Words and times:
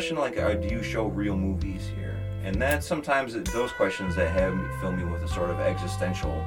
do 0.00 0.04
get 0.04 0.12
a 0.12 0.14
question 0.14 0.16
like, 0.16 0.38
uh, 0.38 0.54
"Do 0.54 0.68
you 0.74 0.82
show 0.82 1.06
real 1.06 1.36
movies 1.36 1.88
here?" 1.96 2.16
And 2.44 2.60
that's 2.60 2.86
sometimes 2.86 3.34
it- 3.34 3.44
those 3.52 3.72
questions 3.72 4.16
that 4.16 4.30
have 4.30 4.54
me 4.54 4.64
fill 4.80 4.92
me 4.92 5.04
with 5.04 5.22
a 5.22 5.28
sort 5.28 5.50
of 5.50 5.60
existential 5.60 6.44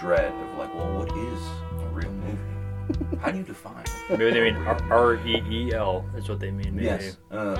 dread 0.00 0.32
of 0.32 0.58
like, 0.58 0.74
"Well, 0.74 0.92
what 0.98 1.10
is 1.16 1.40
a 1.82 1.86
real 1.92 2.10
movie? 2.12 3.18
How 3.20 3.30
do 3.30 3.38
you 3.38 3.44
define?" 3.44 3.84
it? 3.84 3.90
Maybe 4.18 4.30
they 4.30 4.40
mean 4.52 4.56
R 4.90 5.14
E 5.16 5.42
E 5.50 5.72
L 5.74 6.04
is 6.16 6.28
what 6.28 6.40
they 6.40 6.50
mean. 6.50 6.74
Maybe. 6.76 6.86
Yes. 6.86 7.16
Uh, 7.30 7.56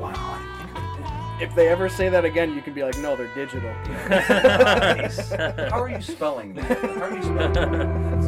wow, 0.00 0.12
I 0.14 0.38
didn't 0.58 0.74
think 0.74 1.06
of 1.06 1.42
it. 1.42 1.44
If 1.44 1.54
they 1.56 1.68
ever 1.68 1.88
say 1.88 2.08
that 2.08 2.24
again, 2.24 2.54
you 2.54 2.62
can 2.62 2.72
be 2.72 2.84
like, 2.84 2.96
no, 2.98 3.16
they're 3.16 3.34
digital. 3.34 3.72
Nice. 4.08 5.30
How 5.32 5.80
are 5.82 5.88
you 5.88 6.00
spelling 6.00 6.54
that? 6.54 6.78
How 6.78 7.02
are 7.02 7.14
you 7.14 7.22
spelling 7.22 7.52
that? 7.52 8.21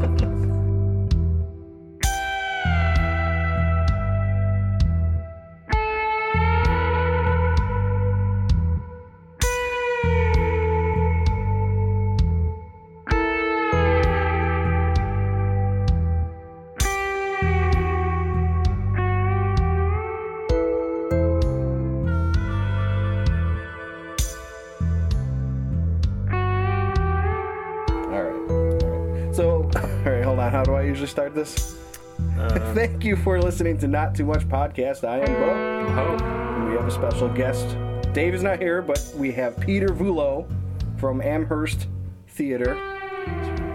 Start 31.14 31.32
this? 31.32 31.76
Uh, 32.36 32.48
Thank 32.74 33.04
you 33.04 33.14
for 33.14 33.40
listening 33.40 33.78
to 33.78 33.86
Not 33.86 34.16
Too 34.16 34.24
Much 34.24 34.48
Podcast. 34.48 35.06
I 35.06 35.20
am 35.20 35.26
Bo, 35.26 35.48
oh, 35.48 36.24
and 36.56 36.68
we 36.68 36.74
have 36.74 36.88
a 36.88 36.90
special 36.90 37.28
guest. 37.28 37.76
Dave 38.12 38.34
is 38.34 38.42
not 38.42 38.58
here, 38.58 38.82
but 38.82 39.12
we 39.14 39.30
have 39.30 39.56
Peter 39.60 39.90
Vulo 39.90 40.44
from 40.98 41.22
Amherst 41.22 41.86
Theater. 42.30 42.74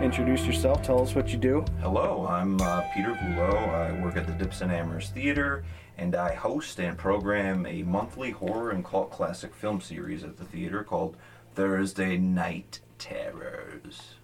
Introduce 0.02 0.46
yourself. 0.46 0.84
Tell 0.84 1.02
us 1.02 1.16
what 1.16 1.30
you 1.30 1.38
do. 1.38 1.64
Hello, 1.80 2.28
I'm 2.28 2.60
uh, 2.60 2.82
Peter 2.94 3.14
Vulo. 3.14 3.70
I 3.70 4.04
work 4.04 4.18
at 4.18 4.28
the 4.28 4.34
Dipson 4.34 4.70
Amherst 4.70 5.14
Theater, 5.14 5.64
and 5.98 6.16
I 6.16 6.34
host 6.34 6.78
and 6.78 6.98
program 6.98 7.66
a 7.66 7.84
monthly 7.84 8.32
horror 8.32 8.72
and 8.72 8.84
cult 8.84 9.12
classic 9.12 9.56
film 9.56 9.80
series 9.80 10.26
at 10.26 10.36
the 10.36 10.44
theater 10.44 10.84
called 10.84 11.16
Thursday 11.56 12.18
Night 12.18 12.82
Terrors. 12.98 14.16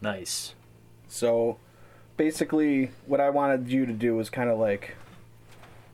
nice. 0.00 0.56
So, 1.06 1.58
basically, 2.16 2.90
what 3.06 3.20
I 3.20 3.30
wanted 3.30 3.70
you 3.70 3.86
to 3.86 3.92
do 3.92 4.16
was 4.16 4.30
kind 4.30 4.50
of 4.50 4.58
like 4.58 4.96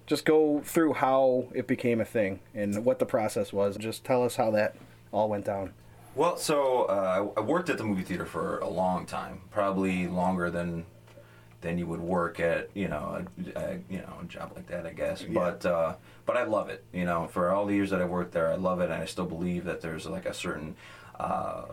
just 0.06 0.24
go 0.24 0.60
through 0.64 0.94
how 0.94 1.46
it 1.54 1.66
became 1.66 2.00
a 2.00 2.04
thing 2.04 2.40
and 2.54 2.84
what 2.84 2.98
the 2.98 3.06
process 3.06 3.52
was. 3.52 3.76
Just 3.76 4.04
tell 4.04 4.24
us 4.24 4.36
how 4.36 4.50
that 4.52 4.76
all 5.12 5.28
went 5.28 5.44
down. 5.44 5.72
Well, 6.14 6.36
so 6.36 6.84
uh, 6.84 7.28
I 7.36 7.40
worked 7.40 7.70
at 7.70 7.78
the 7.78 7.84
movie 7.84 8.02
theater 8.02 8.26
for 8.26 8.58
a 8.58 8.68
long 8.68 9.06
time, 9.06 9.42
probably 9.50 10.08
longer 10.08 10.50
than 10.50 10.84
than 11.60 11.76
you 11.76 11.86
would 11.86 12.00
work 12.00 12.40
at 12.40 12.70
you 12.74 12.88
know 12.88 13.24
a, 13.54 13.58
a 13.58 13.78
you 13.88 13.98
know 13.98 14.14
a 14.20 14.24
job 14.24 14.52
like 14.56 14.66
that, 14.66 14.86
I 14.86 14.92
guess. 14.92 15.22
But 15.22 15.64
uh, 15.64 15.94
but 16.26 16.36
I 16.36 16.44
love 16.44 16.68
it. 16.68 16.84
You 16.92 17.04
know, 17.04 17.28
for 17.28 17.50
all 17.50 17.66
the 17.66 17.74
years 17.74 17.90
that 17.90 18.02
I 18.02 18.04
worked 18.04 18.32
there, 18.32 18.48
I 18.48 18.56
love 18.56 18.80
it, 18.80 18.84
and 18.90 18.94
I 18.94 19.04
still 19.04 19.26
believe 19.26 19.64
that 19.66 19.80
there's 19.80 20.06
like 20.06 20.26
a 20.26 20.34
certain 20.34 20.74
uh, 21.18 21.66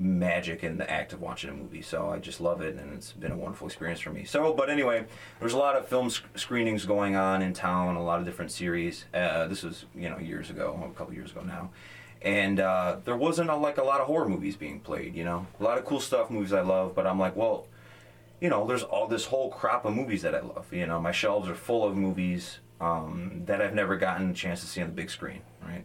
magic 0.00 0.64
in 0.64 0.78
the 0.78 0.90
act 0.90 1.12
of 1.12 1.20
watching 1.20 1.50
a 1.50 1.52
movie. 1.52 1.82
So 1.82 2.08
I 2.10 2.18
just 2.18 2.40
love 2.40 2.62
it, 2.62 2.76
and 2.76 2.94
it's 2.94 3.12
been 3.12 3.32
a 3.32 3.36
wonderful 3.36 3.66
experience 3.66 4.00
for 4.00 4.10
me. 4.10 4.24
So, 4.24 4.52
but 4.54 4.70
anyway, 4.70 5.04
there's 5.38 5.52
a 5.52 5.58
lot 5.58 5.76
of 5.76 5.86
film 5.86 6.10
sc- 6.10 6.24
screenings 6.34 6.86
going 6.86 7.16
on 7.16 7.42
in 7.42 7.52
town, 7.52 7.96
a 7.96 8.02
lot 8.02 8.18
of 8.18 8.24
different 8.24 8.50
series. 8.50 9.04
Uh, 9.12 9.46
this 9.46 9.62
was 9.62 9.84
you 9.94 10.08
know 10.08 10.18
years 10.18 10.50
ago, 10.50 10.90
a 10.90 10.98
couple 10.98 11.14
years 11.14 11.30
ago 11.30 11.42
now, 11.42 11.70
and 12.22 12.58
uh, 12.58 12.96
there 13.04 13.16
wasn't 13.16 13.50
a, 13.50 13.56
like 13.56 13.76
a 13.78 13.84
lot 13.84 14.00
of 14.00 14.06
horror 14.06 14.28
movies 14.28 14.56
being 14.56 14.80
played. 14.80 15.14
You 15.14 15.24
know, 15.24 15.46
a 15.60 15.62
lot 15.62 15.78
of 15.78 15.84
cool 15.84 16.00
stuff, 16.00 16.30
movies 16.30 16.52
I 16.52 16.62
love, 16.62 16.94
but 16.94 17.06
I'm 17.06 17.18
like, 17.18 17.36
well. 17.36 17.66
You 18.42 18.48
know, 18.48 18.66
there's 18.66 18.82
all 18.82 19.06
this 19.06 19.26
whole 19.26 19.50
crop 19.50 19.84
of 19.84 19.94
movies 19.94 20.22
that 20.22 20.34
I 20.34 20.40
love. 20.40 20.72
You 20.72 20.86
know, 20.86 20.98
my 20.98 21.12
shelves 21.12 21.46
are 21.46 21.54
full 21.54 21.86
of 21.86 21.94
movies 21.94 22.60
um, 22.80 23.42
that 23.44 23.60
I've 23.60 23.74
never 23.74 23.98
gotten 23.98 24.30
a 24.30 24.32
chance 24.32 24.62
to 24.62 24.66
see 24.66 24.80
on 24.80 24.86
the 24.86 24.94
big 24.94 25.10
screen. 25.10 25.42
Right 25.62 25.84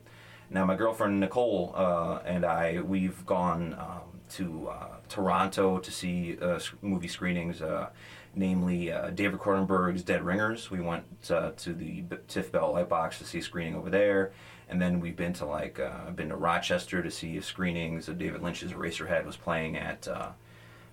now, 0.49 0.65
my 0.65 0.75
girlfriend 0.75 1.19
Nicole 1.19 1.73
uh, 1.75 2.19
and 2.25 2.45
I, 2.45 2.81
we've 2.81 3.25
gone 3.25 3.73
um, 3.73 4.21
to 4.31 4.69
uh, 4.69 4.87
Toronto 5.09 5.79
to 5.79 5.91
see 5.91 6.37
uh, 6.41 6.59
movie 6.81 7.07
screenings, 7.07 7.61
uh, 7.61 7.89
namely 8.35 8.91
uh, 8.91 9.09
David 9.09 9.39
Cronenberg's 9.39 10.03
Dead 10.03 10.23
Ringers. 10.23 10.69
We 10.69 10.81
went 10.81 11.05
uh, 11.29 11.51
to 11.51 11.73
the 11.73 12.03
Tiff 12.27 12.51
Bell 12.51 12.73
Lightbox 12.73 13.17
to 13.19 13.25
see 13.25 13.39
a 13.39 13.41
screening 13.41 13.75
over 13.75 13.89
there, 13.89 14.33
and 14.69 14.81
then 14.81 14.99
we've 14.99 15.15
been 15.15 15.33
to 15.33 15.45
like 15.45 15.79
been 16.15 16.29
to 16.29 16.35
Rochester 16.35 17.01
to 17.01 17.11
see 17.11 17.39
screenings 17.41 18.07
of 18.07 18.17
David 18.17 18.41
Lynch's 18.41 18.71
Eraserhead 18.71 19.25
was 19.25 19.37
playing 19.37 19.77
at. 19.77 20.07
I 20.07 20.31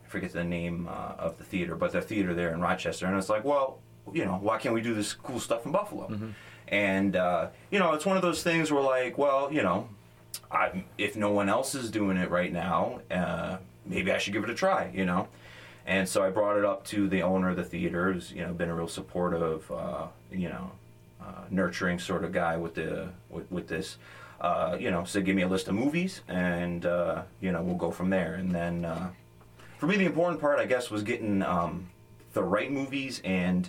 forget 0.09 0.33
the 0.33 0.45
name 0.45 0.89
of 0.89 1.39
the 1.39 1.45
theater, 1.45 1.75
but 1.75 1.93
the 1.93 2.01
theater 2.03 2.35
there 2.35 2.53
in 2.53 2.61
Rochester, 2.61 3.07
and 3.07 3.17
it's 3.17 3.29
like, 3.31 3.45
well, 3.45 3.81
you 4.13 4.25
know, 4.25 4.39
why 4.41 4.59
can't 4.59 4.75
we 4.75 4.83
do 4.83 4.95
this 4.95 5.13
cool 5.15 5.41
stuff 5.41 5.65
in 5.67 5.73
Buffalo? 5.73 6.09
And 6.73 7.15
uh, 7.17 7.49
you 7.71 7.79
know, 7.79 7.93
it's 7.93 8.07
one 8.07 8.17
of 8.17 8.23
those 8.23 8.43
things 8.43 8.73
where 8.73 8.83
like, 8.83 9.19
well, 9.19 9.53
you 9.53 9.63
know, 9.63 9.89
I, 10.51 10.85
if 10.97 11.15
no 11.17 11.31
one 11.31 11.51
else 11.51 11.75
is 11.75 11.91
doing 11.91 12.17
it 12.17 12.31
right 12.31 12.51
now, 12.51 13.01
uh, 13.11 13.59
maybe 13.85 14.11
I 14.11 14.17
should 14.17 14.33
give 14.33 14.43
it 14.43 14.51
a 14.51 14.55
try, 14.55 14.91
you 14.93 15.05
know. 15.05 15.29
And 15.87 16.09
so 16.09 16.25
I 16.25 16.31
brought 16.31 16.57
it 16.57 16.65
up 16.65 16.85
to 16.87 17.09
the 17.09 17.23
owner 17.23 17.51
of 17.51 17.57
the 17.57 17.65
theater, 17.65 18.13
who's 18.13 18.33
you 18.33 18.43
know 18.47 18.55
been 18.55 18.71
a 18.71 18.75
real 18.75 18.89
supportive, 18.89 19.71
uh, 19.71 20.07
you 20.31 20.49
know, 20.49 20.73
uh, 21.21 21.45
nurturing 21.51 21.99
sort 21.99 22.25
of 22.25 22.33
guy 22.33 22.57
with 22.57 22.75
the 22.75 23.11
with, 23.29 23.51
with 23.53 23.69
this. 23.69 23.99
Uh, 24.41 24.77
you 24.81 24.91
know, 24.91 25.05
said 25.05 25.25
give 25.25 25.37
me 25.37 25.43
a 25.43 25.49
list 25.49 25.69
of 25.69 25.75
movies, 25.75 26.23
and 26.27 26.87
uh, 26.87 27.23
you 27.41 27.53
know 27.53 27.63
we'll 27.63 27.77
go 27.77 27.91
from 27.91 28.09
there. 28.09 28.35
And 28.35 28.51
then 28.51 28.87
uh, 28.87 29.11
for 29.77 29.87
me, 29.87 29.97
the 29.97 30.07
important 30.07 30.41
part, 30.41 30.59
I 30.59 30.65
guess, 30.65 30.91
was 30.91 31.03
getting 31.03 31.43
um, 31.43 31.91
the 32.33 32.43
right 32.43 32.73
movies 32.73 33.21
and 33.25 33.69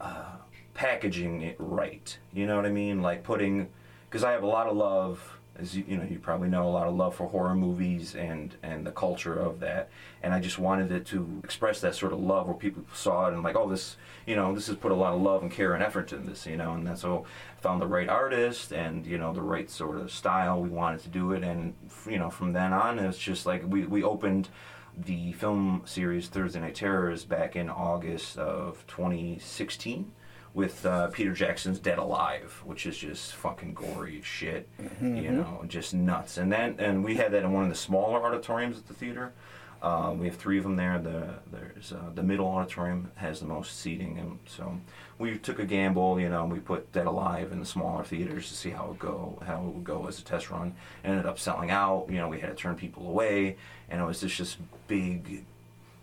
uh, 0.00 0.32
packaging 0.76 1.40
it 1.40 1.56
right. 1.58 2.16
You 2.32 2.46
know 2.46 2.56
what 2.56 2.66
I 2.66 2.70
mean? 2.70 3.02
Like 3.02 3.24
putting, 3.24 3.68
because 4.08 4.22
I 4.22 4.32
have 4.32 4.42
a 4.42 4.46
lot 4.46 4.66
of 4.66 4.76
love, 4.76 5.38
as 5.58 5.74
you, 5.74 5.84
you 5.88 5.96
know, 5.96 6.04
you 6.04 6.18
probably 6.18 6.48
know, 6.48 6.68
a 6.68 6.70
lot 6.70 6.86
of 6.86 6.94
love 6.94 7.16
for 7.16 7.26
horror 7.28 7.54
movies 7.54 8.14
and 8.14 8.54
and 8.62 8.86
the 8.86 8.90
culture 8.90 9.34
of 9.34 9.58
that. 9.60 9.88
And 10.22 10.34
I 10.34 10.38
just 10.38 10.58
wanted 10.58 10.92
it 10.92 11.06
to 11.06 11.40
express 11.42 11.80
that 11.80 11.94
sort 11.94 12.12
of 12.12 12.20
love 12.20 12.46
where 12.46 12.54
people 12.54 12.84
saw 12.92 13.26
it 13.28 13.32
and 13.32 13.42
like, 13.42 13.56
oh, 13.56 13.68
this, 13.70 13.96
you 14.26 14.36
know, 14.36 14.54
this 14.54 14.66
has 14.66 14.76
put 14.76 14.92
a 14.92 14.94
lot 14.94 15.14
of 15.14 15.22
love 15.22 15.40
and 15.42 15.50
care 15.50 15.72
and 15.72 15.82
effort 15.82 16.12
in 16.12 16.26
this, 16.26 16.46
you 16.46 16.58
know. 16.58 16.74
And 16.74 16.98
so 16.98 17.24
I 17.56 17.60
found 17.62 17.80
the 17.80 17.86
right 17.86 18.08
artist 18.08 18.70
and 18.72 19.06
you 19.06 19.16
know 19.16 19.32
the 19.32 19.40
right 19.40 19.70
sort 19.70 19.96
of 19.96 20.12
style 20.12 20.60
we 20.60 20.68
wanted 20.68 21.00
to 21.00 21.08
do 21.08 21.32
it. 21.32 21.42
And 21.42 21.72
you 22.06 22.18
know, 22.18 22.28
from 22.28 22.52
then 22.52 22.74
on, 22.74 22.98
it's 22.98 23.16
just 23.16 23.46
like 23.46 23.62
we 23.66 23.86
we 23.86 24.02
opened 24.02 24.50
the 24.94 25.32
film 25.32 25.82
series 25.86 26.28
Thursday 26.28 26.60
Night 26.60 26.74
Terrors 26.74 27.24
back 27.24 27.56
in 27.56 27.70
August 27.70 28.36
of 28.36 28.84
2016 28.88 30.12
with 30.56 30.86
uh, 30.86 31.08
Peter 31.08 31.34
Jackson's 31.34 31.78
Dead 31.78 31.98
Alive, 31.98 32.62
which 32.64 32.86
is 32.86 32.96
just 32.96 33.34
fucking 33.34 33.74
gory 33.74 34.20
as 34.20 34.24
shit, 34.24 34.66
you 35.02 35.30
know, 35.30 35.62
just 35.68 35.92
nuts. 35.92 36.38
And 36.38 36.50
then 36.50 36.76
and 36.78 37.04
we 37.04 37.16
had 37.16 37.32
that 37.32 37.42
in 37.42 37.52
one 37.52 37.64
of 37.64 37.68
the 37.68 37.76
smaller 37.76 38.24
auditoriums 38.24 38.78
at 38.78 38.86
the 38.88 38.94
theater. 38.94 39.34
Uh, 39.82 40.14
we 40.18 40.26
have 40.26 40.36
three 40.36 40.56
of 40.56 40.64
them 40.64 40.76
there. 40.76 40.98
The 40.98 41.34
there's 41.52 41.92
uh, 41.92 42.10
the 42.14 42.22
middle 42.22 42.46
auditorium 42.46 43.12
has 43.16 43.38
the 43.40 43.46
most 43.46 43.78
seating, 43.78 44.18
and 44.18 44.38
so 44.46 44.80
we 45.18 45.36
took 45.36 45.58
a 45.58 45.66
gamble. 45.66 46.18
You 46.18 46.30
know, 46.30 46.46
we 46.46 46.58
put 46.58 46.90
Dead 46.90 47.06
Alive 47.06 47.52
in 47.52 47.60
the 47.60 47.66
smaller 47.66 48.02
theaters 48.02 48.48
to 48.48 48.54
see 48.54 48.70
how 48.70 48.92
it 48.92 48.98
go, 48.98 49.38
how 49.46 49.58
it 49.58 49.74
would 49.74 49.84
go 49.84 50.06
as 50.06 50.18
a 50.18 50.24
test 50.24 50.50
run. 50.50 50.74
Ended 51.04 51.26
up 51.26 51.38
selling 51.38 51.70
out. 51.70 52.06
You 52.08 52.16
know, 52.16 52.28
we 52.28 52.40
had 52.40 52.48
to 52.48 52.56
turn 52.56 52.76
people 52.76 53.06
away, 53.06 53.58
and 53.90 54.00
it 54.00 54.04
was 54.04 54.20
just 54.22 54.38
this 54.38 54.56
big, 54.88 55.44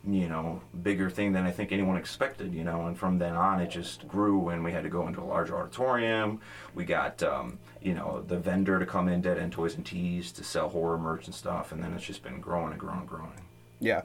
you 0.06 0.28
know, 0.28 0.62
bigger 0.82 1.10
thing 1.10 1.32
than 1.32 1.46
I 1.46 1.52
think 1.52 1.72
anyone 1.72 1.98
expected. 1.98 2.54
You 2.54 2.64
know, 2.64 2.88
and 2.88 2.98
from 2.98 3.18
then 3.18 3.36
on, 3.36 3.62
it 3.62 3.70
just 3.70 4.08
grew, 4.08 4.50
and 4.50 4.64
we 4.64 4.72
had 4.72 4.84
to 4.84 4.90
go 4.90 5.08
into 5.08 5.22
a 5.22 5.26
larger 5.26 5.58
auditorium. 5.58 6.40
We 6.76 6.86
got, 6.86 7.22
um, 7.24 7.60
you 7.82 7.94
know, 7.94 8.24
the 8.28 8.38
vendor 8.38 8.80
to 8.80 8.86
come 8.86 9.08
in, 9.08 9.22
Dead 9.22 9.38
End 9.38 9.52
Toys 9.52 9.76
and 9.76 9.86
Teas, 9.86 10.32
to 10.34 10.44
sell 10.44 10.70
horror 10.70 10.98
merch 10.98 11.26
and 11.26 11.36
stuff, 11.36 11.72
and 11.72 11.84
then 11.84 11.94
it's 11.94 12.06
just 12.06 12.24
been 12.24 12.40
growing 12.40 12.72
and 12.72 12.80
growing 12.80 13.00
and 13.00 13.10
growing. 13.10 13.32
Yeah. 13.80 14.02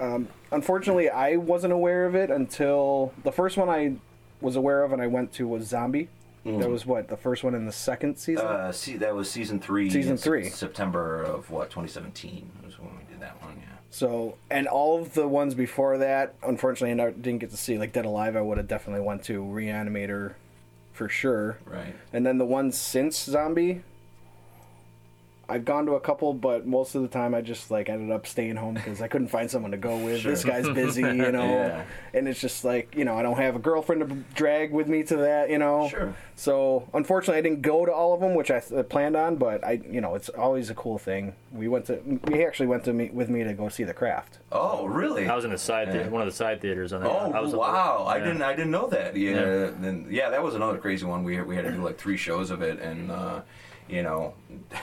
Um, 0.00 0.28
unfortunately, 0.50 1.10
I 1.10 1.36
wasn't 1.36 1.72
aware 1.72 2.06
of 2.06 2.14
it 2.14 2.30
until 2.30 3.12
the 3.22 3.30
first 3.30 3.56
one 3.56 3.68
I 3.68 3.96
was 4.40 4.56
aware 4.56 4.82
of 4.82 4.92
and 4.92 5.00
I 5.00 5.06
went 5.06 5.32
to 5.34 5.46
was 5.46 5.66
Zombie. 5.66 6.08
That 6.44 6.68
was 6.68 6.84
what 6.84 7.06
the 7.06 7.16
first 7.16 7.44
one 7.44 7.54
in 7.54 7.66
the 7.66 7.72
second 7.72 8.16
season. 8.16 8.44
Uh, 8.44 8.72
see, 8.72 8.96
that 8.96 9.14
was 9.14 9.30
season 9.30 9.60
three. 9.60 9.88
Season 9.88 10.16
three. 10.16 10.48
September 10.48 11.22
of 11.22 11.48
what 11.50 11.70
2017 11.70 12.50
was 12.64 12.80
when 12.80 12.90
we 12.96 13.04
did 13.08 13.20
that 13.20 13.40
one. 13.40 13.54
Yeah. 13.60 13.71
So, 13.92 14.36
and 14.50 14.66
all 14.66 14.98
of 14.98 15.12
the 15.12 15.28
ones 15.28 15.54
before 15.54 15.98
that, 15.98 16.34
unfortunately, 16.42 16.98
I 16.98 17.10
didn't 17.10 17.40
get 17.40 17.50
to 17.50 17.58
see. 17.58 17.76
Like 17.76 17.92
Dead 17.92 18.06
Alive, 18.06 18.36
I 18.36 18.40
would 18.40 18.56
have 18.56 18.66
definitely 18.66 19.04
went 19.04 19.22
to 19.24 19.42
Reanimator 19.42 20.32
for 20.94 21.10
sure. 21.10 21.58
Right. 21.66 21.94
And 22.10 22.24
then 22.24 22.38
the 22.38 22.46
ones 22.46 22.78
since 22.78 23.22
Zombie, 23.22 23.82
I've 25.52 25.64
gone 25.66 25.84
to 25.86 25.92
a 25.92 26.00
couple, 26.00 26.32
but 26.32 26.66
most 26.66 26.94
of 26.94 27.02
the 27.02 27.08
time 27.08 27.34
I 27.34 27.42
just 27.42 27.70
like 27.70 27.88
ended 27.90 28.10
up 28.10 28.26
staying 28.26 28.56
home 28.56 28.72
because 28.74 29.02
I 29.02 29.08
couldn't 29.08 29.28
find 29.28 29.50
someone 29.50 29.70
to 29.72 29.76
go 29.76 29.96
with. 29.98 30.22
This 30.22 30.44
guy's 30.44 30.68
busy, 30.70 31.02
you 31.24 31.30
know, 31.30 31.44
Yeah. 31.44 31.84
and 32.14 32.26
it's 32.26 32.40
just 32.40 32.64
like 32.64 32.94
you 32.96 33.04
know 33.04 33.14
I 33.16 33.22
don't 33.22 33.36
have 33.36 33.54
a 33.54 33.58
girlfriend 33.58 34.08
to 34.08 34.16
drag 34.34 34.72
with 34.72 34.88
me 34.88 35.02
to 35.04 35.16
that, 35.18 35.50
you 35.50 35.58
know. 35.58 35.88
Sure. 35.90 36.14
So 36.36 36.88
unfortunately, 36.94 37.38
I 37.38 37.42
didn't 37.42 37.60
go 37.62 37.84
to 37.84 37.92
all 37.92 38.14
of 38.14 38.20
them, 38.20 38.34
which 38.34 38.50
I 38.50 38.60
th- 38.60 38.88
planned 38.88 39.14
on. 39.14 39.36
But 39.36 39.62
I, 39.62 39.80
you 39.88 40.00
know, 40.00 40.14
it's 40.14 40.30
always 40.30 40.70
a 40.70 40.74
cool 40.74 40.96
thing. 40.98 41.34
We 41.52 41.68
went 41.68 41.84
to, 41.86 42.00
we 42.28 42.44
actually 42.46 42.66
went 42.68 42.84
to 42.84 42.94
meet 42.94 43.12
with 43.12 43.28
me 43.28 43.44
to 43.44 43.52
go 43.52 43.68
see 43.68 43.84
The 43.84 43.92
Craft. 43.94 44.38
Oh, 44.50 44.86
really? 44.86 45.28
I 45.28 45.36
was 45.36 45.44
in 45.44 45.50
the 45.50 45.58
side, 45.58 45.88
Yeah. 45.88 46.04
thea- 46.04 46.10
one 46.10 46.22
of 46.22 46.26
the 46.28 46.32
side 46.34 46.62
theaters 46.62 46.94
on 46.94 47.02
that. 47.02 47.10
Oh 47.10 47.30
I 47.32 47.40
was 47.40 47.54
wow! 47.54 48.04
I 48.08 48.16
yeah. 48.16 48.24
didn't. 48.24 48.42
I 48.42 48.54
didn't 48.54 48.70
know 48.70 48.86
that. 48.88 49.14
Yeah. 49.16 49.30
Yeah. 49.32 49.70
Then 49.78 50.06
yeah, 50.10 50.30
that 50.30 50.42
was 50.42 50.54
another 50.54 50.78
crazy 50.78 51.04
one. 51.04 51.22
We 51.24 51.40
we 51.42 51.56
had 51.56 51.66
to 51.66 51.72
do 51.72 51.82
like 51.84 51.98
three 51.98 52.16
shows 52.16 52.50
of 52.50 52.62
it, 52.62 52.80
and 52.80 53.10
uh, 53.10 53.42
you 53.88 54.02
know, 54.02 54.34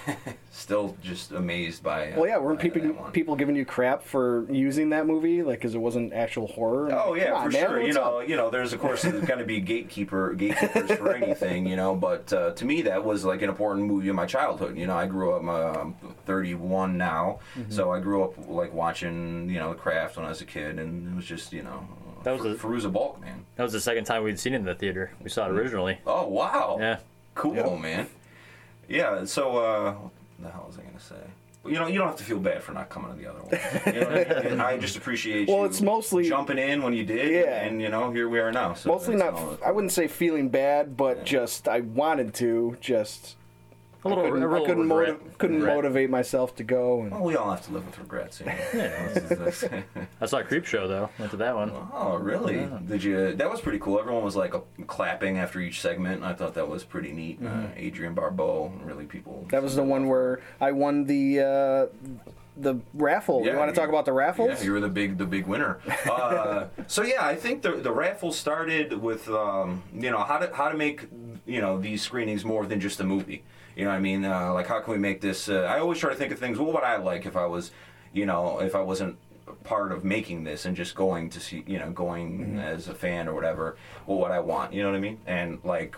still 0.52 0.96
just 1.02 1.32
amazed 1.32 1.84
by. 1.84 2.12
Uh, 2.12 2.18
Well, 2.20 2.28
yeah, 2.28 2.38
weren't 2.38 2.60
people 2.60 2.82
people 3.12 3.36
giving 3.36 3.56
you 3.56 3.66
crap 3.66 4.04
for 4.04 4.46
using 4.52 4.90
that 4.90 5.06
movie, 5.08 5.42
like 5.44 5.60
because 5.60 5.76
it 5.76 5.80
wasn't 5.80 6.14
actual 6.14 6.48
horror? 6.48 6.90
Oh 6.92 7.14
yeah, 7.16 7.28
Come 7.28 7.36
on, 7.36 7.44
for 7.46 7.52
man, 7.52 7.66
sure. 7.68 7.82
You 7.82 7.94
know, 7.94 8.20
up? 8.20 8.28
you 8.30 8.36
know, 8.36 8.50
there's 8.50 8.74
of 8.74 8.80
course 8.80 9.04
going 9.04 9.40
to 9.40 9.46
be 9.46 9.60
gatekeeper 9.62 10.34
gatekeepers 10.34 10.92
for 10.98 11.14
anything, 11.14 11.66
you 11.68 11.76
know. 11.76 11.96
But 11.96 12.32
uh, 12.34 12.52
to 12.52 12.66
me, 12.66 12.82
that 12.84 13.04
was 13.04 13.24
like 13.26 13.42
an 13.42 13.50
important 13.50 13.86
movie 13.88 14.10
in 14.10 14.16
my 14.16 14.26
childhood. 14.26 14.78
You 14.78 14.88
know, 14.88 14.96
I 14.96 15.06
grew 15.08 15.34
up. 15.34 15.44
uh, 15.44 15.80
I'm 15.80 15.96
31 16.26 16.98
now, 16.98 17.40
Mm-hmm. 17.58 17.72
so 17.72 17.92
I 17.92 18.00
grew 18.00 18.24
up 18.24 18.34
like 18.48 18.74
watching, 18.74 19.50
you 19.50 19.60
know, 19.60 19.70
The 19.70 19.76
Craft 19.80 20.18
when 20.18 20.26
I 20.26 20.30
was 20.30 20.42
a 20.42 20.46
kid, 20.46 20.78
and 20.78 21.12
it 21.12 21.16
was 21.16 21.26
just, 21.26 21.52
you 21.54 21.64
know, 21.64 21.88
That 22.24 22.34
was 22.40 22.42
Fer- 22.60 22.68
a- 22.70 22.72
Fairuza 22.78 22.92
Balk, 22.92 23.20
man. 23.22 23.46
That 23.56 23.64
was 23.64 23.74
the 23.74 23.80
second 23.82 24.04
time 24.06 24.24
we'd 24.24 24.40
seen 24.40 24.54
it 24.54 24.58
in 24.58 24.66
the 24.66 24.76
theater. 24.76 25.12
We 25.24 25.30
saw 25.30 25.46
it 25.48 25.52
originally. 25.52 26.00
Oh 26.06 26.28
wow. 26.28 26.78
Yeah. 26.80 26.98
Cool, 27.36 27.56
Yep. 27.56 27.80
man. 27.80 28.08
Yeah. 28.90 29.24
So, 29.26 29.58
uh, 29.58 29.94
what 29.94 30.12
the 30.40 30.50
hell 30.52 30.66
was 30.68 30.78
I 30.78 30.82
gonna 30.84 31.00
say? 31.00 31.16
You 31.66 31.74
know, 31.74 31.88
you 31.88 32.00
don't 32.00 32.08
have 32.08 32.16
to 32.18 32.24
feel 32.24 32.40
bad 32.40 32.64
for 32.64 32.72
not 32.72 32.90
coming 32.90 33.12
to 33.12 33.18
the 33.22 33.30
other 33.30 33.40
one. 33.42 33.94
You 33.94 34.02
know 34.02 34.10
what 34.10 34.46
I, 34.46 34.50
mean? 34.50 34.60
I 34.62 34.78
just 34.78 34.96
appreciate 34.96 35.48
Well, 35.50 35.60
you 35.60 35.66
it's 35.66 35.82
mostly- 35.82 36.28
jumping 36.28 36.58
in 36.58 36.82
when 36.82 36.94
you 36.94 37.04
did, 37.04 37.32
Yeah. 37.46 37.64
and 37.66 37.82
you 37.82 37.90
know, 37.90 38.12
here 38.12 38.30
we 38.30 38.40
are 38.40 38.52
now. 38.52 38.74
So 38.74 38.90
Mostly 38.90 39.18
that's 39.18 39.34
not. 39.36 39.42
all- 39.42 39.58
I 39.66 39.72
wouldn't 39.72 39.92
say 39.92 40.08
feeling 40.08 40.50
bad, 40.50 40.96
but 40.98 41.26
just 41.26 41.68
I 41.68 41.82
wanted 41.82 42.34
to. 42.36 42.78
Just 42.80 43.36
A 44.06 44.08
little, 44.08 44.24
couldn't, 44.24 44.44
a 44.44 44.48
I 44.56 44.60
couldn't, 44.66 44.90
regret. 44.90 45.10
motiv- 45.20 45.38
couldn't 45.38 45.62
motivate 45.66 46.10
myself 46.10 46.56
to 46.56 46.64
go. 46.64 47.02
And 47.02 47.12
Well, 47.12 47.24
we 47.24 47.36
all 47.36 47.52
have 47.52 47.66
to 47.66 47.74
live 47.74 47.86
with 47.86 48.00
regrets. 48.00 48.40
You 48.40 48.46
know? 48.46 48.54
That's- 48.74 49.30
that's- 49.30 49.66
I 50.22 50.26
saw 50.26 50.42
Creepshow 50.42 50.88
though. 50.88 51.10
Went 51.20 51.32
to 51.32 51.38
that 51.38 51.54
one. 51.56 51.72
oh, 51.94 52.16
really? 52.18 52.66
Did 52.88 53.04
you? 53.04 53.34
That 53.36 53.50
was 53.52 53.60
pretty 53.60 53.80
cool. 53.80 54.00
Everyone 54.00 54.24
was 54.24 54.36
like 54.38 54.56
uh, 54.56 54.62
clapping 54.88 55.38
after 55.38 55.60
each 55.60 55.82
segment. 55.82 56.24
I 56.24 56.34
thought 56.34 56.54
that 56.54 56.68
was 56.70 56.84
pretty 56.86 57.12
neat. 57.12 57.40
Uh, 57.46 57.68
Adrienne 57.78 58.14
Barbeau, 58.14 58.72
really 58.86 59.06
people. 59.06 59.46
that 59.52 59.62
was 59.62 59.76
the 59.76 59.84
one 59.84 60.08
where 60.08 60.40
I 60.62 60.72
won 60.72 61.04
the 61.06 61.40
uh, 61.42 61.86
the 62.56 62.76
raffle. 62.94 63.44
Yeah, 63.46 63.54
you 63.54 63.58
want 63.58 63.74
to 63.74 63.80
talk 63.80 63.90
about 63.90 64.06
the 64.06 64.14
raffles? 64.14 64.50
Yeah, 64.60 64.64
you 64.64 64.72
were 64.74 64.80
the 64.82 64.90
big 64.90 65.18
the 65.18 65.26
big 65.26 65.46
winner. 65.46 65.80
Uh, 66.10 66.68
so 66.88 67.04
yeah, 67.04 67.26
I 67.26 67.36
think 67.36 67.62
the 67.64 67.72
the 67.72 67.92
raffle 67.92 68.32
started 68.32 68.94
with 68.94 69.28
um, 69.30 69.84
you 69.94 70.10
know 70.10 70.20
how 70.24 70.38
to 70.38 70.54
how 70.56 70.70
to 70.70 70.78
make 70.78 71.06
you 71.46 71.60
know 71.62 71.78
these 71.80 72.02
screenings 72.02 72.46
more 72.46 72.66
than 72.66 72.80
just 72.80 73.00
a 73.02 73.04
movie. 73.04 73.44
You 73.80 73.86
know 73.86 73.92
what 73.92 73.98
I 73.98 74.02
mean? 74.02 74.26
Uh, 74.26 74.54
like 74.54 74.68
how 74.68 74.82
can 74.82 74.92
we 74.92 75.00
make 75.00 75.22
this? 75.22 75.48
Uh, 75.48 75.62
I 75.62 75.80
always 75.80 76.00
try 76.00 76.10
to 76.10 76.16
think 76.18 76.34
of 76.34 76.40
things. 76.40 76.58
Well, 76.58 76.68
what 76.68 76.76
would 76.76 76.84
I 76.84 76.98
like 76.98 77.26
if 77.26 77.38
I 77.38 77.46
was, 77.46 77.72
you 78.12 78.26
know, 78.26 78.60
if 78.60 78.76
I 78.76 78.82
wasn't 78.82 79.18
part 79.64 79.94
of 79.94 80.04
making 80.04 80.44
this 80.44 80.66
and 80.66 80.76
just 80.76 80.96
going 80.96 81.30
to 81.30 81.40
see, 81.40 81.64
you 81.66 81.80
know, 81.80 81.90
going 81.90 82.60
as 82.60 82.90
a 82.90 82.94
fan 82.94 83.30
or 83.30 83.34
whatever. 83.34 83.78
What 84.06 84.20
would 84.20 84.32
I 84.32 84.42
want? 84.42 84.74
You 84.74 84.84
know 84.84 84.90
what 84.90 84.98
I 84.98 85.00
mean? 85.00 85.20
And 85.26 85.60
like. 85.64 85.96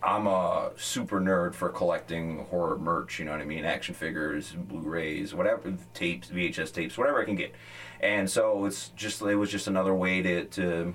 I'm 0.00 0.28
a 0.28 0.70
super 0.76 1.20
nerd 1.20 1.54
for 1.54 1.70
collecting 1.70 2.46
horror 2.50 2.78
merch, 2.78 3.18
you 3.18 3.24
know 3.24 3.32
what 3.32 3.40
I 3.40 3.44
mean? 3.44 3.64
Action 3.64 3.96
figures, 3.96 4.52
Blu-rays, 4.52 5.34
whatever, 5.34 5.74
tapes, 5.92 6.28
VHS 6.28 6.72
tapes, 6.72 6.96
whatever 6.96 7.20
I 7.20 7.24
can 7.24 7.34
get. 7.34 7.52
And 8.00 8.30
so 8.30 8.64
it's 8.64 8.90
just 8.90 9.20
it 9.22 9.34
was 9.34 9.50
just 9.50 9.66
another 9.66 9.92
way 9.92 10.22
to, 10.22 10.44
to 10.44 10.94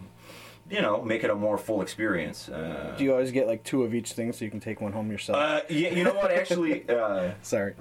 you 0.73 0.81
know, 0.81 1.03
make 1.03 1.23
it 1.23 1.29
a 1.29 1.35
more 1.35 1.57
full 1.57 1.81
experience. 1.81 2.49
Uh, 2.49 2.95
Do 2.97 3.03
you 3.03 3.11
always 3.11 3.31
get 3.31 3.45
like 3.47 3.63
two 3.63 3.83
of 3.83 3.93
each 3.93 4.13
thing 4.13 4.31
so 4.33 4.43
you 4.43 4.49
can 4.51 4.59
take 4.59 4.81
one 4.81 4.91
home 4.91 5.11
yourself? 5.11 5.37
uh, 5.37 5.61
yeah, 5.69 5.89
you 5.89 6.03
know 6.03 6.13
what? 6.15 6.31
Actually, 6.31 6.87
uh, 6.89 7.31
Sorry. 7.43 7.75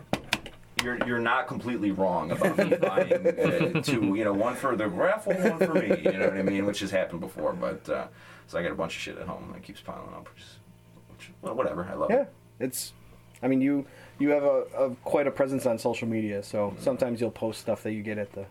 you're 0.84 0.98
you're 1.06 1.18
not 1.18 1.46
completely 1.48 1.90
wrong 1.90 2.30
about 2.32 2.58
me 2.58 2.76
buying 2.76 3.12
uh, 3.26 3.80
two. 3.82 4.14
You 4.14 4.24
know, 4.24 4.34
one 4.34 4.54
for 4.54 4.76
the 4.76 4.88
raffle, 4.88 5.32
one 5.32 5.58
for 5.58 5.74
me. 5.74 6.00
You 6.04 6.12
know 6.18 6.28
what 6.28 6.36
I 6.36 6.42
mean? 6.42 6.66
Which 6.66 6.80
has 6.80 6.90
happened 6.90 7.20
before, 7.20 7.54
but 7.54 7.88
uh, 7.88 8.06
so 8.46 8.58
I 8.58 8.62
got 8.62 8.72
a 8.72 8.74
bunch 8.74 8.94
of 8.96 9.00
shit 9.00 9.16
at 9.16 9.26
home 9.26 9.50
that 9.54 9.62
keeps 9.62 9.80
piling 9.80 10.12
up. 10.14 10.28
Which, 10.34 10.42
is, 10.42 10.58
which 11.16 11.30
well, 11.40 11.54
whatever. 11.54 11.88
I 11.90 11.94
love 11.94 12.10
Yeah, 12.10 12.22
it. 12.22 12.32
Yeah, 12.60 12.66
it's. 12.66 12.92
I 13.42 13.48
mean, 13.48 13.60
you 13.62 13.86
you 14.18 14.28
have 14.30 14.42
a, 14.44 14.64
a 14.78 14.90
quite 15.02 15.26
a 15.26 15.30
presence 15.30 15.64
on 15.66 15.78
social 15.78 16.06
media, 16.08 16.42
so 16.42 16.74
sometimes 16.78 17.20
you'll 17.22 17.30
post 17.30 17.60
stuff 17.60 17.82
that 17.84 17.92
you 17.92 18.02
get 18.02 18.18
at 18.18 18.32
the 18.32 18.44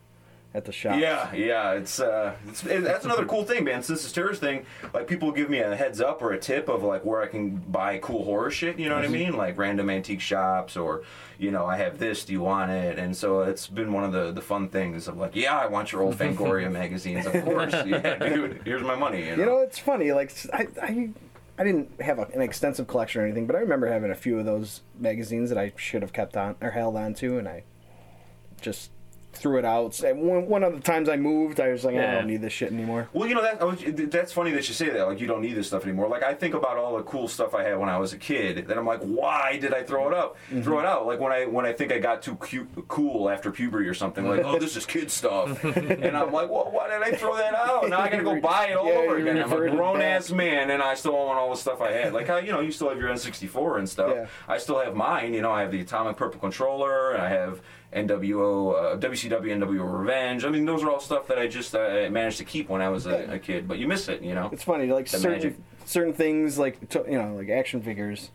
at 0.54 0.66
the 0.66 0.72
shop. 0.72 1.00
Yeah, 1.00 1.34
yeah, 1.34 1.72
it's 1.72 2.00
uh, 2.00 2.34
it's, 2.48 2.66
it, 2.66 2.84
that's 2.84 3.06
another 3.06 3.26
cool 3.26 3.44
thing, 3.44 3.64
man. 3.64 3.84
Since 3.84 4.04
this 4.04 4.12
Terrors 4.12 4.40
thing, 4.40 4.66
like 4.94 5.08
people 5.08 5.32
give 5.32 5.50
me 5.50 5.60
a 5.60 5.76
heads 5.76 6.02
up 6.02 6.22
or 6.22 6.34
a 6.34 6.40
tip 6.40 6.68
of 6.68 6.84
like 6.84 7.06
where 7.06 7.22
I 7.22 7.28
can 7.28 7.56
buy 7.56 8.00
cool 8.00 8.26
horror 8.26 8.52
shit. 8.52 8.78
You 8.78 8.90
know 8.90 8.96
what 8.96 9.06
I 9.06 9.10
mean? 9.10 9.38
Like 9.38 9.58
random 9.58 9.90
antique 9.90 10.22
shops 10.22 10.76
or, 10.76 11.04
you 11.38 11.52
know, 11.52 11.66
I 11.66 11.78
have 11.78 12.00
this. 12.00 12.26
Do 12.26 12.34
you 12.34 12.42
want 12.42 12.72
it? 12.72 13.00
And 13.00 13.16
so 13.16 13.42
it's 13.42 13.68
been 13.68 13.94
one 13.94 14.04
of 14.04 14.12
the 14.12 14.32
the 14.32 14.42
fun 14.42 14.68
things 14.70 15.08
of 15.08 15.18
like, 15.18 15.36
yeah, 15.36 15.58
I 15.58 15.68
want 15.68 15.92
your 15.92 16.02
old 16.02 16.18
Fangoria 16.18 16.72
magazines, 16.82 17.26
of 17.26 17.44
course. 17.44 17.74
Yeah, 17.92 18.16
dude, 18.18 18.62
here's 18.64 18.84
my 18.84 18.96
money. 18.96 19.26
You 19.26 19.36
know. 19.36 19.38
You 19.38 19.46
know, 19.46 19.58
it's 19.60 19.80
funny. 19.80 20.12
Like 20.12 20.32
I, 20.54 20.68
I, 20.82 21.10
I 21.58 21.64
didn't 21.64 22.00
have 22.00 22.20
a, 22.20 22.24
an 22.34 22.42
extensive 22.42 22.88
collection 22.88 23.22
or 23.22 23.26
anything, 23.26 23.48
but 23.48 23.56
I 23.56 23.60
remember 23.60 23.88
having 23.88 24.12
a 24.12 24.16
few 24.16 24.38
of 24.40 24.46
those 24.46 24.82
magazines 25.00 25.50
that 25.50 25.58
I 25.58 25.74
should 25.76 26.02
have 26.02 26.14
kept 26.14 26.38
on 26.38 26.56
or 26.62 26.72
held 26.72 26.96
on 26.96 27.14
to, 27.16 27.38
and 27.38 27.48
I 27.48 27.64
just 28.62 28.92
threw 29.34 29.58
it 29.58 29.66
out. 29.66 29.98
One, 30.16 30.48
one 30.48 30.64
of 30.64 30.74
the 30.74 30.82
times 30.82 31.10
I 31.10 31.16
moved, 31.16 31.60
I 31.60 31.70
was 31.70 31.86
like, 31.86 31.96
I 31.96 32.14
don't 32.16 32.28
need 32.28 32.42
this 32.42 32.54
shit 32.54 32.72
anymore. 32.72 33.10
Well, 33.14 33.28
you 33.28 33.36
know 33.36 33.42
that 33.42 33.66
was, 33.66 33.80
that's 34.10 34.34
funny 34.34 34.52
that 34.52 34.68
you 34.68 34.74
say 34.74 34.90
that. 34.90 35.08
Like 35.08 35.20
you 35.20 35.28
don't 35.28 35.42
need 35.42 35.54
this 35.54 35.68
stuff 35.68 35.84
anymore. 35.84 36.08
Like 36.08 36.24
I 36.24 36.34
think 36.34 36.54
about 36.54 36.78
all 36.78 36.98
the 36.98 37.04
cool 37.04 37.28
stuff 37.28 37.54
I 37.54 37.64
had 37.64 37.78
when 37.78 37.90
I 37.90 37.98
was 37.98 38.14
a 38.14 38.18
kid. 38.18 38.66
Then 38.68 38.78
I'm 38.78 38.86
like, 38.86 39.02
why 39.02 39.58
did 39.58 39.74
I 39.74 39.84
throw 39.84 40.08
it 40.08 40.14
up? 40.14 40.38
Mm-hmm. 40.50 40.62
Throw 40.64 40.80
it 40.80 40.86
out. 40.86 41.06
Like 41.06 41.20
when 41.20 41.32
I 41.32 41.46
when 41.46 41.66
I 41.66 41.74
think 41.74 41.92
I 41.92 42.00
got 42.00 42.22
too 42.22 42.38
cute, 42.46 42.68
cool 42.88 43.30
after 43.30 43.52
puberty 43.52 43.88
or 43.88 43.94
something. 43.94 44.28
Like 44.28 44.44
oh, 44.44 44.60
this 44.60 44.76
is 44.76 44.86
kid 44.86 45.10
stuff. 45.10 45.64
and 45.64 46.16
I'm 46.18 46.32
like, 46.32 46.50
well, 46.50 46.70
why 46.72 46.90
did 46.90 47.02
I 47.02 47.16
throw 47.18 47.36
that 47.38 47.54
out? 47.56 47.90
Now 47.90 48.00
I 48.00 48.10
gotta 48.10 48.24
go 48.24 48.40
buy 48.42 48.68
it 48.68 48.78
all 48.78 48.88
Yeah, 48.88 48.94
over 48.96 49.18
again. 49.18 49.38
I'm 49.38 49.52
a 49.52 49.70
grown 49.70 50.02
ass 50.02 50.32
man, 50.32 50.72
and 50.72 50.82
I 50.82 50.96
still 50.96 51.16
own 51.16 51.38
all 51.38 51.50
the 51.50 51.58
stuff 51.58 51.82
I 51.82 51.92
had. 51.92 52.14
Like 52.14 52.28
how 52.28 52.38
you 52.38 52.52
know 52.52 52.60
you 52.60 52.72
still 52.72 52.90
have 52.90 52.98
your 53.00 53.10
N64 53.10 53.80
and 53.80 53.90
stuff. 53.90 54.12
Yeah. 54.14 54.28
I 54.48 54.58
still 54.58 54.80
have 54.80 54.96
mine. 54.96 55.34
You 55.34 55.42
know, 55.42 55.52
I 55.52 55.62
have 55.62 55.72
the 55.72 55.82
Atomic 55.82 56.18
Purple 56.18 56.40
controller. 56.40 57.18
I 57.18 57.30
have 57.30 57.62
NWO, 57.94 58.96
uh, 58.96 58.98
WCW, 58.98 59.48
NWO 59.48 60.00
Revenge. 60.00 60.46
I 60.46 60.50
mean, 60.50 60.66
those 60.66 60.84
are 60.84 60.90
all 60.90 61.00
stuff 61.00 61.28
that 61.28 61.38
I 61.38 61.48
just 61.48 61.76
uh, 61.76 62.08
managed 62.10 62.38
to 62.38 62.46
keep 62.46 62.70
when 62.70 62.82
I 62.82 62.90
was 62.90 63.06
a, 63.06 63.34
a 63.34 63.40
kid. 63.40 63.68
But 63.68 63.80
you 63.80 63.88
miss 63.88 64.08
it, 64.08 64.22
you 64.22 64.34
know. 64.34 64.50
It's 64.52 64.64
funny, 64.64 64.88
like 64.88 65.08
certain 65.08 65.32
magic. 65.32 65.56
certain 65.86 66.14
things, 66.14 66.58
like 66.58 66.90
to, 66.90 67.06
you 67.08 67.18
know, 67.18 67.36
like 67.36 67.50
action 67.50 67.82
figures. 67.82 68.32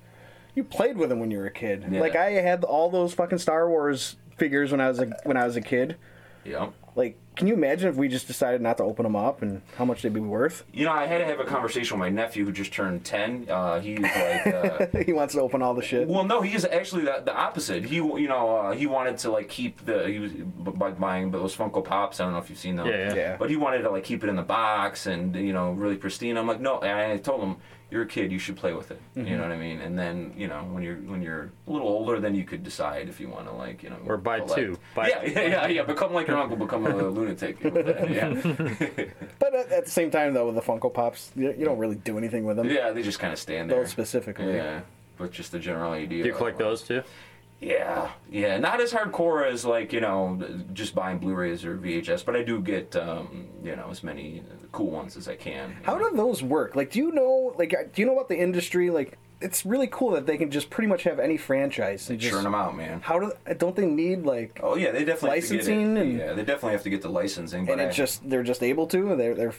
You 0.55 0.65
played 0.65 0.97
with 0.97 1.09
them 1.09 1.21
when 1.21 1.31
you 1.31 1.39
were 1.39 1.47
a 1.47 1.51
kid. 1.51 1.87
Yeah. 1.91 2.01
Like 2.01 2.17
I 2.17 2.33
had 2.33 2.65
all 2.65 2.91
those 2.91 3.15
fucking 3.15 3.39
Star 3.39 3.69
Wars 3.69 4.17
figures 4.37 4.71
when 4.71 4.81
I 4.81 4.89
was 4.89 4.99
a 4.99 5.07
when 5.25 5.37
I 5.37 5.45
was 5.45 5.57
a 5.57 5.61
kid. 5.61 5.97
Yeah. 6.45 6.71
Like, 6.95 7.19
can 7.37 7.47
you 7.47 7.55
imagine 7.55 7.89
if 7.91 7.97
we 7.97 8.09
just 8.09 8.27
decided 8.27 8.63
not 8.63 8.79
to 8.79 8.83
open 8.83 9.03
them 9.05 9.15
up 9.15 9.43
and 9.43 9.61
how 9.77 9.85
much 9.85 10.01
they'd 10.03 10.13
be 10.13 10.21
worth? 10.21 10.65
You 10.73 10.87
know, 10.87 10.93
I 10.93 11.07
had 11.07 11.19
to 11.19 11.27
have 11.27 11.39
a 11.39 11.45
conversation 11.45 11.99
with 11.99 12.01
my 12.01 12.09
nephew 12.09 12.45
who 12.47 12.51
just 12.53 12.73
turned 12.73 13.05
ten. 13.05 13.47
Uh, 13.49 13.79
he's 13.81 14.01
like, 14.01 14.47
uh, 14.47 14.87
he 15.05 15.13
wants 15.13 15.35
to 15.35 15.41
open 15.43 15.61
all 15.63 15.75
the 15.75 15.83
shit. 15.83 16.09
well, 16.09 16.25
no, 16.25 16.41
he 16.41 16.55
is 16.55 16.65
actually 16.65 17.05
the, 17.05 17.23
the 17.25 17.35
opposite. 17.37 17.85
He, 17.85 17.97
you 17.97 18.27
know, 18.29 18.57
uh, 18.57 18.73
he 18.73 18.87
wanted 18.87 19.19
to 19.19 19.31
like 19.31 19.49
keep 19.49 19.85
the 19.85 20.09
he 20.09 20.19
was 20.19 20.33
b- 20.33 20.47
by 20.75 20.91
buying 20.93 21.31
those 21.31 21.55
Funko 21.55 21.85
Pops. 21.85 22.21
I 22.21 22.25
don't 22.25 22.33
know 22.33 22.39
if 22.39 22.49
you've 22.49 22.59
seen 22.59 22.77
them. 22.77 22.87
Yeah, 22.87 22.97
yeah. 23.09 23.15
Yeah. 23.15 23.37
But 23.37 23.51
he 23.51 23.57
wanted 23.57 23.83
to 23.83 23.91
like 23.91 24.05
keep 24.05 24.25
it 24.25 24.31
in 24.31 24.37
the 24.37 24.43
box 24.43 25.07
and 25.07 25.35
you 25.37 25.53
know 25.53 25.73
really 25.73 25.97
pristine. 25.97 26.37
I'm 26.39 26.47
like, 26.47 26.61
no. 26.61 26.81
And 26.81 27.13
I 27.13 27.19
told 27.19 27.43
him, 27.43 27.57
you're 27.91 28.03
a 28.03 28.07
kid. 28.07 28.33
You 28.33 28.39
should 28.39 28.57
play 28.57 28.73
with 28.73 28.91
it. 28.91 29.01
Mm-hmm. 29.17 29.29
You 29.29 29.37
know 29.37 29.43
what 29.45 29.53
I 29.53 29.57
mean? 29.57 29.81
And 29.81 29.97
then 29.99 30.35
you 30.37 30.49
know 30.49 30.59
when 30.73 30.83
you're 30.83 30.97
when 30.97 31.23
you're 31.23 31.51
a 31.67 31.71
little 31.71 31.89
older, 31.89 32.19
then 32.21 32.35
you 32.35 32.45
could 32.45 32.63
decide 32.65 33.09
if 33.09 33.21
you 33.21 33.29
want 33.29 33.47
to 33.47 33.53
like 33.53 33.83
you 33.83 33.91
know 33.91 33.97
Or 34.07 34.17
buy 34.17 34.41
collect. 34.41 34.55
two. 34.57 34.79
Buy- 34.95 35.09
yeah, 35.09 35.23
yeah, 35.25 35.41
yeah, 35.49 35.67
yeah. 35.69 35.83
Become 35.85 36.13
like 36.13 36.27
your 36.27 36.39
uncle. 36.39 36.57
Become 36.57 36.87
a 36.87 36.97
lunatic. 37.09 37.59
Yeah. 37.63 38.35
But 39.39 39.55
at, 39.55 39.71
at 39.71 39.85
the 39.85 39.91
same 39.91 40.11
time, 40.11 40.33
though, 40.35 40.47
with 40.47 40.55
the 40.57 40.63
Funko 40.63 40.93
Pops, 40.93 41.31
you, 41.37 41.55
you 41.57 41.65
don't 41.65 41.79
really 41.79 41.95
do 41.95 42.19
anything 42.19 42.45
with 42.45 42.57
them. 42.57 42.69
Yeah, 42.69 42.91
they 42.91 43.03
just 43.03 43.19
kind 43.19 43.33
of 43.33 43.39
stand 43.39 43.71
there. 43.71 43.81
Those 43.81 43.91
specifically. 43.91 44.55
Yeah, 44.55 44.81
but 45.19 45.31
just 45.31 45.53
the 45.53 45.59
general 45.59 45.93
idea. 45.93 46.23
Do 46.25 46.29
you 46.31 46.35
collect 46.35 46.61
of, 46.61 46.67
those 46.67 46.83
too? 46.83 47.03
Yeah, 47.61 48.11
yeah, 48.31 48.59
not 48.59 48.81
as 48.81 48.93
hardcore 48.93 49.51
as 49.51 49.65
like 49.65 49.93
you 49.93 50.01
know 50.01 50.39
just 50.75 50.95
buying 50.95 51.19
Blu-rays 51.19 51.65
or 51.65 51.79
VHS, 51.79 52.25
but 52.25 52.37
I 52.37 52.43
do 52.43 52.61
get 52.61 52.95
um, 52.97 53.49
you 53.65 53.75
know 53.75 53.89
as 53.91 54.03
many 54.03 54.43
cool 54.73 54.91
ones 54.91 55.17
as 55.17 55.27
I 55.27 55.37
can. 55.37 55.75
How 55.83 55.97
know. 55.97 56.11
do 56.11 56.17
those 56.17 56.43
work? 56.43 56.77
Like, 56.77 56.91
do 56.91 56.99
you 56.99 57.13
know? 57.13 57.55
Like, 57.57 57.73
uh, 57.73 57.85
do 57.95 58.03
you 58.03 58.07
know 58.07 58.13
about 58.13 58.29
the 58.29 58.39
industry? 58.39 58.91
Like, 58.91 59.17
it's 59.41 59.65
really 59.65 59.87
cool 59.87 60.11
that 60.13 60.27
they 60.27 60.37
can 60.37 60.51
just 60.51 60.69
pretty 60.69 60.89
much 60.89 61.05
have 61.05 61.19
any 61.19 61.39
franchise. 61.39 62.11
and 62.11 62.19
just, 62.21 62.33
churn 62.33 62.45
them 62.45 62.55
out, 62.55 62.77
man? 62.77 63.01
How 63.01 63.19
do? 63.19 63.33
Don't 63.57 63.75
they 63.75 63.87
need 63.87 64.25
like? 64.25 64.61
Oh 64.63 64.77
yeah, 64.77 64.93
they 64.93 65.05
definitely 65.05 65.41
have 65.41 65.49
to 65.49 65.55
Licensing 65.55 65.95
get 65.95 66.03
it. 66.03 66.09
and- 66.09 66.19
yeah, 66.19 66.33
they 66.35 66.45
definitely 66.45 66.73
have 66.73 66.83
to 66.83 66.91
get 66.91 67.01
the 67.01 67.09
licensing. 67.09 67.65
But 67.65 67.73
and 67.73 67.81
I, 67.81 67.85
it's 67.85 67.97
just 67.97 68.29
they're 68.29 68.43
just 68.43 68.63
able 68.63 68.87
to. 68.89 69.17
They're 69.17 69.35
they're. 69.35 69.55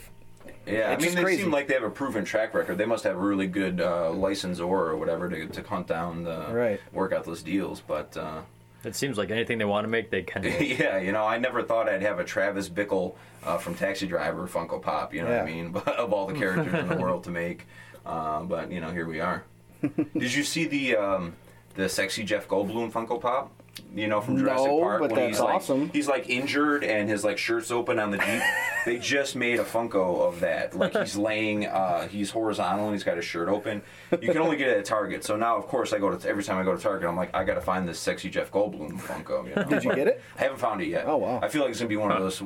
Yeah, 0.68 0.90
I 0.96 1.00
mean 1.02 1.14
they 1.14 1.22
crazy. 1.22 1.42
seem 1.42 1.50
like 1.50 1.66
they 1.68 1.74
have 1.74 1.82
a 1.82 1.90
proven 1.90 2.24
track 2.24 2.54
record. 2.54 2.78
They 2.78 2.84
must 2.86 3.04
have 3.04 3.16
a 3.16 3.20
really 3.20 3.46
good 3.46 3.80
uh, 3.80 4.10
licensor 4.12 4.64
or 4.64 4.96
whatever 4.96 5.28
to 5.28 5.46
to 5.46 5.62
hunt 5.62 5.86
down 5.86 6.24
the 6.24 6.46
Right. 6.50 6.80
work 6.92 7.12
out 7.12 7.24
those 7.24 7.42
deals. 7.42 7.80
But 7.80 8.16
uh, 8.16 8.40
It 8.84 8.94
seems 8.94 9.18
like 9.18 9.30
anything 9.30 9.58
they 9.58 9.64
want 9.64 9.84
to 9.84 9.88
make, 9.88 10.10
they 10.10 10.22
can. 10.22 10.42
make. 10.42 10.78
yeah, 10.78 10.98
you 10.98 11.12
know, 11.12 11.24
I 11.24 11.38
never 11.38 11.62
thought 11.62 11.88
I'd 11.88 12.02
have 12.02 12.18
a 12.18 12.24
Travis 12.24 12.68
Bickle 12.68 13.14
uh, 13.44 13.58
from 13.58 13.74
Taxi 13.74 14.06
Driver 14.06 14.46
Funko 14.46 14.80
Pop. 14.80 15.12
You 15.14 15.22
know 15.22 15.30
what 15.30 15.40
I 15.40 15.44
mean? 15.46 15.70
But 15.72 15.88
of 15.96 16.12
all 16.12 16.26
the 16.26 16.34
characters 16.34 16.74
in 16.74 16.88
the 16.88 16.96
world 17.04 17.24
to 17.24 17.30
make, 17.30 17.66
uh, 18.06 18.42
but 18.42 18.70
you 18.70 18.80
know, 18.80 18.90
here 18.90 19.06
we 19.06 19.20
are. 19.20 19.44
Did 19.80 20.34
you 20.34 20.42
see 20.44 20.66
the 20.66 20.96
um, 20.96 21.34
the 21.74 21.88
sexy 21.88 22.24
Jeff 22.24 22.48
Goldblum 22.48 22.90
Funko 22.92 23.20
Pop? 23.20 23.52
You 23.94 24.06
know, 24.08 24.20
from 24.20 24.38
Jurassic 24.38 24.66
No, 24.66 24.80
Park 24.80 25.00
but 25.00 25.10
when 25.12 25.20
that's 25.20 25.36
he's 25.38 25.40
like 25.40 25.54
awesome. 25.54 25.90
he's 25.90 26.08
like 26.08 26.28
injured 26.30 26.84
and 26.84 27.08
his 27.08 27.24
like 27.24 27.38
shirt's 27.38 27.70
open 27.70 27.98
on 27.98 28.10
the 28.10 28.18
jeep. 28.18 28.42
they 28.84 28.98
just 28.98 29.36
made 29.36 29.58
a 29.60 29.64
Funko 29.64 30.20
of 30.28 30.40
that. 30.40 30.76
Like 30.76 30.96
he's 30.96 31.16
laying, 31.16 31.66
uh, 31.66 32.08
he's 32.08 32.30
horizontal 32.30 32.86
and 32.86 32.94
he's 32.94 33.04
got 33.04 33.16
his 33.16 33.24
shirt 33.24 33.48
open. 33.48 33.82
You 34.12 34.28
can 34.32 34.38
only 34.38 34.56
get 34.56 34.68
it 34.68 34.78
at 34.78 34.84
Target. 34.84 35.24
So 35.24 35.36
now, 35.36 35.56
of 35.56 35.66
course, 35.66 35.92
I 35.92 35.98
go 35.98 36.16
to 36.16 36.28
every 36.28 36.42
time 36.44 36.58
I 36.58 36.64
go 36.64 36.74
to 36.76 36.82
Target, 36.82 37.08
I'm 37.08 37.16
like, 37.16 37.34
I 37.34 37.44
got 37.44 37.54
to 37.54 37.60
find 37.60 37.88
this 37.88 37.98
sexy 37.98 38.30
Jeff 38.30 38.50
Goldblum 38.50 39.00
Funko. 39.00 39.48
You 39.48 39.54
know? 39.54 39.64
Did 39.64 39.84
you 39.84 39.94
get 39.94 40.06
it? 40.08 40.22
I 40.38 40.42
haven't 40.42 40.58
found 40.58 40.80
it 40.80 40.88
yet. 40.88 41.04
Oh, 41.06 41.16
wow. 41.18 41.40
I 41.42 41.48
feel 41.48 41.62
like 41.62 41.70
it's 41.70 41.80
gonna 41.80 41.88
be 41.88 41.96
one 41.96 42.12
of 42.12 42.20
those 42.22 42.40
uh, 42.40 42.44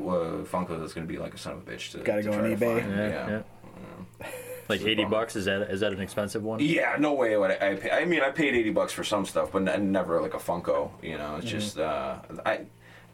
Funkos 0.51 0.81
that's 0.81 0.93
gonna 0.95 1.07
be 1.07 1.19
like 1.19 1.35
a 1.35 1.39
son 1.39 1.55
of 1.55 1.67
a 1.67 1.71
bitch 1.71 1.93
to. 1.93 1.99
Gotta 1.99 2.23
go 2.23 2.33
on 2.33 2.41
eBay. 2.45 2.81
find. 2.83 2.91
Yeah, 2.97 3.09
Yeah. 3.09 3.43
yeah. 4.21 4.27
Like 4.69 4.83
eighty 4.83 5.05
bucks 5.05 5.37
is 5.37 5.45
that 5.47 5.63
is 5.71 5.81
that 5.81 5.93
an 5.93 6.01
expensive 6.01 6.43
one? 6.43 6.61
Yeah, 6.61 6.97
no 6.99 7.13
way 7.15 7.37
would 7.37 7.51
I, 7.51 7.71
I 7.71 7.75
pay. 7.77 7.91
I 7.91 8.05
mean, 8.05 8.21
I 8.23 8.31
paid 8.31 8.55
eighty 8.55 8.71
bucks 8.71 8.93
for 8.93 9.05
some 9.05 9.27
stuff, 9.27 9.51
but 9.53 9.67
n- 9.69 9.93
never 9.93 10.21
like 10.21 10.35
a 10.35 10.39
Funko. 10.39 10.91
You 11.03 11.19
know, 11.19 11.25
Mm-hmm. 11.25 11.41
it's 11.43 11.51
just 11.51 11.79
uh, 11.79 12.19
I. 12.47 12.61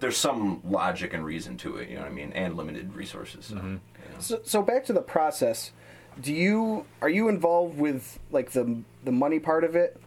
There's 0.01 0.17
some 0.17 0.61
logic 0.65 1.13
and 1.15 1.25
reason 1.25 1.57
to 1.59 1.79
it. 1.79 1.89
You 1.89 1.97
know 1.97 2.03
what 2.03 2.11
I 2.13 2.15
mean, 2.15 2.33
and 2.33 2.57
limited 2.57 2.95
resources. 2.95 3.47
So, 3.47 3.57
Mm-hmm. 3.57 3.69
you 3.69 4.13
know. 4.13 4.21
So, 4.21 4.41
so 4.45 4.63
back 4.63 4.85
to 4.87 4.93
the 4.93 5.01
process. 5.03 5.73
Do 6.21 6.33
you 6.33 6.85
are 7.01 7.09
you 7.09 7.29
involved 7.29 7.79
with 7.79 8.19
like 8.31 8.51
the 8.53 8.83
the 9.05 9.13
money 9.13 9.39
part 9.41 9.65
of 9.65 9.75
it? 9.75 10.01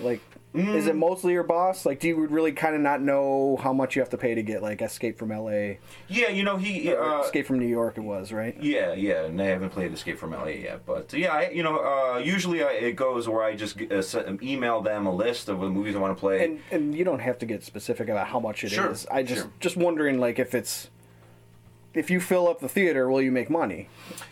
Like, 0.00 0.20
is 0.52 0.86
Mm. 0.86 0.88
it 0.88 0.96
mostly 0.96 1.32
your 1.32 1.44
boss? 1.44 1.86
Like, 1.86 2.00
do 2.00 2.08
you 2.08 2.26
really 2.26 2.50
kind 2.50 2.74
of 2.74 2.80
not 2.80 3.00
know 3.00 3.56
how 3.62 3.72
much 3.72 3.94
you 3.94 4.02
have 4.02 4.08
to 4.10 4.18
pay 4.18 4.34
to 4.34 4.42
get 4.42 4.62
like 4.62 4.82
Escape 4.82 5.16
from 5.16 5.30
L.A. 5.30 5.78
Yeah, 6.08 6.28
you 6.30 6.42
know 6.42 6.56
he. 6.56 6.92
or 6.92 7.00
Uh, 7.02 7.22
Escape 7.22 7.46
from 7.46 7.60
New 7.60 7.68
York? 7.68 7.96
It 7.98 8.00
was 8.02 8.32
right. 8.32 8.56
Yeah, 8.60 8.92
yeah, 8.94 9.24
and 9.26 9.40
I 9.40 9.46
haven't 9.46 9.70
played 9.70 9.92
Escape 9.92 10.18
from 10.18 10.32
LA 10.32 10.46
yet, 10.62 10.84
but 10.84 11.12
yeah, 11.12 11.32
I, 11.32 11.50
you 11.50 11.62
know, 11.62 11.78
uh, 11.78 12.18
usually 12.18 12.64
I, 12.64 12.72
it 12.72 12.96
goes 12.96 13.28
where 13.28 13.44
I 13.44 13.54
just 13.54 13.80
uh, 13.80 14.02
send, 14.02 14.42
email 14.42 14.80
them 14.80 15.06
a 15.06 15.14
list 15.14 15.48
of 15.48 15.60
the 15.60 15.68
movies 15.68 15.94
I 15.94 16.00
want 16.00 16.16
to 16.16 16.20
play. 16.20 16.44
And 16.44 16.60
and 16.72 16.94
you 16.96 17.04
don't 17.04 17.20
have 17.20 17.38
to 17.38 17.46
get 17.46 17.62
specific 17.62 18.08
about 18.08 18.26
how 18.26 18.40
much 18.40 18.64
it 18.64 18.68
is. 18.68 18.72
Sure, 18.72 18.94
I 19.10 19.22
just 19.22 19.42
sure. 19.42 19.50
just 19.60 19.76
wondering 19.76 20.18
like 20.18 20.38
if 20.40 20.52
it's 20.54 20.90
if 21.94 22.08
you 22.10 22.20
fill 22.20 22.46
up 22.48 22.60
the 22.60 22.68
theater, 22.68 23.08
will 23.10 23.20
you 23.22 23.32
make 23.32 23.50
money? 23.50 23.88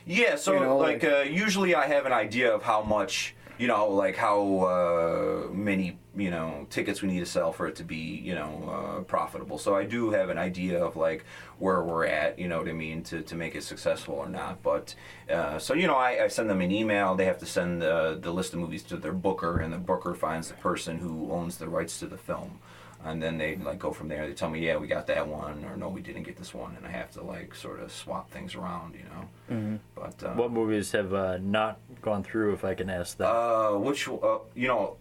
Yeah, 0.07 0.37
so 0.37 0.55
You 0.55 0.61
know, 0.61 0.77
like, 0.79 1.03
like- 1.03 1.13
uh, 1.13 1.23
usually 1.29 1.75
I 1.75 1.87
have 1.89 2.07
an 2.07 2.13
idea 2.13 2.53
of 2.55 2.63
how 2.63 2.83
much, 2.83 3.35
you 3.59 3.67
know, 3.67 3.89
like 3.89 4.17
how 4.17 4.59
uh, 4.61 5.53
many, 5.53 5.99
you 6.17 6.31
know, 6.31 6.67
tickets 6.71 7.03
we 7.03 7.09
need 7.09 7.19
to 7.19 7.27
sell 7.27 7.53
for 7.53 7.67
it 7.67 7.75
to 7.77 7.85
be, 7.85 7.97
you 7.97 8.35
know, 8.35 8.99
uh, 8.99 9.03
profitable. 9.03 9.59
So 9.59 9.75
I 9.75 9.85
do 9.85 10.11
have 10.11 10.31
an 10.31 10.39
idea 10.39 10.83
of 10.83 10.97
like 10.97 11.25
where 11.59 11.83
we're 11.83 12.07
at, 12.07 12.39
you 12.39 12.47
know 12.47 12.59
what 12.59 12.69
I 12.69 12.73
mean, 12.73 13.03
to, 13.05 13.23
to 13.23 13.35
make 13.35 13.57
it 13.57 13.65
successful 13.65 14.15
or 14.15 14.29
not. 14.29 14.63
But 14.63 14.95
uh, 15.29 15.59
so 15.59 15.75
you 15.75 15.89
know, 15.89 15.97
I, 15.97 16.25
I 16.25 16.29
send 16.29 16.49
them 16.49 16.61
an 16.61 16.71
email. 16.71 17.17
They 17.17 17.25
have 17.25 17.39
to 17.39 17.47
send 17.47 17.83
the 17.83 18.19
the 18.21 18.33
list 18.33 18.53
of 18.53 18.61
movies 18.61 18.85
to 18.85 18.97
their 18.97 19.13
booker, 19.13 19.59
and 19.59 19.73
the 19.73 19.79
booker 19.79 20.15
finds 20.15 20.49
the 20.49 20.55
person 20.55 20.99
who 20.99 21.33
owns 21.33 21.59
the 21.59 21.69
rights 21.69 21.99
to 21.99 22.07
the 22.07 22.19
film. 22.19 22.61
And 23.05 23.23
then 23.23 23.39
they 23.39 23.57
like 23.57 23.79
go 23.79 23.93
from 23.93 24.09
there. 24.09 24.27
They 24.27 24.35
tell 24.35 24.51
me, 24.51 24.67
yeah, 24.67 24.77
we 24.77 24.87
got 24.89 25.07
that 25.07 25.27
one, 25.27 25.65
or 25.65 25.77
no, 25.77 25.89
we 25.89 26.01
didn't 26.01 26.25
get 26.25 26.37
this 26.37 26.53
one, 26.53 26.75
and 26.77 26.85
I 26.87 26.91
have 26.91 27.11
to 27.13 27.23
like 27.23 27.55
sort 27.55 27.81
of 27.81 27.93
swap 27.93 28.31
things 28.31 28.55
around, 28.57 28.95
you 28.95 29.05
know. 29.05 29.79
But 29.95 30.23
uh, 30.23 30.35
What 30.35 30.51
movies 30.53 30.91
have 30.93 31.15
uh, 31.15 31.39
not 31.41 31.79
gone 32.03 32.23
through, 32.25 32.55
if 32.55 32.65
I 32.65 32.75
can 32.75 32.91
ask 32.91 33.17
that? 33.19 33.29
uh, 33.29 33.79
which 33.79 34.09
uh, 34.09 34.39
you 34.55 34.67
know, 34.67 34.97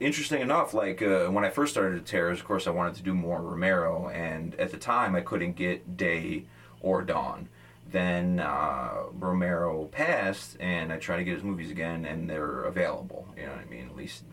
interesting 0.00 0.40
enough, 0.42 0.74
like 0.74 1.02
uh, 1.02 1.26
when 1.26 1.44
I 1.44 1.50
first 1.50 1.72
started 1.72 1.98
at 1.98 2.06
Terrors, 2.06 2.38
of 2.38 2.44
course, 2.46 2.66
I 2.66 2.70
wanted 2.70 2.94
to 2.96 3.02
do 3.02 3.14
more 3.14 3.40
Romero, 3.42 4.08
and 4.08 4.54
at 4.54 4.70
the 4.70 4.78
time, 4.78 5.14
I 5.16 5.20
couldn't 5.20 5.56
get 5.56 5.96
Day 5.96 6.44
or 6.80 7.02
Dawn. 7.02 7.48
Then 7.90 8.40
uh, 8.40 9.02
Romero 9.12 9.84
passed, 9.86 10.56
and 10.60 10.92
I 10.92 10.98
tried 10.98 11.18
to 11.18 11.24
get 11.24 11.34
his 11.34 11.42
movies 11.44 11.70
again, 11.70 12.04
and 12.04 12.30
they're 12.30 12.62
available. 12.62 13.26
You 13.36 13.46
know 13.46 13.52
what 13.52 13.60
I 13.60 13.64
mean? 13.70 13.86
At 13.88 13.96
least 13.96 14.24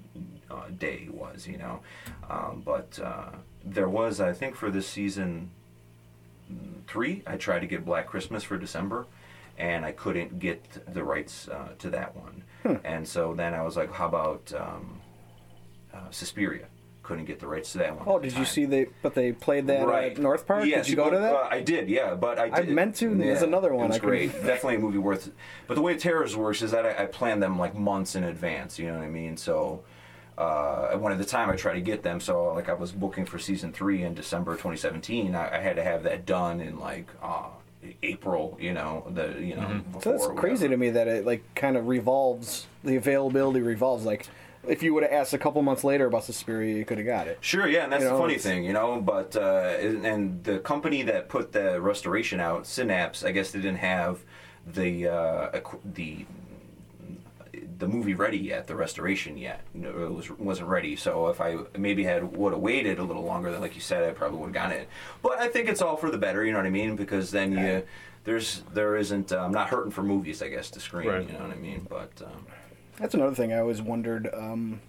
uh, 0.52 0.70
Day 0.78 1.08
was, 1.12 1.48
you 1.48 1.58
know. 1.58 1.80
Um, 2.30 2.62
but 2.66 3.00
uh, 3.04 3.30
there 3.64 3.90
was, 3.90 4.20
I 4.20 4.34
think, 4.34 4.56
for 4.56 4.70
this 4.70 4.88
season 4.88 5.52
mm, 6.52 6.84
three, 6.88 7.24
I 7.26 7.38
tried 7.38 7.60
to 7.60 7.68
get 7.68 7.86
Black 7.86 8.08
Christmas 8.08 8.44
for 8.44 8.58
December, 8.58 9.06
and 9.58 9.86
I 9.86 9.92
couldn't 9.92 10.40
get 10.40 10.94
the 10.94 11.04
rights 11.04 11.48
uh, 11.48 11.70
to 11.80 11.90
that 11.92 12.16
one. 12.16 12.44
And 12.84 13.08
so 13.08 13.34
then 13.34 13.56
I 13.56 13.64
was 13.64 13.76
like, 13.76 13.92
how 13.92 14.08
about 14.08 14.54
um, 14.56 15.02
uh, 15.94 15.98
Suspiria? 16.12 16.68
Couldn't 17.02 17.26
get 17.26 17.40
the 17.40 17.48
rights 17.48 17.72
to 17.72 17.80
that 17.80 17.96
one. 17.98 18.04
Oh, 18.08 18.20
did 18.20 18.34
you 18.38 18.46
see 18.46 18.66
they? 18.66 18.86
But 19.02 19.16
they 19.16 19.32
played 19.32 19.66
that 19.68 19.88
Right. 19.88 20.12
at 20.12 20.20
North 20.20 20.46
Park. 20.46 20.66
Yes, 20.66 20.86
did 20.86 20.92
you 20.92 20.96
go 20.96 21.10
to 21.10 21.18
that? 21.18 21.34
Uh, 21.34 21.48
I 21.50 21.60
did, 21.60 21.90
yeah, 21.90 22.14
but 22.14 22.38
I 22.38 22.52
I 22.52 22.62
meant 22.62 22.96
to. 22.98 23.16
There's 23.16 23.42
another 23.42 23.74
one 23.74 23.86
It 23.86 23.88
was 23.90 23.98
I 23.98 24.00
great. 24.00 24.32
Definitely 24.46 24.76
a 24.76 24.80
movie 24.80 25.00
worth. 25.00 25.32
But 25.68 25.74
the 25.74 25.82
way 25.82 25.98
Terrors 25.98 26.38
works 26.38 26.62
is 26.62 26.70
that 26.72 26.86
I, 26.86 27.04
I 27.04 27.06
plan 27.08 27.40
them 27.40 27.58
like 27.58 27.74
months 27.76 28.14
in 28.16 28.24
advance. 28.24 28.78
You 28.78 28.88
know 28.92 29.00
what 29.00 29.06
I 29.06 29.10
mean? 29.10 29.36
So. 29.38 29.82
Uh, 30.42 30.98
one 30.98 31.12
at 31.12 31.20
the 31.20 31.26
time 31.26 31.50
I 31.50 31.56
tried 31.56 31.76
to 31.76 31.82
get 31.82 32.02
them, 32.02 32.20
so 32.20 32.54
like 32.54 32.68
I 32.68 32.74
was 32.74 32.92
booking 32.92 33.26
for 33.26 33.38
season 33.38 33.72
three 33.72 34.04
in 34.04 34.16
December 34.16 34.54
2017. 34.54 35.36
I, 35.36 35.58
I 35.58 35.60
had 35.60 35.76
to 35.76 35.84
have 35.84 36.04
that 36.04 36.26
done 36.26 36.60
in 36.62 36.80
like 36.80 37.08
uh, 37.22 37.50
April, 38.02 38.58
you 38.60 38.74
know, 38.74 39.06
the 39.14 39.36
you 39.40 39.56
know. 39.56 39.62
Mm-hmm. 39.62 40.00
So 40.00 40.12
that's 40.12 40.28
crazy 40.40 40.68
to 40.68 40.78
me 40.78 40.90
that 40.92 41.08
it 41.08 41.26
like 41.26 41.44
kind 41.54 41.78
of 41.78 41.88
revolves. 41.88 42.66
The 42.84 42.96
availability 42.96 43.62
revolves. 43.62 44.04
Like, 44.04 44.28
if 44.68 44.82
you 44.82 44.94
would 44.96 45.04
have 45.04 45.12
asked 45.12 45.34
a 45.34 45.38
couple 45.38 45.62
months 45.62 45.84
later 45.84 46.08
about 46.08 46.24
Suspiria, 46.24 46.76
you 46.76 46.86
could 46.86 46.98
have 46.98 47.08
got 47.08 47.28
it. 47.28 47.38
Sure, 47.42 47.68
yeah, 47.68 47.84
and 47.84 47.94
that's 47.94 48.04
You 48.04 48.10
know, 48.10 48.16
the 48.16 48.22
funny 48.22 48.34
it's- 48.34 48.46
thing, 48.46 48.64
you 48.64 48.74
know. 48.74 49.00
But 49.00 49.36
uh, 49.36 49.76
and 49.80 50.06
and 50.06 50.44
the 50.44 50.58
company 50.60 51.04
that 51.04 51.30
put 51.30 51.52
the 51.52 51.80
restoration 51.80 52.40
out, 52.40 52.66
Synapse, 52.66 53.24
I 53.24 53.32
guess 53.32 53.52
they 53.52 53.60
didn't 53.60 53.78
have 53.80 54.24
the 54.66 55.08
uh, 55.08 55.60
the 55.94 56.26
the 57.82 57.88
movie 57.88 58.14
ready 58.14 58.38
yet, 58.38 58.68
the 58.68 58.76
restoration 58.76 59.38
yet. 59.38 59.62
No, 59.74 59.90
It 59.90 60.14
was 60.14 60.30
wasn't 60.30 60.70
ready. 60.70 60.96
So 60.96 61.28
if 61.30 61.42
I 61.42 61.58
maybe 61.78 62.04
had 62.04 62.38
would 62.38 62.54
have 62.54 62.62
waited 62.62 63.00
a 63.00 63.04
little 63.04 63.24
longer, 63.24 63.52
then 63.52 63.60
like 63.60 63.74
you 63.74 63.82
said, 63.82 64.08
I 64.08 64.12
probably 64.12 64.38
would 64.38 64.46
have 64.46 64.54
gotten 64.54 64.78
it. 64.78 64.90
But 65.24 65.40
I 65.40 65.48
think 65.48 65.68
it's 65.68 65.82
all 65.82 65.98
for 65.98 66.12
the 66.12 66.18
better. 66.20 66.46
You 66.46 66.52
know 66.52 66.60
what 66.60 66.68
I 66.68 66.70
mean? 66.70 66.96
Because 66.96 67.32
then 67.32 67.52
you 67.52 67.84
there's 68.24 68.64
there 68.74 68.96
isn't. 68.96 69.32
Uh, 69.32 69.40
I'm 69.40 69.52
not 69.52 69.70
hurting 69.70 69.92
for 69.92 70.04
movies, 70.04 70.44
I 70.44 70.50
guess, 70.50 70.70
to 70.72 70.80
screen. 70.80 71.08
Right. 71.10 71.28
You 71.28 71.34
know 71.34 71.44
what 71.44 71.52
I 71.52 71.60
mean? 71.60 71.88
But 71.90 72.12
um, 72.24 72.46
That's 73.00 73.16
another 73.16 73.36
thing 73.36 73.52
I 73.52 73.60
always 73.60 73.82
wondered. 73.82 74.30
Um, 74.32 74.80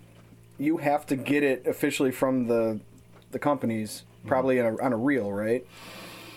you 0.58 0.76
have 0.76 1.06
to 1.06 1.16
get 1.16 1.42
it 1.42 1.66
officially 1.66 2.10
from 2.10 2.46
the 2.46 2.78
the 3.30 3.38
companies, 3.38 4.04
probably 4.26 4.60
on 4.60 4.66
a, 4.66 4.82
on 4.82 4.92
a 4.92 4.98
reel, 4.98 5.32
right? 5.32 5.66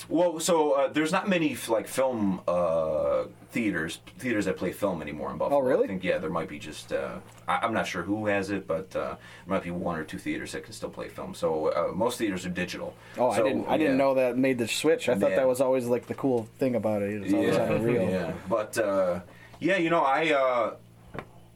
Well, 0.10 0.40
so 0.40 0.72
uh, 0.74 0.88
there's 0.90 1.12
not 1.12 1.28
many 1.28 1.58
like 1.68 1.88
film 1.88 2.42
uh, 2.48 3.24
theaters 3.52 4.00
theaters 4.20 4.46
that 4.46 4.58
play 4.58 4.72
film 4.72 5.02
anymore 5.02 5.32
in 5.32 5.38
Buffalo. 5.38 5.60
Oh, 5.60 5.64
really? 5.64 5.86
I 5.86 5.88
think 5.88 6.04
yeah, 6.04 6.18
there 6.18 6.30
might 6.30 6.48
be 6.50 6.60
just 6.60 6.94
uh, 6.94 7.16
I, 7.48 7.58
I'm 7.64 7.74
not 7.74 7.88
sure 7.88 8.04
who 8.04 8.28
has 8.28 8.50
it, 8.52 8.68
but 8.68 8.96
uh, 8.96 9.16
there 9.16 9.18
might 9.48 9.64
be 9.64 9.72
one 9.72 9.98
or 9.98 10.04
two 10.04 10.18
theaters 10.18 10.52
that 10.52 10.64
can 10.64 10.74
still 10.74 10.90
play 10.90 11.08
film. 11.08 11.34
So 11.34 11.68
uh, 11.68 11.92
most 11.94 12.18
theaters 12.18 12.46
are 12.46 12.50
digital. 12.50 12.94
Oh, 13.18 13.30
I 13.32 13.38
didn't. 13.42 13.66
I 13.68 13.78
didn't 13.78 13.98
know 13.98 14.14
that 14.16 14.38
made 14.38 14.58
the 14.58 14.68
switch. 14.68 15.10
I 15.10 15.16
thought 15.16 15.32
Yeah. 15.32 15.38
that 15.38 15.48
was 15.48 15.62
always 15.62 15.86
like 15.88 16.06
the 16.08 16.16
cool 16.16 16.48
thing 16.60 16.76
about 16.76 17.02
it. 17.02 17.24
It's 17.24 17.34
always 17.34 17.58
on 17.58 17.72
a 17.72 17.80
reel. 17.80 18.10
Yeah, 18.10 18.34
but 18.48 18.78
uh, 18.78 19.22
yeah, 19.60 19.78
you 19.78 19.90
know, 19.90 20.02
I 20.04 20.32
uh, 20.34 20.76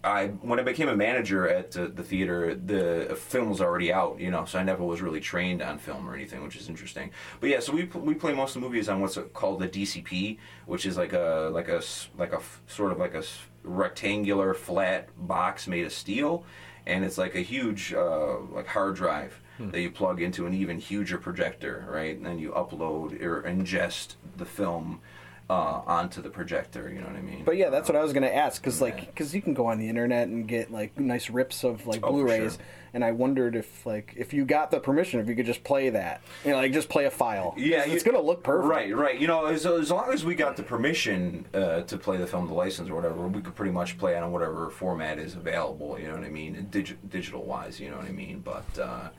I 0.04 0.28
when 0.28 0.60
I 0.60 0.64
became 0.64 0.88
a 0.88 0.96
manager 0.96 1.48
at 1.50 1.76
uh, 1.76 1.88
the 1.94 2.04
theater, 2.04 2.56
the 2.56 3.16
film 3.16 3.50
was 3.50 3.60
already 3.60 3.92
out, 3.92 4.20
you 4.20 4.32
know, 4.32 4.46
so 4.46 4.58
I 4.58 4.64
never 4.64 4.84
was 4.84 5.02
really 5.02 5.20
trained 5.20 5.62
on 5.62 5.78
film 5.78 6.10
or 6.10 6.16
anything, 6.16 6.42
which 6.44 6.56
is 6.56 6.70
interesting. 6.70 7.12
But 7.42 7.50
yeah, 7.50 7.60
so 7.60 7.74
we 7.74 7.84
we 7.84 8.14
play 8.14 8.34
most 8.34 8.56
of 8.56 8.62
the 8.62 8.68
movies 8.68 8.88
on 8.88 9.02
what's 9.02 9.18
called 9.34 9.60
the 9.60 9.68
DCP, 9.68 10.38
which 10.68 10.86
is 10.86 10.96
like 10.96 11.12
a 11.12 11.50
like 11.52 11.68
a 11.68 11.82
like 12.18 12.32
a 12.32 12.42
sort 12.68 12.94
of 12.94 12.98
like 12.98 13.14
a 13.14 13.24
rectangular 13.64 14.54
flat 14.54 15.10
box 15.28 15.68
made 15.68 15.86
of 15.86 15.92
steel, 15.92 16.46
and 16.86 17.04
it's 17.04 17.18
like 17.18 17.36
a 17.36 17.42
huge 17.42 17.94
uh, 17.94 18.38
like 18.54 18.68
hard 18.68 18.96
drive 18.96 19.42
that 19.60 19.82
you 19.82 19.92
plug 19.92 20.22
into 20.22 20.46
an 20.46 20.54
even 20.54 20.80
huger 20.80 21.18
projector, 21.18 21.86
right? 21.90 22.16
And 22.16 22.26
then 22.26 22.40
you 22.40 22.52
upload 22.52 23.22
or 23.22 23.42
ingest 23.44 24.16
the 24.38 24.46
film 24.46 25.02
uh, 25.50 25.82
onto 25.88 26.22
the 26.22 26.30
projector. 26.30 26.90
You 26.90 27.02
know 27.02 27.08
what 27.08 27.16
I 27.16 27.22
mean? 27.22 27.44
But 27.44 27.58
yeah, 27.58 27.70
that's 27.70 27.90
what 27.90 27.96
I 27.96 28.04
was 28.04 28.14
gonna 28.14 28.28
ask, 28.28 28.62
because 28.62 28.82
like, 28.82 29.08
because 29.08 29.34
you 29.34 29.42
can 29.42 29.54
go 29.54 29.66
on 29.66 29.80
the 29.80 29.90
internet 29.90 30.28
and 30.28 30.48
get 30.48 30.72
like 30.72 31.00
nice 31.00 31.30
rips 31.30 31.64
of 31.64 31.88
like 31.88 32.00
Oh, 32.04 32.08
for 32.08 32.14
Blu-rays, 32.14 32.54
sure. 32.54 32.62
and 32.94 33.04
I 33.04 33.12
wondered 33.12 33.56
if 33.56 33.86
like 33.86 34.14
if 34.16 34.34
you 34.34 34.46
got 34.46 34.70
the 34.70 34.80
permission, 34.80 35.20
if 35.20 35.28
you 35.28 35.36
could 35.36 35.46
just 35.48 35.64
play 35.64 35.90
that, 35.90 36.22
you 36.46 36.52
know, 36.52 36.58
like 36.58 36.72
just 36.72 36.88
play 36.90 37.06
a 37.06 37.12
file. 37.12 37.56
Yeah, 37.58 37.84
it's 37.86 38.06
you- 38.06 38.12
gonna 38.12 38.24
look 38.24 38.44
perfect. 38.44 38.70
Right, 38.70 38.96
right. 38.96 39.20
You 39.20 39.28
know, 39.28 39.46
as, 39.48 39.66
as 39.66 39.90
long 39.90 40.12
as 40.14 40.24
we 40.24 40.36
got 40.36 40.56
the 40.56 40.64
permission 40.64 41.46
uh, 41.54 41.82
to 41.82 41.98
play 41.98 42.18
the 42.18 42.28
film, 42.28 42.48
the 42.48 42.54
license 42.54 42.90
or 42.90 42.96
whatever, 42.96 43.28
we 43.28 43.42
could 43.42 43.56
pretty 43.56 43.72
much 43.72 43.98
play 43.98 44.16
it 44.16 44.22
on 44.24 44.32
whatever 44.32 44.70
format 44.70 45.18
is 45.18 45.34
available. 45.36 45.98
You 46.00 46.10
know 46.10 46.14
what 46.16 46.24
I 46.24 46.30
mean? 46.30 46.68
Digi- 46.70 46.96
digital 47.10 47.44
wise, 47.44 47.80
you 47.80 47.90
know 47.90 47.98
what 47.98 48.06
I 48.06 48.12
mean? 48.12 48.42
But 48.42 48.66
uh, 48.80 49.10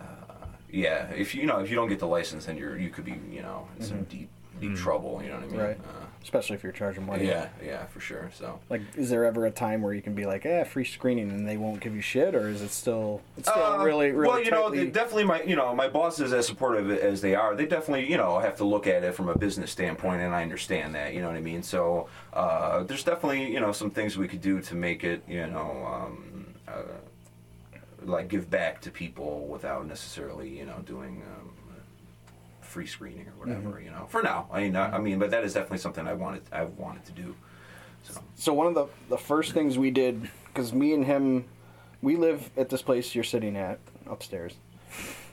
uh, 0.00 0.04
yeah, 0.70 1.06
if 1.10 1.34
you, 1.34 1.42
you 1.42 1.46
know 1.46 1.60
if 1.60 1.70
you 1.70 1.76
don't 1.76 1.88
get 1.88 2.00
the 2.00 2.06
license, 2.08 2.46
then 2.46 2.56
you're 2.56 2.76
you 2.76 2.90
could 2.90 3.04
be 3.04 3.14
you 3.30 3.42
know 3.42 3.68
in 3.78 3.84
some 3.84 4.02
deep 4.04 4.28
be 4.68 4.74
trouble. 4.74 5.20
You 5.22 5.28
know 5.30 5.36
what 5.36 5.44
I 5.44 5.48
mean? 5.48 5.60
Right. 5.60 5.78
Uh, 5.78 6.06
Especially 6.22 6.54
if 6.54 6.62
you're 6.62 6.70
charging 6.70 7.04
money. 7.04 7.26
yeah, 7.26 7.48
yeah, 7.64 7.84
for 7.86 7.98
sure. 7.98 8.30
So. 8.32 8.60
Like, 8.70 8.82
is 8.96 9.10
there 9.10 9.24
ever 9.24 9.44
a 9.46 9.50
time 9.50 9.82
where 9.82 9.92
you 9.92 10.00
can 10.00 10.14
be 10.14 10.24
like, 10.24 10.46
eh, 10.46 10.62
free 10.62 10.84
screening, 10.84 11.30
and 11.30 11.48
they 11.48 11.56
won't 11.56 11.80
give 11.80 11.96
you 11.96 12.00
shit, 12.00 12.36
or 12.36 12.48
is 12.48 12.62
it 12.62 12.70
still, 12.70 13.20
it's 13.36 13.48
still 13.50 13.60
Uh, 13.60 13.82
really, 13.84 14.12
really 14.12 14.28
well, 14.28 14.40
you 14.40 14.52
know, 14.52 14.62
tightly- 14.68 14.84
they 14.84 14.90
definitely 14.90 15.24
my 15.24 15.42
you 15.42 15.56
know 15.56 15.74
my 15.74 15.88
bosses 15.88 16.32
as 16.32 16.46
supportive 16.46 16.92
as 16.92 17.22
they 17.22 17.34
are, 17.34 17.56
they 17.56 17.66
definitely 17.66 18.08
you 18.08 18.16
know 18.16 18.38
have 18.38 18.56
to 18.58 18.64
look 18.64 18.86
at 18.86 19.02
it 19.02 19.16
from 19.16 19.28
a 19.28 19.36
business 19.36 19.72
standpoint, 19.72 20.22
and 20.22 20.32
I 20.32 20.42
understand 20.42 20.94
that. 20.94 21.12
You 21.12 21.22
know 21.22 21.26
what 21.26 21.36
I 21.36 21.40
mean? 21.40 21.64
So 21.64 22.08
uh, 22.32 22.84
there's 22.84 23.02
definitely 23.02 23.50
you 23.52 23.58
know 23.58 23.72
some 23.72 23.90
things 23.90 24.16
we 24.16 24.28
could 24.28 24.40
do 24.42 24.60
to 24.60 24.74
make 24.76 25.02
it 25.02 25.24
you 25.26 25.46
know. 25.48 25.84
Um, 25.92 26.46
uh, 26.68 26.82
like 28.04 28.26
give 28.28 28.50
back 28.50 28.80
to 28.80 28.90
people 28.90 29.46
without 29.46 29.86
necessarily 29.86 30.48
you 30.48 30.64
know 30.66 30.78
doing 30.86 31.22
um, 31.36 31.50
free 32.72 32.86
screening 32.86 33.26
or 33.28 33.32
whatever 33.38 33.68
Mm-hmm. 33.76 33.84
you 33.84 33.90
know 33.90 34.06
for 34.08 34.22
now 34.22 34.48
I 34.50 34.60
mean 34.62 34.74
I, 34.76 34.96
I 34.96 34.98
mean 34.98 35.18
but 35.18 35.30
that 35.30 35.44
is 35.44 35.52
definitely 35.52 35.78
something 35.78 36.06
I 36.08 36.14
wanted 36.14 36.42
I 36.50 36.64
wanted 36.64 37.04
to 37.04 37.12
do 37.12 37.34
so 38.02 38.20
So 38.34 38.52
one 38.54 38.66
of 38.66 38.74
the 38.74 38.86
the 39.10 39.18
first 39.18 39.52
things 39.52 39.76
we 39.78 39.90
did, 39.90 40.28
because 40.48 40.72
me 40.72 40.92
and 40.94 41.04
him, 41.04 41.44
we 42.00 42.16
live 42.16 42.50
at 42.56 42.68
this 42.68 42.82
place 42.82 43.14
you're 43.14 43.22
sitting 43.34 43.56
at 43.56 43.78
upstairs. 44.10 44.54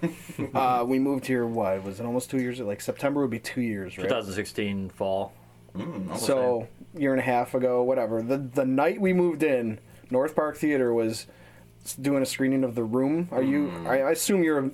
uh, 0.54 0.86
we 0.88 1.00
moved 1.00 1.26
here. 1.26 1.46
What 1.46 1.84
was 1.84 2.00
it? 2.00 2.06
Almost 2.06 2.30
two 2.30 2.38
years. 2.40 2.60
Like 2.60 2.80
September 2.82 3.22
would 3.22 3.32
be 3.32 3.40
two 3.40 3.62
years, 3.62 3.98
right? 3.98 4.04
2016 4.08 4.90
fall. 4.90 5.34
mm, 5.76 6.10
okay. 6.12 6.18
So 6.20 6.68
year 6.94 7.12
and 7.12 7.20
a 7.20 7.24
half 7.26 7.56
ago, 7.56 7.82
whatever. 7.84 8.22
The 8.22 8.38
the 8.38 8.66
night 8.66 9.02
we 9.02 9.12
moved 9.14 9.42
in, 9.44 9.80
North 10.12 10.36
Park 10.36 10.56
Theater 10.58 10.94
was 10.94 11.26
doing 12.00 12.22
a 12.22 12.26
screening 12.26 12.64
of 12.64 12.76
The 12.76 12.84
Room. 12.84 13.28
Are 13.32 13.42
you? 13.44 13.72
I, 13.88 14.02
I 14.02 14.12
assume 14.12 14.44
you're 14.44 14.70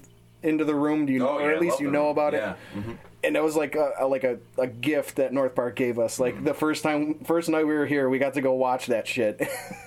into 0.45 0.63
The 0.63 0.75
Room. 0.75 1.05
Do 1.05 1.13
you 1.13 1.19
know. 1.19 1.29
Oh, 1.29 1.39
or 1.39 1.51
at 1.51 1.59
least 1.59 1.79
you 1.79 1.87
The 1.87 1.93
know 1.93 2.09
about 2.09 2.33
Yeah. 2.33 2.51
it? 2.75 2.79
Mhm. 2.79 2.97
And 3.23 3.35
it 3.35 3.41
was 3.41 3.55
like 3.55 3.73
a, 3.75 3.91
a 3.99 4.05
like 4.07 4.23
a, 4.23 4.37
a 4.59 4.67
gift 4.67 5.15
that 5.15 5.33
North 5.33 5.55
Park 5.55 5.75
gave 5.75 5.97
us. 5.97 6.19
Like 6.19 6.43
the 6.43 6.53
first 6.53 6.83
time, 6.83 7.15
first 7.23 7.49
night 7.49 7.65
we 7.65 7.73
were 7.73 7.87
here, 7.87 8.07
we 8.07 8.19
got 8.19 8.35
to 8.35 8.41
go 8.41 8.53
watch 8.53 8.85
that 8.85 9.07
shit. 9.07 9.39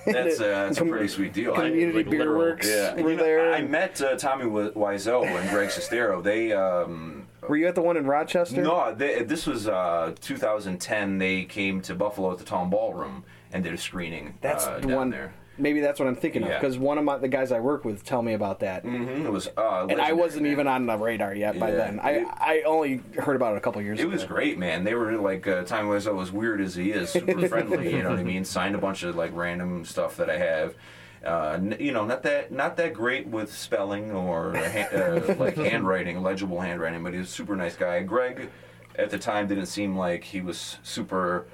That's, 0.05 0.39
uh, 0.41 0.47
that's 0.67 0.77
a 0.81 0.85
pretty 0.85 1.07
sweet 1.07 1.31
deal. 1.31 1.53
I- 1.53 1.69
Community 1.69 1.99
like 1.99 2.09
Beer 2.09 2.19
literal- 2.19 2.37
Works 2.37 2.67
Yeah, 2.67 2.95
were 2.95 3.11
you 3.11 3.15
know, 3.15 3.23
there. 3.23 3.53
I 3.53 3.61
met 3.61 4.01
uh, 4.01 4.17
Tommy 4.17 4.43
Wi- 4.43 4.71
Wiseau 4.71 5.23
and 5.25 5.49
Greg 5.51 5.69
Sestero. 5.69 6.21
They 6.21 6.51
um, 6.51 7.27
were 7.47 7.55
you 7.55 7.67
at 7.67 7.75
the 7.75 7.81
one 7.81 7.95
in 7.95 8.05
Rochester? 8.05 8.61
no, 8.61 8.93
they, 8.93 9.23
this 9.23 9.47
was 9.47 9.69
uh, 9.69 10.13
2010. 10.19 11.17
They 11.17 11.45
came 11.45 11.79
to 11.83 11.95
Buffalo 11.95 12.33
at 12.33 12.39
the 12.39 12.43
Town 12.43 12.69
Ballroom 12.69 13.23
and 13.53 13.63
did 13.63 13.73
a 13.73 13.77
screening. 13.77 14.37
That's 14.41 14.67
uh, 14.67 14.79
the 14.79 14.89
one. 14.89 15.11
there. 15.11 15.33
Maybe 15.59 15.81
that's 15.81 15.99
what 15.99 16.07
I'm 16.07 16.15
thinking 16.15 16.43
of 16.43 16.49
Yeah. 16.49 16.59
because 16.59 16.77
one 16.77 16.97
of 16.97 17.03
my 17.03 17.17
the 17.17 17.27
guys 17.27 17.51
I 17.51 17.59
work 17.59 17.83
with 17.85 18.03
tell 18.03 18.21
me 18.21 18.33
about 18.33 18.61
that, 18.61 18.83
hmm 18.83 19.25
It 19.25 19.31
was, 19.31 19.47
uh, 19.57 19.87
and 19.89 19.93
I 19.99 20.11
legendary, 20.11 20.13
wasn't 20.13 20.43
man. 20.43 20.51
even 20.53 20.67
on 20.67 20.85
the 20.85 20.97
radar 20.97 21.35
yet 21.35 21.59
by 21.59 21.69
Yeah. 21.71 21.75
then. 21.75 21.99
I 22.01 22.11
It- 22.11 22.27
I 22.29 22.61
only 22.65 23.01
heard 23.17 23.35
about 23.35 23.53
it 23.53 23.57
a 23.57 23.61
couple 23.61 23.81
years 23.81 23.99
ago. 23.99 24.09
It 24.09 24.13
ago. 24.13 24.21
was 24.21 24.23
great, 24.25 24.57
man. 24.57 24.83
They 24.83 24.95
were 24.95 25.13
like 25.17 25.47
uh, 25.47 25.63
Tommy 25.63 25.89
Wiseau, 25.89 26.21
as 26.21 26.31
weird 26.31 26.61
as 26.61 26.75
he 26.75 26.91
is, 26.91 27.09
super 27.09 27.47
friendly. 27.47 27.93
You 27.93 28.03
know 28.03 28.11
what 28.11 28.19
I 28.19 28.23
mean? 28.23 28.45
Signed 28.59 28.75
a 28.75 28.79
bunch 28.79 29.03
of 29.03 29.15
like 29.15 29.31
random 29.33 29.85
stuff 29.85 30.15
that 30.17 30.29
I 30.29 30.37
have. 30.37 30.75
Uh, 31.25 31.51
n- 31.55 31.75
you 31.81 31.91
know, 31.91 32.05
not 32.05 32.23
that 32.23 32.49
not 32.51 32.77
that 32.77 32.93
great 32.93 33.27
with 33.27 33.53
spelling 33.53 34.11
or 34.11 34.55
ha- 34.55 34.87
uh, 34.95 35.35
like 35.37 35.55
handwriting, 35.57 36.21
legible 36.23 36.61
handwriting, 36.61 37.03
but 37.03 37.11
he 37.13 37.19
was 37.19 37.27
a 37.27 37.31
super 37.31 37.57
nice 37.57 37.75
guy. 37.75 38.01
Greg, 38.03 38.49
at 38.95 39.09
the 39.09 39.19
time, 39.19 39.45
didn't 39.47 39.65
seem 39.65 39.97
like 39.97 40.23
he 40.23 40.39
was 40.39 40.77
super. 40.81 41.45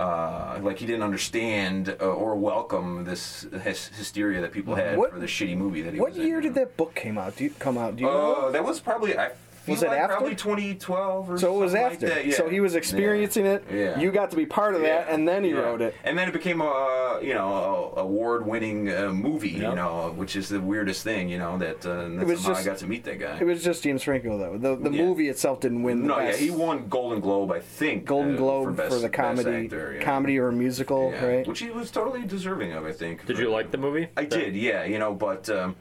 Uh, 0.00 0.58
like 0.62 0.78
he 0.78 0.86
didn't 0.86 1.02
understand 1.02 1.94
uh, 2.00 2.06
or 2.06 2.34
welcome 2.34 3.04
this 3.04 3.44
hys- 3.52 3.90
hysteria 3.94 4.40
that 4.40 4.50
people 4.50 4.74
had 4.74 4.96
What- 4.96 5.10
for 5.12 5.18
the 5.18 5.26
shitty 5.26 5.54
movie 5.58 5.82
that 5.82 5.92
he 5.92 6.00
What 6.00 6.12
was 6.12 6.18
in. 6.18 6.26
year 6.26 6.36
you 6.36 6.42
did 6.44 6.54
know? 6.54 6.60
that 6.62 6.76
book 6.78 6.94
came 6.94 7.18
out? 7.18 7.36
Do 7.36 7.44
you, 7.44 7.50
come 7.58 7.76
out? 7.76 7.96
Do 7.96 8.04
you 8.04 8.08
know? 8.08 8.32
Uh, 8.46 8.50
that 8.50 8.64
was 8.64 8.80
probably 8.80 9.18
I 9.18 9.32
Was 9.70 9.82
it 9.82 9.88
like 9.88 9.98
after? 10.00 10.16
probably 10.16 10.34
2012 10.36 11.30
or 11.30 11.38
So 11.38 11.54
it 11.56 11.58
was 11.58 11.74
after. 11.74 12.06
Like 12.06 12.14
that. 12.16 12.26
Yeah. 12.26 12.34
So 12.36 12.48
he 12.48 12.60
was 12.60 12.74
experiencing 12.74 13.44
Yeah. 13.46 13.52
it. 13.54 13.64
Yeah. 13.72 13.98
You 14.00 14.10
got 14.10 14.30
to 14.30 14.36
be 14.36 14.46
part 14.46 14.74
of 14.74 14.82
that, 14.82 15.06
Yeah. 15.08 15.14
and 15.14 15.26
then 15.28 15.44
he 15.44 15.50
Yeah. 15.50 15.60
wrote 15.60 15.80
it. 15.82 15.94
And 16.04 16.18
then 16.18 16.28
it 16.28 16.32
became 16.32 16.60
a 16.60 17.18
you 17.22 17.34
know 17.34 17.92
award-winning 17.96 18.90
uh, 18.92 19.12
movie, 19.12 19.50
you 19.50 19.74
know, 19.74 20.12
which 20.16 20.36
is 20.36 20.48
the 20.48 20.60
weirdest 20.60 21.02
thing, 21.04 21.28
you 21.28 21.38
know, 21.38 21.58
that, 21.58 21.84
uh, 21.86 22.08
that 22.08 22.26
was 22.26 22.44
just- 22.44 22.60
I 22.60 22.64
got 22.64 22.78
to 22.78 22.86
meet 22.86 23.04
that 23.04 23.18
guy. 23.18 23.38
It 23.40 23.44
was 23.44 23.62
just 23.62 23.82
James 23.82 24.02
Franco 24.02 24.38
though. 24.38 24.56
The 24.58 24.76
the 24.76 24.90
Yeah. 24.96 25.04
movie 25.04 25.28
itself 25.28 25.60
didn't 25.60 25.82
win. 25.82 26.02
The 26.02 26.08
no, 26.08 26.18
yeah, 26.18 26.26
best. 26.28 26.40
he 26.40 26.50
won 26.50 26.88
Golden 26.88 27.20
Globe, 27.20 27.52
I 27.52 27.60
think. 27.60 28.04
Golden 28.06 28.34
uh, 28.34 28.38
Globe 28.38 28.64
for, 28.66 28.70
best- 28.72 29.02
the 29.02 29.08
comedy, 29.08 29.64
actor, 29.66 29.94
yeah. 29.98 30.02
comedy 30.04 30.38
or 30.38 30.50
musical, 30.52 31.10
Yeah. 31.12 31.24
right? 31.26 31.46
Which 31.46 31.60
he 31.60 31.70
was 31.70 31.90
totally 31.90 32.22
deserving 32.26 32.72
of, 32.72 32.86
I 32.86 32.92
think. 32.92 33.26
Did 33.26 33.38
you 33.38 33.50
like 33.50 33.70
the 33.70 33.78
movie? 33.78 34.08
I 34.16 34.24
did, 34.24 34.54
yeah, 34.56 34.84
you 34.84 34.98
know, 34.98 35.12
but 35.14 35.48
um, 35.50 35.76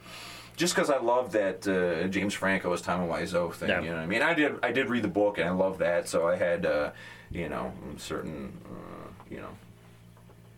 just 0.59 0.75
because 0.75 0.89
I 0.89 0.97
love 0.99 1.31
that 1.31 1.65
uh, 1.65 2.07
James 2.09 2.33
Franco 2.33 2.73
as 2.73 2.81
Tommy 2.81 3.07
Wiseau 3.07 3.53
thing, 3.53 3.69
Yeah. 3.69 3.79
you 3.79 3.89
know 3.91 3.95
what 3.95 4.01
I 4.03 4.07
mean? 4.07 4.21
I 4.21 4.33
did, 4.33 4.55
I 4.61 4.73
did 4.73 4.89
read 4.89 5.03
the 5.03 5.07
book 5.07 5.37
and 5.37 5.47
I 5.47 5.51
love 5.51 5.77
that, 5.77 6.09
so 6.09 6.27
I 6.27 6.35
had, 6.35 6.65
uh, 6.65 6.91
you 7.31 7.47
know, 7.47 7.71
certain, 7.95 8.51
uh, 8.65 9.07
you 9.31 9.37
know, 9.37 9.51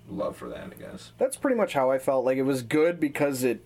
love 0.10 0.36
for 0.36 0.50
that, 0.50 0.72
I 0.76 0.82
guess. 0.82 1.12
That's 1.20 1.38
pretty 1.38 1.56
much 1.56 1.74
how 1.74 1.92
I 1.92 2.00
felt. 2.00 2.26
Like 2.26 2.38
it 2.38 2.44
was 2.44 2.64
good 2.64 3.00
because 3.00 3.44
it 3.44 3.64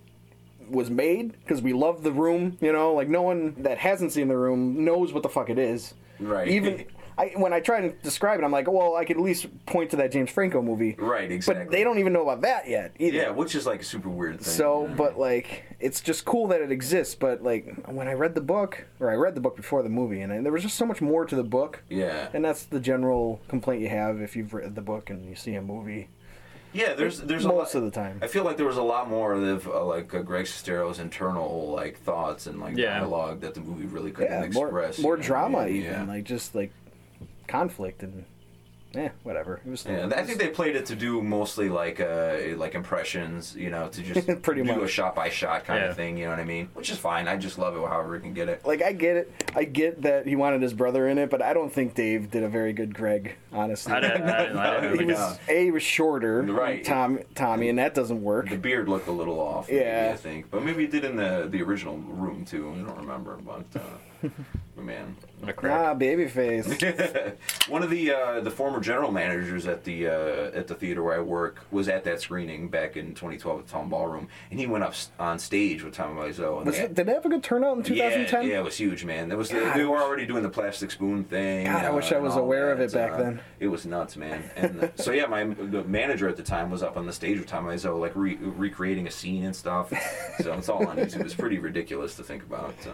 was 0.70 0.90
made 0.90 1.32
because 1.40 1.62
we 1.62 1.72
love 1.72 2.04
the 2.04 2.12
room. 2.12 2.58
You 2.60 2.74
know, 2.74 2.94
like 2.94 3.08
no 3.08 3.22
one 3.22 3.56
that 3.64 3.78
hasn't 3.78 4.12
seen 4.12 4.28
the 4.28 4.36
room 4.38 4.84
knows 4.84 5.14
what 5.14 5.24
the 5.24 5.30
fuck 5.30 5.50
it 5.50 5.58
is. 5.58 5.94
Right. 6.20 6.50
Even 6.50 6.86
I, 7.18 7.32
when 7.38 7.54
I 7.54 7.62
try 7.62 7.82
to 7.82 7.90
describe 8.04 8.40
it, 8.40 8.44
I'm 8.44 8.52
like, 8.52 8.70
well, 8.70 8.96
I 8.96 9.06
could 9.06 9.16
at 9.18 9.24
least 9.24 9.48
point 9.66 9.92
to 9.92 9.96
that 9.98 10.12
James 10.12 10.30
Franco 10.30 10.62
movie. 10.62 10.96
Right, 10.98 11.32
exactly. 11.32 11.66
But 11.66 11.72
they 11.72 11.84
don't 11.84 12.00
even 12.00 12.12
know 12.14 12.24
about 12.24 12.42
that 12.42 12.68
yet 12.68 12.94
either. 13.00 13.18
Yeah, 13.18 13.30
which 13.30 13.56
is 13.56 13.66
like 13.66 13.82
a 13.82 13.86
super 13.86 14.10
weird 14.10 14.42
thing. 14.42 14.54
So, 14.54 14.88
you 14.88 14.96
but 14.96 15.18
like, 15.18 15.64
it's 15.80 16.02
just 16.02 16.26
cool 16.26 16.48
that 16.48 16.62
it 16.62 16.72
exists. 16.72 17.16
But 17.16 17.42
like, 17.42 17.86
when 17.88 18.08
I 18.10 18.14
read 18.14 18.36
the 18.36 18.42
book, 18.42 18.86
or 19.00 19.10
I 19.10 19.16
read 19.16 19.34
the 19.36 19.42
book 19.42 19.56
before 19.56 19.82
the 19.82 19.90
movie, 19.90 20.22
and 20.22 20.34
I, 20.34 20.42
there 20.42 20.52
was 20.52 20.64
just 20.64 20.76
so 20.78 20.86
much 20.86 21.02
more 21.02 21.26
to 21.26 21.36
the 21.36 21.44
book. 21.44 21.84
yeah, 21.90 22.28
And 22.34 22.44
that's 22.44 22.64
the 22.64 22.80
general 22.82 23.40
complaint 23.48 23.82
you 23.82 23.90
have 23.90 24.20
if 24.22 24.36
you've 24.36 24.54
read 24.54 24.76
the 24.76 24.82
book 24.82 25.10
and 25.10 25.26
you 25.26 25.36
see 25.36 25.56
a 25.56 25.62
movie. 25.62 26.10
yeah. 26.74 26.94
There's 26.96 27.22
there's 27.22 27.46
most 27.46 27.74
a 27.76 27.78
lot, 27.80 27.86
of 27.86 27.94
the 27.94 27.98
time. 27.98 28.20
I 28.22 28.28
feel 28.28 28.44
like 28.44 28.58
there 28.58 28.66
was 28.66 28.76
a 28.78 28.84
lot 28.84 29.10
more 29.10 29.32
of 29.32 29.68
uh, 29.68 29.86
like 29.86 30.14
uh, 30.14 30.22
Greg 30.22 30.46
Sestero's 30.48 31.00
internal 31.00 31.72
like 31.72 31.98
thoughts 32.00 32.48
and 32.48 32.60
like 32.60 32.76
Yeah. 32.76 33.00
dialogue 33.00 33.40
that 33.40 33.54
the 33.54 33.62
movie 33.62 33.86
really 33.86 34.12
couldn't 34.12 34.34
Yeah, 34.34 34.44
express. 34.44 35.00
more 35.00 35.14
you 35.16 35.22
know? 35.22 35.28
drama 35.28 35.68
Yeah. 35.68 35.92
even, 35.94 36.08
like 36.08 36.26
just 36.26 36.54
like 36.54 36.72
conflict 37.48 38.04
and 38.04 38.26
yeah, 38.94 39.10
whatever. 39.24 39.60
It 39.66 39.70
was. 39.70 39.86
Yeah, 39.86 40.10
I 40.16 40.24
think 40.24 40.40
they 40.40 40.48
played 40.48 40.78
it 40.78 40.86
to 40.86 40.96
do 40.96 41.22
mostly 41.22 41.68
like 41.68 42.00
uh, 42.00 42.38
like 42.56 42.76
impressions, 42.76 43.54
you 43.54 43.70
know, 43.70 43.90
to 43.90 44.02
just 44.02 44.26
Pretty 44.42 44.64
do 44.64 44.84
a 44.84 44.88
shot 44.88 45.14
by 45.14 45.28
shot 45.28 45.66
kind 45.66 45.82
Yeah. 45.84 45.90
of 45.90 45.98
thing. 45.98 46.18
You 46.18 46.24
know 46.26 46.30
what 46.32 46.40
I 46.40 46.46
mean? 46.46 46.70
Which 46.76 46.90
is 46.90 46.98
fine. 46.98 47.28
I 47.28 47.36
just 47.36 47.58
love 47.60 47.76
it 47.76 47.80
however 47.86 48.14
we 48.14 48.22
can 48.22 48.34
get 48.34 48.48
it. 48.48 48.66
like 48.66 48.82
I 48.82 48.94
get 48.94 49.18
it. 49.18 49.44
I 49.54 49.66
get 49.66 50.04
that 50.04 50.26
he 50.26 50.38
wanted 50.38 50.62
his 50.62 50.74
brother 50.74 51.10
in 51.10 51.18
it, 51.18 51.30
but 51.30 51.42
I 51.42 51.54
don't 51.54 51.74
think 51.74 51.94
Dave 51.94 52.32
did 52.32 52.44
a 52.44 52.48
very 52.48 52.72
good 52.72 52.94
Greg. 52.96 53.36
Honestly, 53.52 53.92
I 53.92 54.00
didn't. 54.00 54.22
I 54.30 54.44
didn't, 54.44 54.58
I 54.60 54.74
didn't 54.76 54.84
he 54.84 54.90
really 55.00 55.06
was 55.14 55.40
a 55.50 55.64
he 55.66 55.72
was 55.72 55.84
shorter, 55.84 56.42
Right. 56.44 56.82
Tom 56.82 57.20
Tommy, 57.36 57.68
and 57.68 57.78
that 57.80 57.96
doesn't 57.96 58.24
work. 58.24 58.50
The 58.50 58.56
beard 58.56 58.88
looked 58.88 59.10
a 59.10 59.12
little 59.12 59.42
off. 59.42 59.68
Maybe, 59.68 59.82
Yeah. 59.82 60.12
I 60.14 60.16
think, 60.16 60.50
but 60.50 60.64
maybe 60.64 60.86
it 60.86 60.92
did 60.92 61.04
in 61.04 61.18
the 61.18 61.48
the 61.52 61.62
original 61.64 61.98
room 61.98 62.46
too. 62.46 62.72
I 62.74 62.82
don't 62.88 62.96
remember, 62.98 63.36
but 63.46 63.66
uh, 63.76 64.30
man. 64.78 65.16
I'm 65.42 65.50
a 65.50 65.54
crack. 65.54 65.80
Ah, 65.80 65.94
baby 65.94 66.28
face. 66.28 66.66
One 67.68 67.84
of 67.84 67.90
the 67.90 68.12
uh, 68.12 68.40
the 68.42 68.52
former 68.52 68.80
general 68.80 69.12
managers 69.12 69.66
at 69.68 69.84
the 69.84 70.08
uh, 70.08 70.12
at 70.54 70.68
the 70.68 70.76
theater 70.76 71.04
where 71.04 71.16
I 71.16 71.20
work 71.20 71.66
was 71.72 71.88
at 71.90 72.04
that 72.06 72.22
screening 72.22 72.70
back 72.70 72.96
in 72.98 73.08
2012 73.14 73.60
at 73.62 73.68
Town 73.68 73.90
Ballroom, 73.90 74.28
and 74.52 74.60
he 74.60 74.66
went 74.68 74.84
up 74.84 74.94
on 75.20 75.38
stage 75.40 75.84
with 75.84 75.94
Tom 75.94 76.16
Wiseau. 76.16 76.58
And 76.58 76.66
Was 76.68 76.78
they- 76.78 76.84
it, 76.84 76.94
did 76.94 77.10
it 77.10 77.14
have 77.14 77.26
a 77.26 77.30
good 77.30 77.44
turnout 77.44 77.78
in 77.78 77.84
2010? 77.84 78.44
Yeah, 78.44 78.50
yeah, 78.54 78.60
it 78.60 78.64
was 78.64 78.78
huge, 78.78 79.04
man. 79.06 79.28
There 79.30 79.38
was 79.38 79.52
God, 79.52 79.76
they 79.76 79.84
were 79.84 79.98
already 79.98 80.26
doing 80.26 80.44
the 80.44 80.50
plastic 80.50 80.92
spoon 80.92 81.24
thing. 81.26 81.66
God, 81.66 81.84
I 81.86 81.88
uh, 81.90 81.96
wish 81.96 82.12
I 82.12 82.18
was 82.20 82.34
all 82.34 82.40
aware 82.40 82.72
of 82.72 82.80
it 82.80 82.94
back 82.94 83.12
Uh, 83.14 83.18
then. 83.18 83.42
It 83.60 83.68
was 83.68 83.86
nuts, 83.86 84.16
man. 84.16 84.44
And 84.56 84.84
uh, 84.84 84.88
so 84.96 85.12
yeah, 85.12 85.26
my 85.26 85.44
the 85.44 85.84
manager 85.84 86.28
at 86.30 86.38
the 86.38 86.44
time 86.44 86.70
was 86.72 86.82
up 86.84 86.98
on 86.98 87.06
the 87.06 87.14
stage 87.14 87.38
with 87.38 87.48
Tommy 87.48 87.74
Wiseau, 87.76 88.00
like 88.00 88.16
re- 88.16 88.38
recreating 88.42 89.08
a 89.08 89.12
scene 89.12 89.44
and 89.46 89.56
stuff. 89.56 89.90
so 90.42 90.54
it's 90.54 90.70
all 90.70 90.86
on 90.88 90.98
YouTube. 90.98 91.22
It's 91.26 91.34
pretty 91.36 91.58
ridiculous 91.60 92.16
to 92.16 92.24
think 92.24 92.44
about 92.44 92.74
uh, 92.88 92.92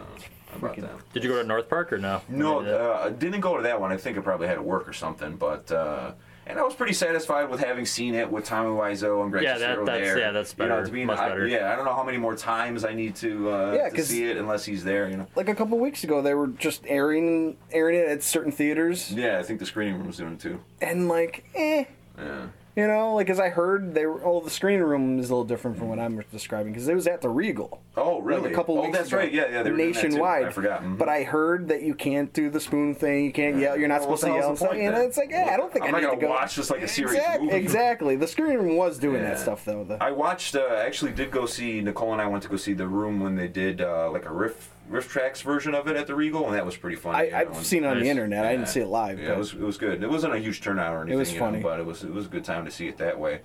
about 0.56 0.76
that. 0.76 1.12
Did 1.14 1.24
you 1.24 1.30
go 1.30 1.40
to 1.40 1.46
North 1.48 1.68
Park 1.72 1.90
or 1.90 1.96
no? 1.96 2.20
No, 2.28 2.60
uh, 2.60 3.04
I 3.06 3.08
didn't 3.10 3.40
go 3.40 3.56
to 3.56 3.62
that 3.62 3.80
one. 3.80 3.90
I 3.90 3.96
think 3.96 4.18
I 4.18 4.20
probably 4.20 4.46
had 4.46 4.56
to 4.56 4.62
work 4.62 4.86
or 4.86 4.92
something, 4.92 5.36
but. 5.36 5.72
Uh, 5.72 6.12
and 6.46 6.58
I 6.58 6.62
was 6.64 6.74
pretty 6.74 6.92
satisfied 6.92 7.48
with 7.48 7.60
having 7.60 7.86
seen 7.86 8.14
it 8.14 8.30
with 8.30 8.44
Tommy 8.44 8.68
Wiseau 8.68 9.22
and 9.22 9.30
Greg 9.30 9.44
Yeah, 9.44 9.56
that- 9.58 9.86
that's- 9.86 10.06
there. 10.08 10.18
yeah, 10.18 10.32
that's 10.32 10.54
You 10.58 10.64
know, 10.66 10.74
better, 10.74 10.86
to 10.86 10.92
be, 10.92 11.04
much 11.06 11.18
I- 11.18 11.28
better. 11.30 11.46
yeah, 11.46 11.72
I 11.72 11.76
don't 11.76 11.84
know 11.86 11.94
how 11.94 12.02
many 12.02 12.18
more 12.18 12.34
times 12.34 12.84
I 12.84 12.92
need 12.94 13.14
to 13.16 13.50
uh, 13.50 13.72
Yeah, 13.76 13.88
to 13.88 13.94
'cause- 13.96 14.08
see 14.08 14.28
it 14.28 14.36
unless 14.36 14.64
he's 14.66 14.82
there. 14.84 15.08
You 15.08 15.16
know. 15.18 15.26
Like 15.36 15.48
a 15.48 15.54
couple 15.54 15.78
weeks 15.78 16.02
ago, 16.04 16.20
they 16.20 16.34
were 16.34 16.48
just 16.48 16.82
airing 16.88 17.56
airing 17.70 17.96
it 18.00 18.08
at 18.08 18.22
certain 18.24 18.50
theaters, 18.52 19.12
Yeah, 19.12 19.38
I 19.38 19.44
think 19.44 19.60
the 19.60 19.66
screening 19.66 19.94
room 19.98 20.08
was 20.08 20.16
doing 20.18 20.32
it 20.34 20.40
too. 20.40 20.60
and 20.82 21.08
like, 21.08 21.44
eh, 21.54 21.84
Yeah. 22.18 22.46
You 22.76 22.86
know, 22.86 23.14
like 23.14 23.28
as 23.28 23.38
I 23.38 23.48
heard, 23.50 23.94
they 23.94 24.06
were. 24.06 24.24
Oh, 24.24 24.40
the 24.40 24.50
screening 24.50 24.82
room 24.82 25.18
is 25.18 25.28
a 25.28 25.34
little 25.34 25.44
different 25.44 25.76
from 25.78 25.88
what 25.88 25.98
I'm 25.98 26.22
describing 26.32 26.72
because 26.72 26.88
it 26.88 26.94
was 26.94 27.06
at 27.06 27.20
the 27.20 27.28
Regal. 27.28 27.82
Oh, 27.96 28.20
really? 28.20 28.42
Like 28.42 28.52
a 28.52 28.54
couple 28.54 28.78
oh, 28.78 28.82
weeks 28.86 28.96
that's 28.96 29.08
ago, 29.08 29.18
right. 29.18 29.32
Yeah, 29.32 29.42
yeah. 29.50 29.62
They 29.62 29.70
were 29.70 29.76
doing 29.76 29.92
that, 29.92 30.00
too. 30.00 30.08
nationwide. 30.08 30.46
I 30.46 30.50
forgot. 30.50 30.82
Mhm. 30.82 30.96
But 30.98 31.08
I 31.10 31.22
heard 31.22 31.68
that 31.68 31.82
you 31.82 31.94
can't 31.94 32.32
do 32.32 32.48
the 32.48 32.60
spoon 32.60 32.94
thing. 32.94 33.24
You 33.26 33.32
can't 33.32 33.58
yell. 33.58 33.76
You're 33.78 33.88
not 33.88 34.00
Well, 34.06 34.16
supposed 34.16 34.22
to 34.24 34.28
yell. 34.40 34.48
And, 34.50 34.58
point 34.58 34.80
and 34.80 34.96
then? 34.96 35.04
it's 35.04 35.18
like, 35.18 35.30
yeah, 35.30 35.50
I 35.52 35.56
don't 35.56 35.72
think 35.72 35.84
I'm 35.84 35.94
I 35.94 36.00
need 36.00 36.10
to 36.10 36.16
go. 36.16 36.28
watch 36.30 36.54
just 36.54 36.70
like 36.70 36.80
a 36.82 36.88
serious 36.88 37.16
Exact- 37.16 37.42
movie. 37.42 37.56
Exactly. 37.56 38.16
The 38.16 38.26
screening 38.26 38.58
room 38.58 38.76
was 38.76 38.98
doing 38.98 39.22
that 39.22 39.38
stuff 39.38 39.64
though. 39.64 39.84
The, 39.84 40.02
I 40.02 40.10
watched. 40.12 40.54
Uh, 40.56 40.60
I 40.60 40.84
actually 40.86 41.12
did 41.12 41.30
go 41.30 41.44
see 41.46 41.80
Nicole 41.82 42.12
and 42.12 42.22
I 42.22 42.26
went 42.26 42.42
to 42.44 42.48
go 42.48 42.56
see 42.56 42.72
the 42.72 42.86
room 42.86 43.20
when 43.20 43.36
they 43.36 43.48
did 43.48 43.80
uh, 43.82 44.10
like 44.10 44.24
a 44.24 44.32
riff 44.32 44.70
RiffTrax 44.90 45.42
version 45.42 45.74
of 45.74 45.86
it 45.88 45.96
at 45.96 46.06
the 46.06 46.14
Regal, 46.14 46.46
and 46.46 46.54
that 46.54 46.66
was 46.66 46.76
pretty 46.76 46.96
funny. 46.96 47.16
I, 47.18 47.22
you 47.24 47.30
know, 47.30 47.36
I've 47.52 47.56
and- 47.58 47.66
seen 47.66 47.84
it 47.84 47.86
on 47.86 47.94
the 47.94 48.00
Nice. 48.00 48.10
internet. 48.10 48.44
I 48.44 48.52
didn't 48.52 48.68
see 48.68 48.80
it 48.80 48.88
live. 48.88 49.18
Yeah, 49.18 49.28
but 49.28 49.34
it 49.34 49.38
was 49.38 49.52
it 49.54 49.60
was 49.60 49.78
good. 49.78 50.02
It 50.02 50.10
wasn't 50.10 50.34
a 50.34 50.38
huge 50.38 50.60
turnout 50.60 50.92
or 50.94 50.98
anything. 51.02 51.14
It 51.14 51.18
was 51.18 51.32
you 51.32 51.38
know, 51.40 51.46
funny. 51.46 51.60
but 51.62 51.80
it 51.80 51.86
was 51.86 52.04
it 52.04 52.12
was 52.12 52.26
a 52.26 52.28
good 52.28 52.44
time 52.44 52.64
to 52.64 52.70
see 52.70 52.88
it 52.88 52.98
that 52.98 53.18
way. 53.18 53.40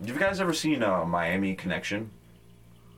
Have 0.00 0.08
you 0.08 0.18
guys 0.18 0.40
ever 0.40 0.52
seen 0.54 0.82
uh, 0.82 1.04
Miami 1.04 1.54
Connection? 1.54 2.10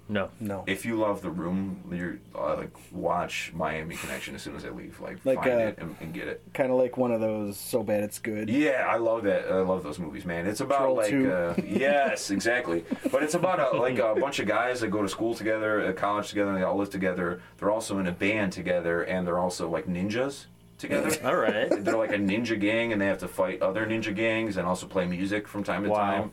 No. 0.08 0.28
no. 0.40 0.64
If 0.66 0.84
you 0.84 0.96
love 0.96 1.22
The 1.22 1.30
Room, 1.30 1.80
you're 1.90 2.18
uh, 2.34 2.56
like 2.56 2.70
watch 2.92 3.52
Miami 3.54 3.94
Connection 3.96 4.34
as 4.34 4.42
soon 4.42 4.56
as 4.56 4.64
I 4.64 4.68
leave. 4.70 5.00
Like, 5.00 5.18
Like, 5.24 5.38
find 5.38 5.50
uh, 5.52 5.56
it 5.56 5.78
and, 5.78 5.96
and 6.00 6.12
get 6.12 6.28
it. 6.28 6.42
kind 6.52 6.70
of 6.70 6.76
like 6.78 6.96
one 6.98 7.12
of 7.12 7.20
those 7.20 7.56
so 7.56 7.82
bad 7.82 8.02
it's 8.02 8.18
good. 8.18 8.50
Yeah, 8.50 8.86
I 8.90 8.96
love 8.96 9.22
that. 9.24 9.48
I 9.50 9.60
love 9.60 9.82
those 9.82 9.98
movies, 9.98 10.24
man. 10.26 10.46
It's 10.46 10.60
about 10.60 10.80
Troll 10.80 10.96
like 10.96 11.10
2. 11.10 11.32
uh, 11.32 11.54
yes, 11.66 12.30
exactly. 12.30 12.84
But 13.10 13.22
it's 13.22 13.34
about 13.34 13.58
a, 13.74 13.78
like 13.78 13.98
a 13.98 14.14
bunch 14.14 14.38
of 14.38 14.46
guys 14.46 14.80
that 14.80 14.88
go 14.88 15.00
to 15.02 15.08
school 15.08 15.34
together, 15.34 15.80
at 15.80 15.96
college 15.96 16.28
together, 16.28 16.50
and 16.50 16.58
they 16.58 16.64
all 16.64 16.76
live 16.76 16.90
together. 16.90 17.40
They're 17.58 17.70
also 17.70 17.98
in 17.98 18.06
a 18.06 18.12
band 18.12 18.52
together, 18.52 19.02
and 19.04 19.26
they're 19.26 19.38
also 19.38 19.70
like 19.70 19.86
ninjas 19.86 20.46
together. 20.78 21.10
All 21.24 21.36
right. 21.36 21.68
they're 21.70 21.96
like 21.96 22.10
a 22.12 22.18
ninja 22.18 22.58
gang, 22.60 22.92
and 22.92 23.00
they 23.00 23.06
have 23.06 23.18
to 23.18 23.28
fight 23.28 23.62
other 23.62 23.86
ninja 23.86 24.14
gangs, 24.14 24.56
and 24.56 24.66
also 24.66 24.86
play 24.86 25.06
music 25.06 25.46
from 25.48 25.62
time 25.64 25.84
to 25.84 25.90
Wow. 25.90 25.96
time. 25.98 26.30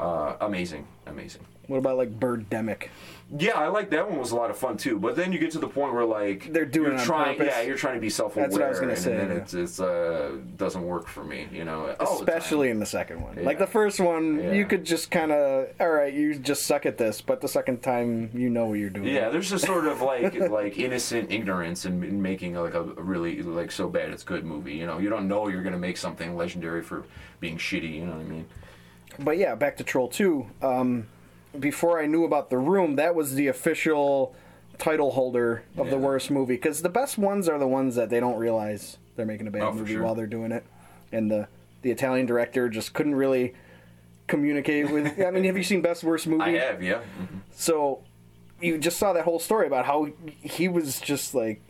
Uh, 0.00 0.34
amazing, 0.40 0.86
amazing. 1.06 1.42
What 1.72 1.78
about 1.78 1.96
like 1.96 2.20
Birdemic? 2.20 2.88
Yeah, 3.34 3.52
I 3.58 3.68
like 3.68 3.88
that 3.92 4.10
one. 4.10 4.18
Was 4.18 4.32
a 4.32 4.36
lot 4.36 4.50
of 4.50 4.58
fun 4.58 4.76
too. 4.76 4.98
But 4.98 5.16
then 5.16 5.32
you 5.32 5.38
get 5.38 5.52
to 5.52 5.58
the 5.58 5.66
point 5.66 5.94
where 5.94 6.04
like 6.04 6.52
They're 6.52 6.66
doing 6.66 6.98
you're 6.98 7.00
trying, 7.06 7.38
purpose. 7.38 7.54
yeah, 7.56 7.62
you're 7.62 7.78
trying 7.78 7.94
to 7.94 8.00
be 8.02 8.10
self-aware. 8.10 8.46
That's 8.46 8.58
what 8.58 8.66
I 8.66 8.68
was 8.68 8.78
gonna 8.78 8.92
and 8.92 9.00
say, 9.00 9.16
then 9.16 9.28
yeah. 9.30 9.36
it's, 9.36 9.54
it's 9.54 9.80
uh 9.80 10.36
doesn't 10.58 10.82
work 10.82 11.08
for 11.08 11.24
me. 11.24 11.48
You 11.50 11.64
know, 11.64 11.96
all 11.98 12.18
the. 12.18 12.24
Especially 12.24 12.68
in 12.68 12.78
the 12.78 12.84
second 12.84 13.22
one. 13.22 13.42
Like 13.42 13.58
the 13.58 13.66
first 13.66 14.00
one, 14.00 14.38
Yeah. 14.38 14.52
you 14.52 14.66
could 14.66 14.84
just 14.84 15.10
kind 15.10 15.32
of, 15.32 15.68
all 15.80 15.88
right, 15.88 16.12
you 16.12 16.34
just 16.34 16.66
suck 16.66 16.84
at 16.84 16.98
this. 16.98 17.22
But 17.22 17.40
the 17.40 17.48
second 17.48 17.82
time, 17.82 18.28
you 18.34 18.50
know 18.50 18.66
what 18.66 18.74
you're 18.74 18.90
doing. 18.90 19.06
Yeah, 19.08 19.30
there's 19.30 19.50
a 19.50 19.58
sort 19.58 19.86
of 19.86 20.02
like 20.02 20.34
like 20.50 20.78
innocent 20.78 21.32
ignorance 21.32 21.86
in, 21.86 22.04
in 22.04 22.20
making 22.20 22.52
like 22.56 22.74
a 22.74 22.82
really 22.82 23.40
like 23.40 23.72
so 23.72 23.88
bad 23.88 24.10
it's 24.10 24.24
good 24.24 24.44
movie. 24.44 24.74
You 24.74 24.84
know, 24.84 24.98
you 24.98 25.08
don't 25.08 25.26
know 25.26 25.48
you're 25.48 25.62
gonna 25.62 25.78
make 25.78 25.96
something 25.96 26.36
legendary 26.36 26.82
for 26.82 27.04
being 27.40 27.56
shitty. 27.56 27.94
You 27.94 28.04
know 28.04 28.12
what 28.12 28.20
I 28.20 28.24
mean? 28.28 28.44
But 29.18 29.38
yeah, 29.38 29.54
back 29.54 29.78
to 29.78 29.84
Troll 29.84 30.08
2. 30.08 30.46
Um, 30.60 31.06
before 31.58 32.00
I 32.00 32.06
knew 32.06 32.24
about 32.24 32.50
The 32.50 32.58
Room, 32.58 32.96
that 32.96 33.14
was 33.14 33.34
the 33.34 33.46
official 33.48 34.34
title 34.78 35.12
holder 35.12 35.62
of 35.76 35.90
the 35.90 35.98
worst 35.98 36.30
movie. 36.30 36.54
Because 36.54 36.82
the 36.82 36.88
best 36.88 37.18
ones 37.18 37.48
are 37.48 37.58
the 37.58 37.68
ones 37.68 37.94
that 37.96 38.10
they 38.10 38.20
don't 38.20 38.38
realize 38.38 38.98
they're 39.16 39.26
making 39.26 39.46
a 39.46 39.50
bad 39.50 39.62
Oh, 39.62 39.72
movie 39.72 39.92
sure. 39.94 40.02
while 40.02 40.14
they're 40.14 40.26
doing 40.26 40.50
it. 40.52 40.64
And 41.12 41.30
the, 41.30 41.48
the 41.82 41.90
Italian 41.90 42.26
director 42.26 42.68
just 42.68 42.94
couldn't 42.94 43.14
really 43.14 43.54
communicate 44.26 44.90
with. 44.90 45.20
I 45.20 45.30
mean, 45.30 45.44
have 45.44 45.56
you 45.56 45.62
seen 45.62 45.82
Best 45.82 46.02
Worst 46.04 46.26
Movie? 46.28 46.42
I 46.42 46.50
have, 46.58 46.82
yeah. 46.82 47.02
Mhm. 47.20 47.40
So 47.54 48.02
you 48.60 48.78
just 48.78 48.96
saw 48.98 49.12
that 49.12 49.24
whole 49.24 49.38
story 49.38 49.66
about 49.66 49.84
how 49.86 50.08
he 50.40 50.68
was 50.68 51.00
just 51.00 51.34
like 51.34 51.60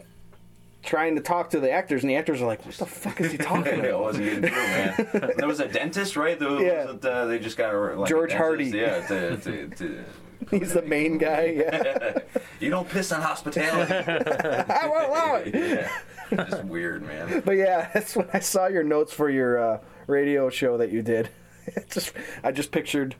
trying 0.83 1.15
to 1.17 1.23
talk 1.23 1.51
to 1.51 1.61
the 1.61 1.71
actors, 1.71 2.03
and 2.03 2.11
the 2.11 2.17
actors 2.17 2.41
are 2.43 2.47
like, 2.47 2.65
"What 2.67 2.75
the 2.77 2.87
fuck 2.87 3.21
is 3.21 3.33
he 3.33 3.39
talking 3.51 3.75
about?" 3.75 3.85
it 3.85 3.89
about?" 3.91 4.01
wasn't 4.03 4.25
getting 4.25 4.43
through, 4.51 5.21
man. 5.21 5.33
There 5.37 5.49
was 5.49 5.61
a 5.61 5.69
dentist, 5.69 6.17
right? 6.17 6.39
There 6.39 6.61
Yeah. 6.63 6.85
wasn't, 6.85 7.05
uh, 7.05 7.27
they 7.27 7.39
just 7.39 7.57
got 7.57 7.75
a, 7.75 7.79
like, 7.79 8.09
George 8.09 8.33
Hardy. 8.33 8.65
Yeah, 8.67 9.07
to, 9.07 9.37
to, 9.37 9.69
to, 9.69 10.05
He's 10.51 10.73
the 10.75 10.83
main 10.83 11.19
guy. 11.19 11.55
Yeah, 11.59 12.19
you 12.61 12.69
don't 12.71 12.89
piss 12.89 13.13
on 13.13 13.21
hospitality. 13.23 13.93
I 13.95 14.87
won't 14.89 15.09
allow 15.09 15.35
it. 15.37 15.55
yeah. 15.55 16.45
Just 16.51 16.65
weird, 16.65 17.03
man. 17.07 17.43
But 17.45 17.53
yeah, 17.53 17.91
that's 17.95 18.17
when 18.17 18.29
I 18.35 18.41
saw 18.41 18.67
your 18.67 18.83
notes 18.83 19.13
for 19.13 19.31
your 19.31 19.59
uh, 19.75 19.79
radio 20.09 20.49
show 20.51 20.79
that 20.79 20.91
you 20.91 21.03
did. 21.03 21.29
It 21.67 21.91
just 21.91 22.13
I 22.43 22.51
just 22.51 22.73
pictured 22.73 23.15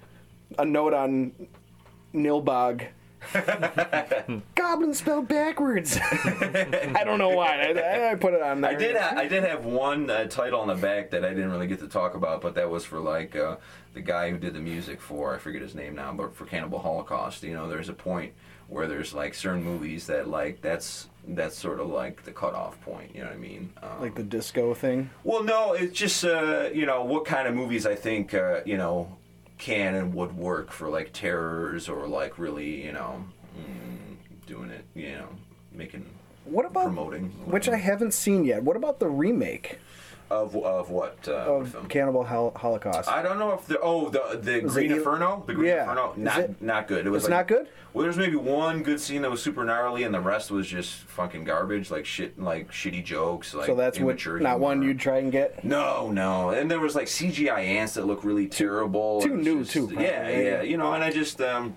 a 0.59 0.65
note 0.65 0.95
on 0.95 1.33
Nilbog. 2.13 2.87
Goblin 4.55 4.95
spelled 4.95 5.29
backwards. 5.29 5.99
I 6.03 7.03
don't 7.05 7.19
know 7.19 7.31
why. 7.31 7.73
I, 7.73 8.13
I 8.13 8.15
put 8.15 8.35
it 8.35 8.43
on 8.43 8.61
there. 8.61 8.71
I 8.71 8.75
did. 8.75 8.97
Ha- 8.97 9.15
I 9.17 9.27
did 9.27 9.45
have 9.45 9.65
one 9.65 10.11
uh, 10.11 10.25
title 10.27 10.61
on 10.61 10.69
the 10.69 10.75
back 10.75 11.11
that 11.11 11.25
I 11.25 11.31
didn't 11.31 11.51
really 11.51 11.67
get 11.67 11.81
to 11.81 11.89
talk 11.89 12.15
about, 12.15 12.41
but 12.41 12.55
that 12.55 12.71
was 12.71 12.85
for 12.85 13.01
like 13.01 13.37
uh, 13.37 13.57
the 13.95 14.01
guy 14.01 14.31
who 14.31 14.39
did 14.39 14.55
the 14.55 14.61
music 14.61 15.01
for. 15.01 15.35
I 15.35 15.39
forget 15.39 15.63
his 15.63 15.75
name 15.75 15.95
now, 15.95 16.13
but 16.13 16.35
for 16.35 16.47
Cannibal 16.47 16.79
Holocaust. 16.79 17.43
You 17.43 17.55
know, 17.55 17.69
there's 17.69 17.89
a 17.89 17.95
point 17.95 18.33
where 18.69 18.87
there's 18.87 19.13
like 19.13 19.35
certain 19.35 19.63
movies 19.63 20.07
that 20.07 20.29
like 20.29 20.61
that's 20.63 21.09
that's 21.29 21.57
sort 21.57 21.79
of 21.79 21.89
like 21.89 22.25
the 22.25 22.33
cutoff 22.33 22.81
point. 22.83 23.15
You 23.15 23.21
know 23.21 23.29
what 23.29 23.37
I 23.37 23.39
mean? 23.39 23.73
Um, 23.83 24.01
like 24.01 24.15
the 24.15 24.23
disco 24.23 24.75
thing. 24.75 25.11
Well, 25.25 25.45
no, 25.45 25.73
it's 25.75 25.97
just 25.99 26.25
uh, 26.25 26.71
you 26.73 26.87
know 26.87 27.05
what 27.05 27.25
kind 27.25 27.47
of 27.47 27.55
movies 27.55 27.87
I 27.87 27.95
think 27.95 28.35
uh, 28.35 28.61
you 28.65 28.77
know 28.77 29.17
can 29.63 29.95
and 29.95 30.13
would 30.13 30.37
work 30.37 30.73
for 30.73 30.89
like 30.89 31.13
terrors 31.13 31.89
or 31.89 32.09
like 32.09 32.37
really 32.37 32.85
you 32.85 32.91
know 32.91 33.25
mm, 33.57 34.17
doing 34.45 34.71
it 34.71 34.85
you 34.95 35.13
know 35.13 35.29
making 35.73 36.05
What 36.45 36.67
about 36.67 36.87
promoting 36.87 37.27
which 37.47 37.69
I 37.69 37.77
haven't 37.77 38.13
seen 38.13 38.45
yet? 38.45 38.65
What 38.65 38.77
about 38.77 38.99
the 38.99 39.09
remake 39.09 39.79
of 40.33 40.57
of 40.57 40.91
what 40.91 41.17
uh, 41.29 41.33
of? 41.33 41.87
Cannibal 41.89 42.25
Hol- 42.25 42.53
Holocaust? 42.57 43.09
I 43.09 43.23
don't 43.23 43.39
know 43.39 43.53
if 43.53 43.67
the 43.67 43.79
oh 43.81 44.09
the 44.09 44.39
the 44.41 44.61
Was 44.61 44.73
Green 44.73 44.93
Inferno 44.93 45.45
the 45.47 45.55
Green 45.55 45.69
Yeah. 45.69 45.83
Inferno 45.83 46.15
not 46.17 46.39
it- 46.41 46.63
not 46.63 46.89
good. 46.89 47.07
It 47.07 47.11
was 47.11 47.25
it's 47.25 47.31
like- 47.31 47.39
not 47.41 47.49
good? 47.49 47.69
Well, 47.93 48.05
there's 48.05 48.17
maybe 48.17 48.37
one 48.37 48.83
good 48.83 48.99
scene 48.99 49.21
that 49.21 49.31
was 49.31 49.43
super 49.43 49.63
gnarly, 49.67 50.05
and 50.05 50.15
the 50.15 50.21
rest 50.21 50.51
was 50.51 50.67
just 50.67 50.95
fucking 50.95 51.45
garbage, 51.45 51.91
like 51.91 52.07
shit, 52.07 52.41
like 52.41 52.71
shitty 52.73 53.05
jokes, 53.05 53.53
like 53.53 53.67
so 53.67 53.75
that's 53.75 54.01
what 54.01 54.19
not 54.41 54.61
one 54.61 54.81
you'd 54.81 54.99
try 54.99 55.19
and 55.19 55.31
get. 55.31 55.63
No, 55.63 56.11
no, 56.11 56.49
and 56.51 56.71
there 56.71 56.81
was 56.81 56.95
like 56.95 57.07
CGI 57.07 57.61
ants 57.61 57.93
that 57.95 58.07
look 58.07 58.25
really 58.25 58.47
terrible. 58.49 59.21
too 59.21 59.37
new, 59.37 59.61
just- 59.61 59.73
too, 59.73 59.89
probably, 59.89 60.07
Yeah, 60.07 60.29
yeah, 60.31 60.63
you 60.63 60.79
know, 60.79 60.95
and 60.95 61.05
I 61.05 61.11
just, 61.11 61.43
um, 61.43 61.77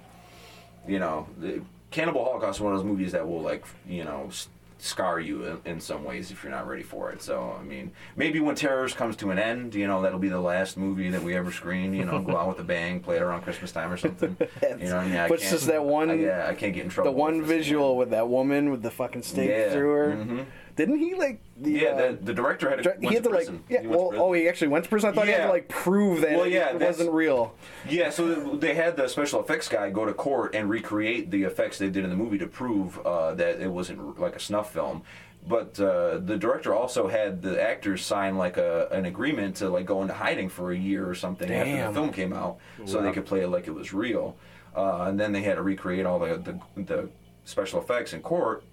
you 0.88 1.00
know, 1.00 1.28
the 1.38 1.62
Cannibal 1.92 2.24
Holocaust 2.24 2.60
is 2.60 2.62
one 2.62 2.72
of 2.72 2.80
those 2.80 2.86
movies 2.88 3.12
that 3.12 3.28
will 3.28 3.42
like, 3.42 3.66
you 3.86 4.06
know, 4.06 4.28
s- 4.30 4.48
scar 4.86 5.20
you 5.20 5.44
in, 5.46 5.62
in 5.66 5.80
some 5.80 6.04
ways 6.04 6.32
if 6.32 6.44
you're 6.44 6.52
not 6.52 6.68
ready 6.68 6.84
for 6.84 7.12
it. 7.12 7.22
So, 7.22 7.58
I 7.60 7.64
mean, 7.64 7.92
maybe 8.16 8.40
when 8.40 8.56
Terrors 8.56 8.94
comes 8.94 9.16
to 9.18 9.32
an 9.32 9.40
end, 9.40 9.74
you 9.76 9.88
know, 9.88 10.02
that'll 10.02 10.20
be 10.20 10.30
the 10.30 10.40
last 10.40 10.78
movie 10.78 11.10
that 11.10 11.22
we 11.24 11.36
ever 11.36 11.52
screen. 11.52 11.94
You 11.94 12.06
know, 12.06 12.22
go 12.22 12.38
out 12.38 12.48
with 12.48 12.60
a 12.60 12.64
bang, 12.64 13.00
play 13.00 13.16
it 13.18 13.22
around 13.22 13.42
Christmas 13.42 13.72
time 13.72 13.92
or 13.92 13.98
something. 13.98 14.38
You 14.62 14.90
know, 14.90 14.96
what 14.98 15.06
I 15.06 15.08
mean, 15.08 15.16
I 15.18 15.28
But 15.28 15.42
it's 15.42 15.50
just 15.52 15.68
that 15.68 15.84
one- 15.84 16.10
I, 16.10 16.14
yeah, 16.16 16.48
I 16.50 16.54
can't 16.54 16.74
get 16.74 16.84
in 16.84 16.90
trouble. 16.90 17.12
The 17.12 17.18
one 17.18 17.38
with 17.40 17.48
visual 17.48 17.98
with 17.98 18.10
that 18.12 18.28
woman 18.30 18.70
with 18.72 18.82
the 18.84 18.92
fucking 18.92 19.24
stake 19.24 19.50
Yeah, 19.50 19.72
through 19.72 19.94
her. 19.94 20.08
mhm. 20.16 20.46
Didn't 20.76 21.00
he 21.00 21.16
like 21.16 21.42
the? 21.56 21.72
Yeah, 21.72 21.88
uh, 21.90 22.12
the, 22.12 22.18
the 22.22 22.34
director 22.34 22.70
had 22.70 22.84
to, 22.84 22.90
went 22.90 23.04
he 23.04 23.14
had 23.14 23.24
to 23.24 23.30
to 23.30 23.36
like 23.36 23.48
yeah. 23.70 23.82
He 23.82 23.88
went 23.88 24.00
Well, 24.00 24.10
prison. 24.10 24.26
oh, 24.26 24.34
he 24.34 24.50
actually 24.50 24.68
went 24.68 24.84
to 24.84 24.90
prison. 24.90 25.10
I 25.10 25.14
thought 25.14 25.26
he 25.28 25.32
had 25.32 25.46
to 25.46 25.50
like 25.50 25.70
prove 25.70 26.22
that 26.22 26.38
Well, 26.38 26.48
yeah, 26.48 26.70
it 26.70 26.80
wasn't 26.80 27.12
real. 27.14 27.56
Yeah, 27.88 28.10
so 28.10 28.56
they 28.58 28.74
had 28.74 28.98
the 28.98 29.08
special 29.08 29.40
effects 29.42 29.70
guy 29.70 29.90
go 29.90 30.06
to 30.06 30.14
court 30.14 30.54
and 30.54 30.70
recreate 30.70 31.32
the 31.32 31.44
effects 31.44 31.78
they 31.78 31.90
did 31.90 32.04
in 32.04 32.10
the 32.10 32.16
movie 32.16 32.38
to 32.40 32.48
prove 32.48 33.00
uh, 33.06 33.34
that 33.36 33.62
it 33.62 33.72
wasn't 33.72 34.20
like 34.20 34.36
a 34.36 34.40
snuff 34.40 34.74
film. 34.74 35.04
But 35.48 35.80
uh, 35.80 36.18
the 36.18 36.38
director 36.38 36.74
also 36.74 37.08
had 37.08 37.42
the 37.42 37.62
actors 37.62 38.04
sign 38.04 38.36
like 38.36 38.58
a 38.58 38.88
an 38.92 39.06
agreement 39.06 39.58
to 39.58 39.70
like 39.70 39.86
go 39.86 40.02
into 40.02 40.14
hiding 40.14 40.50
for 40.50 40.72
a 40.72 40.78
year 40.78 41.08
or 41.08 41.16
something 41.16 41.50
after 41.52 41.88
the 41.88 41.94
film 41.94 42.12
came 42.12 42.34
out, 42.34 42.58
so 42.86 43.02
they 43.02 43.12
could 43.12 43.26
play 43.26 43.42
it 43.42 43.48
like 43.48 43.68
it 43.68 43.74
was 43.74 43.94
real. 43.94 44.36
Uh, 44.76 45.06
and 45.08 45.18
then 45.18 45.32
they 45.32 45.42
had 45.42 45.56
to 45.56 45.62
recreate 45.62 46.06
all 46.06 46.20
the, 46.20 46.38
the 46.76 46.84
the 46.84 47.10
special 47.46 47.80
effects 47.80 48.12
in 48.12 48.22
court 48.22 48.64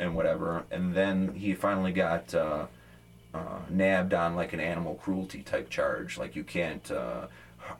and 0.00 0.16
whatever. 0.16 0.64
And 0.72 0.94
then 0.94 1.34
he 1.34 1.54
finally 1.54 1.92
got. 1.92 2.34
Uh, 2.34 2.66
uh, 3.32 3.60
nabbed 3.68 4.12
on 4.12 4.34
like 4.34 4.52
an 4.52 4.58
animal 4.58 4.96
cruelty 4.96 5.42
type 5.42 5.70
charge. 5.70 6.18
Like 6.18 6.34
you 6.34 6.42
can't 6.42 6.90
uh, 6.90 7.28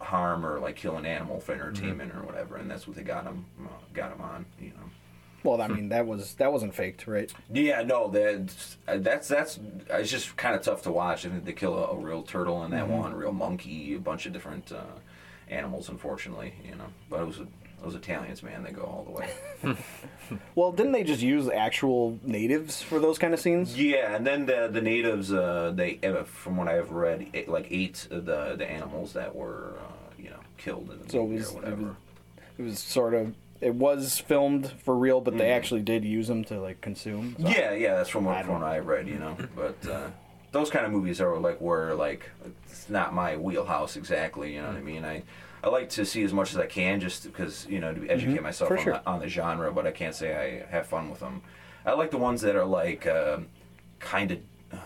harm 0.00 0.44
or 0.46 0.60
like 0.60 0.76
kill 0.76 0.96
an 0.96 1.06
animal 1.06 1.40
for 1.40 1.52
entertainment 1.52 2.14
or 2.14 2.22
whatever, 2.22 2.56
and 2.56 2.70
that's 2.70 2.86
what 2.86 2.96
they 2.96 3.02
got 3.02 3.24
him 3.24 3.44
uh, 3.64 3.68
got 3.92 4.12
him 4.12 4.20
on. 4.20 4.46
You 4.60 4.68
know. 4.68 4.90
Well, 5.42 5.62
I 5.62 5.68
mean 5.68 5.88
that 5.88 6.06
was 6.06 6.34
that 6.34 6.52
wasn't 6.52 6.74
faked, 6.74 7.06
right? 7.06 7.32
Yeah, 7.52 7.82
no, 7.82 8.08
that's 8.08 8.76
that's 8.86 9.28
that's 9.28 9.58
it's 9.88 10.10
just 10.10 10.36
kind 10.36 10.54
of 10.54 10.62
tough 10.62 10.82
to 10.82 10.92
watch. 10.92 11.26
I 11.26 11.30
think 11.30 11.44
they 11.44 11.52
kill 11.52 11.76
a, 11.78 11.88
a 11.88 11.96
real 11.96 12.22
turtle 12.22 12.62
in 12.64 12.70
that 12.72 12.88
one, 12.88 13.12
a 13.12 13.16
real 13.16 13.32
monkey, 13.32 13.94
a 13.94 13.98
bunch 13.98 14.26
of 14.26 14.32
different 14.32 14.70
uh, 14.70 14.82
animals. 15.48 15.88
Unfortunately, 15.88 16.54
you 16.64 16.74
know, 16.76 16.86
but 17.08 17.22
it 17.22 17.26
was 17.26 17.40
those 17.82 17.94
Italians, 17.94 18.42
man, 18.42 18.62
they 18.62 18.72
go 18.72 18.82
all 18.82 19.04
the 19.04 19.10
way. 19.12 19.76
Well, 20.54 20.70
didn't 20.70 20.92
they 20.92 21.02
just 21.02 21.22
use 21.22 21.48
actual 21.48 22.18
natives 22.22 22.80
for 22.82 23.00
those 23.00 23.18
kind 23.18 23.34
of 23.34 23.40
scenes? 23.40 23.76
Yeah, 23.76 24.14
and 24.14 24.24
then 24.24 24.46
the 24.46 24.68
the 24.72 24.80
natives, 24.80 25.32
uh, 25.32 25.72
they 25.74 25.98
uh, 26.04 26.22
from 26.22 26.56
what 26.56 26.68
I've 26.68 26.92
read, 26.92 27.26
ate, 27.34 27.48
like 27.48 27.66
ate 27.70 28.06
the 28.10 28.54
the 28.56 28.64
animals 28.70 29.12
that 29.14 29.34
were 29.34 29.74
uh, 29.80 29.92
you 30.16 30.30
know 30.30 30.38
killed 30.56 30.88
in 30.92 31.02
the 31.02 31.10
So 31.10 31.18
it 31.18 31.22
movie 31.22 31.36
was, 31.38 31.48
or 31.48 31.50
it 31.50 31.54
whatever. 31.56 31.82
was 31.82 31.94
it 32.58 32.62
was 32.62 32.78
sort 32.78 33.14
of 33.14 33.34
it 33.60 33.74
was 33.74 34.18
filmed 34.20 34.70
for 34.84 34.96
real, 34.96 35.20
but 35.20 35.36
they 35.36 35.46
Mhm. 35.48 35.56
actually 35.56 35.82
did 35.82 36.04
use 36.04 36.28
them 36.28 36.44
to 36.44 36.60
like 36.60 36.80
consume. 36.80 37.34
So- 37.40 37.48
Yeah, 37.48 37.72
yeah, 37.72 37.96
that's 37.96 38.08
from 38.10 38.28
I 38.28 38.36
what, 38.36 38.44
from 38.44 38.54
don't- 38.54 38.62
what 38.62 38.70
I 38.70 38.78
read, 38.78 39.08
you 39.08 39.18
know. 39.18 39.36
But 39.56 39.84
uh, 39.90 40.10
those 40.52 40.70
kind 40.70 40.86
of 40.86 40.92
movies 40.92 41.20
are 41.20 41.36
like 41.38 41.60
where 41.60 41.94
like 41.96 42.30
it's 42.66 42.88
not 42.88 43.14
my 43.14 43.36
wheelhouse 43.36 43.96
exactly. 43.96 44.54
You 44.54 44.62
know 44.62 44.68
what 44.68 44.76
I 44.76 44.80
mean? 44.82 45.04
I 45.04 45.24
I 45.62 45.68
like 45.68 45.90
to 45.90 46.04
see 46.06 46.22
as 46.24 46.32
much 46.32 46.52
as 46.52 46.58
I 46.58 46.66
can 46.66 47.00
just 47.00 47.24
because 47.24 47.66
you 47.68 47.80
know 47.80 47.92
to 47.94 48.08
educate 48.08 48.42
myself 48.42 48.70
Mm-hmm. 48.70 48.82
for 48.82 48.92
on, 48.92 48.94
sure. 48.96 49.02
the, 49.04 49.10
on 49.10 49.20
the 49.20 49.28
genre, 49.28 49.72
but 49.72 49.86
I 49.86 49.90
can't 49.92 50.14
say 50.14 50.64
I 50.66 50.70
have 50.70 50.86
fun 50.86 51.10
with 51.10 51.20
them. 51.20 51.42
I 51.84 51.92
like 51.92 52.10
the 52.10 52.18
ones 52.18 52.40
that 52.42 52.56
are 52.56 52.64
like 52.64 53.06
uh, 53.06 53.38
kind 53.98 54.30
of. 54.32 54.38
Uh, 54.72 54.76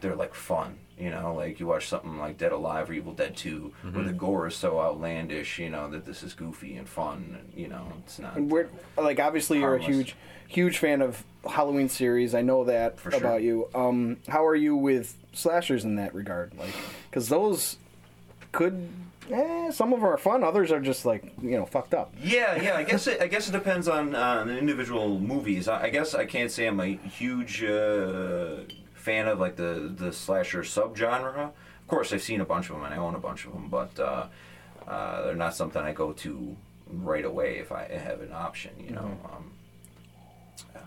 they're 0.00 0.16
like 0.16 0.34
fun. 0.34 0.78
You 0.98 1.10
know, 1.10 1.34
like 1.34 1.60
you 1.60 1.66
watch 1.66 1.88
something 1.88 2.18
like 2.18 2.38
Dead 2.38 2.52
Alive 2.52 2.88
or 2.88 2.94
Evil 2.94 3.12
Dead 3.12 3.36
2 3.36 3.72
where 3.82 3.92
Mm-hmm. 3.92 4.06
the 4.06 4.12
gore 4.14 4.46
is 4.46 4.56
so 4.56 4.80
outlandish. 4.80 5.58
You 5.58 5.68
know 5.70 5.90
that 5.90 6.06
this 6.06 6.22
is 6.22 6.32
goofy 6.34 6.76
and 6.76 6.88
fun. 6.88 7.36
And, 7.38 7.52
you 7.58 7.68
know, 7.68 7.92
it's 7.98 8.18
not. 8.18 8.36
And 8.36 8.50
we're 8.50 8.68
like 8.96 9.20
obviously 9.20 9.58
you're 9.58 9.74
a 9.76 9.82
huge 9.82 10.14
huge 10.48 10.78
fan 10.78 11.02
of 11.02 11.22
Halloween 11.48 11.88
series. 11.88 12.34
I 12.34 12.40
know 12.42 12.64
that 12.64 12.98
For 13.00 13.10
sure. 13.10 13.20
about 13.20 13.42
you. 13.42 13.68
Um, 13.74 14.18
how 14.28 14.46
are 14.46 14.54
you 14.54 14.74
with 14.76 15.16
slashers 15.32 15.84
in 15.84 15.96
that 15.96 16.14
regard? 16.14 16.54
Like, 16.56 16.72
because 17.10 17.28
those 17.28 17.76
could, 18.52 18.88
eh, 19.30 19.70
some 19.70 19.92
of 19.92 20.00
them 20.00 20.08
are 20.08 20.16
fun. 20.16 20.44
Others 20.44 20.72
are 20.72 20.80
just 20.80 21.04
like 21.04 21.32
you 21.40 21.52
know 21.52 21.66
fucked 21.66 21.94
up. 21.94 22.14
Yeah, 22.22 22.60
yeah. 22.60 22.76
I 22.76 22.82
guess 22.82 23.06
it, 23.06 23.20
I 23.20 23.26
guess 23.26 23.48
it 23.48 23.52
depends 23.52 23.88
on 23.88 24.14
uh, 24.14 24.44
the 24.44 24.56
individual 24.56 25.18
movies. 25.18 25.68
I, 25.68 25.84
I 25.84 25.90
guess 25.90 26.14
I 26.14 26.26
can't 26.26 26.50
say 26.50 26.66
I'm 26.66 26.80
a 26.80 26.96
huge 26.96 27.62
uh, 27.62 28.58
fan 28.94 29.28
of 29.28 29.38
like 29.38 29.56
the 29.56 29.92
the 29.94 30.12
slasher 30.12 30.62
subgenre. 30.62 31.36
Of 31.46 31.86
course, 31.88 32.12
I've 32.12 32.22
seen 32.22 32.40
a 32.40 32.44
bunch 32.44 32.68
of 32.68 32.76
them 32.76 32.84
and 32.84 32.94
I 32.94 32.96
own 32.96 33.14
a 33.14 33.20
bunch 33.20 33.46
of 33.46 33.52
them, 33.52 33.68
but 33.68 33.98
uh, 33.98 34.26
uh, 34.88 35.22
they're 35.22 35.36
not 35.36 35.54
something 35.54 35.80
I 35.80 35.92
go 35.92 36.12
to 36.12 36.56
right 36.88 37.24
away 37.24 37.58
if 37.58 37.72
I 37.72 37.84
have 37.84 38.20
an 38.20 38.32
option. 38.32 38.72
You 38.78 38.90
know. 38.90 39.18
Um, 39.24 39.52
uh, 40.74 40.80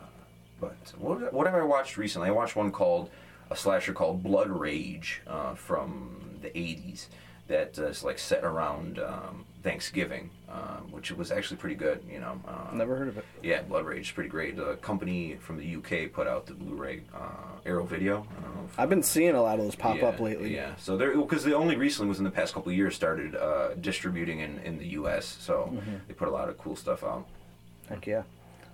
but 0.60 0.94
what 0.98 1.34
what 1.34 1.48
have 1.48 1.56
I 1.56 1.64
watched 1.64 1.98
recently? 1.98 2.30
I 2.30 2.32
watched 2.32 2.56
one 2.56 2.72
called 2.72 3.10
a 3.52 3.56
slasher 3.56 3.94
called 3.94 4.24
Blood 4.24 4.50
Rage 4.50 5.22
uh, 5.26 5.56
from 5.56 6.38
the 6.42 6.50
'80s 6.50 7.08
that 7.50 7.78
uh, 7.78 7.88
is 7.88 8.04
like 8.04 8.18
set 8.18 8.44
around 8.46 9.00
um, 9.00 9.44
Thanksgiving, 9.64 10.30
um, 10.50 10.90
which 10.92 11.12
was 11.12 11.32
actually 11.32 11.58
pretty 11.58 11.76
good. 11.76 12.02
You 12.10 12.20
know, 12.22 12.40
uh, 12.48 12.74
Never 12.74 12.96
heard 12.96 13.10
of 13.10 13.18
it. 13.18 13.26
Yeah, 13.44 13.62
Blood 13.64 13.86
Rage 13.86 14.06
is 14.08 14.12
pretty 14.12 14.30
great. 14.30 14.58
A 14.58 14.78
company 14.78 15.36
from 15.42 15.58
the 15.58 15.76
UK 15.76 16.12
put 16.14 16.28
out 16.28 16.46
the 16.46 16.54
Blu-ray 16.54 17.02
uh, 17.14 17.60
Arrow 17.66 17.84
Video. 17.86 18.26
I 18.38 18.42
don't 18.42 18.56
know 18.56 18.64
if- 18.66 18.80
I've 18.80 18.90
been 18.90 19.04
seeing 19.04 19.36
a 19.36 19.42
lot 19.42 19.60
of 19.60 19.66
those 19.66 19.76
pop 19.76 19.98
yeah, 19.98 20.06
up 20.06 20.20
lately. 20.22 20.56
Yeah, 20.56 20.76
so 20.78 20.96
they're 20.96 21.16
because 21.18 21.44
they 21.44 21.54
only 21.54 21.76
recently 21.76 22.08
was 22.08 22.20
in 22.20 22.24
the 22.24 22.32
past 22.32 22.54
couple 22.54 22.70
of 22.72 22.78
years 22.78 22.96
started 22.96 23.36
uh, 23.36 23.74
distributing 23.82 24.40
in, 24.40 24.60
in 24.60 24.78
the 24.78 24.88
U.S. 24.90 25.26
So 25.40 25.70
Mm-hmm. 25.74 25.96
they 26.08 26.14
put 26.14 26.28
a 26.30 26.32
lot 26.32 26.48
of 26.50 26.58
cool 26.58 26.76
stuff 26.78 27.04
out. 27.04 27.28
Heck 27.90 28.08
yeah. 28.08 28.24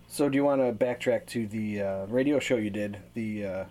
So 0.07 0.29
do 0.29 0.35
you 0.35 0.43
want 0.45 0.61
to 0.61 0.71
backtrack 0.85 1.25
to 1.27 1.47
the 1.47 1.81
uh, 1.81 2.05
radio 2.07 2.39
show 2.39 2.57
you 2.57 2.69
did? 2.69 2.99
The 3.15 3.45
uh, 3.45 3.65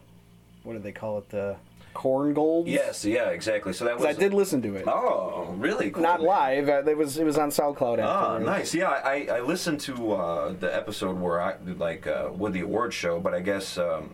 what 0.64 0.72
do 0.72 0.78
they 0.80 0.92
call 0.92 1.18
it? 1.18 1.28
The 1.30 1.56
Corn 1.94 2.34
Gold. 2.34 2.68
Yes, 2.68 3.04
yeah, 3.04 3.30
exactly. 3.30 3.72
So 3.72 3.84
that 3.84 3.96
was 3.96 4.04
I 4.04 4.12
did 4.12 4.34
listen 4.34 4.60
to 4.62 4.74
it. 4.74 4.84
Oh, 4.86 5.54
really? 5.56 5.90
Cool. 5.90 6.02
Not 6.02 6.20
live. 6.20 6.68
Uh, 6.68 6.82
it 6.84 6.96
was 6.96 7.16
it 7.16 7.24
was 7.24 7.38
on 7.38 7.50
SoundCloud. 7.50 7.98
Oh, 7.98 8.02
afterwards. 8.02 8.44
nice. 8.46 8.74
Yeah, 8.74 8.90
I, 8.90 9.28
I 9.30 9.40
listened 9.40 9.80
to 9.82 10.12
uh, 10.12 10.52
the 10.52 10.74
episode 10.74 11.18
where 11.18 11.40
I 11.40 11.54
like 11.78 12.06
uh, 12.06 12.30
with 12.36 12.52
the 12.52 12.60
award 12.60 12.92
show, 12.92 13.20
but 13.20 13.32
I 13.32 13.40
guess 13.40 13.78
um, 13.78 14.10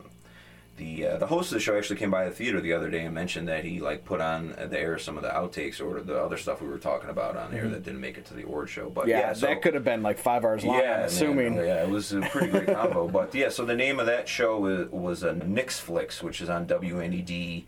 the 0.81 1.07
uh, 1.07 1.17
the 1.19 1.27
host 1.27 1.51
of 1.53 1.55
the 1.57 1.61
show 1.61 1.77
actually 1.77 1.97
came 1.99 2.11
by 2.11 2.25
the 2.25 2.31
theater 2.31 2.61
the 2.61 2.73
other 2.73 2.89
day 2.91 3.05
and 3.05 3.15
mentioned 3.15 3.47
that 3.49 3.65
he 3.65 3.81
like 3.81 4.05
put 4.05 4.21
on 4.21 4.49
the 4.71 4.79
air 4.81 4.99
some 4.99 5.17
of 5.17 5.23
the 5.23 5.29
outtakes 5.29 5.81
or 5.81 6.01
the 6.01 6.19
other 6.19 6.37
stuff 6.39 6.61
we 6.63 6.69
were 6.69 6.79
talking 6.79 7.11
about 7.11 7.37
on 7.37 7.53
air 7.55 7.69
that 7.69 7.83
didn't 7.85 8.01
make 8.01 8.17
it 8.19 8.25
to 8.27 8.35
the 8.35 8.43
award 8.45 8.69
show. 8.71 8.89
But 8.89 9.03
Mm-hmm. 9.03 9.11
Yeah, 9.11 9.21
yeah, 9.21 9.33
so- 9.35 9.47
that 9.47 9.63
could 9.63 9.75
have 9.75 9.85
been 9.85 10.03
like 10.03 10.19
five 10.19 10.45
hours 10.45 10.65
long. 10.65 10.79
yeah, 10.79 10.83
I'm 10.93 10.97
man, 11.01 11.05
assuming. 11.07 11.55
yeah, 11.57 11.83
it 11.85 11.89
was 11.91 12.13
a 12.13 12.21
pretty 12.23 12.49
great 12.51 12.67
combo. 12.75 13.07
But 13.09 13.35
yeah, 13.35 13.51
so 13.51 13.65
the 13.65 13.77
name 13.77 14.01
of 14.01 14.07
that 14.07 14.27
show 14.27 14.59
was, 14.59 14.89
was 14.91 15.23
uh, 15.23 15.33
Nix 15.47 15.79
Flicks, 15.79 16.23
which 16.23 16.41
is 16.41 16.49
on 16.49 16.67
WNED 16.67 17.65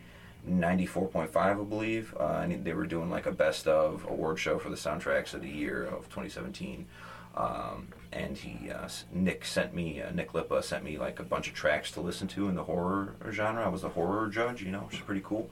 94.5, 0.49 1.37
I 1.37 1.53
believe. 1.55 2.15
Uh, 2.19 2.41
and 2.43 2.65
they 2.65 2.73
were 2.73 2.87
doing 2.87 3.11
like 3.11 3.27
a 3.27 3.33
best 3.33 3.67
of 3.69 4.05
award 4.09 4.39
show 4.39 4.59
for 4.59 4.69
the 4.71 4.77
soundtracks 4.77 5.35
of 5.35 5.43
the 5.43 5.49
year 5.49 5.85
of 5.85 6.05
2017. 6.09 6.87
Um, 7.37 7.89
and 8.13 8.37
he, 8.37 8.71
uh, 8.71 8.89
Nick 9.13 9.45
sent 9.45 9.75
me, 9.75 10.03
uh, 10.03 10.11
Nick 10.11 10.33
Lippa 10.33 10.63
sent 10.63 10.85
me 10.85 10.99
like 10.99 11.19
a 11.19 11.23
bunch 11.23 11.49
of 11.49 11.55
tracks 11.55 11.91
to 11.93 12.01
listen 12.01 12.29
to 12.29 12.49
in 12.49 12.55
the 12.55 12.65
horror 12.65 13.15
genre. 13.31 13.65
I 13.65 13.69
was 13.69 13.85
a 13.85 13.89
horror 13.89 14.29
judge, 14.29 14.63
you 14.63 14.71
know, 14.71 14.81
which 14.81 14.97
is 14.97 15.01
pretty 15.01 15.23
cool. 15.25 15.51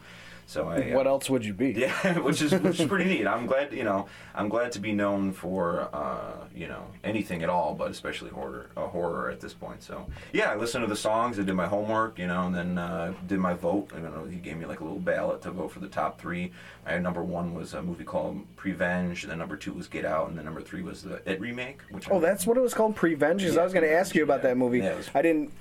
So 0.50 0.66
I, 0.68 0.80
What 0.96 1.06
else 1.06 1.30
would 1.30 1.44
you 1.44 1.54
be? 1.54 1.70
yeah, 1.76 2.18
which 2.18 2.42
is 2.42 2.50
which 2.52 2.80
is 2.80 2.88
pretty 2.88 3.04
neat. 3.04 3.24
I'm 3.24 3.46
glad 3.46 3.72
you 3.72 3.84
know 3.84 4.06
I'm 4.34 4.48
glad 4.48 4.72
to 4.72 4.80
be 4.80 4.90
known 4.90 5.32
for 5.32 5.88
uh, 5.92 6.44
you 6.52 6.66
know 6.66 6.86
anything 7.04 7.44
at 7.44 7.48
all, 7.48 7.72
but 7.76 7.88
especially 7.92 8.30
horror 8.30 8.66
uh, 8.76 8.88
horror 8.88 9.30
at 9.30 9.38
this 9.38 9.54
point. 9.54 9.80
So 9.80 10.06
yeah, 10.32 10.50
I 10.50 10.56
listened 10.56 10.82
to 10.82 10.88
the 10.88 10.96
songs, 10.96 11.38
I 11.38 11.42
did 11.44 11.54
my 11.54 11.68
homework, 11.68 12.18
you 12.18 12.26
know, 12.26 12.46
and 12.48 12.54
then 12.56 12.78
uh, 12.78 13.14
did 13.28 13.38
my 13.38 13.54
vote. 13.54 13.92
I 13.94 14.00
don't 14.00 14.12
know, 14.12 14.24
he 14.24 14.38
gave 14.38 14.56
me 14.56 14.66
like 14.66 14.80
a 14.80 14.82
little 14.82 14.98
ballot 14.98 15.40
to 15.42 15.52
vote 15.52 15.70
for 15.70 15.78
the 15.78 15.88
top 15.88 16.20
three. 16.20 16.50
I 16.84 16.94
had 16.94 17.02
number 17.04 17.22
one 17.22 17.54
was 17.54 17.74
a 17.74 17.80
movie 17.82 18.02
called 18.02 18.44
Prevenge, 18.56 19.22
then 19.26 19.38
number 19.38 19.56
two 19.56 19.72
was 19.72 19.86
Get 19.86 20.04
Out, 20.04 20.30
and 20.30 20.36
then 20.36 20.46
number 20.46 20.62
three 20.62 20.82
was 20.82 21.02
the 21.04 21.22
It 21.30 21.40
remake. 21.40 21.78
Which 21.92 22.10
Oh, 22.10 22.16
I- 22.16 22.20
that's 22.20 22.44
what 22.44 22.56
it 22.56 22.60
was 22.60 22.74
called, 22.74 22.96
Prevenge. 22.96 23.44
'Cause 23.44 23.52
I 23.56 23.60
Yeah, 23.60 23.64
was 23.64 23.72
going 23.72 23.84
to 23.86 23.92
ask 23.92 24.16
you 24.16 24.24
about 24.24 24.38
yeah. 24.42 24.48
that 24.48 24.56
movie. 24.56 24.78
Yeah, 24.78 24.96
was- 24.96 25.10
I 25.14 25.22
didn't 25.22 25.52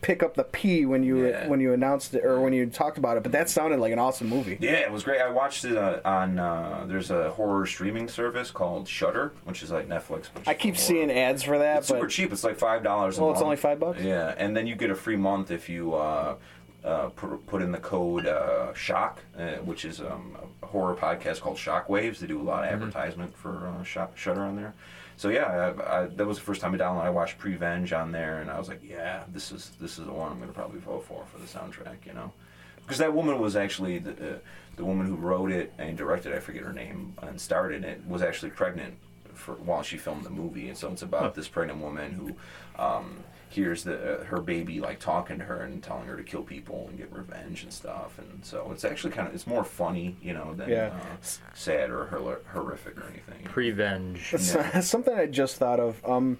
pick 0.00 0.22
up 0.22 0.34
the 0.34 0.44
P 0.44 0.86
when 0.86 1.02
you 1.02 1.26
Yeah. 1.26 1.46
when 1.48 1.60
you 1.60 1.72
announced 1.72 2.14
it 2.14 2.24
or 2.24 2.40
when 2.40 2.52
you 2.52 2.66
talked 2.66 2.96
about 2.98 3.16
it, 3.16 3.22
but 3.22 3.32
that 3.32 3.48
sounded 3.50 3.80
like 3.80 3.92
an 3.92 3.98
awesome 3.98 4.28
movie. 4.28 4.56
Yeah, 4.60 4.72
it 4.72 4.90
was 4.90 5.02
great. 5.04 5.20
I 5.20 5.28
watched 5.30 5.64
it 5.64 5.76
uh, 5.76 6.00
on 6.04 6.38
uh, 6.38 6.84
there's 6.86 7.10
a 7.10 7.30
horror 7.32 7.66
streaming 7.66 8.08
service 8.08 8.50
called 8.50 8.88
Shudder, 8.88 9.32
which 9.44 9.62
is 9.62 9.70
like 9.70 9.88
Netflix. 9.88 10.26
But 10.32 10.46
I 10.48 10.54
keep 10.54 10.76
seeing 10.76 11.10
ads 11.10 11.42
for 11.42 11.58
that, 11.58 11.78
It's 11.78 11.88
super 11.88 12.06
cheap. 12.06 12.32
It's 12.32 12.44
like 12.44 12.56
five 12.58 12.82
dollars. 12.82 13.18
Oh, 13.18 13.30
it's 13.30 13.42
only 13.42 13.56
five 13.56 13.78
bucks? 13.78 14.00
Yeah, 14.02 14.34
and 14.38 14.56
then 14.56 14.66
you 14.66 14.74
get 14.74 14.90
a 14.90 14.94
free 14.94 15.16
month 15.16 15.50
if 15.50 15.68
you 15.68 15.94
uh, 15.94 16.36
uh, 16.84 17.08
put, 17.10 17.46
put 17.46 17.60
in 17.62 17.72
the 17.72 17.78
code 17.78 18.26
uh, 18.26 18.72
Shock, 18.72 19.20
uh, 19.38 19.56
which 19.64 19.84
is 19.84 20.00
um, 20.00 20.36
a 20.62 20.66
horror 20.66 20.94
podcast 20.94 21.40
called 21.40 21.58
Shockwaves. 21.58 22.18
They 22.20 22.26
do 22.26 22.40
a 22.40 22.42
lot 22.42 22.64
of 22.64 22.70
advertisement 22.70 23.36
for 23.36 23.68
uh, 23.68 23.82
Shut- 23.84 24.12
Shudder 24.14 24.40
on 24.42 24.56
there. 24.56 24.72
So 25.20 25.28
yeah, 25.28 25.74
I, 25.78 25.98
I, 25.98 26.06
that 26.06 26.26
was 26.26 26.38
the 26.38 26.44
first 26.44 26.62
time 26.62 26.74
I 26.74 26.78
downloaded. 26.78 27.02
I 27.02 27.10
watched 27.10 27.36
Prevenge 27.36 27.92
on 27.92 28.10
there, 28.10 28.40
and 28.40 28.50
I 28.50 28.58
was 28.58 28.70
like, 28.70 28.80
yeah, 28.82 29.24
this 29.28 29.52
is 29.52 29.72
this 29.78 29.98
is 29.98 30.06
the 30.06 30.12
one 30.14 30.32
I'm 30.32 30.38
going 30.38 30.48
to 30.48 30.54
probably 30.54 30.80
vote 30.80 31.04
for 31.04 31.26
for 31.26 31.38
the 31.38 31.46
soundtrack. 31.46 32.06
You 32.06 32.14
know. 32.14 32.32
Because 32.76 32.96
that 32.96 33.12
woman 33.12 33.38
was 33.38 33.54
actually 33.54 33.98
the, 33.98 34.12
uh, 34.12 34.38
the 34.76 34.84
woman 34.86 35.06
who 35.06 35.16
wrote 35.16 35.52
it 35.52 35.74
and 35.76 35.94
directed. 35.94 36.32
I 36.32 36.38
forget 36.38 36.62
her 36.62 36.72
name 36.72 37.12
and 37.20 37.38
started 37.38 37.84
it. 37.84 38.00
Was 38.06 38.22
actually 38.22 38.52
pregnant 38.52 38.94
for 39.34 39.56
while 39.56 39.82
she 39.82 39.98
filmed 39.98 40.24
the 40.24 40.30
movie, 40.30 40.70
and 40.70 40.78
so 40.78 40.90
it's 40.90 41.02
about 41.02 41.34
this 41.34 41.48
pregnant 41.48 41.80
woman 41.80 42.12
who 42.12 42.82
um, 42.82 43.22
hears 43.50 43.82
the 43.84 44.20
uh, 44.20 44.24
her 44.24 44.40
baby 44.40 44.80
like 44.80 44.98
talking 45.00 45.36
to 45.38 45.44
her 45.44 45.60
and 45.62 45.82
telling 45.82 46.06
her 46.06 46.16
to 46.16 46.22
kill 46.22 46.42
people 46.42 46.86
and 46.88 46.96
get 46.96 47.12
revenge 47.12 47.62
and 47.64 47.72
stuff. 47.72 48.18
And 48.18 48.44
so 48.44 48.70
it's 48.72 48.84
actually 48.84 49.12
kind 49.12 49.28
of 49.28 49.34
it's 49.34 49.46
more 49.46 49.64
funny, 49.64 50.16
you 50.22 50.32
know, 50.32 50.54
than 50.54 50.68
Yeah. 50.70 50.92
uh, 50.94 51.16
sad 51.52 51.90
or 51.90 52.06
hor- 52.06 52.40
horrific 52.52 52.96
or 52.96 53.04
anything. 53.08 53.42
Prevenge. 53.44 54.30
it's 54.32 54.54
Yeah. 54.54 54.80
something 54.94 55.12
I 55.18 55.26
just 55.26 55.56
thought 55.56 55.80
of. 55.80 56.02
Um, 56.08 56.38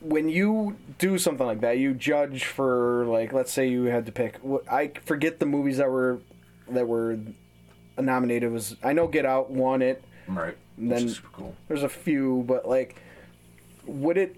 when 0.00 0.28
you 0.28 0.76
do 0.98 1.18
something 1.18 1.46
like 1.46 1.60
that, 1.60 1.78
you 1.78 1.92
judge 1.92 2.44
for 2.44 3.04
like, 3.06 3.32
let's 3.32 3.52
say 3.52 3.68
you 3.68 3.84
had 3.84 4.06
to 4.06 4.12
pick. 4.12 4.36
wh- 4.42 4.66
I 4.72 4.92
forget 5.04 5.38
the 5.40 5.46
movies 5.46 5.78
that 5.78 5.90
were 5.90 6.20
that 6.68 6.86
were 6.86 7.18
nominated. 7.98 8.52
Was 8.52 8.76
I 8.82 8.92
know 8.92 9.06
Get 9.08 9.26
Out 9.26 9.50
won 9.50 9.82
it. 9.82 10.02
Right. 10.28 10.56
And 10.76 10.88
Which 10.90 10.98
then- 10.98 11.08
is 11.08 11.16
super 11.16 11.28
cool. 11.32 11.56
There's 11.66 11.82
a 11.82 11.88
few, 11.88 12.44
but 12.46 12.68
like, 12.68 12.96
would 13.86 14.16
it 14.16 14.36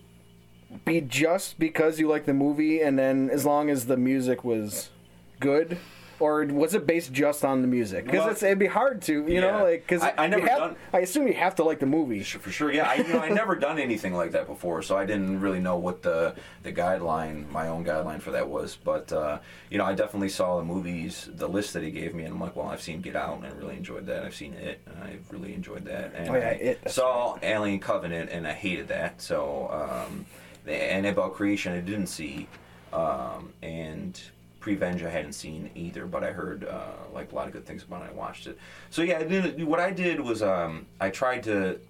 be 0.85 1.00
just 1.00 1.59
because 1.59 1.98
you 1.98 2.09
like 2.09 2.26
the 2.26 2.35
movie, 2.35 2.80
and 2.80 2.98
then 2.98 3.30
as 3.30 3.44
long 3.44 3.70
as 3.70 3.87
the 3.87 3.96
music 3.96 4.44
was 4.44 4.90
good, 5.40 5.78
or 6.20 6.44
was 6.44 6.74
it 6.74 6.87
based 6.87 7.12
just 7.14 7.44
on 7.46 7.62
the 7.62 7.66
music? 7.66 8.04
Because 8.04 8.42
Well, 8.42 8.50
it'd 8.50 8.59
be 8.59 8.66
hard 8.66 9.00
to, 9.02 9.26
you 9.26 9.35
yeah. 9.37 9.40
know, 9.40 9.64
like 9.64 9.87
because 9.87 10.02
I- 10.02 10.12
I 10.18 10.26
never 10.26 10.46
have, 10.46 10.59
done- 10.59 10.76
I 10.92 10.98
assume 11.00 11.26
you 11.26 11.33
have 11.33 11.54
to 11.56 11.64
like 11.64 11.78
the 11.80 11.87
movie. 11.87 12.22
For 12.22 12.50
sure, 12.50 12.70
yeah. 12.70 12.88
I, 12.90 12.96
you 12.96 13.09
know, 13.09 13.20
I 13.20 13.30
never 13.30 13.56
done 13.56 13.78
anything 13.78 14.12
like 14.12 14.33
that 14.33 14.46
before, 14.46 14.83
so 14.83 14.98
I 14.98 15.06
didn't 15.06 15.40
really 15.40 15.61
know 15.61 15.76
what 15.78 16.02
the 16.02 16.35
the 16.62 16.72
guideline, 16.72 17.48
my 17.50 17.68
own 17.68 17.85
guideline 17.87 18.20
for 18.20 18.33
that 18.33 18.46
was. 18.48 18.76
But 18.76 19.11
uh, 19.12 19.38
you 19.70 19.78
know, 19.78 19.87
I 19.87 19.94
definitely 19.94 20.28
saw 20.28 20.59
the 20.59 20.64
movies, 20.64 21.28
the 21.33 21.48
list 21.48 21.72
that 21.72 21.83
he 21.83 21.90
gave 21.90 22.14
me, 22.14 22.24
and 22.24 22.35
I'm 22.35 22.40
like, 22.40 22.54
well, 22.54 22.68
I've 22.68 22.83
seen 22.83 23.00
Get 23.00 23.16
Out, 23.16 23.38
and 23.38 23.46
I 23.46 23.50
really 23.56 23.76
enjoyed 23.76 24.04
that. 24.06 24.22
I've 24.22 24.35
seen 24.35 24.52
It, 24.52 24.83
and 24.87 25.02
I 25.02 25.16
really 25.30 25.54
enjoyed 25.54 25.87
that. 25.87 26.12
And 26.14 26.28
Oh, 26.28 26.35
yeah, 26.37 26.48
I 26.48 26.50
It, 26.50 26.90
saw 26.90 27.38
Alien 27.42 27.80
Covenant, 27.80 28.28
and 28.30 28.46
I 28.46 28.52
hated 28.52 28.88
that. 28.88 29.22
So, 29.22 29.70
um, 29.72 30.26
Annabelle 30.66 31.31
Creation, 31.31 31.73
I 31.73 31.81
didn't 31.81 32.09
see, 32.09 32.49
um, 32.92 33.53
and. 33.62 34.20
Prevenge 34.61 35.03
I 35.03 35.09
hadn't 35.09 35.33
seen 35.33 35.70
either, 35.75 36.05
but 36.05 36.23
I 36.23 36.33
heard 36.33 36.66
uh, 36.66 36.83
like 37.14 37.33
a 37.33 37.35
lot 37.35 37.46
of 37.46 37.55
good 37.55 37.64
things 37.64 37.83
about 37.83 38.03
it. 38.03 38.11
I 38.11 38.12
watched 38.12 38.46
it. 38.46 38.59
So 38.90 39.01
yeah, 39.01 39.20
I 39.20 39.23
did, 39.23 39.64
what 39.64 39.81
I 39.81 39.90
did 39.90 40.20
was 40.20 40.42
um, 40.42 40.85
I 41.01 41.09
tried 41.09 41.44
to 41.44 41.81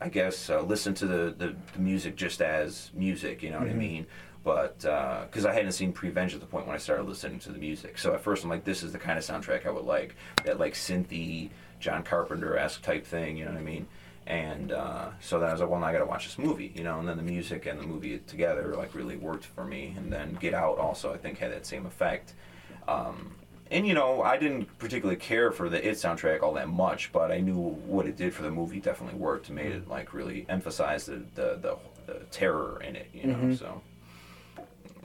I 0.00 0.08
guess 0.08 0.50
uh, 0.50 0.62
listen 0.62 0.94
to 0.94 1.06
the, 1.06 1.34
the, 1.36 1.54
the 1.74 1.78
music 1.78 2.16
just 2.16 2.40
as 2.42 2.90
music, 2.94 3.42
you 3.42 3.50
know 3.50 3.58
what 3.58 3.68
I 3.68 3.74
mean? 3.74 4.06
But 4.42 4.78
because 4.78 5.44
I 5.44 5.52
hadn't 5.52 5.72
seen 5.72 5.92
Prevenge 5.92 6.34
at 6.34 6.40
the 6.40 6.46
point 6.46 6.66
when 6.66 6.74
I 6.74 6.78
started 6.78 7.04
listening 7.04 7.38
to 7.40 7.52
the 7.52 7.58
music, 7.58 7.98
so 7.98 8.14
at 8.14 8.22
first 8.22 8.42
I'm 8.42 8.50
like, 8.50 8.64
this 8.64 8.82
is 8.82 8.92
the 8.92 8.98
kind 8.98 9.18
of 9.18 9.24
soundtrack 9.24 9.66
I 9.66 9.70
would 9.70 9.84
like, 9.84 10.16
that 10.44 10.58
like 10.58 10.72
synthy 10.74 11.50
John 11.78 12.02
Carpenter 12.02 12.56
esque 12.56 12.82
type 12.82 13.06
thing, 13.06 13.36
you 13.36 13.44
know 13.44 13.52
what 13.52 13.60
I 13.60 13.64
mean? 13.64 13.86
And 14.26 14.70
uh, 14.72 15.10
so 15.20 15.38
then 15.40 15.48
I 15.48 15.52
was 15.52 15.60
like, 15.60 15.68
well, 15.70 15.80
now 15.80 15.86
I 15.86 15.92
got 15.92 15.98
to 15.98 16.06
watch 16.06 16.24
this 16.26 16.38
movie, 16.38 16.72
you 16.76 16.84
know. 16.84 16.98
And 17.00 17.08
then 17.08 17.16
the 17.16 17.22
music 17.24 17.66
and 17.66 17.78
the 17.78 17.86
movie 17.86 18.18
together 18.20 18.74
like 18.76 18.94
really 18.94 19.16
worked 19.16 19.44
for 19.46 19.64
me. 19.64 19.94
And 19.96 20.12
then 20.12 20.38
Get 20.40 20.54
Out 20.54 20.78
also 20.78 21.12
I 21.12 21.16
think 21.16 21.38
had 21.38 21.52
that 21.52 21.66
same 21.66 21.86
effect. 21.86 22.34
Um, 22.86 23.34
and 23.70 23.86
you 23.86 23.94
know, 23.94 24.22
I 24.22 24.36
didn't 24.36 24.78
particularly 24.78 25.16
care 25.18 25.50
for 25.50 25.68
the 25.68 25.78
It 25.86 25.92
soundtrack 25.94 26.42
all 26.42 26.52
that 26.54 26.68
much, 26.68 27.10
but 27.12 27.32
I 27.32 27.40
knew 27.40 27.56
what 27.58 28.06
it 28.06 28.16
did 28.16 28.32
for 28.34 28.42
the 28.42 28.50
movie 28.50 28.80
definitely 28.80 29.18
worked. 29.18 29.50
Made 29.50 29.72
it 29.72 29.88
like 29.88 30.12
really 30.14 30.46
emphasize 30.48 31.06
the 31.06 31.22
the, 31.34 31.58
the, 31.60 31.76
the 32.06 32.18
terror 32.30 32.80
in 32.82 32.94
it, 32.96 33.08
you 33.12 33.26
know. 33.26 33.34
Mhm. 33.34 33.58
So 33.58 33.82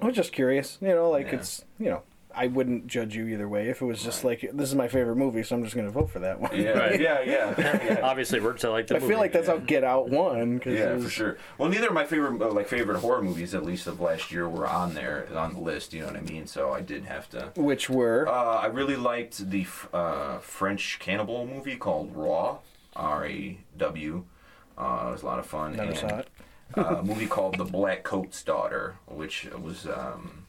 I 0.01 0.05
was 0.05 0.15
just 0.15 0.31
curious, 0.31 0.77
you 0.81 0.89
know, 0.89 1.09
like 1.09 1.27
Yeah. 1.27 1.35
it's 1.35 1.63
you 1.79 1.89
know 1.89 2.03
I 2.37 2.47
wouldn't 2.47 2.87
judge 2.87 3.15
you 3.15 3.27
either 3.27 3.47
way. 3.49 3.67
If 3.69 3.81
it 3.81 3.85
was 3.85 4.03
just 4.03 4.23
like 4.23 4.41
this 4.53 4.69
is 4.69 4.75
my 4.75 4.87
favorite 4.87 5.15
movie, 5.15 5.43
so 5.43 5.55
I'm 5.55 5.63
just 5.63 5.75
going 5.75 5.87
to 5.87 5.91
vote 5.91 6.09
for 6.09 6.19
that 6.19 6.39
one. 6.39 6.51
Yeah, 6.59 6.69
Right. 6.71 6.99
yeah, 7.01 7.21
yeah, 7.21 7.55
yeah. 7.83 7.99
Obviously, 8.03 8.39
works. 8.39 8.63
I 8.63 8.69
like 8.69 8.87
the 8.87 8.95
I 8.95 8.99
movie. 8.99 9.11
feel 9.13 9.19
like 9.19 9.31
that's 9.31 9.47
how 9.47 9.57
Get 9.57 9.83
Out 9.83 10.09
won. 10.09 10.59
Cause 10.59 10.73
Yeah, 10.73 10.93
was- 10.93 11.03
for 11.05 11.09
sure. 11.09 11.37
Well, 11.57 11.69
neither 11.69 11.87
of 11.87 11.93
my 11.93 12.05
favorite 12.05 12.41
uh, 12.41 12.51
like 12.51 12.67
favorite 12.67 12.99
horror 12.99 13.21
movies, 13.21 13.53
at 13.55 13.63
least 13.65 13.87
of 13.87 13.99
last 13.99 14.31
year, 14.31 14.47
were 14.47 14.67
on 14.67 14.93
there 14.93 15.27
on 15.35 15.53
the 15.55 15.59
list. 15.59 15.93
You 15.93 16.01
know 16.01 16.07
what 16.07 16.15
I 16.17 16.21
mean? 16.21 16.47
So 16.47 16.71
I 16.73 16.81
did 16.81 17.05
have 17.05 17.29
to. 17.31 17.51
Which 17.55 17.89
were 17.89 18.27
Uh, 18.27 18.31
I 18.57 18.67
really 18.67 18.95
liked 18.95 19.49
the 19.49 19.61
f- 19.61 19.89
uh, 19.93 20.37
French 20.39 20.99
cannibal 20.99 21.45
movie 21.47 21.75
called 21.75 22.15
Raw, 22.15 22.59
R 22.95 23.25
A 23.25 23.57
W. 23.77 24.23
Uh, 24.77 25.05
it 25.07 25.11
was 25.11 25.23
a 25.23 25.25
lot 25.25 25.39
of 25.39 25.45
fun. 25.47 25.75
never 25.75 25.89
and, 25.89 25.97
saw 25.97 26.17
it. 26.19 26.27
uh, 26.77 26.97
a 26.99 27.03
movie 27.03 27.25
called 27.27 27.57
The 27.57 27.63
Black 27.65 28.03
Coat's 28.03 28.43
Daughter, 28.43 28.95
which 29.07 29.47
was 29.59 29.87
um, 29.87 29.93
ca- 30.27 30.46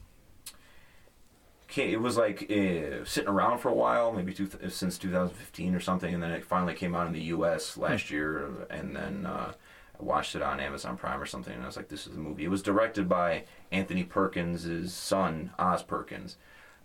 it 1.77 2.01
was 2.01 2.17
like 2.17 2.43
uh, 2.51 3.05
sitting 3.05 3.29
around 3.29 3.59
for 3.59 3.69
a 3.69 3.73
while, 3.73 4.11
maybe 4.11 4.33
two, 4.33 4.49
since 4.69 4.97
2015 4.97 5.75
or 5.75 5.79
something, 5.79 6.13
and 6.13 6.21
then 6.21 6.31
it 6.31 6.45
finally 6.45 6.73
came 6.73 6.95
out 6.95 7.07
in 7.07 7.13
the 7.13 7.21
U.S. 7.21 7.77
last 7.77 8.09
year, 8.09 8.49
and 8.69 8.95
then 8.95 9.25
uh, 9.25 9.53
I 9.99 10.03
watched 10.03 10.35
it 10.35 10.41
on 10.41 10.59
Amazon 10.59 10.97
Prime 10.97 11.21
or 11.21 11.25
something, 11.25 11.53
and 11.53 11.63
I 11.63 11.67
was 11.67 11.77
like, 11.77 11.89
"This 11.89 12.07
is 12.07 12.15
a 12.15 12.19
movie." 12.19 12.45
It 12.45 12.49
was 12.49 12.63
directed 12.63 13.07
by 13.07 13.43
Anthony 13.71 14.03
Perkins' 14.03 14.93
son, 14.93 15.51
Oz 15.59 15.83
Perkins, 15.83 16.37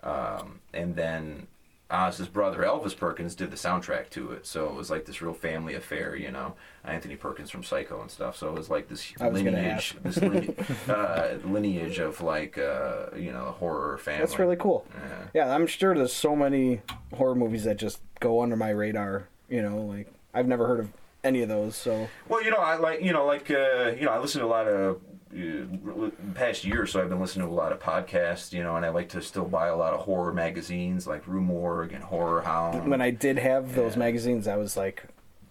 um, 0.03 0.61
and 0.73 0.97
then 0.97 1.47
Oz's 1.95 2.29
brother 2.29 2.63
Elvis 2.63 2.97
Perkins 2.97 3.35
did 3.35 3.51
the 3.51 3.57
soundtrack 3.57 4.11
to 4.11 4.33
it, 4.33 4.47
so 4.47 4.67
it 4.67 4.75
was 4.75 4.91
like 4.91 5.05
this 5.05 5.23
real 5.23 5.35
family 5.35 5.75
affair, 5.75 6.17
you 6.17 6.31
know. 6.31 6.55
Anthony 6.85 7.17
Perkins 7.17 7.51
from 7.51 7.63
Psycho 7.65 8.03
and 8.03 8.11
stuff, 8.11 8.37
so 8.37 8.49
it 8.49 8.55
was 8.55 8.69
like 8.69 8.89
this 8.89 9.19
lineage, 9.19 9.97
this 10.03 10.21
line, 10.21 10.55
uh, 10.89 11.39
lineage 11.45 11.99
of 11.99 12.21
like 12.21 12.59
uh, 12.59 13.07
you 13.17 13.33
know 13.33 13.55
horror 13.59 13.97
family. 13.99 14.21
That's 14.21 14.39
really 14.39 14.57
cool. 14.57 14.87
Yeah. 14.95 15.47
Yeah, 15.47 15.55
I'm 15.55 15.67
sure 15.67 15.95
there's 15.95 16.13
so 16.13 16.37
many 16.37 16.83
horror 17.15 17.35
movies 17.35 17.65
that 17.65 17.79
just 17.79 18.01
go 18.21 18.43
under 18.43 18.57
my 18.57 18.71
radar. 18.71 19.29
You 19.49 19.63
know, 19.63 19.79
like 19.79 20.13
I've 20.35 20.47
never 20.47 20.67
heard 20.67 20.81
of 20.81 20.93
any 21.23 21.41
of 21.43 21.49
those. 21.49 21.75
So 21.75 22.09
Well, 22.29 22.45
you 22.45 22.51
know, 22.51 22.59
I 22.59 22.77
like 22.77 23.01
you 23.03 23.13
know 23.13 23.25
like 23.25 23.51
uh, 23.51 23.93
you 23.99 24.05
know 24.05 24.13
I 24.13 24.19
listen 24.19 24.41
to 24.41 24.47
a 24.47 24.49
lot 24.49 24.69
of. 24.69 25.01
Uh, 25.37 26.11
past 26.35 26.65
year 26.65 26.83
or 26.83 26.87
so, 26.87 27.01
I've 27.03 27.09
been 27.09 27.21
listening 27.21 27.47
to 27.49 27.53
a 27.53 27.55
lot 27.55 27.73
of 27.73 27.81
podcasts, 27.81 28.53
you 28.53 28.63
know, 28.63 28.77
and 28.77 28.87
I 28.87 28.91
like 28.91 29.09
to 29.11 29.21
still 29.23 29.45
buy 29.47 29.67
a 29.67 29.77
lot 29.77 29.93
of 29.93 30.01
horror 30.01 30.33
magazines 30.33 31.07
like 31.09 31.27
Rue 31.27 31.41
Morgue 31.41 31.93
and 31.93 32.05
Horror 32.05 32.43
Hound. 32.43 32.89
when 32.89 33.01
I 33.01 33.11
did 33.11 33.39
have 33.39 33.75
those 33.75 33.95
Yeah. 33.95 33.99
magazines, 34.01 34.47
I 34.47 34.57
was 34.57 34.77
like 34.77 35.03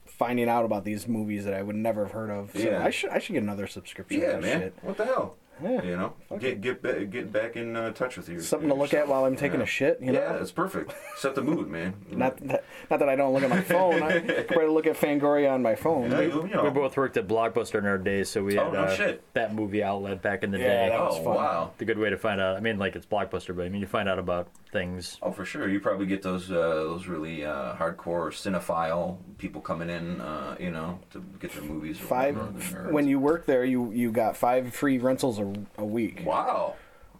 finding 0.05 0.47
out 0.47 0.63
about 0.63 0.85
these 0.85 1.07
movies 1.07 1.43
that 1.43 1.53
I 1.53 1.61
would 1.61 1.75
never 1.75 2.03
have 2.05 2.13
heard 2.13 2.29
of. 2.29 2.51
So 2.53 2.59
Yeah. 2.59 2.83
I 2.85 2.91
should 2.91 3.09
I 3.09 3.19
should 3.19 3.33
get 3.33 3.43
another 3.43 3.67
subscription. 3.67 4.21
Yeah, 4.21 4.39
man. 4.39 4.59
Shit. 4.61 4.73
What 4.83 4.95
the 4.97 5.05
hell? 5.05 5.35
Yeah. 5.61 5.83
You 5.83 5.95
know, 5.97 6.13
Fuck 6.29 6.39
get 6.39 6.61
get 6.61 6.81
ba- 6.81 7.05
get 7.05 7.31
back 7.31 7.55
in 7.55 7.75
uh, 7.75 7.91
touch 7.91 8.17
with 8.17 8.27
you. 8.29 8.39
Something 8.41 8.69
to 8.69 8.75
look 8.75 8.93
at 8.93 9.07
while 9.07 9.25
I'm 9.25 9.35
taking 9.35 9.61
a 9.61 9.65
shit. 9.65 9.99
You 10.01 10.11
know. 10.11 10.19
Yeah, 10.19 10.33
it's 10.41 10.51
perfect. 10.51 10.93
Set 11.17 11.35
the 11.35 11.41
mood, 11.43 11.67
man. 11.67 11.93
Not 12.09 12.37
that, 12.47 12.63
not 12.89 12.99
that 12.99 13.07
I 13.09 13.15
don't 13.15 13.33
look 13.33 13.43
at 13.43 13.49
my 13.49 13.61
phone. 13.61 14.01
I 14.01 14.19
probably 14.47 14.67
look 14.69 14.87
at 14.87 14.95
Fangoria 14.97 15.51
on 15.53 15.61
my 15.61 15.75
phone. 15.75 16.11
Yeah, 16.11 16.21
you, 16.21 16.47
you 16.47 16.55
know. 16.55 16.63
We 16.63 16.69
both 16.71 16.97
worked 16.97 17.17
at 17.17 17.27
Blockbuster 17.27 17.77
in 17.79 17.85
our 17.85 17.97
days, 17.97 18.29
so 18.29 18.43
we 18.43 18.57
Oh, 18.57 18.63
had 18.65 18.73
no 18.73 18.79
uh, 18.85 18.95
shit. 18.95 19.23
that 19.33 19.53
movie 19.53 19.83
outlet 19.83 20.21
back 20.21 20.43
in 20.43 20.51
the 20.51 20.59
Yeah, 20.59 20.67
day. 20.85 20.89
that 20.89 20.99
was 20.99 21.17
oh 21.19 21.23
fun. 21.23 21.35
wow. 21.35 21.69
It's 21.73 21.81
a 21.81 21.85
good 21.85 21.99
way 21.99 22.09
to 22.09 22.17
find 22.17 22.41
out. 22.41 22.57
I 22.57 22.59
mean, 22.59 22.79
like 22.79 22.95
it's 22.95 23.05
Blockbuster, 23.05 23.55
but 23.55 23.65
I 23.65 23.69
mean, 23.69 23.81
you 23.81 23.87
find 23.87 24.09
out 24.09 24.19
about 24.19 24.47
things. 24.71 25.17
Oh, 25.21 25.31
for 25.31 25.45
sure. 25.45 25.69
You 25.69 25.79
probably 25.79 26.07
get 26.07 26.23
those 26.23 26.49
uh, 26.51 26.55
those 26.55 27.05
really 27.07 27.45
uh, 27.45 27.75
hardcore 27.75 28.31
cinephile 28.31 29.17
people 29.37 29.61
coming 29.61 29.89
in, 29.89 30.19
uh, 30.19 30.55
you 30.59 30.71
know, 30.71 30.99
to 31.11 31.23
get 31.39 31.51
their 31.53 31.61
movies. 31.63 31.99
or 32.01 32.05
Five. 32.05 32.35
whatever, 32.37 32.83
the. 32.87 32.93
When 32.93 33.07
you 33.07 33.19
work 33.19 33.45
there, 33.45 33.63
you 33.63 33.91
you 33.91 34.11
got 34.11 34.35
five 34.35 34.73
free 34.73 34.97
rentals 34.97 35.39
a, 35.43 35.81
a 35.81 35.85
week. 35.85 36.21
wow, 36.25 36.75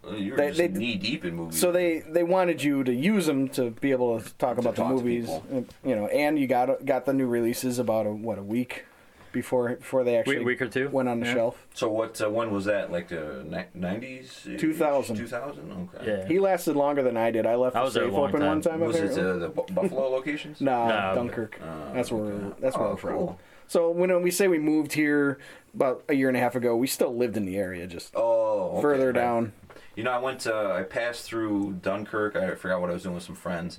Uh, 0.06 0.16
you're 0.16 0.36
They- 0.36 0.48
just 0.48 0.58
they- 0.58 0.68
knee 0.68 0.96
deep 0.96 1.24
in 1.24 1.34
movies. 1.36 1.58
So 1.60 1.72
they 1.72 2.00
they 2.00 2.22
wanted 2.24 2.62
you 2.62 2.84
to 2.84 2.92
use 2.92 3.26
them 3.26 3.48
to 3.50 3.70
be 3.70 3.90
able 3.92 4.20
to 4.20 4.34
talk 4.36 4.58
about 4.58 4.74
the 4.76 4.82
talk 4.82 4.90
to 4.90 4.94
movies, 4.96 5.26
people. 5.30 5.66
you 5.84 5.96
know, 5.96 6.06
and 6.08 6.38
you 6.38 6.46
got 6.46 6.84
got 6.84 7.04
the 7.06 7.12
new 7.14 7.26
releases 7.26 7.78
about 7.78 8.06
a, 8.06 8.10
what 8.10 8.38
a 8.38 8.42
week 8.42 8.84
before 9.32 9.70
before 9.76 10.04
they 10.04 10.16
actually 10.16 10.38
Week, 10.38 10.46
week 10.46 10.62
or 10.62 10.68
two. 10.68 10.88
went 10.90 11.08
on 11.08 11.18
the 11.20 11.26
Yeah. 11.26 11.34
shelf. 11.34 11.66
So 11.74 11.88
what? 11.90 12.20
Uh, 12.20 12.30
when 12.30 12.52
was 12.52 12.66
that? 12.66 12.92
Like 12.92 13.08
the 13.08 13.44
nineties? 13.74 14.46
2000. 14.58 15.16
Two 15.16 15.26
thousand. 15.26 15.88
Okay. 15.96 16.06
Yeah. 16.06 16.28
He 16.28 16.38
lasted 16.38 16.76
longer 16.76 17.02
than 17.02 17.16
I 17.16 17.30
did. 17.32 17.44
I 17.46 17.56
left 17.56 17.74
I 17.74 17.80
the 17.80 17.84
was 17.86 17.94
there 17.94 18.04
a 18.04 18.10
safe 18.10 18.14
open 18.18 18.40
time. 18.40 18.48
one 18.48 18.60
time. 18.60 18.80
Was 18.80 18.96
it 18.96 19.18
uh, 19.18 19.38
the 19.38 19.48
Buffalo 19.48 20.08
locations? 20.08 20.60
No, 20.60 20.86
No. 20.94 21.12
Dunkirk. 21.16 21.58
Uh, 21.60 21.92
that's 21.94 22.12
where 22.12 22.24
okay. 22.24 22.54
that's 22.60 22.76
where 22.76 22.86
Oh, 22.86 22.90
we're 22.90 22.96
from. 22.96 23.14
cool. 23.16 23.38
So 23.68 23.90
when 23.90 24.22
we 24.22 24.30
say 24.30 24.46
we 24.48 24.58
moved 24.58 24.92
here 24.92 25.38
about 25.74 26.04
a 26.08 26.14
year 26.14 26.28
and 26.28 26.36
a 26.36 26.40
half 26.40 26.54
ago, 26.54 26.76
we 26.76 26.86
still 26.86 27.14
lived 27.16 27.36
in 27.36 27.44
the 27.46 27.56
area, 27.56 27.86
just 27.86 28.12
Oh, 28.14 28.72
okay, 28.74 28.82
further 28.82 29.12
down. 29.12 29.52
You 29.96 30.02
know, 30.04 30.12
I 30.12 30.18
went. 30.18 30.46
Uh, 30.46 30.72
I 30.72 30.82
passed 30.82 31.24
through 31.24 31.74
Dunkirk. 31.82 32.36
I 32.36 32.54
forgot 32.56 32.80
what 32.80 32.90
I 32.90 32.92
was 32.94 33.02
doing 33.04 33.14
with 33.14 33.24
some 33.24 33.36
friends, 33.36 33.78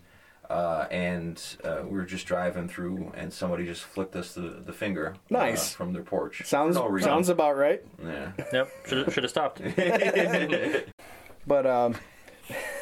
uh, 0.49 0.85
and 0.89 1.41
uh, 1.63 1.81
we 1.83 1.91
were 1.97 2.05
just 2.05 2.25
driving 2.25 2.67
through, 2.69 3.11
and 3.15 3.31
somebody 3.33 3.65
just 3.65 3.83
flicked 3.83 4.15
us 4.15 4.33
the, 4.33 4.61
the 4.65 4.71
finger. 4.73 5.13
uh, 5.15 5.17
Nice. 5.29 5.73
from 5.73 5.91
their 5.93 6.03
porch. 6.03 6.41
Sounds 6.45 6.75
no 6.75 6.97
sounds 6.99 7.27
about 7.29 7.57
right. 7.57 7.83
Yeah. 8.03 8.31
Yep. 8.53 8.69
Should 8.87 9.11
should 9.13 9.23
have 9.23 9.29
stopped. 9.31 9.61
But 11.47 11.67
um, 11.67 11.95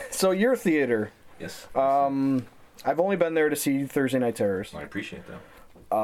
so 0.09 0.31
your 0.31 0.55
theater, 0.55 1.11
Yes. 1.39 1.67
um, 1.75 2.45
I've 2.85 2.99
only 2.99 3.17
been 3.17 3.33
there 3.33 3.49
to 3.49 3.55
see 3.57 3.83
Thursday 3.85 4.19
Night 4.19 4.37
Terrors, 4.37 4.73
I 4.73 4.83
appreciate 4.83 5.23
that. 5.27 5.95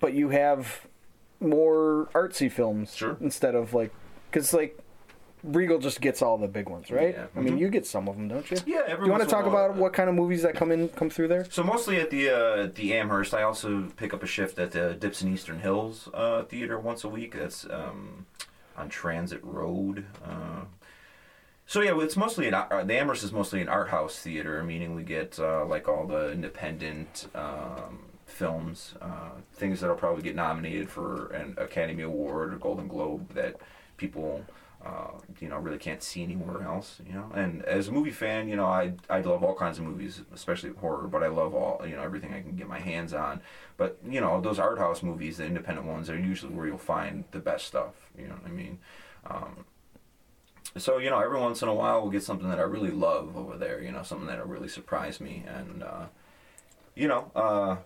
But 0.00 0.12
you 0.14 0.30
have 0.30 0.86
more 1.40 2.08
artsy 2.14 2.50
films 2.50 2.94
Sure. 2.94 3.16
instead 3.20 3.54
of 3.54 3.74
like, 3.74 3.92
because 4.30 4.52
like 4.54 4.78
Regal 5.42 5.78
just 5.78 6.00
gets 6.00 6.22
all 6.22 6.38
the 6.38 6.48
big 6.48 6.68
ones, 6.68 6.90
right? 6.90 7.14
Yeah. 7.14 7.26
I 7.36 7.40
mean, 7.40 7.56
you 7.58 7.68
get 7.68 7.86
some 7.86 8.08
of 8.08 8.16
them, 8.16 8.26
don't 8.26 8.50
you? 8.50 8.56
Yeah. 8.66 8.82
Every 8.86 9.04
Do 9.04 9.06
you 9.06 9.10
want 9.12 9.22
to 9.22 9.28
talk 9.28 9.46
about 9.46 9.76
what 9.76 9.92
kind 9.92 10.08
of 10.08 10.14
movies 10.14 10.42
that 10.42 10.54
come 10.54 10.72
in 10.72 10.88
come 10.88 11.08
through 11.10 11.28
there? 11.28 11.46
So 11.50 11.62
mostly 11.62 11.98
at 11.98 12.10
the 12.10 12.30
uh, 12.30 12.68
the 12.74 12.94
Amherst. 12.94 13.32
I 13.34 13.42
also 13.42 13.84
pick 13.96 14.12
up 14.12 14.22
a 14.22 14.26
shift 14.26 14.58
at 14.58 14.72
the 14.72 14.94
Dips 14.94 15.20
and 15.20 15.32
Eastern 15.32 15.60
Hills 15.60 16.08
uh, 16.14 16.42
Theater 16.44 16.80
once 16.80 17.04
a 17.04 17.08
week. 17.08 17.34
That's 17.36 17.64
um, 17.70 18.26
on 18.76 18.88
Transit 18.88 19.40
Road. 19.44 20.06
Uh, 20.24 20.64
so 21.66 21.80
yeah, 21.80 21.96
it's 22.00 22.16
mostly 22.16 22.48
an 22.48 22.54
uh, 22.54 22.82
the 22.84 22.94
Amherst 22.94 23.22
is 23.22 23.32
mostly 23.32 23.60
an 23.60 23.68
art 23.68 23.88
house 23.90 24.18
theater, 24.18 24.64
meaning 24.64 24.94
we 24.96 25.04
get 25.04 25.38
uh, 25.38 25.64
like 25.64 25.86
all 25.88 26.06
the 26.06 26.32
independent 26.32 27.28
um, 27.36 27.98
films, 28.36 28.94
uh, 29.00 29.30
things 29.54 29.80
that'll 29.80 29.96
probably 29.96 30.22
get 30.22 30.36
nominated 30.36 30.90
for 30.90 31.28
an 31.32 31.54
Academy 31.58 32.02
Award 32.02 32.52
or 32.54 32.58
Golden 32.58 32.88
Globe 32.88 33.32
that 33.34 33.56
people. 33.96 34.44
Uh, 34.84 35.18
you 35.40 35.48
know, 35.48 35.58
really 35.58 35.78
can't 35.78 36.02
see 36.02 36.22
anywhere 36.22 36.62
else. 36.62 37.00
You 37.04 37.14
know, 37.14 37.32
and 37.34 37.64
as 37.64 37.88
a 37.88 37.92
movie 37.92 38.12
fan, 38.12 38.48
you 38.48 38.54
know, 38.54 38.66
I 38.66 38.92
I 39.10 39.20
love 39.20 39.42
all 39.42 39.54
kinds 39.54 39.78
of 39.78 39.84
movies, 39.84 40.20
especially 40.32 40.70
horror. 40.70 41.08
But 41.08 41.24
I 41.24 41.28
love 41.28 41.54
all 41.54 41.84
you 41.84 41.96
know 41.96 42.02
everything 42.02 42.32
I 42.32 42.40
can 42.40 42.54
get 42.54 42.68
my 42.68 42.78
hands 42.78 43.12
on. 43.12 43.40
But 43.78 43.98
you 44.06 44.20
know, 44.20 44.40
those 44.40 44.60
art 44.60 44.78
house 44.78 45.02
movies, 45.02 45.38
the 45.38 45.46
independent 45.46 45.88
ones, 45.88 46.08
are 46.08 46.18
usually 46.18 46.54
where 46.54 46.66
you'll 46.66 46.78
find 46.78 47.24
the 47.32 47.40
best 47.40 47.66
stuff. 47.66 47.94
You 48.16 48.28
know 48.28 48.34
what 48.34 48.46
I 48.46 48.50
mean? 48.50 48.78
Um, 49.28 49.64
so 50.76 50.98
you 50.98 51.10
know, 51.10 51.20
every 51.20 51.40
once 51.40 51.62
in 51.62 51.68
a 51.68 51.74
while, 51.74 52.02
we'll 52.02 52.10
get 52.10 52.22
something 52.22 52.48
that 52.48 52.58
I 52.58 52.62
really 52.62 52.90
love 52.90 53.36
over 53.36 53.56
there. 53.56 53.80
You 53.80 53.92
know, 53.92 54.02
something 54.02 54.26
that'll 54.26 54.46
really 54.46 54.68
surprise 54.68 55.20
me, 55.20 55.44
and 55.48 55.82
uh, 55.82 56.06
you 56.94 57.08
know, 57.08 57.30
uh, 57.34 57.76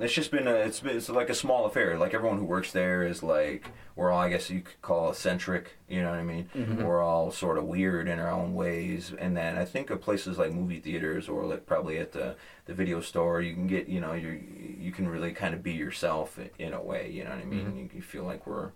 it's 0.00 0.12
just 0.12 0.30
been 0.30 0.46
a, 0.48 0.54
it's 0.54 0.80
been, 0.80 0.96
it's 0.96 1.08
like 1.08 1.28
a 1.30 1.34
small 1.34 1.66
affair. 1.66 1.98
Like 1.98 2.14
everyone 2.14 2.38
who 2.38 2.44
works 2.44 2.72
there 2.72 3.04
is 3.06 3.22
like 3.22 3.68
we're 3.96 4.10
all 4.10 4.20
I 4.20 4.30
guess 4.30 4.48
you 4.50 4.60
could 4.62 4.80
call 4.82 5.10
eccentric. 5.10 5.76
You 5.88 6.02
know 6.02 6.10
what 6.10 6.18
I 6.18 6.22
mean? 6.22 6.48
Mm-hmm. 6.56 6.82
We're 6.82 7.02
all 7.02 7.30
sort 7.30 7.58
of 7.58 7.64
weird 7.64 8.08
in 8.08 8.18
our 8.18 8.30
own 8.30 8.54
ways. 8.54 9.12
And 9.18 9.36
then 9.36 9.58
I 9.58 9.64
think 9.64 9.90
of 9.90 10.00
places 10.00 10.38
like 10.38 10.52
movie 10.52 10.80
theaters 10.80 11.28
or 11.28 11.44
like 11.44 11.66
probably 11.66 11.98
at 11.98 12.12
the 12.12 12.36
the 12.66 12.74
video 12.74 13.00
store, 13.00 13.40
you 13.42 13.54
can 13.54 13.66
get 13.66 13.88
you 13.88 14.00
know 14.00 14.12
you 14.14 14.40
you 14.78 14.92
can 14.92 15.08
really 15.08 15.32
kind 15.32 15.54
of 15.54 15.62
be 15.62 15.72
yourself 15.72 16.38
in 16.58 16.72
a 16.72 16.82
way. 16.82 17.10
You 17.10 17.24
know 17.24 17.30
what 17.30 17.40
I 17.40 17.44
mean? 17.44 17.66
Mm-hmm. 17.66 17.78
You, 17.78 17.90
you 17.96 18.02
feel 18.02 18.24
like 18.24 18.46
we're 18.46 18.70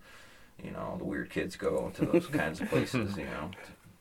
you 0.62 0.70
know 0.70 0.96
the 0.98 1.04
weird 1.04 1.30
kids 1.30 1.56
go 1.56 1.90
to 1.94 2.06
those 2.06 2.26
kinds 2.26 2.60
of 2.60 2.68
places. 2.68 3.16
You 3.16 3.24
know. 3.24 3.50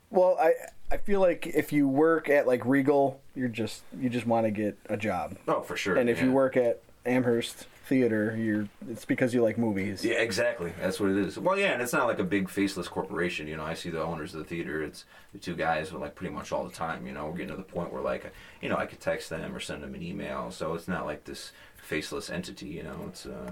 Well, 0.09 0.37
I 0.39 0.53
I 0.91 0.97
feel 0.97 1.21
like 1.21 1.47
if 1.47 1.73
you 1.73 1.87
work 1.87 2.29
at 2.29 2.45
like 2.45 2.63
Regal, 2.65 3.19
you're 3.33 3.47
just 3.47 3.81
you 3.99 4.09
just 4.11 4.27
want 4.27 4.45
to 4.45 4.51
get 4.51 4.77
a 4.87 4.95
job, 4.95 5.37
Oh, 5.47 5.61
for 5.61 5.75
sure. 5.75 5.95
and 5.95 6.07
if 6.07 6.21
you 6.21 6.31
work 6.31 6.55
at 6.55 6.83
Amherst 7.05 7.67
Theater, 7.85 8.35
you're 8.37 8.69
it's 8.89 9.03
because 9.03 9.33
you 9.33 9.43
like 9.43 9.57
movies. 9.57 10.05
Yeah, 10.05 10.13
exactly. 10.13 10.71
That's 10.79 11.01
what 11.01 11.09
it 11.09 11.17
is. 11.17 11.37
Well, 11.37 11.59
yeah, 11.59 11.73
and 11.73 11.81
it's 11.81 11.91
not 11.91 12.07
like 12.07 12.19
a 12.19 12.23
big 12.23 12.47
faceless 12.49 12.87
corporation. 12.87 13.45
You 13.45 13.57
know, 13.57 13.65
I 13.65 13.73
see 13.73 13.89
the 13.89 14.01
owners 14.01 14.33
of 14.33 14.39
the 14.39 14.45
theater. 14.45 14.81
It's 14.81 15.03
the 15.33 15.39
two 15.39 15.53
guys 15.53 15.91
like 15.91 16.15
pretty 16.15 16.33
much 16.33 16.53
all 16.53 16.63
the 16.63 16.71
time. 16.71 17.05
You 17.05 17.11
know, 17.11 17.25
we're 17.25 17.33
getting 17.33 17.49
to 17.49 17.57
the 17.57 17.63
point 17.63 17.91
where 17.91 18.01
like, 18.01 18.31
you 18.61 18.69
know, 18.69 18.77
I 18.77 18.85
could 18.85 19.01
text 19.01 19.29
them 19.29 19.53
or 19.53 19.59
send 19.59 19.83
them 19.83 19.95
an 19.95 20.01
email. 20.01 20.49
So 20.49 20.75
it's 20.75 20.87
not 20.87 21.05
like 21.05 21.25
this 21.25 21.51
faceless 21.75 22.29
entity. 22.29 22.67
You 22.67 22.83
know, 22.83 23.05
it's 23.09 23.25
uh, 23.25 23.51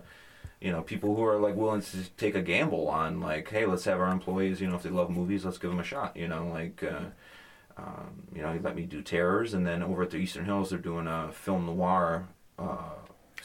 you 0.62 0.72
know, 0.72 0.82
people 0.82 1.14
who 1.14 1.26
are 1.26 1.38
like 1.38 1.56
willing 1.58 1.82
to 1.82 2.10
take 2.16 2.36
a 2.36 2.42
gamble 2.42 2.88
on 2.88 3.20
like, 3.20 3.50
hey, 3.50 3.66
let's 3.66 3.84
have 3.84 4.00
our 4.00 4.12
employees. 4.12 4.62
You 4.62 4.68
know, 4.68 4.76
if 4.76 4.84
they 4.84 4.90
love 4.90 5.10
movies, 5.10 5.44
let's 5.44 5.58
give 5.58 5.72
them 5.72 5.80
a 5.80 5.84
shot. 5.84 6.16
You 6.16 6.28
know, 6.30 6.48
like. 6.48 6.82
Uh, 6.84 7.10
um, 7.78 8.24
you 8.36 8.42
know, 8.42 8.52
he 8.52 8.60
let 8.60 8.76
me 8.76 8.84
do 8.84 9.02
terrors, 9.02 9.54
and 9.54 9.66
then 9.66 9.82
over 9.82 10.04
at 10.04 10.12
the 10.12 10.18
Eastern 10.18 10.46
Hills, 10.46 10.70
they're 10.70 10.78
doing 10.78 11.08
a 11.08 11.32
film 11.32 11.66
noir 11.66 12.28
uh, 12.60 12.96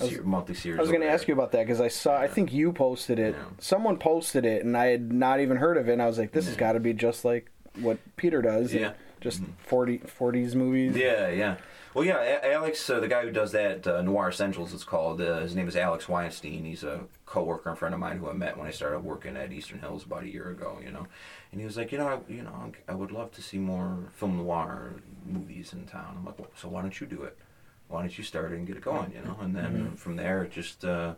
was- 0.05 0.15
ser- 0.15 0.23
monthly 0.23 0.55
series. 0.55 0.79
I 0.79 0.83
was 0.83 0.91
going 0.91 1.03
to 1.03 1.09
ask 1.11 1.27
you 1.29 1.35
about 1.35 1.53
that 1.53 1.67
because 1.67 1.81
I 1.81 1.89
saw 1.89 2.17
I 2.19 2.29
think 2.29 2.53
you 2.53 2.73
posted 2.73 3.19
it. 3.19 3.35
Yeah. 3.37 3.45
Someone 3.59 3.99
posted 3.99 4.45
it, 4.45 4.65
and 4.65 4.77
I 4.77 4.87
had 4.87 5.13
not 5.13 5.41
even 5.41 5.57
heard 5.57 5.77
of 5.77 5.89
it. 5.89 5.93
And 5.93 6.03
I 6.03 6.07
was 6.07 6.19
like, 6.19 6.33
this 6.33 6.47
has 6.47 6.57
got 6.57 6.73
to 6.73 6.81
be 6.81 6.93
just 6.93 7.25
like 7.25 7.51
what 7.81 7.99
Peter 8.17 8.43
does. 8.43 8.73
Yeah. 8.75 8.93
just 9.21 9.43
40, 9.67 9.99
40s 10.01 10.55
movies. 10.55 10.97
Yeah, 10.97 11.29
yeah. 11.29 11.57
Well, 11.95 12.05
yeah, 12.05 12.19
A- 12.19 12.53
Alex, 12.53 12.89
uh, 12.91 13.01
the 13.01 13.09
guy 13.09 13.23
who 13.23 13.31
does 13.33 13.53
that, 13.53 13.87
uh, 13.87 14.03
Noir 14.03 14.29
Essentials, 14.29 14.75
it's 14.75 14.85
called. 14.85 15.19
Uh, 15.21 15.41
his 15.41 15.57
name 15.57 15.67
is 15.67 15.75
Alex 15.77 16.07
Weinstein. 16.09 16.65
He's 16.65 16.85
a 16.85 17.01
coworker 17.25 17.71
and 17.71 17.79
friend 17.79 17.95
of 17.95 18.01
mine 18.01 18.19
who 18.19 18.29
I 18.29 18.35
met 18.35 18.59
when 18.59 18.67
I 18.67 18.71
started 18.71 19.01
working 19.01 19.35
at 19.35 19.51
Eastern 19.51 19.79
Hills 19.81 20.05
about 20.05 20.23
a 20.25 20.29
year 20.29 20.51
ago. 20.51 20.79
You 20.85 20.91
know, 20.93 21.07
and 21.53 21.61
he 21.61 21.65
was 21.67 21.79
like, 21.79 21.93
you 21.93 21.99
know, 21.99 22.07
I, 22.09 22.31
you 22.31 22.43
know, 22.43 22.71
I 22.87 22.95
would 22.95 23.13
love 23.13 23.33
to 23.33 23.43
see 23.43 23.57
more 23.57 23.97
film 24.13 24.37
noir 24.37 24.97
movies 25.25 25.73
in 25.73 25.87
town. 25.87 26.17
I'm 26.19 26.25
like, 26.27 26.39
well, 26.39 26.51
so 26.55 26.69
why 26.69 26.83
don't 26.83 27.01
you 27.01 27.07
do 27.07 27.23
it? 27.23 27.39
Why 27.89 28.01
don't 28.01 28.17
you 28.19 28.25
start 28.25 28.53
it 28.53 28.57
and 28.57 28.67
get 28.67 28.77
it 28.77 28.83
going? 28.83 29.13
You 29.13 29.23
know, 29.25 29.37
and 29.41 29.55
then 29.55 29.93
from 29.97 30.17
there, 30.17 30.43
it 30.43 30.51
just. 30.53 30.85
Uh, 30.85 31.15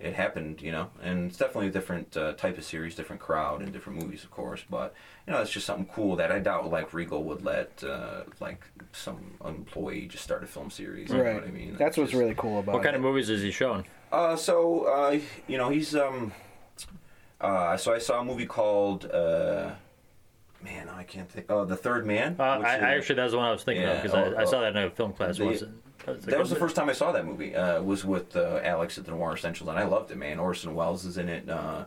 it 0.00 0.14
happened, 0.14 0.62
you 0.62 0.70
know, 0.70 0.90
and 1.02 1.28
it's 1.28 1.38
definitely 1.38 1.66
a 1.66 1.70
different 1.72 2.16
uh, 2.16 2.32
type 2.34 2.56
of 2.56 2.62
series, 2.62 2.94
different 2.94 3.20
crowd, 3.20 3.62
and 3.62 3.72
different 3.72 4.00
movies, 4.00 4.22
of 4.22 4.30
course. 4.30 4.62
But 4.70 4.94
you 5.26 5.32
know, 5.32 5.40
it's 5.42 5.50
just 5.50 5.66
something 5.66 5.86
cool 5.92 6.14
that 6.14 6.30
I 6.30 6.38
doubt 6.38 6.70
like 6.70 6.94
Regal 6.94 7.24
would 7.24 7.44
let 7.44 7.82
uh, 7.82 8.22
like 8.38 8.64
some 8.92 9.32
employee 9.44 10.06
just 10.06 10.22
start 10.22 10.44
a 10.44 10.46
film 10.46 10.70
series. 10.70 11.10
You 11.10 11.16
know 11.16 11.24
Right. 11.24 11.34
what 11.34 11.42
I 11.42 11.50
mean? 11.50 11.72
That's 11.76 11.88
It's 11.88 11.98
what's 11.98 12.10
just- 12.12 12.20
really 12.20 12.36
cool 12.36 12.60
about 12.60 12.74
What 12.76 12.84
kind 12.84 12.94
of 12.94 13.02
movies 13.02 13.28
is 13.28 13.42
he 13.42 13.50
showing? 13.50 13.86
Uh, 14.12 14.36
so 14.36 14.84
uh, 14.84 15.18
you 15.48 15.58
know, 15.58 15.68
he's 15.68 15.96
um. 15.96 16.30
Uh, 17.40 17.76
so 17.76 17.92
I 17.92 17.98
saw 17.98 18.20
a 18.20 18.24
movie 18.24 18.46
called 18.46 19.04
uh, 19.10 19.72
man, 20.62 20.88
I 20.88 21.02
can't 21.02 21.28
think. 21.28 21.46
Oh, 21.48 21.64
The 21.64 21.76
Third 21.76 22.06
Man. 22.06 22.36
Uh, 22.38 22.42
I, 22.44 22.56
is- 22.58 22.82
I 22.84 22.94
actually 22.94 23.14
that's 23.16 23.32
the 23.32 23.38
one 23.38 23.46
I 23.48 23.50
was 23.52 23.64
thinking 23.64 23.82
Yeah, 23.82 23.94
of 23.94 24.02
because 24.04 24.16
I, 24.16 24.22
oh, 24.26 24.36
I 24.38 24.44
saw 24.44 24.58
oh. 24.58 24.60
that 24.60 24.76
in 24.76 24.84
a 24.84 24.90
film 24.90 25.12
class 25.12 25.38
The- 25.38 25.44
once. 25.44 25.64
That's 26.12 26.26
That 26.26 26.38
was 26.38 26.50
the 26.50 26.56
first 26.56 26.76
time 26.76 26.88
I 26.88 26.92
saw 26.92 27.12
that 27.12 27.24
movie. 27.26 27.54
Uh, 27.54 27.82
was 27.82 28.04
with 28.04 28.36
uh, 28.36 28.60
Alex 28.62 28.98
at 28.98 29.04
the 29.04 29.10
Noir 29.12 29.34
Essentials, 29.34 29.68
and 29.68 29.78
I 29.78 29.84
loved 29.84 30.10
it, 30.10 30.16
man. 30.16 30.38
Orson 30.38 30.74
Welles 30.74 31.04
is 31.04 31.18
in 31.18 31.28
it. 31.28 31.48
Uh, 31.48 31.84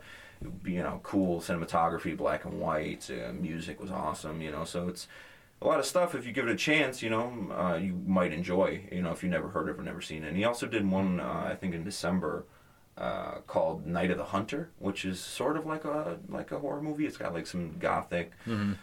you 0.65 0.82
know, 0.82 0.99
cool 1.03 1.39
cinematography, 1.39 2.17
black 2.17 2.45
and 2.45 2.59
white. 2.59 3.09
Uh, 3.11 3.32
music 3.34 3.80
was 3.80 3.91
awesome. 3.91 4.41
You 4.41 4.51
know, 4.51 4.63
so 4.63 4.88
it's 4.88 5.07
a 5.61 5.67
lot 5.67 5.80
of 5.80 5.86
stuff. 5.86 6.15
If 6.15 6.26
you 6.26 6.32
give 6.32 6.47
it 6.47 6.51
a 6.51 6.57
chance, 6.57 7.01
you 7.03 7.09
know, 7.09 7.32
uh, 7.51 7.76
you 7.76 7.93
might 8.07 8.34
enjoy. 8.34 8.82
You 8.91 9.01
know, 9.01 9.11
if 9.11 9.24
you 9.24 9.30
never 9.30 9.49
heard 9.49 9.69
of 9.69 9.80
or 9.80 9.84
never 9.84 10.01
seen 10.01 10.24
it. 10.24 10.30
And 10.30 10.38
he 10.38 10.43
also 10.43 10.65
did 10.65 10.89
one, 10.89 11.19
uh, 11.19 11.47
I 11.47 11.55
think, 11.55 11.74
in 11.76 11.84
December. 11.84 12.45
Uh, 12.97 13.39
called 13.47 13.88
Night 13.88 14.11
of 14.11 14.17
the 14.17 14.26
Hunter, 14.26 14.69
which 14.78 15.05
is 15.05 15.19
sort 15.19 15.55
of 15.57 15.65
like 15.65 15.86
a 15.86 16.17
like 16.28 16.51
a 16.51 16.59
horror 16.59 16.82
movie. 16.82 17.07
It's 17.07 17.17
got 17.17 17.34
like 17.34 17.47
some 17.47 17.78
gothic 17.80 18.32
um, 18.45 18.78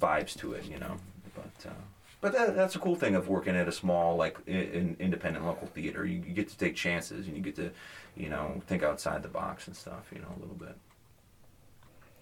vibes 0.00 0.34
to 0.38 0.54
it, 0.54 0.64
you 0.64 0.78
know. 0.78 0.96
But 1.34 1.68
uh, 1.70 1.74
but 2.22 2.32
that, 2.32 2.56
that's 2.56 2.74
a 2.74 2.78
cool 2.78 2.94
thing 2.96 3.14
of 3.14 3.28
working 3.28 3.54
at 3.56 3.68
a 3.68 3.72
small 3.72 4.16
like 4.16 4.38
in, 4.46 4.96
independent 4.98 5.44
local 5.44 5.66
theater. 5.66 6.06
You, 6.06 6.22
you 6.26 6.32
get 6.32 6.48
to 6.48 6.56
take 6.56 6.74
chances 6.74 7.26
and 7.26 7.36
you 7.36 7.42
get 7.42 7.56
to, 7.56 7.70
you 8.16 8.30
know, 8.30 8.62
think 8.66 8.82
outside 8.82 9.22
the 9.22 9.28
box 9.28 9.66
and 9.66 9.76
stuff. 9.76 10.06
You 10.14 10.20
know, 10.22 10.28
a 10.34 10.40
little 10.40 10.54
bit 10.54 10.76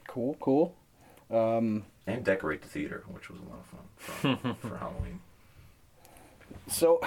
Cool, 0.08 0.36
cool. 0.40 0.74
Um, 1.30 1.84
and 2.08 2.24
decorate 2.24 2.62
the 2.62 2.68
theater, 2.68 3.04
which 3.12 3.30
was 3.30 3.38
a 3.38 3.44
lot 3.44 3.60
of 3.60 3.66
fun 3.66 4.36
for, 4.36 4.54
for 4.68 4.76
Halloween. 4.78 5.20
so, 6.66 7.00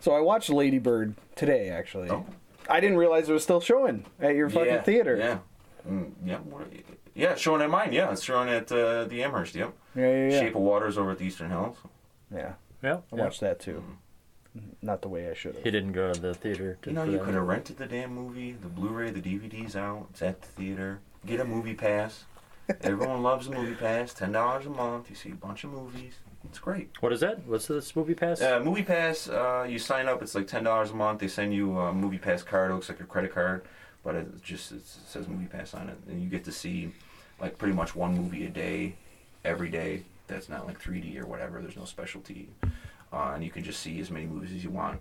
so 0.00 0.12
I 0.12 0.20
watched 0.20 0.50
Lady 0.50 0.78
Bird 0.80 1.14
today. 1.36 1.68
Actually, 1.68 2.10
Oh. 2.10 2.26
I 2.68 2.80
didn't 2.80 2.96
realize 2.96 3.28
it 3.28 3.32
was 3.32 3.44
still 3.44 3.60
showing 3.60 4.04
at 4.20 4.34
your 4.34 4.50
fucking 4.50 4.66
yeah, 4.72 4.82
theater. 4.82 5.16
Yeah, 5.16 5.38
mm, 5.88 6.10
yeah, 6.24 6.38
what- 6.38 6.66
yeah. 7.16 7.34
Showing 7.34 7.62
at 7.62 7.70
mine. 7.70 7.92
Yeah, 7.92 8.12
it's 8.12 8.22
showing 8.22 8.48
at 8.48 8.70
uh, 8.70 9.04
the 9.04 9.22
Amherst. 9.24 9.54
Yep. 9.54 9.72
yeah, 9.96 10.02
yeah. 10.10 10.28
yeah. 10.28 10.40
Shape 10.40 10.54
of 10.54 10.62
Waters 10.62 10.96
over 10.98 11.10
at 11.12 11.18
the 11.18 11.24
Eastern 11.24 11.50
Hills. 11.50 11.76
Yeah, 12.32 12.52
Yeah, 12.82 12.98
I 13.12 13.16
yeah. 13.16 13.22
watched 13.24 13.40
that 13.40 13.58
too. 13.60 13.82
Not 14.80 15.02
the 15.02 15.08
way 15.08 15.28
I 15.30 15.34
should 15.34 15.54
have. 15.54 15.62
He 15.62 15.68
have. 15.68 15.72
didn't 15.74 15.92
go 15.92 16.12
to 16.12 16.20
the 16.20 16.32
theater. 16.34 16.78
To, 16.82 16.90
You 16.90 16.94
know, 16.96 17.04
for 17.04 17.10
you 17.10 17.18
that. 17.18 17.24
could 17.24 17.34
have 17.34 17.46
rented 17.46 17.76
the 17.76 17.86
damn 17.86 18.14
movie, 18.14 18.52
the 18.52 18.68
Blu-ray, 18.68 19.10
the 19.10 19.20
DVD's 19.20 19.76
out. 19.76 20.06
It's 20.10 20.22
at 20.22 20.40
the 20.40 20.48
theater. 20.48 21.00
Get 21.26 21.40
a 21.40 21.44
movie 21.44 21.74
pass. 21.74 22.24
Everyone 22.82 23.22
loves 23.22 23.46
a 23.48 23.50
movie 23.52 23.74
pass. 23.74 24.12
Ten 24.14 24.32
dollars 24.32 24.66
a 24.66 24.70
month. 24.70 25.08
You 25.10 25.14
see 25.16 25.30
a 25.30 25.34
bunch 25.34 25.62
of 25.64 25.70
movies. 25.70 26.14
It's 26.44 26.58
great. 26.58 26.90
What 27.00 27.12
is 27.12 27.20
that? 27.20 27.46
What's 27.46 27.66
this 27.66 27.94
movie 27.94 28.14
pass? 28.14 28.40
Uh, 28.40 28.60
movie 28.60 28.82
pass. 28.82 29.28
Uh, 29.28 29.66
you 29.68 29.78
sign 29.78 30.08
up. 30.08 30.22
It's 30.22 30.34
like 30.34 30.46
ten 30.48 30.64
dollars 30.64 30.90
a 30.90 30.94
month. 30.94 31.20
They 31.20 31.28
send 31.28 31.54
you 31.54 31.78
a 31.78 31.92
movie 31.92 32.18
pass 32.18 32.42
card. 32.42 32.70
It 32.70 32.74
looks 32.74 32.88
like 32.88 33.00
a 33.00 33.04
credit 33.04 33.32
card, 33.34 33.64
but 34.02 34.14
it 34.16 34.42
just 34.42 34.72
it 34.72 34.84
says 34.86 35.28
movie 35.28 35.46
pass 35.46 35.74
on 35.74 35.88
it, 35.88 35.96
and 36.08 36.20
you 36.22 36.28
get 36.28 36.44
to 36.44 36.52
see 36.52 36.92
like 37.40 37.58
pretty 37.58 37.74
much 37.74 37.94
one 37.94 38.16
movie 38.16 38.46
a 38.46 38.50
day, 38.50 38.94
every 39.44 39.68
day. 39.68 40.02
That's 40.26 40.48
not 40.48 40.66
like 40.66 40.82
3D 40.82 41.20
or 41.20 41.26
whatever. 41.26 41.60
There's 41.60 41.76
no 41.76 41.84
specialty, 41.84 42.48
uh, 43.12 43.32
and 43.34 43.44
you 43.44 43.50
can 43.50 43.62
just 43.62 43.80
see 43.80 44.00
as 44.00 44.10
many 44.10 44.26
movies 44.26 44.52
as 44.52 44.64
you 44.64 44.70
want 44.70 45.00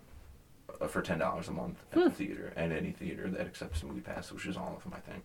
uh, 0.79 0.87
for 0.87 1.01
ten 1.01 1.17
dollars 1.17 1.47
a 1.47 1.51
month 1.51 1.77
at 1.91 1.97
the 2.03 2.09
theater 2.11 2.53
and 2.55 2.71
any 2.71 2.91
theater 2.91 3.27
that 3.29 3.41
accepts 3.41 3.83
movie 3.83 4.01
pass, 4.01 4.31
which 4.31 4.45
is 4.45 4.55
all 4.57 4.75
of 4.77 4.83
them, 4.83 4.93
I 4.95 4.99
think. 5.11 5.23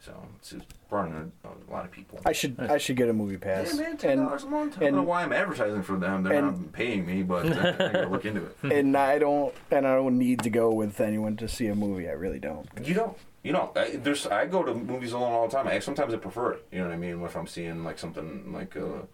So 0.00 0.12
it's, 0.36 0.52
it's 0.52 0.64
brought 0.90 1.08
in 1.08 1.32
a, 1.44 1.48
a 1.48 1.72
lot 1.72 1.84
of 1.84 1.90
people. 1.90 2.20
I 2.26 2.32
should 2.32 2.58
I 2.60 2.76
should 2.78 2.96
get 2.96 3.08
a 3.08 3.12
movie 3.12 3.38
pass. 3.38 3.74
Yeah, 3.74 3.82
man, 3.82 3.96
ten 3.96 4.18
and 4.18 4.26
dollars 4.26 4.42
a 4.44 4.48
month. 4.48 4.76
I 4.78 4.84
don't 4.84 4.96
know 4.96 5.02
why 5.02 5.22
I'm 5.22 5.32
advertising 5.32 5.82
for 5.82 5.96
them. 5.96 6.22
They're 6.22 6.34
and- 6.34 6.60
not 6.62 6.72
paying 6.72 7.06
me, 7.06 7.22
but 7.22 7.46
uh, 7.46 7.74
I 7.78 7.92
gotta 7.92 8.08
look 8.10 8.24
into 8.24 8.44
it. 8.44 8.72
and 8.72 8.96
I 8.96 9.18
don't 9.18 9.54
and 9.70 9.86
I 9.86 9.94
don't 9.94 10.18
need 10.18 10.40
to 10.40 10.50
go 10.50 10.70
with 10.72 11.00
anyone 11.00 11.36
to 11.38 11.48
see 11.48 11.68
a 11.68 11.74
movie. 11.74 12.08
I 12.08 12.12
really 12.12 12.40
don't. 12.40 12.68
You 12.84 12.94
don't. 12.94 13.16
You 13.46 13.52
know, 13.52 13.70
I, 13.76 13.90
there's. 13.94 14.26
I 14.26 14.46
go 14.46 14.64
to 14.64 14.74
movies 14.74 15.12
alone 15.12 15.32
all 15.32 15.46
the 15.46 15.54
time. 15.56 15.68
I 15.68 15.78
sometimes 15.78 16.12
I 16.12 16.16
prefer 16.16 16.54
it. 16.54 16.66
You 16.72 16.80
know 16.80 16.86
what 16.88 16.94
I 16.94 16.96
mean? 16.96 17.22
If 17.22 17.36
I'm 17.36 17.46
seeing 17.46 17.84
like 17.84 17.96
something 17.96 18.52
like 18.52 18.74
a 18.74 19.06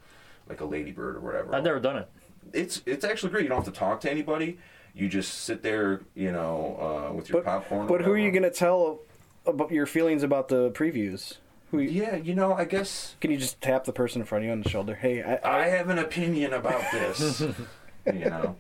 like 0.49 0.62
a 0.62 0.64
Lady 0.64 0.91
Bird 0.91 1.16
or 1.16 1.20
whatever. 1.20 1.55
I've 1.55 1.62
never 1.64 1.78
done 1.78 1.99
it. 1.99 2.09
It's 2.55 2.80
it's 2.87 3.05
actually 3.05 3.30
great. 3.30 3.43
You 3.43 3.51
don't 3.51 3.62
have 3.62 3.72
to 3.74 3.78
talk 3.78 4.01
to 4.01 4.11
anybody. 4.11 4.57
You 4.95 5.11
just 5.11 5.41
sit 5.41 5.62
there, 5.62 6.01
you 6.14 6.33
know, 6.33 7.09
uh, 7.11 7.12
with 7.12 7.28
your 7.28 7.43
But 7.43 7.45
popcorn. 7.45 7.87
but 7.89 8.01
who 8.01 8.12
are 8.12 8.16
you 8.18 8.30
gonna 8.30 8.49
tell 8.51 9.01
about 9.45 9.70
your 9.70 9.85
feelings 9.85 10.22
about 10.22 10.49
the 10.49 10.70
previews? 10.70 11.37
Who 11.70 11.80
you- 11.80 12.03
Yeah, 12.03 12.16
you 12.16 12.35
know, 12.35 12.55
I 12.55 12.64
guess 12.64 13.16
can 13.20 13.30
you 13.30 13.37
just 13.37 13.61
tap 13.61 13.85
the 13.85 13.93
person 13.93 14.22
in 14.22 14.26
front 14.26 14.45
of 14.45 14.47
you 14.47 14.53
on 14.53 14.62
the 14.62 14.68
shoulder? 14.70 14.95
Hey, 14.95 15.22
I, 15.22 15.61
I 15.64 15.68
have 15.68 15.91
an 15.91 15.99
opinion 15.99 16.55
about 16.55 16.83
this. 16.91 17.41
you 18.07 18.24
know, 18.30 18.57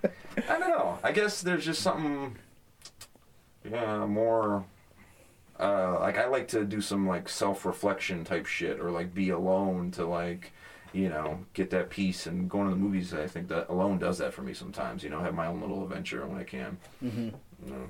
I 0.50 0.58
don't 0.58 0.68
know. 0.68 0.98
I 1.02 1.12
guess 1.12 1.40
there's 1.40 1.64
just 1.64 1.80
something, 1.80 2.36
yeah, 3.70 4.04
more. 4.06 4.64
Uh, 5.62 5.98
like 6.00 6.18
I 6.18 6.26
like 6.26 6.48
to 6.48 6.64
do 6.64 6.80
some 6.80 7.06
like 7.06 7.28
self-reflection 7.28 8.24
type 8.24 8.46
shit, 8.46 8.80
or 8.80 8.90
like 8.90 9.14
be 9.14 9.30
alone 9.30 9.92
to 9.92 10.04
like, 10.04 10.52
you 10.92 11.08
know, 11.08 11.38
get 11.54 11.70
that 11.70 11.88
peace. 11.88 12.26
And 12.26 12.50
going 12.50 12.68
to 12.68 12.74
the 12.74 12.80
movies, 12.80 13.14
I 13.14 13.28
think 13.28 13.46
that 13.48 13.68
alone 13.68 13.98
does 13.98 14.18
that 14.18 14.34
for 14.34 14.42
me 14.42 14.54
sometimes. 14.54 15.04
You 15.04 15.10
know, 15.10 15.20
have 15.20 15.34
my 15.34 15.46
own 15.46 15.60
little 15.60 15.84
adventure 15.84 16.26
when 16.26 16.38
I 16.38 16.44
can. 16.44 16.78
Mm-hmm. 17.02 17.28
You 17.64 17.70
know. 17.70 17.88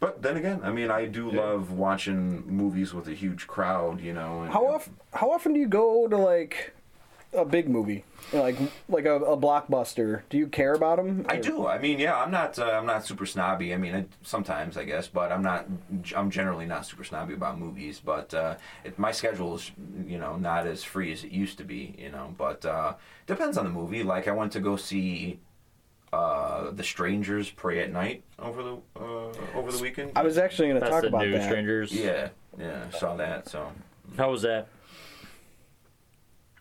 But 0.00 0.22
then 0.22 0.38
again, 0.38 0.60
I 0.62 0.70
mean, 0.70 0.90
I 0.90 1.04
do 1.04 1.30
love 1.30 1.72
watching 1.72 2.46
movies 2.46 2.94
with 2.94 3.06
a 3.08 3.14
huge 3.14 3.46
crowd. 3.46 4.00
You 4.00 4.14
know. 4.14 4.42
And, 4.42 4.52
how 4.52 4.66
often 4.66 4.96
how 5.12 5.30
often 5.30 5.52
do 5.52 5.60
you 5.60 5.68
go 5.68 6.08
to 6.08 6.16
like 6.16 6.74
a 7.32 7.44
big 7.44 7.68
movie, 7.68 8.04
You 8.32 8.38
know, 8.38 8.42
like 8.42 8.56
like 8.88 9.04
a, 9.04 9.14
a 9.16 9.36
blockbuster? 9.36 10.22
Do 10.30 10.36
you 10.38 10.46
care 10.48 10.74
about 10.74 10.96
them? 10.96 11.24
I 11.28 11.36
do. 11.36 11.66
I 11.66 11.78
mean, 11.78 11.98
yeah, 11.98 12.16
I'm 12.16 12.30
not. 12.30 12.58
Uh, 12.58 12.64
I'm 12.64 12.86
not 12.86 13.04
super 13.06 13.24
snobby. 13.26 13.72
I 13.72 13.76
mean, 13.76 13.94
I, 13.94 14.06
sometimes 14.22 14.76
I 14.76 14.84
guess, 14.84 15.06
but 15.08 15.30
I'm 15.30 15.42
not. 15.42 15.66
I'm 16.16 16.30
generally 16.30 16.66
not 16.66 16.86
super 16.86 17.04
snobby 17.04 17.34
about 17.34 17.58
movies. 17.58 18.00
But 18.04 18.34
uh, 18.34 18.56
it, 18.84 18.98
my 18.98 19.12
schedule 19.12 19.54
is, 19.54 19.70
you 20.06 20.18
know, 20.18 20.36
not 20.36 20.66
as 20.66 20.82
free 20.82 21.12
as 21.12 21.22
it 21.24 21.30
used 21.30 21.58
to 21.58 21.64
be. 21.64 21.94
You 21.98 22.10
know, 22.10 22.34
but 22.36 22.64
uh, 22.64 22.94
depends 23.26 23.56
on 23.56 23.64
the 23.64 23.70
movie. 23.70 24.02
Like 24.02 24.26
I 24.26 24.32
went 24.32 24.52
to 24.52 24.60
go 24.60 24.76
see 24.76 25.38
uh, 26.12 26.70
The 26.72 26.82
Strangers 26.82 27.50
Prey 27.50 27.80
at 27.80 27.92
Night 27.92 28.24
over 28.38 28.62
the 28.62 28.76
uh, 28.96 29.32
over 29.54 29.70
the 29.70 29.80
weekend. 29.80 30.12
I 30.16 30.22
was 30.22 30.36
actually 30.38 30.68
going 30.68 30.80
to 30.80 30.88
talk 30.88 31.02
the 31.02 31.08
about 31.08 31.22
new 31.22 31.32
that. 31.32 31.44
Strangers. 31.44 31.92
Yeah, 31.92 32.30
yeah, 32.58 32.90
saw 32.90 33.14
that. 33.16 33.48
So 33.48 33.70
How 34.16 34.30
was 34.30 34.42
that? 34.42 34.66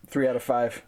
Three 0.09 0.27
out 0.27 0.35
of 0.35 0.43
five. 0.43 0.83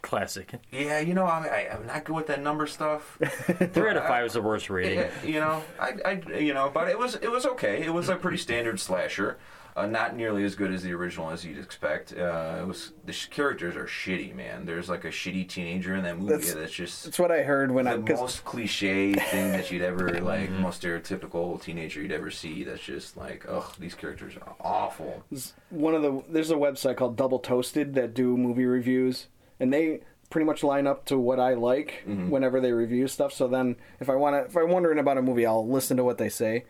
Classic. 0.00 0.50
yeah, 0.72 1.00
you 1.00 1.12
know, 1.12 1.26
I, 1.26 1.46
I, 1.46 1.74
I'm 1.74 1.86
not 1.86 2.04
good 2.04 2.16
with 2.16 2.26
that 2.28 2.42
number 2.42 2.66
stuff. 2.66 3.18
Three 3.20 3.90
out 3.90 3.98
of 3.98 4.06
five 4.06 4.24
is 4.24 4.32
the 4.32 4.40
worst 4.40 4.70
rating. 4.70 4.98
Yeah, 4.98 5.10
you 5.22 5.40
know, 5.40 5.62
I, 5.78 5.92
I, 6.04 6.38
you 6.38 6.54
know, 6.54 6.70
but 6.72 6.88
it 6.88 6.98
was, 6.98 7.16
it 7.16 7.30
was 7.30 7.44
okay. 7.44 7.84
It 7.84 7.92
was 7.92 8.08
a 8.08 8.16
pretty 8.16 8.38
standard 8.38 8.80
slasher. 8.80 9.36
Uh, 9.76 9.86
not 9.86 10.14
nearly 10.16 10.44
as 10.44 10.54
good 10.54 10.72
as 10.72 10.84
the 10.84 10.92
original 10.92 11.30
as 11.30 11.44
you'd 11.44 11.58
expect. 11.58 12.12
Uh, 12.16 12.58
it 12.62 12.64
was 12.66 12.92
the 13.06 13.12
sh- 13.12 13.26
characters 13.26 13.74
are 13.74 13.86
shitty, 13.86 14.32
man. 14.32 14.64
There's 14.66 14.88
like 14.88 15.04
a 15.04 15.08
shitty 15.08 15.48
teenager 15.48 15.96
in 15.96 16.04
that 16.04 16.16
movie 16.16 16.30
That's- 16.34 16.54
that's, 16.54 16.72
just 16.72 17.04
That's 17.04 17.18
what 17.18 17.32
I 17.32 17.42
heard 17.42 17.72
when 17.72 17.88
I 17.88 17.96
the 17.96 18.14
most 18.14 18.44
cliche 18.44 19.14
thing 19.14 19.50
that 19.50 19.72
you'd 19.72 19.82
ever 19.82 20.08
like, 20.20 20.48
most 20.50 20.80
stereotypical 20.80 21.60
teenager 21.60 22.00
you'd 22.00 22.12
ever 22.12 22.30
see. 22.30 22.62
That's 22.62 22.82
just 22.84 23.16
like, 23.16 23.46
ugh, 23.48 23.74
these 23.80 23.94
characters 23.96 24.34
are 24.36 24.54
awful. 24.60 25.24
one 25.70 25.94
of 25.96 26.02
the 26.02 26.22
there's 26.28 26.52
a 26.52 26.54
website 26.54 26.96
called 26.96 27.16
Double 27.16 27.40
Toasted 27.40 27.94
that 27.94 28.14
do 28.14 28.36
movie 28.36 28.66
reviews, 28.66 29.26
and 29.58 29.72
they 29.72 30.02
pretty 30.30 30.44
much 30.46 30.62
line 30.62 30.86
up 30.86 31.04
to 31.06 31.18
what 31.18 31.40
I 31.40 31.54
like 31.54 32.04
Mm-hmm. 32.08 32.30
whenever 32.30 32.60
they 32.60 32.70
review 32.70 33.08
stuff. 33.08 33.32
So 33.32 33.48
then, 33.48 33.74
if 33.98 34.08
I 34.08 34.14
want 34.14 34.34
to, 34.36 34.44
if 34.48 34.56
I'm 34.56 34.70
wondering 34.70 35.00
about 35.00 35.18
a 35.18 35.22
movie, 35.22 35.46
I'll 35.46 35.68
listen 35.68 35.96
to 35.96 36.04
what 36.04 36.18
they 36.18 36.28
say. 36.28 36.64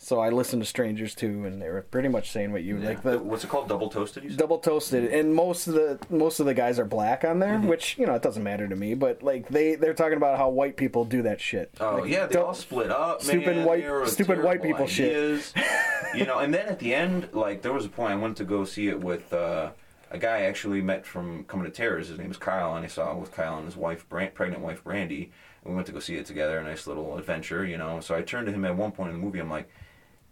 So 0.00 0.20
I 0.20 0.30
listened 0.30 0.62
to 0.62 0.66
Strangers 0.66 1.12
too, 1.16 1.44
and 1.44 1.60
they 1.60 1.68
were 1.68 1.82
pretty 1.82 2.06
much 2.08 2.30
saying 2.30 2.52
what 2.52 2.62
you 2.62 2.78
Yeah. 2.78 2.88
like. 2.90 3.02
The 3.02 3.18
What's 3.18 3.42
it 3.42 3.50
called? 3.50 3.68
Double 3.68 3.88
toasted? 3.88 4.36
Double 4.36 4.58
toasted, 4.58 5.12
and 5.12 5.34
most 5.34 5.66
of 5.66 5.74
the 5.74 5.98
most 6.08 6.38
of 6.38 6.46
the 6.46 6.54
guys 6.54 6.78
are 6.78 6.84
black 6.84 7.24
on 7.24 7.40
there, 7.40 7.54
Mm-hmm. 7.56 7.66
which 7.66 7.98
you 7.98 8.06
know 8.06 8.14
it 8.14 8.22
doesn't 8.22 8.44
matter 8.44 8.68
to 8.68 8.76
me. 8.76 8.94
But 8.94 9.24
like 9.24 9.48
they 9.48 9.74
they're 9.74 9.94
talking 9.94 10.16
about 10.16 10.38
how 10.38 10.50
white 10.50 10.76
people 10.76 11.04
do 11.04 11.22
that 11.22 11.40
shit. 11.40 11.72
Oh 11.80 11.96
Like, 11.96 12.10
yeah, 12.10 12.26
they 12.26 12.38
all 12.38 12.54
split 12.54 12.92
up. 12.92 13.22
Stupid 13.22 13.56
man. 13.56 13.64
white- 13.66 14.08
stupid 14.08 14.42
white 14.44 14.62
people 14.62 14.86
shit. 14.86 15.52
you 16.14 16.24
know, 16.24 16.38
and 16.38 16.54
then 16.54 16.66
at 16.68 16.78
the 16.78 16.94
end, 16.94 17.28
like 17.32 17.62
there 17.62 17.72
was 17.72 17.84
a 17.84 17.88
point 17.88 18.12
I 18.12 18.16
went 18.16 18.36
to 18.36 18.44
go 18.44 18.64
see 18.64 18.86
it 18.88 19.00
with 19.00 19.32
uh, 19.32 19.70
a 20.12 20.18
guy 20.18 20.38
I 20.38 20.42
actually 20.42 20.80
met 20.80 21.06
from 21.06 21.42
coming 21.44 21.66
to 21.66 21.72
terrors. 21.72 22.06
His 22.06 22.18
name 22.20 22.30
is 22.30 22.36
Kyle, 22.36 22.76
and 22.76 22.84
I 22.84 22.88
saw 22.88 23.16
with 23.16 23.32
Kyle 23.32 23.56
and 23.56 23.66
his 23.66 23.76
wife, 23.76 24.08
Brand, 24.08 24.32
pregnant 24.34 24.62
wife 24.62 24.84
Brandy, 24.84 25.32
and 25.64 25.72
we 25.72 25.74
went 25.74 25.88
to 25.88 25.92
go 25.92 25.98
see 25.98 26.14
it 26.14 26.24
together. 26.24 26.56
A 26.60 26.62
nice 26.62 26.86
little 26.86 27.18
adventure, 27.18 27.66
you 27.66 27.76
know. 27.76 27.98
So 27.98 28.14
I 28.14 28.22
turned 28.22 28.46
to 28.46 28.52
him 28.52 28.64
at 28.64 28.76
one 28.76 28.92
point 28.92 29.10
in 29.12 29.18
the 29.18 29.24
movie. 29.24 29.40
I'm 29.40 29.50
like, 29.50 29.68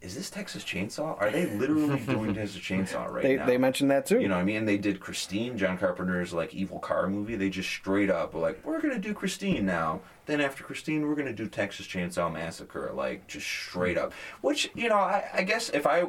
"Is 0.00 0.14
this 0.14 0.30
Texas 0.30 0.62
Chainsaw? 0.64 1.20
Are 1.20 1.30
they 1.30 1.46
literally 1.46 1.98
doing 2.00 2.34
Texas 2.34 2.60
Chainsaw 2.60 3.10
right 3.10 3.22
They 3.22 3.36
now?" 3.36 3.46
they 3.46 3.58
mentioned 3.58 3.90
that 3.90 4.06
too. 4.06 4.20
You 4.20 4.28
know 4.28 4.34
what 4.34 4.42
I 4.42 4.44
mean? 4.44 4.64
They 4.64 4.78
did 4.78 5.00
Christine, 5.00 5.56
John 5.56 5.78
Carpenter's 5.78 6.32
like 6.32 6.54
evil 6.54 6.78
car 6.78 7.08
movie. 7.08 7.36
They 7.36 7.50
just 7.50 7.68
straight 7.68 8.10
up 8.10 8.34
were 8.34 8.40
like, 8.40 8.64
we're 8.64 8.80
gonna 8.80 8.98
do 8.98 9.14
Christine 9.14 9.66
now. 9.66 10.00
Then 10.26 10.40
after 10.40 10.64
Christine, 10.64 11.06
we're 11.06 11.14
gonna 11.14 11.32
do 11.32 11.48
Texas 11.48 11.86
Chainsaw 11.86 12.32
Massacre. 12.32 12.90
Like 12.94 13.26
just 13.26 13.46
straight 13.46 13.98
up. 13.98 14.12
Which 14.40 14.70
you 14.74 14.88
know, 14.88 14.96
I, 14.96 15.24
I 15.34 15.42
guess 15.42 15.70
if 15.70 15.86
I, 15.86 16.04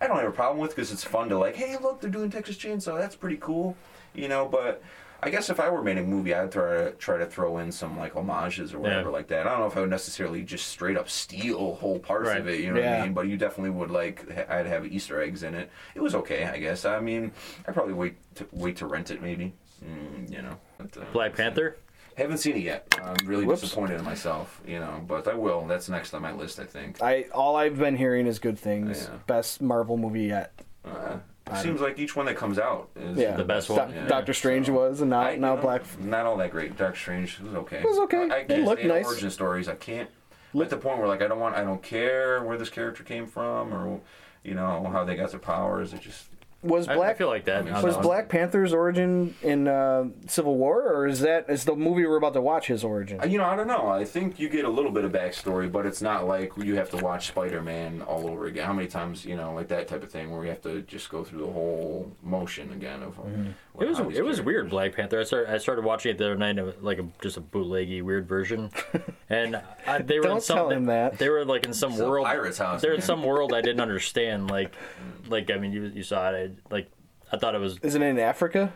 I 0.00 0.06
don't 0.06 0.16
have 0.16 0.28
a 0.28 0.32
problem 0.32 0.58
with 0.58 0.70
because 0.74 0.92
it's 0.92 1.04
fun 1.04 1.28
to 1.30 1.38
like, 1.38 1.56
hey, 1.56 1.76
look, 1.78 2.00
they're 2.00 2.10
doing 2.10 2.30
Texas 2.30 2.56
Chainsaw. 2.56 2.98
That's 2.98 3.16
pretty 3.16 3.38
cool. 3.38 3.76
You 4.14 4.28
know, 4.28 4.46
but. 4.46 4.82
I 5.24 5.30
guess 5.30 5.50
if 5.50 5.60
I 5.60 5.70
were 5.70 5.82
making 5.82 6.02
a 6.04 6.06
movie, 6.06 6.34
I'd 6.34 6.50
try 6.50 6.76
to 6.84 6.90
try 6.92 7.16
to 7.16 7.26
throw 7.26 7.58
in 7.58 7.70
some 7.70 7.96
like 7.96 8.14
homages 8.14 8.74
or 8.74 8.80
whatever 8.80 9.08
Yeah. 9.10 9.12
like 9.14 9.28
that. 9.28 9.46
I 9.46 9.50
don't 9.50 9.60
know 9.60 9.66
if 9.66 9.76
I 9.76 9.80
would 9.80 9.90
necessarily 9.90 10.42
just 10.42 10.66
straight 10.66 10.96
up 10.96 11.08
steal 11.08 11.74
whole 11.76 12.00
parts 12.00 12.28
Right. 12.28 12.40
of 12.40 12.48
it. 12.48 12.58
You 12.60 12.72
know 12.72 12.80
what 12.80 12.88
I 12.88 13.02
mean? 13.04 13.12
But 13.14 13.28
you 13.28 13.36
definitely 13.36 13.70
would 13.70 13.90
like. 13.90 14.28
ha- 14.32 14.46
I'd 14.48 14.66
have 14.66 14.84
Easter 14.86 15.20
eggs 15.22 15.44
in 15.44 15.54
it. 15.54 15.70
It 15.94 16.00
was 16.00 16.14
okay, 16.16 16.44
I 16.46 16.58
guess. 16.58 16.84
I 16.84 16.98
mean, 16.98 17.30
I'd 17.68 17.74
probably 17.74 17.94
wait 17.94 18.16
to 18.36 18.46
wait 18.52 18.76
to 18.78 18.86
rent 18.86 19.10
it, 19.12 19.22
maybe. 19.22 19.52
Mm, 19.84 20.30
you 20.30 20.42
know. 20.42 20.56
But, 20.78 20.96
uh, 20.96 21.04
Black 21.12 21.36
Panther. 21.36 21.76
Haven't 22.16 22.38
seen 22.38 22.56
it 22.56 22.62
yet. 22.62 22.94
I'm 23.02 23.26
really 23.26 23.46
Whoops. 23.46 23.62
disappointed 23.62 23.98
in 24.00 24.04
myself. 24.04 24.60
You 24.66 24.80
know, 24.80 25.02
but 25.06 25.26
I 25.28 25.34
will. 25.34 25.66
That's 25.66 25.88
next 25.88 26.12
on 26.14 26.20
my 26.22 26.32
list, 26.32 26.58
I 26.60 26.64
think. 26.64 27.00
I 27.02 27.26
all 27.32 27.56
I've 27.56 27.78
been 27.78 27.96
hearing 27.96 28.26
is 28.26 28.38
good 28.38 28.58
things. 28.58 29.08
Yeah. 29.10 29.18
Best 29.26 29.62
Marvel 29.62 29.96
movie 29.96 30.24
yet. 30.24 30.52
Uh, 30.84 31.18
it 31.50 31.56
seems 31.56 31.80
like 31.80 31.98
each 31.98 32.14
one 32.16 32.26
that 32.26 32.36
comes 32.36 32.58
out 32.58 32.88
is 32.96 33.18
Yeah, 33.18 33.36
The 33.36 33.44
best 33.44 33.68
Do- 33.68 33.74
one, 33.74 33.92
yeah. 33.94 34.06
Doctor 34.06 34.32
Strange 34.32 34.66
So- 34.66 34.72
was, 34.74 35.00
and 35.00 35.10
now 35.10 35.20
I- 35.20 35.36
now 35.36 35.54
know, 35.56 35.60
Black. 35.60 35.82
Not 36.00 36.26
all 36.26 36.36
that 36.38 36.50
great. 36.50 36.76
Doctor 36.76 36.98
Strange 36.98 37.38
was 37.40 37.54
okay. 37.54 37.78
It 37.78 37.84
was 37.84 37.98
okay. 38.00 38.28
I, 38.30 38.34
I 38.34 38.38
It 38.38 38.48
can't 38.48 38.64
looked 38.64 38.84
nice. 38.84 39.04
origin 39.06 39.30
stories. 39.30 39.68
I 39.68 39.74
can't. 39.74 40.08
I'm 40.54 40.60
at 40.62 40.70
the 40.70 40.76
point 40.76 40.98
where 40.98 41.08
like 41.08 41.22
I 41.22 41.28
don't 41.28 41.40
want. 41.40 41.56
I 41.56 41.64
don't 41.64 41.82
care 41.82 42.42
where 42.42 42.56
this 42.58 42.68
character 42.68 43.02
came 43.02 43.26
from 43.26 43.72
or, 43.72 44.00
you 44.44 44.54
know, 44.54 44.88
how 44.92 45.04
they 45.04 45.16
got 45.16 45.30
their 45.30 45.40
powers. 45.40 45.92
It 45.94 46.00
just. 46.02 46.26
Was 46.62 46.86
I, 46.86 46.92
I 46.92 46.96
Black 46.96 47.18
feel 47.18 47.26
like 47.26 47.44
that. 47.46 47.66
I 47.66 47.82
was 47.82 47.96
that. 47.96 48.02
Black 48.02 48.28
Panther's 48.28 48.72
origin 48.72 49.34
in 49.42 49.66
uh, 49.66 50.04
Civil 50.28 50.56
War, 50.56 50.82
or 50.92 51.08
is 51.08 51.20
that 51.20 51.50
is 51.50 51.64
the 51.64 51.74
movie 51.74 52.06
we're 52.06 52.16
about 52.16 52.34
to 52.34 52.40
watch 52.40 52.68
his 52.68 52.84
origin? 52.84 53.20
Uh, 53.20 53.26
you 53.26 53.36
know, 53.38 53.44
I 53.44 53.56
don't 53.56 53.66
know. 53.66 53.88
I 53.88 54.04
think 54.04 54.38
you 54.38 54.48
get 54.48 54.64
a 54.64 54.68
little 54.68 54.92
bit 54.92 55.04
of 55.04 55.10
backstory, 55.10 55.70
but 55.70 55.86
it's 55.86 56.00
not 56.00 56.26
like 56.26 56.52
you 56.56 56.76
have 56.76 56.88
to 56.90 56.98
watch 56.98 57.26
Spider-Man 57.28 58.02
all 58.02 58.30
over 58.30 58.46
again. 58.46 58.64
How 58.64 58.72
many 58.72 58.86
times, 58.86 59.24
you 59.24 59.36
know, 59.36 59.52
like 59.52 59.66
that 59.68 59.88
type 59.88 60.04
of 60.04 60.12
thing, 60.12 60.30
where 60.30 60.44
you 60.44 60.50
have 60.50 60.62
to 60.62 60.82
just 60.82 61.10
go 61.10 61.24
through 61.24 61.40
the 61.40 61.52
whole 61.52 62.12
motion 62.22 62.72
again 62.72 63.02
of. 63.02 63.18
Uh, 63.18 63.22
mm-hmm. 63.22 63.50
It 63.80 63.88
was 63.88 63.98
how 63.98 64.04
these 64.04 64.18
it 64.18 64.24
was 64.24 64.40
weird. 64.40 64.70
Black 64.70 64.94
Panther. 64.94 65.18
I 65.18 65.24
started 65.24 65.52
I 65.52 65.58
started 65.58 65.84
watching 65.84 66.12
it 66.12 66.18
the 66.18 66.26
other 66.26 66.36
night, 66.36 66.58
of, 66.58 66.82
like 66.82 66.98
a, 66.98 67.06
just 67.22 67.38
a 67.38 67.40
bootleggy 67.40 68.02
weird 68.02 68.28
version, 68.28 68.70
and 69.30 69.60
I, 69.86 70.02
they 70.02 70.18
were 70.18 70.26
in 70.26 70.30
Don't 70.30 70.42
some 70.42 70.56
tell 70.56 70.70
him 70.70 70.84
that. 70.86 71.18
they 71.18 71.28
were 71.28 71.44
like 71.44 71.64
in 71.64 71.72
some 71.72 71.92
It's 71.92 72.00
world. 72.00 72.26
pirate's 72.26 72.58
house, 72.58 72.82
They're 72.82 72.92
in 72.92 73.00
some 73.00 73.24
world 73.24 73.52
I 73.52 73.62
didn't 73.62 73.80
understand. 73.80 74.50
Like, 74.50 74.72
mm. 74.72 75.21
Like 75.32 75.50
I 75.50 75.56
mean, 75.56 75.72
you 75.72 75.84
you 75.94 76.02
saw 76.02 76.30
it. 76.30 76.52
I, 76.70 76.72
like 76.74 76.90
I 77.32 77.36
thought 77.38 77.54
it 77.54 77.60
was. 77.60 77.78
Isn't 77.82 78.02
it 78.02 78.06
in 78.08 78.18
Africa? 78.18 78.72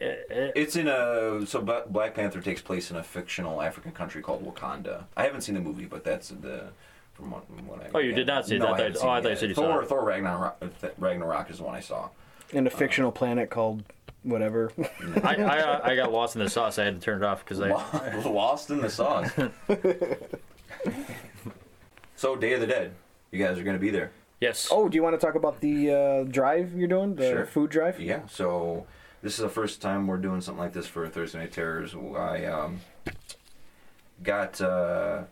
It, 0.00 0.26
it, 0.30 0.52
It's 0.56 0.76
in 0.76 0.88
a 0.88 1.46
so 1.46 1.60
Black 1.88 2.14
Panther 2.14 2.40
takes 2.40 2.62
place 2.62 2.90
in 2.90 2.96
a 2.96 3.02
fictional 3.02 3.60
African 3.62 3.92
country 3.92 4.22
called 4.22 4.44
Wakanda. 4.44 5.04
I 5.16 5.24
haven't 5.24 5.42
seen 5.42 5.54
the 5.54 5.60
movie, 5.60 5.84
but 5.84 6.02
that's 6.04 6.30
the 6.30 6.70
from 7.12 7.30
what, 7.30 7.50
what 7.50 7.82
I. 7.82 7.90
Oh, 7.94 7.98
you 7.98 8.12
did 8.12 8.26
not 8.26 8.46
see 8.46 8.56
it. 8.56 8.60
No, 8.60 8.68
I 8.68 8.72
I 8.72 8.92
thought- 8.92 9.04
oh, 9.04 9.08
I 9.10 9.18
it 9.18 9.22
thought 9.22 9.30
you 9.30 9.36
said 9.36 9.48
you 9.50 9.54
Thor, 9.54 9.64
saw 9.64 9.78
it. 9.80 9.88
Thor 9.88 10.04
Ragnarok, 10.04 10.56
uh, 10.62 10.88
Ragnarok 10.98 11.50
is 11.50 11.58
the 11.58 11.64
one 11.64 11.74
I 11.74 11.80
saw. 11.80 12.08
In 12.52 12.66
a 12.66 12.70
fictional 12.70 13.12
planet 13.12 13.50
called 13.50 13.84
whatever. 14.22 14.72
I, 15.22 15.36
I 15.36 15.58
uh, 15.60 15.80
I 15.84 15.94
got 15.94 16.10
lost 16.12 16.34
in 16.34 16.42
the 16.42 16.50
sauce. 16.50 16.78
I 16.78 16.84
had 16.84 16.94
to 16.94 17.00
turn 17.00 17.22
it 17.22 17.24
off 17.24 17.44
because 17.44 17.60
I. 17.60 17.70
Was 18.16 18.24
lost 18.26 18.70
in 18.70 18.80
the 18.80 18.90
sauce. 18.90 19.30
so 22.16 22.36
Day 22.36 22.54
of 22.54 22.60
the 22.60 22.66
Dead, 22.66 22.92
you 23.30 23.44
guys 23.44 23.58
are 23.58 23.62
going 23.62 23.76
to 23.76 23.80
be 23.80 23.90
there. 23.90 24.10
Yes. 24.40 24.68
oh, 24.70 24.88
do 24.88 24.96
you 24.96 25.02
want 25.02 25.18
to 25.20 25.24
talk 25.24 25.34
about 25.34 25.60
the 25.60 25.90
uh, 25.92 26.24
drive 26.24 26.72
you're 26.74 26.88
doing, 26.88 27.14
the 27.16 27.28
Sure. 27.30 27.46
food 27.46 27.70
drive? 27.70 28.00
Yeah, 28.00 28.26
so 28.26 28.86
this 29.22 29.34
is 29.34 29.40
the 29.40 29.50
first 29.50 29.82
time 29.82 30.06
we're 30.06 30.16
doing 30.16 30.40
something 30.40 30.62
like 30.62 30.72
this 30.72 30.86
for 30.86 31.06
Thursday 31.08 31.40
Night 31.40 31.52
Terrors. 31.52 31.94
I 31.94 32.46
um, 32.46 32.80
got 34.22 34.58
uh, 34.62 35.24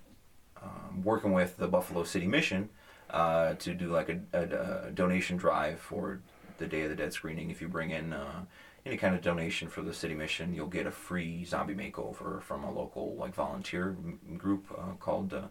um, 0.63 1.03
working 1.03 1.33
with 1.33 1.57
the 1.57 1.69
Buffalo 1.69 2.05
City 2.05 2.27
Mission 2.27 2.69
uh, 3.09 3.55
to 3.55 3.73
do 3.73 3.89
like 3.89 4.11
a, 4.11 4.21
a, 4.35 4.89
a 4.89 4.91
donation 4.91 5.39
drive 5.39 5.81
for 5.81 6.21
the 6.59 6.67
Day 6.67 6.83
of 6.83 6.91
the 6.91 6.97
Dead 6.97 7.13
screening. 7.15 7.51
If 7.51 7.63
you 7.63 7.69
bring 7.69 7.91
in 7.91 8.13
uh, 8.13 8.45
any 8.85 8.99
kind 8.99 9.15
of 9.15 9.23
donation 9.23 9.69
for 9.69 9.81
the 9.81 9.95
City 9.95 10.15
Mission, 10.15 10.53
you'll 10.53 10.67
get 10.67 10.87
a 10.87 10.91
free 10.91 11.47
zombie 11.47 11.75
makeover 11.75 12.43
from 12.43 12.63
a 12.63 12.71
local 12.71 13.15
like 13.17 13.35
volunteer 13.35 13.97
m- 14.05 14.19
group 14.37 14.67
uh, 14.77 14.93
called 15.01 15.33
uh, 15.33 15.43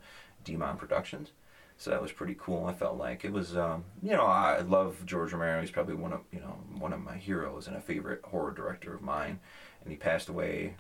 Demon 0.44 0.78
Productions. 0.78 1.32
So 1.80 1.92
that 1.92 2.02
was 2.02 2.12
pretty 2.12 2.36
cool. 2.40 2.66
I 2.66 2.74
felt 2.74 2.98
like 2.98 3.24
it 3.24 3.32
was, 3.32 3.56
um, 3.56 3.86
you 4.02 4.14
know, 4.14 4.26
I 4.26 4.62
love 4.62 5.06
George 5.06 5.32
Romero. 5.32 5.62
He's 5.62 5.70
probably 5.70 5.94
one 5.94 6.12
of, 6.12 6.22
you 6.32 6.40
know, 6.40 6.58
one 6.80 6.92
of 6.92 7.02
my 7.02 7.16
heroes 7.16 7.68
and 7.68 7.78
a 7.78 7.82
favorite 7.82 8.22
horror 8.24 8.52
director 8.52 8.96
of 8.96 9.02
mine. 9.02 9.40
And 9.84 9.92
he 9.92 9.98
passed 9.98 10.28
away 10.28 10.74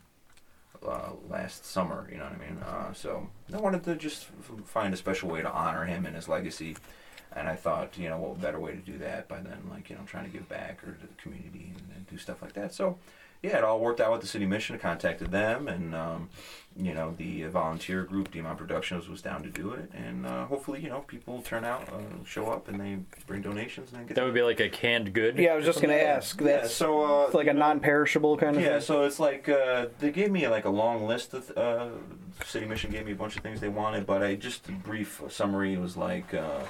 uh, 0.85 1.11
last 1.29 1.65
summer. 1.65 2.09
You 2.11 2.17
know 2.17 2.23
what 2.23 2.33
I 2.33 2.37
mean? 2.37 2.57
Uh, 2.63 2.93
so 2.93 3.29
I 3.53 3.57
wanted 3.57 3.83
to 3.83 3.95
just 3.95 4.25
find 4.65 4.91
a 4.91 4.97
special 4.97 5.29
way 5.29 5.43
to 5.43 5.51
honor 5.51 5.85
him 5.85 6.07
and 6.07 6.15
his 6.15 6.27
legacy. 6.27 6.75
And 7.35 7.47
I 7.47 7.55
thought, 7.55 7.95
you 7.97 8.09
know, 8.09 8.17
what 8.17 8.41
better 8.41 8.59
way 8.59 8.71
to 8.71 8.77
do 8.77 8.97
that 8.97 9.27
by 9.27 9.39
then, 9.39 9.69
like, 9.69 9.91
you 9.91 9.95
know, 9.95 10.01
trying 10.07 10.25
to 10.25 10.31
give 10.31 10.49
back 10.49 10.83
or 10.83 10.93
to 10.93 11.07
the 11.07 11.21
community 11.21 11.73
and, 11.77 11.95
and 11.95 12.07
do 12.07 12.17
stuff 12.17 12.41
like 12.41 12.53
that. 12.53 12.73
So, 12.73 12.97
yeah, 13.43 13.57
it 13.57 13.63
all 13.63 13.79
worked 13.79 14.01
out 14.01 14.11
with 14.11 14.21
the 14.21 14.27
city 14.27 14.45
mission. 14.45 14.75
I 14.75 14.79
contacted 14.79 15.31
them, 15.31 15.67
and 15.67 15.93
um, 15.93 16.29
you 16.79 16.93
know, 16.93 17.13
the 17.17 17.43
volunteer 17.43 18.03
group, 18.03 18.31
Demon 18.31 18.55
Productions, 18.55 19.07
was 19.07 19.21
down 19.21 19.41
to 19.43 19.49
do 19.49 19.71
it. 19.71 19.91
And 19.93 20.25
uh, 20.25 20.45
hopefully, 20.45 20.81
you 20.81 20.89
know, 20.89 20.99
people 21.01 21.41
turn 21.41 21.65
out, 21.65 21.87
uh, 21.89 22.23
show 22.23 22.47
up, 22.47 22.67
and 22.67 22.79
they 22.79 22.99
bring 23.25 23.41
donations 23.41 23.91
and 23.93 24.07
get. 24.07 24.15
That 24.15 24.25
would 24.25 24.33
be 24.33 24.41
like 24.41 24.59
a 24.59 24.69
canned 24.69 25.13
good. 25.13 25.37
Yeah, 25.37 25.53
I 25.53 25.55
was 25.55 25.65
just 25.65 25.81
gonna 25.81 25.93
ask. 25.93 26.39
Yeah, 26.41 26.67
so 26.67 27.23
uh, 27.23 27.25
it's 27.25 27.35
like 27.35 27.47
a 27.47 27.53
non-perishable 27.53 28.37
kind 28.37 28.57
of 28.57 28.61
yeah, 28.61 28.73
thing. 28.73 28.81
so 28.81 29.03
it's 29.03 29.19
like 29.19 29.49
uh, 29.49 29.87
they 29.99 30.11
gave 30.11 30.31
me 30.31 30.47
like 30.47 30.65
a 30.65 30.69
long 30.69 31.07
list 31.07 31.33
of 31.33 31.51
uh, 31.57 31.89
City 32.45 32.65
Mission 32.65 32.91
gave 32.91 33.05
me 33.05 33.11
a 33.11 33.15
bunch 33.15 33.35
of 33.35 33.43
things 33.43 33.59
they 33.59 33.69
wanted, 33.69 34.05
but 34.05 34.21
I 34.21 34.35
just 34.35 34.69
a 34.69 34.71
brief 34.71 35.21
summary 35.29 35.77
was 35.77 35.97
like 35.97 36.33
uh, 36.33 36.61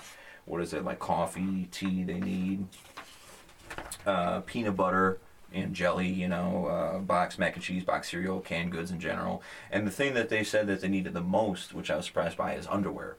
what 0.45 0.61
is 0.61 0.73
it 0.73 0.85
like 0.85 0.99
coffee, 0.99 1.67
tea 1.71 2.03
they 2.03 2.19
need, 2.19 2.65
uh, 4.05 4.41
peanut 4.41 4.75
butter 4.75 5.19
and 5.53 5.73
jelly, 5.73 6.07
you 6.07 6.27
know, 6.27 6.65
uh, 6.67 6.99
box 6.99 7.37
mac 7.39 7.55
and 7.55 7.63
cheese, 7.63 7.83
box 7.83 8.09
cereal, 8.11 8.39
canned 8.41 8.71
goods 8.71 8.91
in 8.91 8.99
general, 8.99 9.41
and 9.71 9.87
the 9.87 9.91
thing 9.91 10.13
that 10.13 10.29
they 10.29 10.43
said 10.43 10.67
that 10.67 10.81
they 10.81 10.87
needed 10.89 11.13
the 11.13 11.21
most, 11.21 11.73
which 11.73 11.89
I 11.89 11.95
was 11.97 12.05
surprised 12.05 12.37
by, 12.37 12.53
is 12.55 12.67
underwear. 12.67 13.15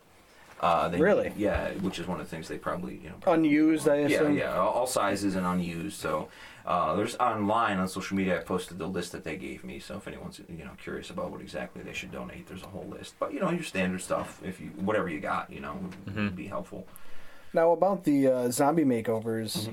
Uh, 0.60 0.88
they 0.88 0.98
Really? 1.00 1.32
yeah, 1.36 1.70
which 1.74 2.00
is 2.00 2.08
one 2.08 2.18
of 2.20 2.26
the 2.26 2.30
things 2.30 2.48
they 2.48 2.58
probably 2.58 2.96
you 2.96 3.10
know 3.10 3.32
Unused, 3.32 3.88
I 3.88 4.00
yeah, 4.00 4.06
assume. 4.06 4.36
yeah, 4.36 4.56
all 4.58 4.72
all 4.72 4.86
sizes 4.88 5.36
and 5.36 5.46
unused. 5.46 6.00
So 6.00 6.28
uh, 6.66 6.96
there's 6.96 7.14
online 7.16 7.78
on 7.78 7.86
social 7.86 8.16
media. 8.16 8.40
I 8.40 8.42
posted 8.42 8.76
the 8.78 8.88
list 8.88 9.12
that 9.12 9.22
they 9.22 9.36
gave 9.36 9.62
me. 9.62 9.78
So 9.78 9.96
if 9.98 10.08
anyone's 10.08 10.40
you 10.48 10.64
know 10.64 10.72
curious 10.82 11.10
about 11.10 11.30
what 11.30 11.40
exactly 11.40 11.82
they 11.84 11.92
should 11.92 12.10
donate, 12.10 12.48
there's 12.48 12.64
a 12.64 12.66
whole 12.66 12.86
list. 12.90 13.14
But 13.20 13.32
you 13.32 13.38
know 13.38 13.50
your 13.50 13.62
standard 13.62 14.00
stuff. 14.00 14.40
If 14.44 14.60
you 14.60 14.66
whatever 14.76 15.08
you 15.08 15.20
got, 15.20 15.48
you 15.48 15.60
know, 15.60 15.78
would 16.06 16.34
be 16.34 16.48
helpful. 16.48 16.88
Now 17.54 17.70
about 17.70 18.02
the 18.02 18.26
uh, 18.26 18.50
zombie 18.50 18.84
makeovers, 18.84 19.56
Mm-hmm. 19.56 19.72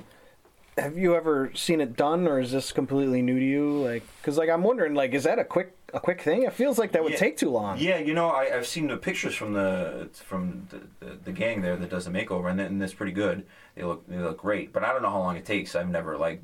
Have 0.77 0.97
you 0.97 1.15
ever 1.15 1.51
seen 1.55 1.79
it 1.79 1.95
done, 1.95 2.27
or 2.27 2.39
is 2.39 2.51
this 2.51 2.71
completely 2.71 3.21
new 3.21 3.39
to 3.39 3.45
you? 3.45 3.81
Like, 3.81 4.03
because 4.17 4.37
like 4.37 4.49
I'm 4.49 4.63
wondering, 4.63 4.93
like, 4.93 5.13
is 5.13 5.23
that 5.23 5.39
a 5.39 5.45
quick 5.45 5.73
a 5.93 5.99
quick 5.99 6.21
thing? 6.21 6.43
It 6.43 6.51
feels 6.51 6.77
like 6.77 6.91
that 6.91 7.03
would 7.03 7.13
Yeah. 7.13 7.17
take 7.19 7.37
too 7.37 7.49
long. 7.49 7.77
Yeah, 7.79 7.99
you 7.99 8.13
know, 8.13 8.27
I, 8.29 8.53
I've 8.53 8.67
seen 8.67 8.87
the 8.87 8.97
pictures 8.97 9.33
from 9.35 9.53
the 9.53 10.09
from 10.13 10.67
the, 10.69 11.05
the, 11.05 11.15
the 11.25 11.31
gang 11.31 11.61
there 11.61 11.77
that 11.77 11.89
does 11.89 12.03
the 12.05 12.11
makeover, 12.11 12.51
and, 12.51 12.59
and 12.59 12.81
that's 12.81 12.93
pretty 12.93 13.13
good. 13.13 13.45
They 13.75 13.83
look 13.83 14.05
they 14.07 14.17
look 14.17 14.37
great, 14.39 14.73
but 14.73 14.83
I 14.83 14.91
don't 14.91 15.01
know 15.01 15.09
how 15.09 15.19
long 15.19 15.37
it 15.37 15.45
takes. 15.45 15.75
I've 15.75 15.87
never 15.89 16.17
like 16.17 16.41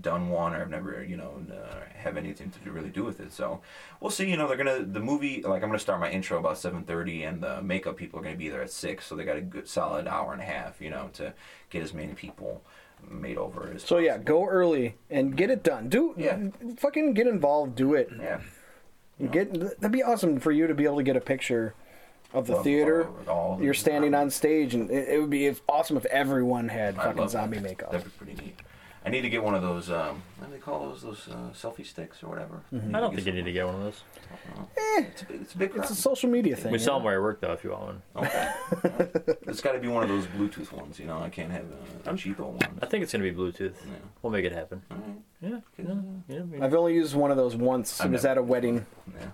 done 0.00 0.28
one, 0.30 0.54
or 0.54 0.62
I've 0.62 0.70
never 0.70 1.04
you 1.04 1.16
know 1.16 1.40
uh, 1.52 1.84
have 1.94 2.16
anything 2.16 2.50
to 2.64 2.70
really 2.72 2.90
do 2.90 3.04
with 3.04 3.20
it. 3.20 3.32
So 3.32 3.60
we'll 4.00 4.10
see. 4.10 4.28
You 4.28 4.36
know, 4.36 4.48
they're 4.48 4.56
gonna 4.56 4.82
the 4.82 4.98
movie 5.00 5.42
like 5.42 5.62
I'm 5.62 5.68
gonna 5.68 5.78
start 5.78 6.00
my 6.00 6.10
intro 6.10 6.38
about 6.38 6.58
seven 6.58 6.82
thirty, 6.82 7.22
and 7.22 7.40
the 7.40 7.62
makeup 7.62 7.96
people 7.96 8.18
are 8.18 8.22
gonna 8.24 8.34
be 8.34 8.48
there 8.48 8.62
at 8.62 8.72
six, 8.72 9.06
so 9.06 9.14
they 9.14 9.24
got 9.24 9.36
a 9.36 9.40
good 9.42 9.68
solid 9.68 10.08
hour 10.08 10.32
and 10.32 10.42
a 10.42 10.46
half. 10.46 10.80
You 10.80 10.90
know, 10.90 11.10
to 11.14 11.32
get 11.70 11.82
as 11.84 11.94
many 11.94 12.14
people 12.14 12.62
made 13.10 13.36
over 13.38 13.70
as 13.74 13.82
So 13.82 13.98
yeah, 13.98 14.18
go 14.18 14.46
early 14.46 14.96
and 15.10 15.36
get 15.36 15.50
it 15.50 15.62
done. 15.62 15.88
Do 15.88 16.14
Yeah. 16.16 16.38
fucking 16.78 17.14
get 17.14 17.26
involved. 17.26 17.76
Do 17.76 17.94
it. 17.94 18.08
yeah. 18.18 18.40
Get 19.30 19.52
that'd 19.54 19.92
be 19.92 20.02
awesome 20.02 20.40
for 20.40 20.50
you 20.50 20.66
to 20.66 20.74
be 20.74 20.84
able 20.84 20.96
to 20.96 21.02
get 21.04 21.16
a 21.16 21.20
picture 21.20 21.74
of 22.32 22.46
the 22.46 22.56
Of 22.56 22.64
theater. 22.64 23.08
all- 23.28 23.52
all 23.54 23.62
You're 23.62 23.74
standing 23.74 24.14
on 24.14 24.30
stage, 24.30 24.74
and 24.74 24.90
it, 24.90 25.08
it 25.10 25.20
would 25.20 25.30
be 25.30 25.54
awesome 25.68 25.96
if 25.96 26.04
everyone 26.06 26.68
had 26.70 26.98
I 26.98 27.04
fucking 27.04 27.20
love 27.20 27.30
zombie 27.30 27.58
that. 27.58 27.62
makeup. 27.62 27.90
That'd 27.92 28.06
be 28.06 28.10
pretty 28.24 28.42
neat. 28.42 28.56
I 29.04 29.10
need 29.10 29.22
to 29.22 29.28
get 29.28 29.42
one 29.42 29.54
of 29.54 29.62
those. 29.62 29.90
Um, 29.90 30.22
what 30.38 30.46
do 30.48 30.52
they 30.52 30.60
call 30.60 30.88
those? 30.88 31.02
Those 31.02 31.28
uh, 31.28 31.50
selfie 31.54 31.84
sticks 31.84 32.22
or 32.22 32.28
whatever. 32.28 32.62
I 32.72 33.00
don't 33.00 33.14
think 33.14 33.26
you 33.26 33.32
need 33.32 33.44
to 33.44 33.52
get 33.52 33.66
one 33.66 33.74
of 33.74 33.82
those. 33.82 34.02
It's 34.76 35.22
a 35.22 35.26
big. 35.26 35.40
It's 35.40 35.54
a 35.54 35.58
big. 35.58 35.72
It's 35.74 35.90
a 35.90 35.94
social 35.94 36.30
media 36.30 36.54
thing. 36.54 36.70
We 36.70 36.78
you 36.78 36.84
sell 36.84 36.94
know? 36.94 36.98
them 36.98 37.04
where 37.06 37.16
I 37.16 37.18
work 37.18 37.40
though. 37.40 37.52
If 37.52 37.64
you 37.64 37.70
want 37.70 38.00
one, 38.14 38.26
Okay. 38.26 38.52
it's 39.42 39.60
got 39.60 39.72
to 39.72 39.80
be 39.80 39.88
one 39.88 40.02
of 40.04 40.08
those 40.08 40.26
Bluetooth 40.26 40.70
ones. 40.72 40.98
You 41.00 41.06
know, 41.06 41.18
I 41.20 41.30
can't 41.30 41.50
have 41.50 41.64
a, 42.06 42.10
a 42.10 42.14
cheapo 42.14 42.40
one. 42.50 42.78
I 42.80 42.86
think 42.86 43.02
it's 43.02 43.12
gonna 43.12 43.24
be 43.24 43.32
Bluetooth. 43.32 43.74
Yeah. 43.84 43.92
We'll 44.22 44.32
make 44.32 44.44
it 44.44 44.52
happen. 44.52 44.82
All 44.90 44.96
right. 44.98 45.06
Yeah, 45.40 45.60
yeah, 45.78 45.94
yeah. 46.28 46.36
I 46.38 46.42
mean- 46.44 46.62
I've 46.62 46.74
only 46.74 46.94
used 46.94 47.16
one 47.16 47.30
of 47.32 47.36
those 47.36 47.56
once. 47.56 47.98
It 47.98 48.04
I've 48.04 48.12
was 48.12 48.22
never 48.22 48.32
at 48.32 48.38
a 48.38 48.42
wedding. 48.42 48.86
Yeah. 49.18 49.26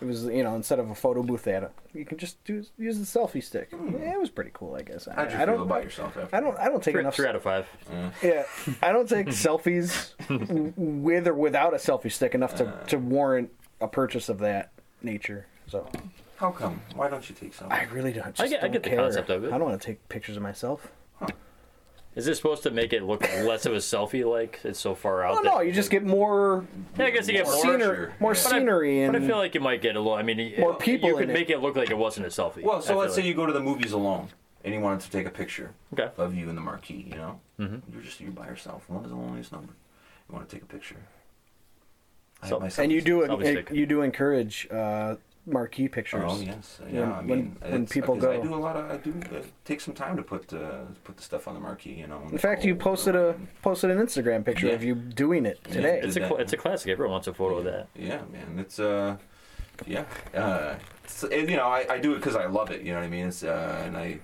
It 0.00 0.04
was 0.04 0.24
you 0.24 0.42
know 0.42 0.54
instead 0.54 0.78
of 0.78 0.90
a 0.90 0.94
photo 0.94 1.22
booth, 1.22 1.44
they 1.44 1.52
had 1.52 1.62
a, 1.62 1.70
you 1.94 2.04
can 2.04 2.18
just 2.18 2.42
do 2.44 2.62
use 2.76 2.98
the 2.98 3.04
selfie 3.18 3.42
stick. 3.42 3.70
Hmm. 3.70 3.92
Yeah, 3.94 4.12
it 4.12 4.20
was 4.20 4.28
pretty 4.30 4.50
cool, 4.52 4.74
I 4.74 4.82
guess. 4.82 5.08
I, 5.08 5.14
How'd 5.14 5.30
you 5.32 5.36
I 5.36 5.44
feel 5.46 5.54
don't. 5.56 5.60
about 5.62 5.84
yourself 5.84 6.16
after? 6.16 6.36
I 6.36 6.40
don't. 6.40 6.58
I 6.58 6.66
don't 6.66 6.82
take 6.82 6.92
Three, 6.92 7.00
enough. 7.00 7.14
three 7.16 7.26
out 7.28 7.34
of 7.36 7.42
five. 7.42 7.66
Yeah, 8.22 8.44
I 8.82 8.92
don't 8.92 9.08
take 9.08 9.26
selfies 9.28 10.12
w- 10.28 10.72
with 10.76 11.26
or 11.26 11.34
without 11.34 11.72
a 11.72 11.78
selfie 11.78 12.12
stick 12.12 12.34
enough 12.34 12.54
to, 12.56 12.78
to 12.88 12.98
warrant 12.98 13.50
a 13.80 13.88
purchase 13.88 14.28
of 14.28 14.38
that 14.40 14.70
nature. 15.02 15.46
So 15.66 15.88
How 16.36 16.50
come? 16.50 16.80
Why 16.94 17.08
don't 17.08 17.26
you 17.28 17.34
take 17.34 17.54
some? 17.54 17.72
I 17.72 17.84
really 17.84 18.12
don't. 18.12 18.34
Just 18.34 18.40
I 18.40 18.48
get- 18.48 18.58
I 18.58 18.62
don't 18.66 18.72
get 18.72 18.82
the 18.82 18.90
care. 18.90 18.98
concept 18.98 19.30
of 19.30 19.44
it. 19.44 19.48
I 19.52 19.58
don't 19.58 19.66
want 19.68 19.80
to 19.80 19.86
take 19.86 20.06
pictures 20.10 20.36
of 20.36 20.42
myself. 20.42 20.92
Is 22.16 22.26
it 22.26 22.34
supposed 22.36 22.62
to 22.62 22.70
make 22.70 22.94
it 22.94 23.02
look 23.02 23.20
less 23.44 23.66
of 23.66 23.74
a 23.74 23.76
selfie? 23.76 24.24
Like 24.28 24.60
it's 24.64 24.80
so 24.80 24.94
far 24.94 25.22
out. 25.22 25.38
Oh 25.38 25.40
no, 25.42 25.60
you 25.60 25.70
just 25.70 25.90
get 25.90 26.02
more 26.02 26.64
Yeah, 26.98 27.04
I 27.06 27.10
guess 27.10 27.28
you 27.28 27.34
get 27.34 27.44
More 27.44 27.54
more. 27.54 27.62
scenery. 27.62 27.78
scenery, 27.78 28.12
more 28.20 28.32
Yeah. 28.32 28.42
But 28.42 28.46
I- 28.46 28.58
scenery, 28.58 29.02
and 29.02 29.12
But 29.12 29.22
I 29.22 29.26
feel 29.26 29.36
like 29.36 29.54
you 29.54 29.60
might 29.60 29.82
get 29.82 29.96
a 29.96 30.00
little. 30.00 30.14
I 30.14 30.22
mean, 30.22 30.54
More 30.58 30.74
people 30.74 31.10
You 31.10 31.16
could 31.16 31.28
it. 31.30 31.34
make 31.34 31.50
it 31.50 31.60
look 31.60 31.76
like 31.76 31.90
it 31.90 31.98
wasn't 31.98 32.26
a 32.26 32.30
selfie. 32.30 32.62
Well, 32.62 32.80
so 32.80 32.96
let's 32.96 33.14
say 33.14 33.22
you 33.22 33.34
go 33.34 33.44
to 33.44 33.52
the 33.52 33.60
movies 33.60 33.92
alone 33.92 34.28
and 34.64 34.72
you 34.72 34.80
wanted 34.80 35.00
to 35.00 35.10
take 35.10 35.26
a 35.26 35.30
picture 35.30 35.72
Okay. 35.92 36.10
of 36.16 36.34
you 36.34 36.48
in 36.48 36.54
the 36.56 36.62
marquee. 36.62 37.06
You 37.10 37.16
know, 37.16 37.40
mm-hmm. 37.60 37.92
you're 37.92 38.02
just 38.02 38.18
you're 38.20 38.30
by 38.32 38.46
yourself. 38.46 38.88
One 38.88 39.04
is 39.04 39.10
the 39.10 39.16
loneliest 39.16 39.52
number. 39.52 39.74
You 40.28 40.34
want 40.34 40.48
to 40.48 40.56
take 40.56 40.62
a 40.62 40.66
picture. 40.66 40.96
So- 42.48 42.60
and 42.78 42.90
you 42.90 43.02
do 43.02 43.22
it. 43.22 43.70
You 43.70 43.84
do 43.86 44.00
encourage 44.02 44.68
uh, 44.70 45.16
marquee 45.46 45.88
pictures. 45.88 46.24
Oh 46.26 46.40
yes, 46.40 46.80
yeah. 46.90 47.00
When- 47.00 47.12
I 47.12 47.16
when- 47.18 47.26
mean, 47.26 47.56
when 47.60 47.72
it's- 47.74 47.92
people 47.92 48.16
'cause 48.16 48.24
I 48.24 48.40
do 48.40 48.54
a 48.54 48.56
lot 48.56 48.76
of. 48.76 48.90
I 48.90 48.96
do 48.96 49.14
uh, 49.34 49.42
take 49.64 49.80
some 49.80 49.94
time 49.94 50.16
to 50.16 50.22
put 50.22 50.52
uh, 50.52 50.82
put 51.04 51.16
the 51.16 51.22
stuff 51.22 51.46
on 51.48 51.54
the 51.54 51.60
marquee. 51.60 51.92
You 51.94 52.06
know. 52.08 52.22
In 52.30 52.38
fact, 52.38 52.64
you 52.64 52.74
posted 52.74 53.14
a 53.16 53.36
posted 53.62 53.90
an 53.90 53.98
Instagram 53.98 54.44
picture 54.44 54.66
Yeah. 54.68 54.74
of 54.74 54.82
you 54.82 54.94
doing 54.94 55.46
it 55.46 55.62
today. 55.64 55.98
Yeah, 55.98 56.06
It's 56.06 56.16
a 56.16 56.20
that. 56.20 56.32
it's 56.40 56.52
a 56.52 56.56
classic. 56.56 56.90
Everyone 56.90 57.12
wants 57.12 57.28
a 57.28 57.34
photo 57.34 57.58
of 57.58 57.64
that. 57.64 57.88
Yeah, 57.94 58.22
man. 58.32 58.58
It's 58.58 58.78
uh, 58.78 59.16
yeah. 59.86 60.04
Uh, 60.34 60.74
it's, 61.04 61.22
and, 61.22 61.48
you 61.48 61.56
know, 61.56 61.68
I, 61.68 61.86
I 61.88 61.98
do 61.98 62.12
it 62.14 62.16
because 62.16 62.34
I 62.36 62.46
love 62.46 62.70
it. 62.70 62.82
You 62.82 62.92
know 62.92 62.98
what 62.98 63.06
I 63.06 63.10
mean? 63.10 63.26
It's 63.28 63.42
uh, 63.44 63.82
and 63.84 63.96
I 63.96 64.18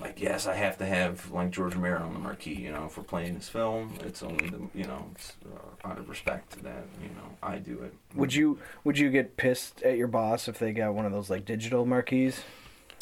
like 0.00 0.20
yes, 0.20 0.46
I 0.46 0.54
have 0.54 0.78
to 0.78 0.86
have 0.86 1.30
like 1.32 1.50
George 1.50 1.74
Romero 1.74 2.00
on 2.02 2.12
the 2.14 2.18
marquee. 2.20 2.54
You 2.54 2.72
know, 2.72 2.88
for 2.88 3.02
playing 3.02 3.34
this 3.34 3.48
film, 3.48 3.94
it's 4.04 4.22
only 4.22 4.48
the 4.48 4.60
you 4.74 4.84
know 4.84 5.06
it's 5.14 5.32
uh, 5.46 5.88
out 5.88 5.98
of 5.98 6.08
respect 6.08 6.52
to 6.54 6.62
that 6.64 6.84
you 7.02 7.08
know 7.08 7.21
I 7.42 7.58
do 7.58 7.82
it. 7.82 7.92
Would 8.14 8.34
you 8.34 8.58
would 8.84 8.98
you 8.98 9.10
get 9.10 9.36
pissed 9.36 9.82
at 9.82 9.96
your 9.96 10.08
boss 10.08 10.48
if 10.48 10.58
they 10.58 10.72
got 10.72 10.94
one 10.94 11.06
of 11.06 11.12
those 11.12 11.28
like 11.30 11.44
digital 11.44 11.84
marquees? 11.86 12.42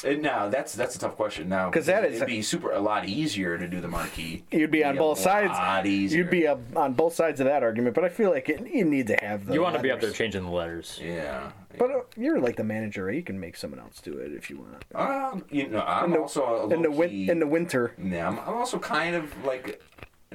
And 0.03 0.23
now 0.23 0.49
that's 0.49 0.73
that's 0.73 0.97
a 0.97 0.99
tough 0.99 1.15
question 1.15 1.51
Now 1.51 1.69
because 1.69 1.85
that 1.85 2.05
is 2.07 2.17
it'd 2.17 2.27
be 2.27 2.41
super 2.41 2.73
a 2.73 2.81
lot 2.81 3.07
easier 3.07 3.59
to 3.59 3.69
do 3.69 3.83
the 3.83 3.89
marquee. 3.89 4.45
You'd 4.51 4.71
be 4.71 4.83
on 4.83 4.97
a 4.97 4.99
both 4.99 5.19
sides. 5.19 5.51
lot 5.51 5.85
easier. 5.87 6.19
You'd 6.23 6.31
be 6.31 6.47
uh, 6.47 6.57
on 6.75 6.95
both 6.95 7.13
sides 7.15 7.39
of 7.41 7.45
that 7.47 7.63
argument, 7.63 7.95
but 7.95 8.05
I 8.05 8.09
feel 8.09 8.31
like 8.31 8.49
it, 8.49 8.67
you 8.67 8.87
need 8.87 9.09
to 9.09 9.17
have 9.21 9.45
the. 9.45 9.53
You 9.53 9.61
want 9.61 9.77
to 9.77 9.83
be 9.83 9.91
up 9.91 10.01
there 10.01 10.11
changing 10.11 10.43
the 10.45 10.51
letters. 10.51 10.99
yeah. 11.03 11.51
But 11.79 11.91
uh, 11.91 12.01
you're 12.17 12.41
like 12.41 12.57
the 12.57 12.65
manager, 12.65 13.05
right? 13.05 13.15
You 13.15 13.23
can 13.23 13.39
make 13.39 13.57
someone 13.57 13.79
else 13.79 14.01
do 14.01 14.15
it 14.19 14.33
if 14.33 14.49
you 14.51 14.59
want. 14.59 14.85
um, 14.95 15.45
you 15.51 15.69
know, 15.69 15.81
I'm 15.83 16.07
in 16.07 16.11
the, 16.13 16.21
also 16.21 16.45
a 16.45 16.75
in 16.75 16.83
the 16.83 16.89
low-key- 16.89 17.27
win- 17.27 17.31
in 17.31 17.39
the 17.39 17.47
winter. 17.47 17.93
Yeah, 18.03 18.27
I'm, 18.27 18.39
I'm 18.41 18.55
also 18.55 18.79
kind 18.79 19.15
of 19.15 19.33
like 19.45 19.83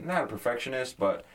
not 0.01 0.23
a 0.25 0.27
perfectionist, 0.27 0.97
but 0.99 1.25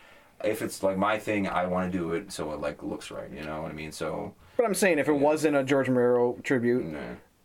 if 0.45 0.63
it's 0.63 0.83
like 0.83 0.97
my 0.97 1.19
thing, 1.19 1.49
I 1.49 1.67
want 1.67 1.91
to 1.93 1.99
do 1.99 2.13
it 2.13 2.33
so 2.33 2.53
it 2.53 2.61
like 2.61 2.83
looks 2.83 3.11
right. 3.11 3.31
You 3.31 3.43
know 3.45 3.63
what 3.63 3.71
I 3.71 3.75
mean? 3.75 3.93
So 3.93 4.35
But 4.57 4.67
I'm 4.67 4.75
saying 4.75 4.99
if 4.99 5.09
it 5.09 5.13
wasn't 5.13 5.57
a 5.57 5.65
George 5.65 5.89
Romero 5.89 6.37
tribute, 6.43 6.85
nah. 6.87 6.99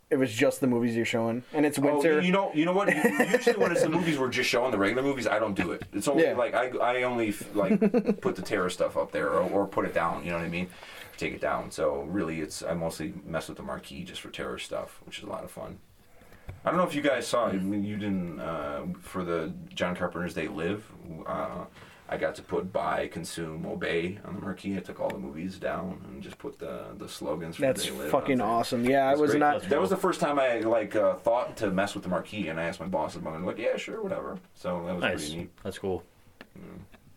it 0.09 0.17
was 0.17 0.31
just 0.33 0.61
the 0.61 0.67
movies 0.67 0.95
you're 0.95 1.05
showing, 1.05 1.43
and 1.53 1.65
it's 1.65 1.77
Oh, 1.79 1.81
winter. 1.81 2.21
you 2.21 2.31
know, 2.31 2.51
you 2.53 2.65
know 2.65 2.73
what? 2.73 2.93
Usually 3.31 3.57
when 3.57 3.71
it's 3.71 3.81
the 3.83 3.89
movies 3.89 4.17
we're 4.17 4.29
just 4.29 4.49
showing 4.49 4.71
the 4.71 4.77
regular 4.77 5.03
movies, 5.03 5.27
I 5.27 5.39
don't 5.39 5.55
do 5.55 5.71
it. 5.71 5.83
It's 5.93 6.07
only 6.07 6.23
Yeah. 6.23 6.33
like 6.33 6.53
I, 6.53 6.67
I 6.77 7.03
only 7.03 7.33
like 7.53 7.79
put 8.21 8.35
the 8.35 8.41
terror 8.41 8.69
stuff 8.69 8.95
up 8.97 9.11
there 9.11 9.29
or, 9.29 9.49
or 9.49 9.67
put 9.67 9.85
it 9.85 9.93
down. 9.93 10.23
You 10.23 10.31
know 10.31 10.37
what 10.37 10.45
I 10.45 10.49
mean? 10.49 10.67
Take 11.17 11.33
it 11.33 11.41
down. 11.41 11.71
So 11.71 12.03
really, 12.09 12.41
it's 12.41 12.61
I 12.63 12.73
mostly 12.73 13.13
mess 13.25 13.47
with 13.47 13.57
the 13.57 13.63
marquee 13.63 14.03
just 14.03 14.21
for 14.21 14.29
terror 14.29 14.59
stuff, 14.59 14.99
which 15.05 15.17
is 15.19 15.23
a 15.23 15.27
lot 15.29 15.43
of 15.43 15.51
fun. 15.51 15.79
I 16.63 16.69
don't 16.69 16.77
know 16.77 16.85
if 16.85 16.93
you 16.93 17.01
guys 17.01 17.25
saw. 17.25 17.47
I 17.47 17.53
mean, 17.53 17.83
you 17.83 17.95
didn't 17.97 18.39
uh, 18.39 18.81
for 18.99 19.23
the 19.23 19.51
John 19.73 19.95
Carpenter's 19.95 20.33
They 20.35 20.47
Live. 20.47 20.83
Uh, 21.25 21.65
I 22.07 22.17
got 22.17 22.35
to 22.35 22.43
put 22.43 22.71
buy, 22.71 23.07
consume, 23.07 23.65
obey 23.65 24.19
on 24.25 24.35
the 24.35 24.41
marquee. 24.41 24.77
I 24.77 24.79
took 24.79 24.99
all 24.99 25.09
the 25.09 25.17
movies 25.17 25.57
down 25.57 25.99
and 26.07 26.21
just 26.21 26.37
put 26.37 26.59
the 26.59 26.85
the 26.97 27.09
slogans. 27.09 27.55
For 27.55 27.63
That's 27.63 27.83
They 27.85 27.91
Live 27.91 28.11
fucking 28.11 28.39
on 28.41 28.47
awesome. 28.49 28.85
Yeah, 28.85 29.05
I 29.05 29.09
That's 29.09 29.21
was 29.21 29.31
great. 29.31 29.39
not. 29.39 29.61
That 29.63 29.81
was 29.81 29.89
the 29.89 29.97
first 29.97 30.19
time 30.19 30.37
I 30.37 30.59
like 30.59 30.95
uh, 30.95 31.15
thought 31.15 31.57
to 31.57 31.71
mess 31.71 31.95
with 31.95 32.03
the 32.03 32.09
marquee, 32.09 32.47
and 32.49 32.59
I 32.59 32.63
asked 32.63 32.79
my 32.79 32.85
boss 32.85 33.15
about 33.15 33.33
it. 33.33 33.37
and 33.37 33.45
Like, 33.45 33.57
yeah, 33.57 33.75
sure, 33.77 34.01
whatever. 34.03 34.37
So 34.53 34.83
that 34.85 34.93
was 34.95 35.01
Nice. 35.01 35.21
pretty 35.25 35.37
neat. 35.37 35.49
That's 35.63 35.79
cool. 35.79 36.03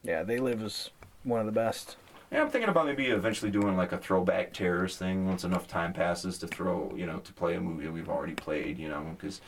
Yeah, 0.03 0.23
They 0.23 0.39
Live 0.39 0.63
is 0.63 0.91
one 1.25 1.41
of 1.41 1.47
the 1.47 1.53
best. 1.53 1.97
Yeah, 2.33 2.43
I'm 2.43 2.51
thinking 2.51 2.69
about 2.69 2.87
maybe 2.87 3.07
eventually 3.07 3.51
doing 3.51 3.77
like 3.77 3.93
a 3.93 3.99
throwback 3.99 4.53
terrorist 4.53 4.99
thing 4.99 5.27
once 5.27 5.45
enough 5.45 5.67
time 5.67 5.93
passes 5.95 6.37
to 6.39 6.47
throw, 6.47 6.93
you 6.95 7.07
know, 7.07 7.19
to 7.21 7.33
play 7.33 7.55
a 7.55 7.61
movie 7.61 7.89
we've 7.89 8.09
already 8.11 8.35
played, 8.35 8.79
you 8.79 8.89
know, 8.89 9.03
because 9.19 9.41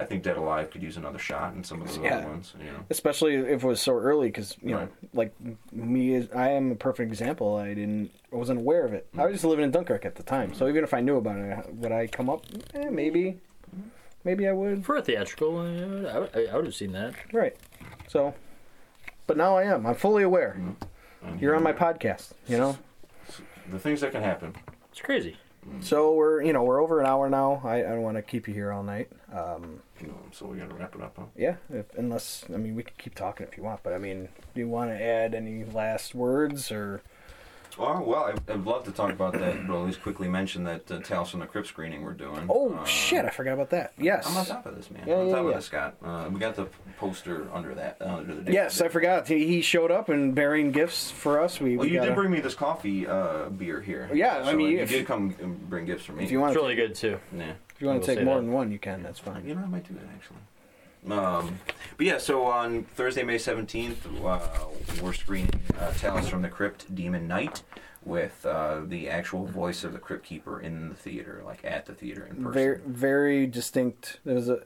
I 0.00 0.04
think 0.04 0.22
Dead 0.22 0.36
Alive 0.36 0.70
could 0.70 0.82
use 0.82 0.96
another 0.96 1.18
shot 1.18 1.54
in 1.54 1.62
some 1.64 1.80
of 1.82 1.88
those 1.88 1.98
Yeah. 1.98 2.18
other 2.18 2.28
ones, 2.28 2.54
you 2.58 2.66
know. 2.72 2.84
especially 2.90 3.34
if 3.36 3.62
it 3.62 3.66
was 3.66 3.80
so 3.80 3.94
early 3.94 4.28
because 4.28 4.56
you 4.62 4.70
know 4.72 4.88
like 5.12 5.32
me 5.72 6.14
is 6.14 6.28
i 6.34 6.48
am 6.50 6.72
a 6.72 6.74
perfect 6.74 7.10
example. 7.10 7.56
I 7.56 7.74
didn't 7.74 8.10
i 8.32 8.36
wasn't 8.36 8.60
aware 8.60 8.84
of 8.84 8.92
it. 8.92 9.06
I 9.16 9.24
was 9.26 9.32
just 9.34 9.44
living 9.44 9.64
in 9.64 9.70
dunkirk 9.70 10.04
at 10.04 10.14
the 10.16 10.22
time 10.22 10.54
so 10.54 10.68
even 10.68 10.84
if 10.84 10.92
i 10.94 11.00
knew 11.00 11.16
about 11.16 11.38
it 11.38 11.74
would 11.74 11.92
i 11.92 12.06
come 12.06 12.28
up? 12.30 12.44
Eh, 12.74 12.88
maybe. 12.90 13.38
Maybe 14.24 14.48
i 14.48 14.52
would. 14.52 14.84
For 14.86 14.96
a 14.96 15.02
theatrical, 15.02 15.58
uh, 15.58 16.08
I, 16.08 16.18
would- 16.18 16.48
I 16.50 16.56
would 16.56 16.64
have 16.64 16.74
seen 16.74 16.92
that. 16.92 17.14
right. 17.32 17.56
So 18.08 18.34
but 19.26 19.36
now 19.36 19.56
i 19.56 19.62
am. 19.64 19.86
I'm 19.86 19.94
fully 19.94 20.22
aware. 20.22 20.52
And, 21.22 21.40
you're 21.40 21.54
on 21.56 21.62
my 21.62 21.72
podcast 21.72 22.32
you 22.46 22.56
know? 22.58 22.76
The 23.70 23.78
things 23.78 24.00
that 24.02 24.12
can 24.12 24.22
happen. 24.22 24.54
It's 24.92 25.00
crazy. 25.00 25.36
so 25.80 26.12
we're 26.14 26.42
you 26.42 26.52
know 26.52 26.62
we're 26.62 26.82
over 26.82 27.00
an 27.00 27.06
hour 27.06 27.30
now. 27.30 27.62
I, 27.64 27.76
I 27.78 27.82
don't 27.88 28.02
want 28.02 28.16
to 28.18 28.22
keep 28.22 28.46
you 28.46 28.52
here 28.54 28.70
all 28.72 28.82
night. 28.82 29.08
Um 29.32 29.80
You 30.00 30.08
know, 30.08 30.18
so 30.32 30.46
we 30.46 30.58
gotta 30.58 30.74
wrap 30.74 30.94
it 30.94 31.00
up, 31.02 31.14
huh? 31.16 31.24
yeah 31.36 31.56
if, 31.72 31.86
unless 31.96 32.44
i 32.52 32.56
mean 32.56 32.74
we 32.74 32.82
can 32.82 32.94
keep 32.98 33.14
talking 33.14 33.46
if 33.46 33.56
you 33.56 33.62
want 33.62 33.80
but 33.84 33.92
i 33.92 33.98
mean 33.98 34.28
do 34.54 34.60
you 34.60 34.68
want 34.68 34.90
to 34.90 35.00
add 35.00 35.34
any 35.34 35.64
last 35.64 36.14
words 36.14 36.70
or 36.72 37.00
Oh, 37.76 38.00
well, 38.06 38.26
I- 38.26 38.52
I'd 38.52 38.64
love 38.64 38.84
to 38.84 38.92
talk 38.92 39.10
about 39.10 39.32
that, 39.32 39.66
but 39.66 39.74
at 39.76 39.84
least 39.86 40.00
quickly 40.00 40.28
mention 40.28 40.62
that 40.62 40.88
uh, 40.92 41.00
Tales 41.00 41.30
from 41.32 41.40
the 41.40 41.46
Crypt 41.46 41.66
screening 41.66 42.02
we're 42.02 42.12
doing. 42.12 42.46
oh 42.48 42.72
Uh, 42.72 42.84
shit 42.84 43.24
i 43.24 43.30
forgot 43.30 43.54
about 43.54 43.70
that 43.70 43.92
yes 43.98 44.24
I'm 44.28 44.36
on 44.36 44.46
top 44.46 44.66
of 44.66 44.76
this, 44.76 44.92
man. 44.92 45.02
Yeah, 45.08 45.14
I'm 45.14 45.20
on 45.22 45.26
yeah, 45.26 45.34
top 45.34 45.42
yeah. 45.42 45.48
of 45.48 45.54
this, 45.56 45.64
Scott. 45.64 45.94
Uh, 46.04 46.28
we 46.32 46.38
got 46.38 46.54
the 46.54 46.68
poster 47.00 47.48
under 47.52 47.74
that. 47.74 47.96
Uh, 48.00 48.04
under 48.18 48.32
the 48.36 48.42
date. 48.42 48.54
Yes, 48.54 48.80
I 48.80 48.86
forgot. 48.86 49.26
He 49.26 49.48
he 49.48 49.60
showed 49.60 49.90
up 49.90 50.08
and 50.08 50.36
bearing 50.36 50.70
gifts 50.70 51.10
for 51.10 51.40
us. 51.40 51.58
We, 51.60 51.76
Well, 51.76 51.86
we 51.86 51.92
you 51.94 51.98
gotta- 51.98 52.10
did 52.10 52.14
bring 52.14 52.30
me 52.30 52.38
this 52.38 52.54
coffee 52.54 53.08
uh, 53.08 53.48
beer 53.48 53.80
here. 53.80 54.08
Yeah, 54.14 54.44
I 54.44 54.54
mean, 54.54 54.70
you 54.70 54.78
if- 54.78 54.90
did 54.90 55.04
come 55.04 55.34
and 55.42 55.68
bring 55.68 55.84
gifts 55.84 56.04
for 56.04 56.12
me. 56.12 56.22
If 56.22 56.30
you 56.30 56.38
want 56.38 56.52
It's 56.52 56.60
to, 56.60 56.62
really 56.62 56.76
good 56.76 56.94
too. 56.94 57.18
yeah. 57.36 57.54
If 57.90 57.94
you 57.94 58.00
want 58.00 58.02
I 58.02 58.06
to 58.06 58.14
take 58.16 58.24
more 58.24 58.36
that. 58.36 58.42
than 58.42 58.52
one, 58.52 58.72
you 58.72 58.78
can. 58.78 59.02
That's 59.02 59.18
fine. 59.18 59.46
You 59.46 59.54
know, 59.54 59.62
I 59.62 59.66
might 59.66 59.86
do 59.86 59.94
that 59.94 60.04
actually. 60.14 60.38
Um, 61.12 61.58
but 61.98 62.06
yeah, 62.06 62.18
so 62.18 62.44
on 62.44 62.84
Thursday, 62.84 63.22
May 63.24 63.36
17th, 63.36 64.24
uh, 64.24 64.40
we're 65.02 65.12
screening 65.12 65.60
uh, 65.78 65.92
Tales 65.92 66.28
from 66.28 66.40
the 66.40 66.48
Crypt 66.48 66.94
Demon 66.94 67.28
Knight 67.28 67.62
with 68.04 68.44
uh, 68.46 68.80
the 68.86 69.10
actual 69.10 69.44
voice 69.46 69.84
of 69.84 69.92
the 69.92 69.98
Crypt 69.98 70.24
Keeper 70.24 70.60
in 70.60 70.88
the 70.88 70.94
theater, 70.94 71.42
like 71.44 71.62
at 71.64 71.84
the 71.86 71.92
theater 71.94 72.24
in 72.26 72.36
person. 72.36 72.52
Very 72.52 72.80
very 72.86 73.46
distinct. 73.46 74.20
There's 74.24 74.48
a 74.48 74.62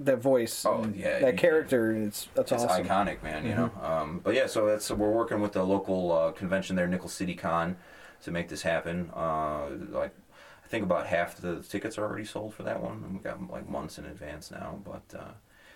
that 0.00 0.18
voice. 0.18 0.64
Oh, 0.66 0.90
yeah, 0.94 1.20
that 1.20 1.34
you- 1.34 1.38
character. 1.38 1.92
It's 1.92 2.26
that's 2.34 2.50
it's 2.50 2.64
awesome. 2.64 2.86
iconic, 2.86 3.22
man. 3.22 3.46
You 3.46 3.54
know. 3.54 3.70
Um, 3.82 4.20
but 4.24 4.34
yeah, 4.34 4.46
so 4.46 4.66
that's 4.66 4.90
we're 4.90 5.10
working 5.10 5.40
with 5.40 5.52
the 5.52 5.62
local 5.62 6.10
uh, 6.10 6.32
convention 6.32 6.74
there, 6.74 6.88
Nickel 6.88 7.08
City 7.08 7.34
Con, 7.34 7.76
to 8.24 8.30
make 8.32 8.48
this 8.48 8.62
happen. 8.62 9.10
Uh, 9.14 9.66
like, 9.90 10.12
I 10.29 10.29
think 10.70 10.84
about 10.84 11.06
half 11.06 11.36
the 11.36 11.56
tickets 11.62 11.98
are 11.98 12.04
already 12.04 12.24
sold 12.24 12.54
for 12.54 12.62
that 12.62 12.80
one, 12.80 13.02
and 13.04 13.12
we 13.14 13.20
got 13.20 13.50
like 13.50 13.68
months 13.68 13.98
in 13.98 14.06
advance 14.06 14.50
now. 14.50 14.78
But 14.84 15.18
uh, 15.18 15.24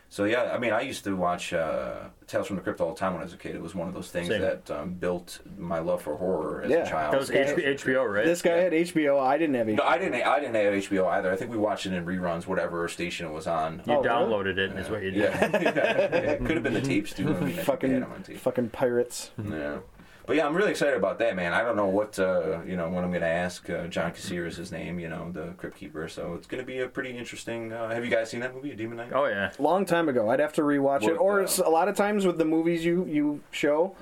so 0.09 0.24
yeah, 0.24 0.53
I 0.55 0.59
mean, 0.59 0.72
I 0.72 0.82
used 0.82 1.03
to 1.05 1.16
watch 1.16 1.53
uh, 1.53 2.05
Tales 2.28 2.47
from 2.47 2.55
the 2.57 2.62
Crypt 2.62 2.80
all 2.80 2.90
the 2.95 2.99
time 3.01 3.12
when 3.14 3.20
I 3.20 3.24
was 3.24 3.32
a 3.34 3.36
kid. 3.36 3.57
It 3.57 3.61
was 3.62 3.74
one 3.74 3.88
of 3.88 3.95
those 3.95 4.11
things 4.12 4.28
Same. 4.28 4.40
that 4.42 4.70
um, 4.70 4.95
built 4.95 5.40
my 5.59 5.80
love 5.80 6.03
for 6.03 6.14
horror 6.16 6.62
as 6.62 6.70
Yeah. 6.70 6.86
a 6.86 6.88
child. 6.88 7.12
That 7.14 7.18
was 7.20 7.30
HBO, 7.30 7.74
HBO 7.74 8.14
right? 8.14 8.24
This 8.24 8.40
guy 8.40 8.57
had 8.59 8.72
HBO. 8.72 9.20
I 9.20 9.36
didn't 9.36 9.57
have 9.57 9.66
HBO. 9.66 9.76
No, 9.78 9.84
I 9.84 9.99
didn't. 9.99 10.22
I 10.22 10.38
didn't 10.38 10.55
have 10.55 10.74
HBO 10.74 11.09
either. 11.09 11.32
I 11.32 11.36
think 11.36 11.51
we 11.51 11.57
watched 11.57 11.86
it 11.86 11.92
in 11.92 12.07
reruns, 12.07 12.47
whatever 12.47 12.86
station 12.86 13.26
it 13.26 13.32
was 13.32 13.49
on. 13.49 13.82
You 13.86 13.95
Oh, 13.95 14.03
really? 14.03 14.09
downloaded 14.09 14.59
it, 14.59 14.78
is 14.78 14.88
what 14.88 15.03
you 15.03 15.11
did. 15.11 15.22
Yeah, 15.34 15.45
it 15.45 16.38
could 16.45 16.53
have 16.55 16.62
been 16.62 16.74
the 16.74 16.80
tapes 16.80 17.12
too. 17.12 17.24
I 17.24 17.26
mean, 17.26 17.34
I 17.34 17.38
think 17.38 17.51
they 17.51 17.57
had 17.57 17.66
fucking 17.66 18.03
on 18.05 18.22
tape. 18.22 18.36
fucking 18.38 18.68
pirates. 18.70 19.30
Yeah. 19.42 19.78
But 20.26 20.36
yeah, 20.36 20.46
I'm 20.46 20.54
really 20.54 20.70
excited 20.70 20.96
about 20.96 21.18
that, 21.18 21.36
man. 21.36 21.52
I 21.52 21.62
don't 21.62 21.76
know 21.76 21.86
what 21.88 22.18
uh, 22.18 22.60
you 22.66 22.76
know 22.76 22.88
what 22.88 23.04
I'm 23.04 23.12
gonna 23.12 23.26
ask. 23.26 23.68
Uh, 23.68 23.86
John 23.88 24.12
Kassir 24.12 24.46
is 24.46 24.56
his 24.56 24.72
name, 24.72 24.98
you 24.98 25.08
know, 25.08 25.30
the 25.32 25.52
Crypt 25.58 25.76
Keeper. 25.76 26.08
So 26.08 26.34
it's 26.34 26.46
gonna 26.46 26.62
be 26.62 26.78
a 26.80 26.88
pretty 26.88 27.16
interesting. 27.16 27.72
Uh, 27.72 27.90
have 27.90 28.04
you 28.04 28.10
guys 28.10 28.30
seen 28.30 28.40
that 28.40 28.54
movie, 28.54 28.74
Demon 28.74 28.96
Knight? 28.96 29.12
Oh 29.12 29.26
yeah. 29.26 29.50
long 29.58 29.84
time 29.84 30.08
ago. 30.08 30.30
I'd 30.30 30.40
have 30.40 30.54
to 30.54 30.62
rewatch 30.62 31.02
it. 31.02 31.12
Or 31.18 31.42
uh, 31.42 31.48
a 31.64 31.70
lot 31.70 31.88
of 31.88 31.96
times 31.96 32.24
with 32.26 32.38
the 32.38 32.44
movies 32.46 32.84
you 32.84 33.04
you 33.04 33.40
show, 33.50 33.94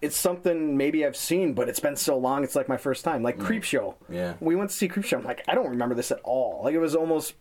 it's 0.00 0.16
something 0.16 0.76
maybe 0.76 1.04
I've 1.04 1.16
seen, 1.16 1.54
but 1.54 1.68
it's 1.68 1.80
been 1.80 1.96
so 1.96 2.16
long. 2.18 2.44
It's 2.44 2.54
like 2.54 2.68
my 2.68 2.76
first 2.76 3.04
time. 3.04 3.22
Like 3.24 3.38
Creepshow. 3.38 3.94
Yeah. 4.08 4.34
We 4.38 4.54
went 4.54 4.70
to 4.70 4.76
see 4.76 4.88
Creepshow. 4.88 5.18
I'm 5.18 5.24
like, 5.24 5.42
I 5.48 5.54
don't 5.56 5.70
remember 5.70 5.94
this 5.96 6.12
at 6.12 6.20
all. 6.22 6.60
Like 6.62 6.74
it 6.74 6.78
was 6.78 6.94
almost 6.94 7.34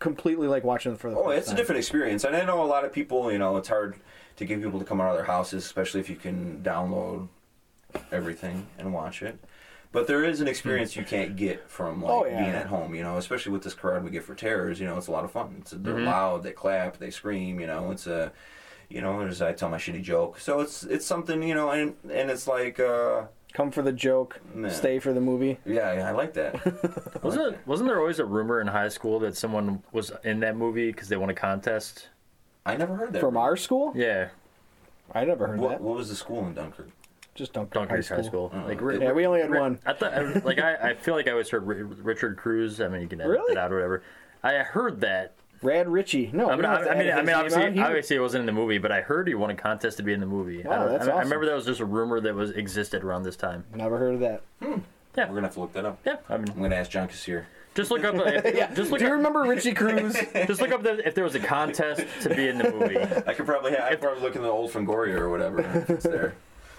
completely 0.00 0.48
like 0.48 0.64
watching 0.64 0.92
it 0.92 0.98
for 0.98 1.10
the 1.10 1.16
Oh, 1.16 1.24
first 1.26 1.38
it's 1.38 1.52
a 1.52 1.54
different 1.54 1.78
experience, 1.78 2.24
and 2.24 2.34
I 2.34 2.44
know 2.44 2.62
a 2.62 2.66
lot 2.66 2.84
of 2.84 2.92
people. 2.92 3.30
You 3.30 3.38
know, 3.38 3.56
it's 3.58 3.68
hard 3.68 3.94
to 4.36 4.44
get 4.44 4.60
people 4.60 4.80
to 4.80 4.84
come 4.84 5.00
out 5.00 5.10
of 5.10 5.16
their 5.16 5.24
houses, 5.26 5.64
especially 5.64 6.00
if 6.00 6.10
you 6.10 6.16
can 6.16 6.60
download 6.64 7.28
everything 8.12 8.66
and 8.78 8.92
watch 8.92 9.22
it. 9.22 9.38
But 9.92 10.06
there 10.08 10.24
is 10.24 10.40
an 10.40 10.48
experience 10.48 10.96
you 10.96 11.04
can't 11.04 11.36
get 11.36 11.70
from 11.70 12.02
like 12.02 12.12
Oh, 12.12 12.24
yeah. 12.26 12.38
being 12.42 12.50
at 12.50 12.66
home. 12.66 12.94
You 12.94 13.02
know, 13.04 13.16
especially 13.16 13.52
with 13.52 13.62
this 13.62 13.74
crowd 13.74 14.02
we 14.02 14.10
get 14.10 14.24
for 14.24 14.34
terrors. 14.34 14.80
You 14.80 14.86
know, 14.86 14.96
it's 14.98 15.06
a 15.06 15.12
lot 15.12 15.24
of 15.24 15.30
fun. 15.30 15.56
It's 15.60 15.70
they're 15.70 16.00
loud, 16.00 16.42
they 16.42 16.50
clap, 16.52 16.98
they 16.98 17.10
scream. 17.10 17.60
You 17.60 17.68
know, 17.68 17.90
it's 17.92 18.06
a 18.08 18.32
you 18.88 19.00
know, 19.00 19.18
there's 19.20 19.40
I 19.40 19.52
tell 19.52 19.68
my 19.68 19.78
shitty 19.78 20.02
joke. 20.02 20.40
So 20.40 20.60
it's 20.60 20.82
it's 20.82 21.06
something 21.06 21.42
you 21.42 21.54
know, 21.54 21.70
and 21.70 21.94
and 22.10 22.30
it's 22.30 22.46
like 22.48 22.80
uh 22.80 23.26
Come 23.52 23.70
for 23.70 23.82
the 23.82 23.92
joke, 23.92 24.40
Nah. 24.52 24.68
stay 24.68 24.98
for 24.98 25.12
the 25.12 25.20
movie. 25.20 25.58
yeah, 25.64 25.90
I 25.90 26.10
like 26.10 26.34
that. 26.34 26.54
Wasn't 27.22 27.54
it, 27.54 27.60
wasn't 27.64 27.88
there 27.88 28.00
always 28.00 28.18
a 28.18 28.24
rumor 28.24 28.60
in 28.60 28.66
high 28.66 28.88
school 28.88 29.20
that 29.20 29.36
someone 29.36 29.80
was 29.92 30.10
in 30.24 30.40
that 30.40 30.56
movie 30.56 30.90
because 30.90 31.08
they 31.08 31.16
won 31.16 31.30
a 31.30 31.34
contest? 31.34 32.08
I 32.66 32.76
never 32.76 32.96
heard 32.96 33.12
that 33.12 33.20
From 33.20 33.36
our 33.36 33.56
school? 33.56 33.92
Yeah, 33.94 34.30
I 35.14 35.24
never 35.24 35.46
heard 35.46 35.60
What, 35.60 35.68
that. 35.70 35.80
what 35.82 35.96
was 35.96 36.08
the 36.08 36.16
school 36.16 36.44
in 36.48 36.54
Dunkirk? 36.54 36.88
Just 37.34 37.52
Dunkirk, 37.52 37.88
Dunkirk 37.88 38.06
High 38.06 38.22
School. 38.22 38.52
Oh, 38.54 38.58
Like, 38.68 38.80
it- 38.80 39.02
Yeah, 39.02 39.12
we 39.12 39.26
only 39.26 39.40
had 39.40 39.50
Ri- 39.50 39.58
one. 39.60 39.78
I 39.84 39.92
thought, 39.92 40.14
I, 40.14 40.22
like, 40.44 40.58
I, 40.60 40.90
I 40.90 40.94
feel 40.94 41.14
like 41.14 41.26
I 41.26 41.32
always 41.32 41.48
heard 41.50 41.66
Richard 41.66 42.36
Cruz. 42.36 42.80
I 42.80 42.88
mean, 42.88 43.00
you 43.02 43.08
can 43.08 43.20
edit 43.20 43.32
Really? 43.32 43.52
it 43.52 43.58
out 43.58 43.72
or 43.72 43.76
whatever. 43.76 44.02
I 44.42 44.52
heard 44.58 45.00
that. 45.00 45.32
Rad 45.62 45.88
Ritchie. 45.88 46.30
No, 46.32 46.48
I 46.50 46.52
mean, 46.52 46.62
don't 46.62 46.72
I, 46.86 46.90
I 46.90 46.98
mean, 46.98 47.12
I 47.12 47.22
mean, 47.22 47.34
obviously, 47.34 47.80
obviously, 47.80 48.16
it 48.16 48.20
wasn't 48.20 48.40
in 48.42 48.46
the 48.46 48.52
movie, 48.52 48.76
but 48.78 48.92
I 48.92 49.00
heard 49.00 49.26
he 49.26 49.34
won 49.34 49.48
a 49.50 49.54
contest 49.54 49.96
to 49.96 50.02
be 50.02 50.12
in 50.12 50.20
the 50.20 50.26
movie. 50.26 50.64
I, 50.64 50.68
Wow, 50.68 50.78
don't- 50.84 50.92
that's 50.92 51.08
I, 51.08 51.10
I 51.10 51.14
awesome. 51.14 51.24
remember 51.24 51.46
that 51.46 51.54
was 51.54 51.64
just 51.66 51.80
a 51.80 51.84
rumor 51.86 52.20
that 52.20 52.34
was 52.34 52.50
existed 52.50 53.02
around 53.02 53.22
this 53.22 53.36
time. 53.36 53.64
Never 53.74 53.96
heard 53.98 54.14
of 54.14 54.20
that. 54.20 54.42
Hmm. 54.62 54.78
Yeah, 55.16 55.26
We're 55.28 55.34
gonna 55.36 55.42
have 55.46 55.54
to 55.54 55.60
look 55.60 55.72
that 55.72 55.84
up. 55.86 55.98
Yeah, 56.04 56.16
I 56.28 56.36
mean, 56.36 56.48
I'm 56.50 56.60
gonna 56.60 56.74
ask 56.76 56.90
John 56.90 57.08
Kassir. 57.08 57.44
just 57.74 57.90
look 57.90 58.04
up. 58.04 58.14
Uh, 58.16 58.22
if, 58.44 58.74
Just 58.74 58.90
look 58.90 58.98
Do 58.98 59.06
you 59.06 59.10
up. 59.12 59.16
remember 59.16 59.42
Richie 59.42 59.72
Cruz? 59.72 60.14
Just 60.46 60.60
look 60.60 60.72
up 60.72 60.82
the, 60.82 61.06
if 61.06 61.14
there 61.14 61.24
was 61.24 61.34
a 61.34 61.40
contest 61.40 62.04
to 62.22 62.28
be 62.34 62.48
in 62.48 62.58
the 62.58 62.70
movie. 62.70 62.98
I 63.26 63.32
could 63.32 63.46
probably 63.46 63.72
have, 63.72 63.80
I 63.84 63.90
could 63.90 64.00
probably 64.02 64.22
look 64.22 64.36
in 64.36 64.42
the 64.42 64.48
old 64.48 64.70
Fangoria 64.72 65.16
or 65.18 65.30
whatever 65.30 65.60
if 65.60 65.88
it's 65.90 66.04
there. 66.04 66.34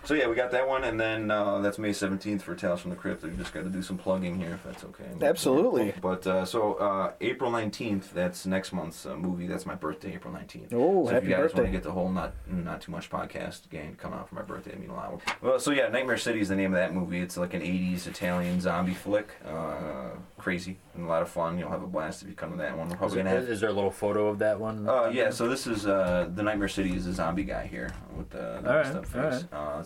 So 0.06 0.14
yeah, 0.14 0.28
we 0.28 0.36
got 0.36 0.52
that 0.52 0.68
one, 0.68 0.84
and 0.84 1.00
then 1.00 1.32
uh, 1.32 1.60
that's 1.60 1.80
May 1.80 1.92
seventeenth 1.92 2.44
for 2.44 2.54
Tales 2.54 2.80
from 2.80 2.92
the 2.92 2.96
Crypt. 2.96 3.24
We 3.24 3.32
just 3.32 3.54
got 3.54 3.64
to 3.64 3.70
do 3.70 3.82
some 3.82 3.98
plugging 3.98 4.40
here, 4.40 4.52
if 4.52 4.64
that's 4.64 4.84
okay. 4.84 5.06
Absolutely. 5.20 5.94
But 6.00 6.28
uh, 6.28 6.46
so 6.46 6.76
uh, 6.76 7.14
April 7.22 7.50
nineteenth, 7.50 8.14
that's 8.14 8.46
next 8.46 8.72
month's 8.72 9.08
uh, 9.08 9.16
movie. 9.16 9.48
That's 9.48 9.66
my 9.66 9.74
birthday, 9.74 10.14
April 10.14 10.32
nineteenth. 10.32 10.72
Oh, 10.74 11.08
so 11.08 11.12
happy 11.14 11.26
if 11.26 11.30
you 11.30 11.36
guys 11.36 11.42
birthday. 11.46 11.62
want 11.62 11.68
to 11.70 11.72
get 11.72 11.84
the 11.84 11.92
whole 11.92 12.12
not 12.12 12.34
not 12.48 12.82
too 12.82 12.92
much 12.92 13.10
podcast 13.10 13.68
gang 13.72 13.96
coming 13.96 14.20
out 14.20 14.30
for 14.30 14.36
my 14.36 14.44
birthday, 14.44 14.74
I 14.74 14.78
mean 14.78 14.92
a 14.92 14.96
lot. 14.96 15.22
Well, 15.42 15.60
so 15.60 15.72
yeah, 15.72 15.88
Nightmare 15.88 16.18
City 16.18 16.40
is 16.40 16.50
the 16.50 16.56
name 16.56 16.72
of 16.72 16.78
that 16.80 16.94
movie. 16.94 17.20
It's 17.20 17.36
like 17.36 17.56
an 17.56 17.62
'80s 17.62 18.06
Italian 18.06 18.62
zombie 18.62 18.94
flick. 18.94 19.30
Uh, 19.44 20.10
crazy 20.38 20.78
and 20.94 21.06
a 21.06 21.08
lot 21.08 21.22
of 21.22 21.30
fun. 21.30 21.58
You'll 21.58 21.70
have 21.72 21.82
a 21.84 21.88
blast 21.88 22.22
if 22.22 22.28
you 22.28 22.36
come 22.36 22.52
to 22.52 22.58
that 22.58 22.78
one. 22.78 22.90
We're 22.90 23.08
Is, 23.08 23.14
gonna 23.16 23.30
have 23.30 23.50
is 23.50 23.60
there 23.60 23.70
a 23.70 23.74
little 23.74 23.92
photo 23.92 24.28
of 24.28 24.40
that 24.40 24.60
one? 24.60 24.88
uh, 24.88 25.10
yeah, 25.14 25.30
so 25.30 25.48
this 25.48 25.68
is 25.68 25.86
uh, 25.88 26.30
the 26.34 26.44
Nightmare 26.44 26.68
City 26.68 26.96
is 26.96 27.08
a 27.08 27.14
zombie 27.14 27.44
guy 27.44 27.66
here 27.68 27.92
with 28.16 28.30
the, 28.30 28.60
the 28.62 28.70
All 28.70 28.76
right, 28.78 28.86
messed 28.94 28.96
up 29.14 29.16
all 29.16 29.32
face. 29.32 29.46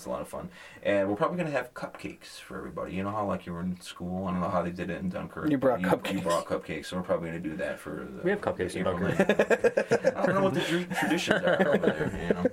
Uh, 0.09 0.21
it's 0.21 0.31
a 0.33 0.33
lot 0.37 0.41
of 0.43 0.49
fun, 0.49 0.49
and 0.83 1.07
we're 1.09 1.15
probably 1.15 1.37
gonna 1.37 1.51
have 1.51 1.73
cupcakes 1.73 2.39
for 2.39 2.57
everybody. 2.57 2.93
You 2.93 3.03
know 3.03 3.11
how 3.11 3.25
like 3.25 3.45
you 3.45 3.53
were 3.53 3.61
in 3.61 3.79
school. 3.81 4.27
I 4.27 4.31
don't 4.31 4.41
know 4.41 4.49
how 4.49 4.61
they 4.63 4.71
did 4.71 4.89
it 4.89 4.99
in 4.99 5.09
Dunkirk. 5.09 5.49
You 5.49 5.57
brought 5.57 5.81
but 5.81 6.11
You 6.11 6.19
cupcakes. 6.19 6.23
brought 6.23 6.45
cupcakes, 6.45 6.85
so 6.87 6.97
we're 6.97 7.03
probably 7.03 7.29
gonna 7.29 7.39
do 7.41 7.55
that 7.57 7.79
for. 7.79 8.07
The, 8.11 8.21
We 8.23 8.31
have 8.31 8.41
cupcakes 8.41 8.73
the 8.73 8.79
in 8.79 8.85
Dunkirk. 8.85 10.15
I 10.17 10.25
don't 10.25 10.35
know 10.35 10.43
what 10.43 10.53
the 10.53 10.61
tr- 10.61 10.93
traditions 10.99 11.43
are 11.43 11.67
over 11.67 11.77
there. 11.77 12.19
You 12.27 12.33
know. 12.33 12.45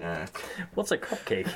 Yeah. 0.00 0.26
What's 0.74 0.90
a 0.90 0.98
cupcake? 0.98 1.48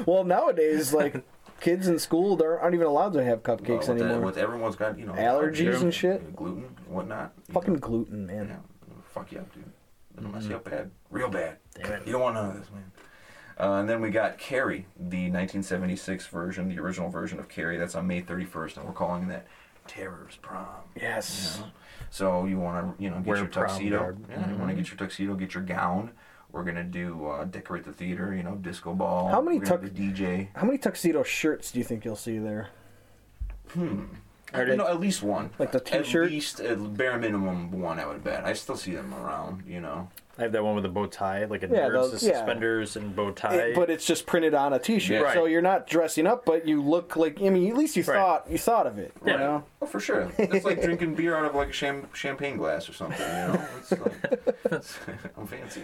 well, 0.06 0.24
nowadays, 0.24 0.92
like 0.94 1.22
kids 1.60 1.88
in 1.88 1.98
school 1.98 2.36
they 2.36 2.46
aren't 2.46 2.74
even 2.74 2.86
allowed 2.86 3.12
to 3.14 3.22
have 3.24 3.40
Well, 3.46 3.56
cupcakes 3.58 3.88
with, 3.88 3.98
that, 3.98 4.04
anymore. 4.06 4.20
with 4.22 4.38
everyone's 4.38 4.76
got 4.76 4.98
you 4.98 5.04
know 5.06 5.12
Allergies 5.12 5.74
allergies, 5.74 5.82
and 5.82 5.92
shit. 5.94 6.34
gluten, 6.36 6.74
whatnot. 6.88 7.32
you 7.48 7.54
Fucking 7.54 7.74
know. 7.74 7.80
gluten, 7.80 8.26
man. 8.26 8.48
Yeah, 8.48 8.94
fuck 9.12 9.30
you 9.32 9.38
up, 9.40 9.52
dude. 9.54 9.64
It'll 10.16 10.30
mess 10.30 10.44
you 10.46 10.56
up 10.56 10.64
bad, 10.64 10.90
real 11.10 11.28
bad. 11.28 11.56
Damn 11.74 11.92
it. 11.92 12.06
You 12.06 12.12
don't 12.12 12.22
want 12.22 12.34
none 12.34 12.50
of 12.50 12.58
this, 12.58 12.70
man. 12.70 12.90
Uh, 13.60 13.74
and 13.74 13.88
then 13.88 14.00
we 14.00 14.08
got 14.10 14.38
Carrie, 14.38 14.86
the 14.98 15.30
1976 15.30 16.26
version, 16.28 16.68
the 16.68 16.80
original 16.80 17.10
version 17.10 17.38
of 17.38 17.48
Carrie. 17.48 17.76
That's 17.76 17.94
on 17.94 18.06
May 18.06 18.22
31st, 18.22 18.78
and 18.78 18.86
we're 18.86 18.92
calling 18.92 19.28
that 19.28 19.46
Terror's 19.86 20.36
Prom. 20.36 20.66
Yes. 20.96 21.56
You 21.58 21.64
know? 21.64 21.70
So 22.08 22.44
you 22.46 22.58
want 22.58 22.96
to, 22.96 23.02
you 23.02 23.10
know, 23.10 23.16
get 23.16 23.26
Wear 23.26 23.36
your 23.38 23.46
tuxedo. 23.48 24.16
Yeah, 24.30 24.50
you 24.50 24.56
want 24.56 24.70
to 24.70 24.76
get 24.76 24.88
your 24.88 24.96
tuxedo, 24.96 25.34
get 25.34 25.52
your 25.52 25.62
gown. 25.62 26.12
We're 26.52 26.64
gonna 26.64 26.84
do 26.84 27.26
uh, 27.26 27.44
decorate 27.44 27.84
the 27.84 27.92
theater, 27.92 28.34
you 28.34 28.42
know, 28.42 28.56
disco 28.56 28.92
ball. 28.92 29.28
How 29.28 29.40
many 29.40 29.60
tux- 29.60 29.90
DJ? 29.90 30.48
How 30.56 30.64
many 30.64 30.78
tuxedo 30.78 31.22
shirts 31.22 31.70
do 31.70 31.78
you 31.78 31.84
think 31.84 32.04
you'll 32.04 32.16
see 32.16 32.38
there? 32.38 32.70
Are 34.52 34.66
You 34.66 34.76
know, 34.76 34.88
at 34.88 34.98
least 34.98 35.22
one. 35.22 35.50
Like 35.60 35.70
the 35.70 35.78
t-shirt? 35.78 36.26
At 36.26 36.32
least, 36.32 36.58
at 36.58 36.96
bare 36.96 37.18
minimum, 37.18 37.70
one. 37.70 38.00
I 38.00 38.06
would 38.06 38.24
bet. 38.24 38.44
I 38.44 38.54
still 38.54 38.76
see 38.76 38.92
them 38.92 39.14
around. 39.14 39.62
You 39.66 39.80
know. 39.80 40.08
I 40.40 40.44
have 40.44 40.52
that 40.52 40.64
one 40.64 40.74
with 40.74 40.86
a 40.86 40.88
bow 40.88 41.04
tie, 41.06 41.44
like 41.44 41.62
a 41.62 41.68
Yeah, 41.68 41.90
those- 41.90 42.18
the 42.18 42.26
yeah. 42.26 42.32
suspenders 42.38 42.96
and 42.96 43.14
bow 43.14 43.30
tie. 43.30 43.54
It- 43.56 43.74
but 43.74 43.90
it's 43.90 44.06
just 44.06 44.24
printed 44.24 44.54
on 44.54 44.72
a 44.72 44.78
T-shirt, 44.78 45.22
Right. 45.22 45.34
so 45.34 45.44
you're 45.44 45.60
not 45.60 45.86
dressing 45.86 46.26
up, 46.26 46.46
but 46.46 46.66
you 46.66 46.82
look 46.82 47.14
like. 47.14 47.40
I 47.42 47.50
mean, 47.50 47.70
at 47.70 47.76
least 47.76 47.94
you 47.96 48.02
Right. 48.04 48.16
thought 48.16 48.46
you 48.50 48.56
thought 48.56 48.86
of 48.86 48.98
it. 48.98 49.12
You 49.24 49.36
know. 49.36 49.64
Oh, 49.82 49.86
for 49.86 49.98
sure. 50.00 50.30
It's 50.38 50.64
like 50.64 50.82
drinking 50.86 51.14
beer 51.14 51.34
out 51.36 51.44
of 51.46 51.54
like 51.54 51.68
a 51.70 51.72
cham- 51.72 52.08
champagne 52.12 52.56
glass 52.58 52.88
or 52.88 52.92
something. 52.92 53.20
You 53.20 53.26
know, 53.26 53.64
it's 53.78 53.90
like, 53.92 54.24
it's- 54.66 54.98
I'm 55.38 55.46
fancy. 55.46 55.82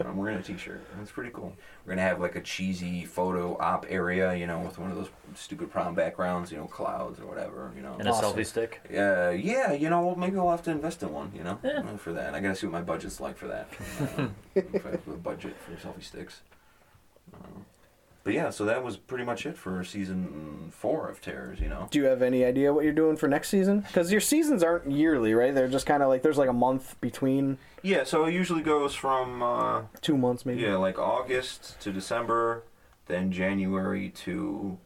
I'm 0.00 0.16
wearing 0.16 0.38
a 0.38 0.42
T-shirt. 0.42 0.80
It's 1.02 1.10
pretty 1.12 1.30
cool. 1.30 1.52
We're 1.84 1.90
gonna 1.92 2.02
have 2.08 2.18
like 2.20 2.36
a 2.36 2.40
cheesy 2.40 3.04
photo 3.04 3.56
op 3.60 3.84
area, 3.90 4.34
you 4.34 4.46
know, 4.46 4.60
with 4.60 4.78
one 4.78 4.90
of 4.90 4.96
those 4.96 5.08
stupid 5.34 5.70
prom 5.70 5.94
backgrounds, 5.94 6.50
you 6.50 6.56
know, 6.58 6.64
clouds 6.64 7.20
or 7.20 7.26
whatever, 7.26 7.70
you 7.76 7.82
know. 7.82 7.94
and 7.98 8.08
a 8.08 8.10
Awesome. 8.10 8.32
selfie 8.38 8.46
stick. 8.46 8.80
Uh, 8.90 9.30
yeah, 9.30 9.72
you 9.72 9.90
know, 9.90 10.14
maybe 10.14 10.38
I'll 10.38 10.50
have 10.50 10.62
to 10.62 10.70
invest 10.70 11.02
in 11.02 11.12
one, 11.12 11.30
you 11.36 11.44
know, 11.44 11.58
Yeah. 11.62 11.80
uh, 11.80 11.96
for 11.98 12.12
that. 12.14 12.34
I 12.34 12.40
gotta 12.40 12.56
see 12.56 12.66
what 12.66 12.72
my 12.72 12.82
budget's 12.82 13.20
like 13.20 13.36
for 13.36 13.48
that. 13.48 13.68
Uh, 14.16 14.28
if 14.54 14.86
I 14.86 14.90
have 14.92 15.08
a 15.08 15.12
budget 15.18 15.54
for 15.58 15.72
selfie 15.72 16.02
sticks. 16.02 16.40
Uh, 17.34 17.38
but 18.22 18.34
yeah, 18.34 18.50
so 18.50 18.64
that 18.66 18.84
was 18.84 18.96
pretty 18.96 19.24
much 19.24 19.46
it 19.46 19.56
for 19.56 19.82
season 19.84 20.70
four 20.76 21.08
of 21.08 21.20
Terrors, 21.20 21.58
you 21.60 21.68
know. 21.68 21.88
Do 21.90 21.98
you 21.98 22.04
have 22.06 22.22
any 22.22 22.44
idea 22.44 22.72
what 22.72 22.84
you're 22.84 22.92
doing 22.92 23.16
for 23.16 23.28
next 23.28 23.48
season? 23.48 23.80
Because 23.80 24.12
your 24.12 24.20
seasons 24.20 24.62
aren't 24.62 24.90
yearly, 24.90 25.32
right? 25.34 25.54
They're 25.54 25.68
just 25.68 25.86
kind 25.86 26.02
of 26.02 26.08
like 26.08 26.22
there's 26.22 26.38
like 26.38 26.48
a 26.48 26.52
month 26.54 27.00
between 27.00 27.58
Yeah, 27.82 28.04
so 28.04 28.24
it 28.26 28.34
usually 28.34 28.62
goes 28.62 28.94
from 28.94 29.42
uh, 29.42 29.82
two 30.00 30.16
months, 30.18 30.44
maybe. 30.44 30.62
yeah, 30.62 30.76
like 30.76 30.98
August 30.98 31.80
to 31.80 31.92
December, 31.92 32.62
then 33.06 33.32
January 33.32 34.10
to 34.10 34.78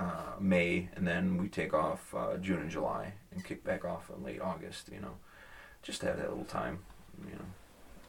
uh, 0.00 0.32
May, 0.40 0.88
and 0.96 1.06
then 1.06 1.36
we 1.38 1.48
take 1.48 1.74
off 1.74 2.14
uh, 2.14 2.36
June 2.38 2.60
and 2.60 2.70
July 2.70 3.12
and 3.30 3.44
kick 3.44 3.62
back 3.62 3.84
off 3.84 4.10
in 4.16 4.24
late 4.24 4.40
August. 4.40 4.88
You 4.92 5.00
know, 5.00 5.14
just 5.82 6.00
to 6.00 6.06
have 6.08 6.16
that 6.16 6.28
little 6.30 6.44
time. 6.44 6.80
You 7.24 7.34
know. 7.34 7.44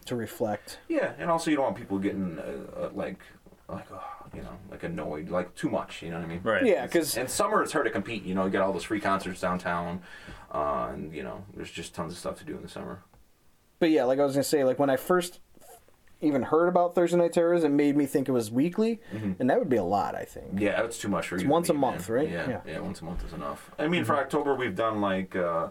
To 0.06 0.16
reflect. 0.16 0.80
Yeah, 0.88 1.14
and 1.20 1.30
also 1.30 1.50
you 1.52 1.56
don't 1.58 1.66
want 1.66 1.78
people 1.78 1.98
getting 2.00 2.40
uh, 2.40 2.82
uh, 2.86 2.90
like 2.94 3.20
like 3.70 3.86
oh, 3.91 4.03
you 4.36 4.41
know 4.41 4.57
like 4.70 4.84
annoyed 4.84 5.30
like 5.30 5.53
too 5.55 5.70
much. 5.70 6.01
You 6.01 6.09
know 6.11 6.18
what 6.18 6.26
I 6.26 6.28
mean? 6.28 6.41
Right. 6.43 6.66
Yeah, 6.66 6.86
because 6.86 7.18
And 7.18 7.30
summer 7.30 7.61
it's 7.64 7.72
hard 7.72 7.86
to 7.86 7.91
compete. 7.91 8.24
You 8.24 8.36
know, 8.36 8.45
you 8.45 8.51
got 8.51 8.61
all 8.61 8.74
those 8.74 8.84
free 8.84 8.99
concerts 8.99 9.39
downtown, 9.41 10.01
uh, 10.51 10.89
and 10.93 11.14
you 11.14 11.24
know 11.24 11.43
there's 11.55 11.72
just 11.72 11.95
tons 11.95 12.14
of 12.14 12.20
stuff 12.20 12.38
to 12.39 12.45
do 12.45 12.55
in 12.55 12.61
the 12.61 12.70
summer. 12.70 13.03
but 13.80 13.89
yeah, 13.89 14.03
like 14.03 14.20
I 14.20 14.24
was 14.26 14.34
gonna 14.34 14.43
say, 14.43 14.64
like 14.64 14.80
when 14.80 14.89
I 14.89 14.97
first 14.97 15.39
even 16.22 16.41
heard 16.43 16.68
about 16.70 16.95
Thursday 16.95 17.18
Night 17.18 17.34
Terrors, 17.34 17.66
it 17.66 17.70
made 17.70 17.97
me 17.97 18.05
think 18.05 18.30
it 18.30 18.32
was 18.32 18.49
weekly, 18.49 19.01
and 19.39 19.49
that 19.49 19.59
would 19.59 19.68
be 19.70 19.76
a 19.78 19.84
lot. 19.84 20.16
I 20.16 20.24
think. 20.24 20.59
Yeah, 20.59 20.82
it's 20.84 20.97
too 20.97 21.09
much 21.09 21.28
for 21.28 21.36
you. 21.36 21.43
to 21.43 21.49
once 21.49 21.70
a 21.70 21.74
month, 21.74 22.07
man. 22.09 22.18
right? 22.18 22.30
Yeah, 22.30 22.49
Yeah. 22.49 22.61
yeah, 22.66 22.80
once 22.80 23.01
a 23.01 23.05
month 23.05 23.26
is 23.26 23.34
enough. 23.34 23.72
I 23.78 23.88
mean, 23.88 24.05
for 24.05 24.16
October 24.16 24.55
we've 24.55 24.76
done 24.76 25.01
like 25.01 25.36
uh, 25.36 25.68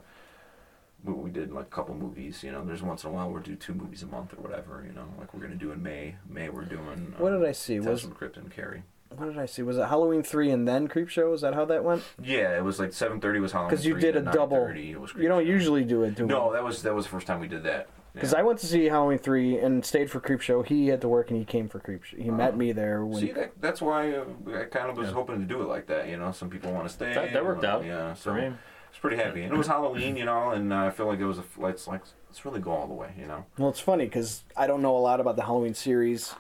we, 1.05 1.13
we 1.13 1.31
did 1.31 1.53
like 1.53 1.67
a 1.67 1.71
couple 1.71 1.95
movies. 1.95 2.43
You 2.43 2.53
know, 2.53 2.65
there's 2.65 2.83
once 2.83 3.05
in 3.05 3.11
a 3.11 3.13
while 3.13 3.31
we'll 3.31 3.43
do 3.43 3.57
two 3.57 3.75
movies 3.75 4.03
a 4.03 4.07
month 4.07 4.33
or 4.35 4.37
whatever. 4.43 4.85
You 4.87 4.93
know, 4.95 5.07
like 5.19 5.33
we're 5.35 5.41
gonna 5.41 5.55
do 5.55 5.73
in 5.73 5.83
May. 5.83 6.17
May 6.29 6.49
we're 6.49 6.65
doing. 6.65 7.15
What 7.19 7.33
uh, 7.33 7.39
did 7.39 7.49
I 7.49 7.53
see? 7.53 7.75
Tales 7.75 7.87
Was 7.87 8.03
from 8.03 8.13
Crypt 8.13 8.37
and 8.37 8.51
Carrie. 8.51 8.83
what 9.17 9.27
did 9.27 9.39
I 9.39 9.47
see? 9.47 9.63
Was 9.63 9.77
it 9.79 9.87
Halloween 9.89 10.23
three 10.23 10.51
and 10.51 10.67
then 10.67 10.89
Creepshow? 10.89 11.35
Is 11.35 11.41
that 11.43 11.55
how 11.55 11.65
that 11.67 11.85
went? 11.85 12.03
Yeah, 12.23 12.57
it 12.57 12.65
was 12.65 12.79
like 12.79 12.91
7:30 12.91 13.41
was 13.41 13.53
Halloween. 13.53 13.71
Because 13.71 13.87
you 13.87 13.93
3, 13.95 14.01
did 14.01 14.17
a 14.17 14.23
double. 14.23 14.67
It 14.69 14.97
was 15.01 15.13
You 15.15 15.29
don't 15.29 15.43
Creepshow. 15.43 15.47
usually 15.47 15.85
do 15.85 16.03
it. 16.05 16.15
Do 16.15 16.27
No, 16.27 16.53
that 16.53 16.63
was 16.65 16.83
that 16.83 16.95
was 16.95 17.05
the 17.07 17.11
first 17.11 17.27
time 17.27 17.41
we 17.41 17.49
did 17.49 17.63
that. 17.65 17.89
Because 18.15 18.33
Yeah. 18.33 18.41
I 18.41 18.43
went 18.43 18.59
to 18.59 18.67
see 18.67 18.85
Halloween 18.85 19.17
three 19.17 19.57
and 19.59 19.83
stayed 19.87 20.11
for 20.11 20.21
Creepshow. 20.21 20.67
He 20.67 20.89
had 20.89 21.01
to 21.01 21.09
work 21.09 21.31
and 21.31 21.39
he 21.39 21.47
came 21.47 21.67
for 21.71 21.81
Creepshow. 21.81 22.23
He 22.23 22.31
met 22.31 22.55
me 22.59 22.71
there 22.73 23.07
when. 23.07 23.19
See, 23.21 23.33
that, 23.33 23.53
that's 23.59 23.81
why 23.81 24.13
uh, 24.13 24.25
I 24.55 24.65
kind 24.65 24.91
of 24.91 24.99
was 24.99 25.09
Yeah. 25.09 25.15
hoping 25.15 25.39
to 25.39 25.47
do 25.47 25.63
it 25.63 25.67
like 25.69 25.87
that. 25.87 26.09
You 26.09 26.19
know, 26.19 26.31
some 26.31 26.51
people 26.51 26.73
want 26.73 26.87
to 26.87 26.93
stay. 26.93 27.15
That- 27.15 27.33
that 27.33 27.43
worked 27.45 27.65
out 27.65 27.87
Yeah, 27.87 28.13
so 28.13 28.35
for 28.35 28.37
me. 28.41 28.53
I 28.93 28.95
was 28.95 28.99
pretty 29.01 29.17
heavy, 29.17 29.43
and 29.43 29.53
it 29.55 29.57
was 29.57 29.67
Halloween, 29.69 30.17
you 30.17 30.25
know, 30.27 30.51
and 30.51 30.71
uh, 30.73 30.77
I 30.85 30.91
feel 30.91 31.07
like 31.07 31.19
it 31.19 31.25
was 31.25 31.39
a. 31.39 31.45
It's 31.67 31.87
like 31.89 32.03
let's 32.29 32.45
really 32.45 32.61
go 32.61 32.73
all 32.73 32.87
the 32.87 32.93
way, 32.95 33.11
you 33.19 33.27
know. 33.27 33.47
Well, 33.59 33.71
it's 33.71 33.81
funny 33.81 34.05
because 34.05 34.43
I 34.57 34.67
don't 34.67 34.83
know 34.83 34.95
a 34.97 35.01
lot 35.01 35.19
about 35.19 35.37
the 35.37 35.43
Halloween 35.45 35.73
series, 35.75 36.35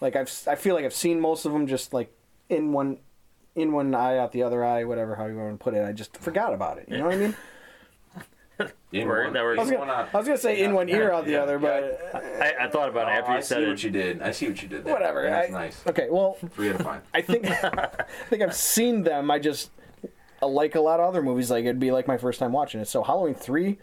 Like 0.00 0.16
I've 0.16 0.30
I 0.48 0.56
feel 0.56 0.74
like 0.74 0.84
I've 0.84 0.94
seen 0.94 1.20
most 1.20 1.44
of 1.44 1.52
them 1.52 1.66
just 1.68 1.92
like 1.94 2.12
in 2.48 2.72
one 2.72 2.98
in 3.54 3.70
one 3.72 3.94
eye 3.94 4.18
out 4.18 4.32
the 4.32 4.42
other 4.42 4.64
eye, 4.64 4.82
whatever 4.84 5.14
how 5.14 5.26
you 5.26 5.36
want 5.36 5.58
to 5.58 5.62
put 5.62 5.74
it. 5.74 5.86
I 5.86 5.92
just 5.92 6.16
forgot 6.16 6.52
about 6.52 6.78
it. 6.78 6.88
You 6.88 6.98
know 6.98 7.04
what 7.04 7.14
I 7.14 7.18
mean? 7.18 7.36
In 8.92 9.08
Word, 9.08 9.24
one- 9.24 9.32
that 9.32 9.42
works. 9.42 9.58
I 9.58 9.62
was 9.62 9.70
gonna. 9.70 10.08
I 10.12 10.16
was 10.16 10.26
gonna 10.26 10.38
say 10.38 10.62
in 10.62 10.74
one 10.74 10.88
ear 10.88 11.08
yeah, 11.08 11.16
out 11.16 11.24
the 11.24 11.32
yeah, 11.32 11.42
other, 11.42 11.58
yeah. 11.60 12.10
but 12.12 12.42
I, 12.42 12.66
I 12.66 12.68
thought 12.68 12.90
about 12.90 13.08
it 13.08 13.12
Oh, 13.12 13.18
after 13.20 13.32
I 13.32 13.36
you 13.36 13.42
said 13.42 13.56
see 13.56 13.62
it. 13.64 13.68
what 13.68 13.82
you 13.82 13.90
did. 13.90 14.22
I 14.22 14.30
see 14.30 14.46
what 14.48 14.62
you 14.62 14.68
did 14.68 14.84
there. 14.84 14.92
whatever. 14.92 15.22
That's 15.22 15.48
I- 15.48 15.52
nice. 15.52 15.82
Okay, 15.86 16.08
well, 16.10 16.34
Three 16.54 16.68
out 16.68 16.76
of 16.76 16.82
five. 16.82 17.02
I 17.14 17.22
think 17.22 17.46
I 17.50 18.04
think 18.28 18.42
I've 18.42 18.54
seen 18.54 19.02
them. 19.02 19.30
I 19.30 19.38
just 19.38 19.70
like 20.46 20.74
a 20.74 20.80
lot 20.80 21.00
of 21.00 21.06
other 21.06 21.22
movies. 21.22 21.50
Like 21.50 21.64
it'd 21.64 21.78
be 21.80 21.90
like 21.90 22.08
my 22.08 22.18
first 22.18 22.38
time 22.38 22.52
watching 22.52 22.80
it. 22.80 22.88
So 22.88 23.02
Halloween 23.02 23.34
three, 23.34 23.78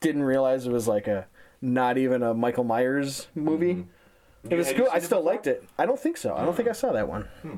didn't 0.00 0.22
realize 0.22 0.66
it 0.66 0.72
was 0.72 0.86
like 0.86 1.06
a 1.06 1.26
not 1.60 1.96
even 1.98 2.22
a 2.22 2.34
Michael 2.34 2.64
Myers 2.64 3.28
movie. 3.34 3.74
Mm-hmm. 3.74 4.52
It 4.52 4.56
was 4.56 4.68
Have 4.68 4.76
good. 4.76 4.88
I 4.92 4.98
still 4.98 5.22
liked 5.22 5.46
it. 5.46 5.64
I 5.78 5.86
don't 5.86 5.98
think 5.98 6.16
so. 6.16 6.34
I 6.34 6.44
don't 6.44 6.54
think 6.54 6.68
I 6.68 6.72
saw 6.72 6.92
that 6.92 7.08
one. 7.08 7.28
Hmm. 7.42 7.56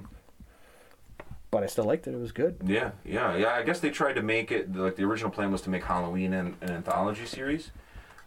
But 1.51 1.63
I 1.65 1.67
still 1.67 1.85
liked 1.85 2.07
it. 2.07 2.15
It 2.15 2.21
was 2.21 2.33
good. 2.33 2.59
Yeah, 2.65 2.93
yeah, 3.05 3.37
yeah. 3.37 3.55
I 3.55 3.63
guess 3.63 3.81
they 3.81 3.91
tried 3.91 4.15
to 4.15 4.23
make 4.23 4.53
it 4.53 4.75
like 4.75 4.97
the 4.97 5.05
original 5.05 5.31
plan 5.31 5.51
was 5.51 5.63
to 5.63 5.71
make 5.71 5.85
Halloween 5.85 6.33
an, 6.33 6.57
an 6.61 6.71
anthology 6.71 7.27
series, 7.27 7.71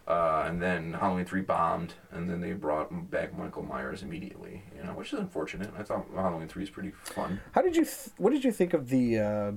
uh, 0.08 0.44
and 0.46 0.60
then 0.60 0.92
Halloween 0.94 1.24
three 1.24 1.40
bombed, 1.42 1.94
and 2.12 2.28
then 2.28 2.40
they 2.40 2.52
brought 2.52 3.10
back 3.10 3.36
Michael 3.38 3.62
Myers 3.62 4.02
immediately. 4.02 4.62
You 4.76 4.84
know, 4.84 4.92
which 4.92 5.12
is 5.12 5.18
unfortunate. 5.20 5.70
I 5.78 5.82
thought 5.82 6.06
Halloween 6.14 6.48
three 6.48 6.62
is 6.64 6.70
pretty 6.70 6.90
fun. 7.04 7.40
How 7.52 7.62
did 7.62 7.76
you? 7.76 7.84
Th- 7.84 8.08
what 8.18 8.30
did 8.32 8.44
you 8.44 8.52
think 8.52 8.74
of 8.74 8.88
the 8.88 9.18
uh, 9.18 9.52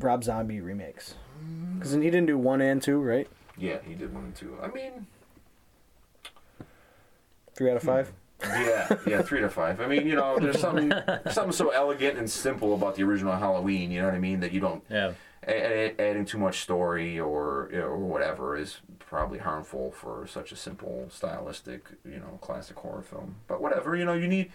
Rob 0.00 0.24
Zombie 0.24 0.60
remakes? 0.60 1.14
Because 1.78 1.92
he 1.92 2.00
didn't 2.00 2.26
do 2.26 2.38
one 2.38 2.60
and 2.60 2.80
two, 2.82 3.00
right? 3.00 3.28
Yeah, 3.58 3.78
he 3.86 3.94
did 3.94 4.14
one 4.14 4.24
and 4.24 4.34
two. 4.34 4.56
I 4.62 4.68
mean, 4.68 5.06
Three 7.54 7.70
out 7.70 7.76
of 7.76 7.82
five. 7.82 8.12
yeah, 8.42 8.96
yeah, 9.06 9.22
three 9.22 9.40
to 9.40 9.48
five. 9.48 9.80
I 9.80 9.86
mean, 9.86 10.06
you 10.06 10.16
know, 10.16 10.38
there's 10.38 10.58
something 10.58 10.90
something 11.30 11.52
so 11.52 11.68
elegant 11.70 12.18
and 12.18 12.28
simple 12.28 12.74
about 12.74 12.96
the 12.96 13.02
original 13.04 13.34
Halloween. 13.36 13.90
You 13.90 14.00
know 14.00 14.06
what 14.08 14.14
I 14.14 14.18
mean? 14.20 14.40
That 14.40 14.52
you 14.52 14.60
don't 14.60 14.82
Yeah. 14.90 15.12
Adding 15.46 16.24
too 16.24 16.38
much 16.38 16.60
story 16.60 17.18
or 17.18 17.68
you 17.72 17.78
know, 17.78 17.86
or 17.86 17.98
whatever 17.98 18.56
is 18.56 18.78
probably 18.98 19.38
harmful 19.38 19.90
for 19.90 20.26
such 20.26 20.52
a 20.52 20.56
simple 20.56 21.06
stylistic 21.10 21.86
you 22.04 22.18
know 22.18 22.38
classic 22.40 22.76
horror 22.78 23.02
film 23.02 23.36
but 23.48 23.60
whatever 23.60 23.94
you 23.96 24.04
know 24.04 24.14
you 24.14 24.26
need 24.28 24.50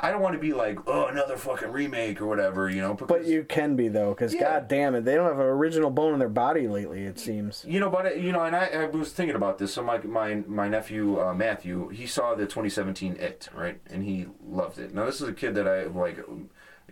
i 0.00 0.10
don't 0.10 0.22
want 0.22 0.32
to 0.32 0.38
be 0.38 0.52
like 0.54 0.78
oh 0.86 1.06
another 1.06 1.36
fucking 1.36 1.70
remake 1.70 2.20
or 2.20 2.26
whatever 2.26 2.70
you 2.70 2.80
know 2.80 2.94
But 2.94 3.26
you 3.26 3.44
can 3.44 3.76
be 3.76 3.88
though, 3.88 4.10
because 4.10 4.32
Yeah. 4.32 4.40
god 4.40 4.68
damn 4.68 4.94
it, 4.94 5.04
they 5.04 5.14
don't 5.14 5.26
have 5.28 5.38
an 5.38 5.44
original 5.44 5.90
bone 5.90 6.14
in 6.14 6.18
their 6.18 6.28
body 6.30 6.66
lately. 6.68 7.02
It 7.04 7.18
seems. 7.18 7.64
you 7.68 7.80
know 7.80 7.90
but 7.90 8.18
you 8.18 8.32
know 8.32 8.42
and 8.44 8.56
i, 8.56 8.66
I 8.66 8.86
was 8.86 9.12
thinking 9.12 9.36
about 9.36 9.58
this 9.58 9.74
so 9.74 9.82
my 9.82 9.98
my, 9.98 10.36
my 10.46 10.68
nephew 10.68 11.20
uh, 11.20 11.34
matthew 11.34 11.88
he 11.88 12.06
saw 12.06 12.34
the 12.34 12.44
2017 12.44 13.16
it 13.16 13.48
right 13.54 13.78
and 13.90 14.04
he 14.04 14.26
loved 14.46 14.78
it 14.78 14.94
now 14.94 15.04
this 15.04 15.20
is 15.20 15.28
a 15.28 15.32
kid 15.34 15.54
that 15.56 15.68
i 15.68 15.82
like 15.84 16.18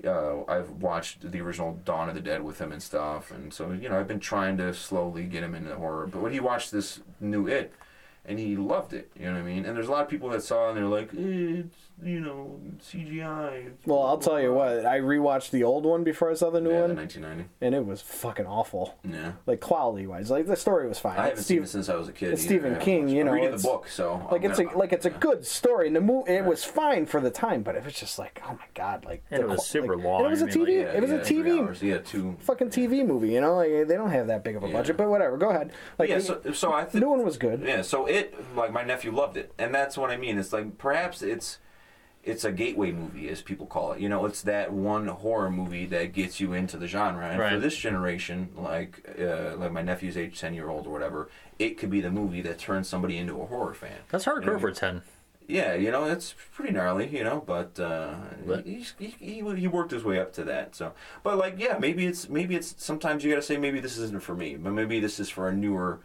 uh, 0.04 0.44
I've 0.48 0.70
watched 0.70 1.30
the 1.30 1.40
original 1.40 1.78
Dawn 1.84 2.08
of 2.08 2.14
the 2.14 2.20
Dead 2.20 2.42
with 2.42 2.60
him 2.60 2.72
and 2.72 2.82
stuff, 2.82 3.30
and 3.30 3.52
so 3.52 3.72
you 3.72 3.88
know 3.88 3.98
I've 3.98 4.08
been 4.08 4.20
trying 4.20 4.56
to 4.58 4.72
slowly 4.74 5.24
get 5.24 5.42
him 5.42 5.54
into 5.54 5.74
horror. 5.74 6.06
But 6.06 6.22
when 6.22 6.32
he 6.32 6.40
watched 6.40 6.70
this 6.70 7.00
new 7.20 7.46
It, 7.46 7.72
and 8.24 8.38
he 8.38 8.56
loved 8.56 8.92
it, 8.92 9.10
you 9.18 9.26
know 9.26 9.32
what 9.32 9.40
I 9.40 9.42
mean. 9.42 9.64
And 9.64 9.76
there's 9.76 9.88
a 9.88 9.90
lot 9.90 10.02
of 10.02 10.08
people 10.08 10.28
that 10.30 10.42
saw 10.42 10.66
it 10.66 10.68
and 10.70 10.78
they're 10.78 10.84
like, 10.86 11.12
eh, 11.14 11.64
it's 11.64 11.89
you 12.04 12.20
know 12.20 12.58
CGI. 12.80 13.72
Well, 13.86 14.02
I'll 14.02 14.18
tell 14.18 14.40
you 14.40 14.52
what. 14.52 14.84
I 14.86 15.00
rewatched 15.00 15.50
the 15.50 15.64
old 15.64 15.84
one 15.86 16.04
before 16.04 16.30
I 16.30 16.34
saw 16.34 16.50
the 16.50 16.60
new 16.60 16.70
yeah, 16.70 16.82
the 16.82 16.86
one, 16.88 16.96
1990. 16.96 17.50
and 17.60 17.74
it 17.74 17.84
was 17.86 18.00
fucking 18.00 18.46
awful. 18.46 18.98
Yeah. 19.04 19.32
Like 19.46 19.60
quality 19.60 20.06
wise, 20.06 20.30
like 20.30 20.46
the 20.46 20.56
story 20.56 20.88
was 20.88 20.98
fine. 20.98 21.18
I 21.18 21.24
haven't 21.28 21.36
seen 21.38 21.44
Steve- 21.44 21.62
it 21.64 21.68
since 21.68 21.88
I 21.88 21.96
was 21.96 22.08
a 22.08 22.12
kid. 22.12 22.32
it's 22.32 22.42
either. 22.44 22.48
Stephen 22.48 22.66
I 22.70 22.74
haven't 22.74 22.84
King, 22.84 23.02
watched 23.02 23.10
it. 23.12 23.14
you 23.14 23.20
I'm 23.20 23.26
know, 23.26 23.32
reading 23.32 23.48
it's- 23.48 23.62
the 23.62 23.68
book, 23.68 23.88
so 23.88 24.28
like 24.30 24.44
I'm 24.44 24.50
it's 24.50 24.58
a 24.60 24.64
gonna- 24.64 24.78
like 24.78 24.92
it's 24.92 25.06
a 25.06 25.10
yeah. 25.10 25.16
good 25.18 25.46
story, 25.46 25.86
and 25.86 25.96
the 25.96 26.00
mo- 26.00 26.24
it 26.26 26.44
was 26.44 26.64
fine 26.64 27.06
for 27.06 27.20
the 27.20 27.30
time, 27.30 27.62
but 27.62 27.74
it 27.76 27.84
was 27.84 27.94
just 27.94 28.18
like, 28.18 28.40
oh 28.46 28.52
my 28.52 28.66
god, 28.74 29.04
like 29.04 29.22
And 29.30 29.42
the 29.42 29.46
it 29.46 29.50
was 29.50 29.66
super 29.66 29.96
like- 29.96 30.04
long. 30.04 30.18
And 30.20 30.26
it 30.26 30.30
was 30.30 30.42
a 30.42 30.44
I 30.44 30.48
mean, 30.48 30.54
TV. 30.54 30.60
like, 30.60 30.86
Yeah, 30.92 30.96
it 30.96 31.00
was 31.02 31.10
yeah, 31.10 31.16
a 31.16 31.24
three 31.24 31.36
TV. 31.42 31.60
hours. 31.60 31.82
Yeah, 31.82 31.98
two. 31.98 32.36
Fucking 32.40 32.70
TV 32.70 33.06
movie, 33.06 33.30
you 33.30 33.40
know, 33.40 33.56
like 33.56 33.70
they 33.88 33.94
don't 33.96 34.10
have 34.10 34.26
that 34.28 34.42
big 34.44 34.56
of 34.56 34.62
a 34.64 34.66
Yeah. 34.68 34.72
budget, 34.72 34.96
but 34.96 35.08
whatever. 35.08 35.36
Go 35.36 35.50
ahead. 35.50 35.72
Like 35.98 36.08
yeah, 36.08 36.18
so, 36.18 36.40
so 36.52 36.72
I 36.72 36.84
the 36.84 36.90
think 36.92 37.04
new 37.04 37.10
one 37.10 37.24
was 37.24 37.36
good. 37.36 37.62
Yeah, 37.64 37.82
so 37.82 38.06
it 38.06 38.34
like 38.56 38.72
my 38.72 38.82
nephew 38.84 39.12
loved 39.12 39.36
it, 39.36 39.52
and 39.58 39.74
that's 39.74 39.96
what 39.98 40.10
I 40.10 40.16
mean. 40.16 40.38
It's 40.38 40.52
like 40.52 40.78
perhaps 40.78 41.22
it's 41.22 41.58
it's 42.22 42.44
a 42.44 42.52
gateway 42.52 42.92
movie, 42.92 43.28
as 43.30 43.40
people 43.42 43.66
call 43.66 43.92
it. 43.92 44.00
You 44.00 44.08
know, 44.08 44.24
it's 44.26 44.42
that 44.42 44.72
one 44.72 45.08
horror 45.08 45.50
movie 45.50 45.86
that 45.86 46.12
gets 46.12 46.38
you 46.40 46.52
into 46.52 46.76
the 46.76 46.86
genre. 46.86 47.26
And 47.28 47.38
for 47.54 47.58
this 47.58 47.76
generation, 47.76 48.50
like 48.56 49.08
uh, 49.18 49.56
like 49.56 49.72
my 49.72 49.82
nephew's 49.82 50.16
age, 50.16 50.38
ten 50.38 50.54
year 50.54 50.68
old 50.68 50.86
or 50.86 50.90
whatever, 50.90 51.28
it 51.58 51.78
could 51.78 51.90
be 51.90 52.00
the 52.00 52.10
movie 52.10 52.42
that 52.42 52.58
turns 52.58 52.88
somebody 52.88 53.16
into 53.16 53.40
a 53.40 53.46
horror 53.46 53.74
fan. 53.74 53.98
That's 54.10 54.24
hardcore 54.26 54.60
for 54.60 54.70
ten. 54.72 55.02
Yeah, 55.48 55.74
you 55.74 55.90
know, 55.90 56.04
it's 56.04 56.32
pretty 56.54 56.72
gnarly, 56.72 57.08
you 57.08 57.24
know, 57.24 57.42
but 57.44 57.80
uh, 57.80 58.14
But- 58.46 58.64
he, 58.66 58.86
he 58.98 59.42
he 59.42 59.66
worked 59.68 59.90
his 59.90 60.04
way 60.04 60.20
up 60.20 60.32
to 60.34 60.44
that. 60.44 60.76
So, 60.76 60.92
but 61.24 61.38
like, 61.38 61.54
yeah, 61.58 61.76
maybe 61.78 62.06
it's 62.06 62.28
maybe 62.28 62.54
it's 62.54 62.74
sometimes 62.78 63.24
you 63.24 63.30
got 63.30 63.36
to 63.36 63.42
say 63.42 63.56
maybe 63.56 63.80
this 63.80 63.98
isn't 63.98 64.22
for 64.22 64.36
me, 64.36 64.54
but 64.56 64.72
maybe 64.72 65.00
this 65.00 65.18
is 65.18 65.28
for 65.28 65.48
a 65.48 65.52
newer 65.52 65.98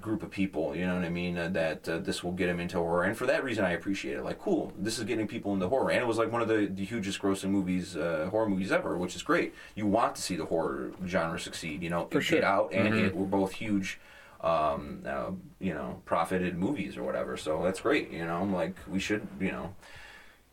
group 0.00 0.22
of 0.22 0.30
people. 0.30 0.74
You 0.74 0.86
know 0.86 0.94
what 0.96 1.04
I 1.04 1.08
mean? 1.08 1.36
Uh, 1.36 1.48
that 1.48 1.88
uh, 1.88 1.98
this 1.98 2.24
will 2.24 2.32
get 2.32 2.46
them 2.46 2.60
into 2.60 2.78
horror, 2.78 3.04
and 3.04 3.16
for 3.16 3.26
that 3.26 3.44
reason, 3.44 3.64
I 3.64 3.72
appreciate 3.72 4.16
it. 4.16 4.24
Like, 4.24 4.38
cool, 4.38 4.72
this 4.78 4.98
is 4.98 5.04
getting 5.04 5.26
people 5.26 5.52
into 5.54 5.68
horror, 5.68 5.90
and 5.90 6.00
it 6.00 6.06
was 6.06 6.18
like 6.18 6.32
one 6.32 6.42
of 6.42 6.48
the, 6.48 6.66
the 6.66 6.84
hugest 6.84 7.20
grossing 7.20 7.50
movies, 7.50 7.96
uh, 7.96 8.28
horror 8.30 8.48
movies 8.48 8.72
ever, 8.72 8.96
which 8.96 9.14
is 9.16 9.22
great. 9.22 9.54
You 9.74 9.86
want 9.86 10.16
to 10.16 10.22
see 10.22 10.36
the 10.36 10.46
horror 10.46 10.92
genre 11.06 11.38
succeed. 11.38 11.82
You 11.82 11.90
know, 11.90 12.08
For 12.10 12.20
sure. 12.20 12.38
Get 12.38 12.44
Out 12.44 12.72
and 12.72 12.94
it 12.94 13.14
were 13.14 13.26
both 13.26 13.52
huge 13.52 13.98
um, 14.40 15.02
uh, 15.06 15.30
you 15.58 15.74
know, 15.74 16.02
profited 16.04 16.56
movies 16.56 16.96
or 16.96 17.02
whatever. 17.02 17.36
So 17.36 17.62
that's 17.64 17.80
great. 17.80 18.10
You 18.10 18.24
know, 18.26 18.44
like 18.44 18.76
we 18.88 18.98
should, 18.98 19.26
you 19.40 19.50
know, 19.50 19.74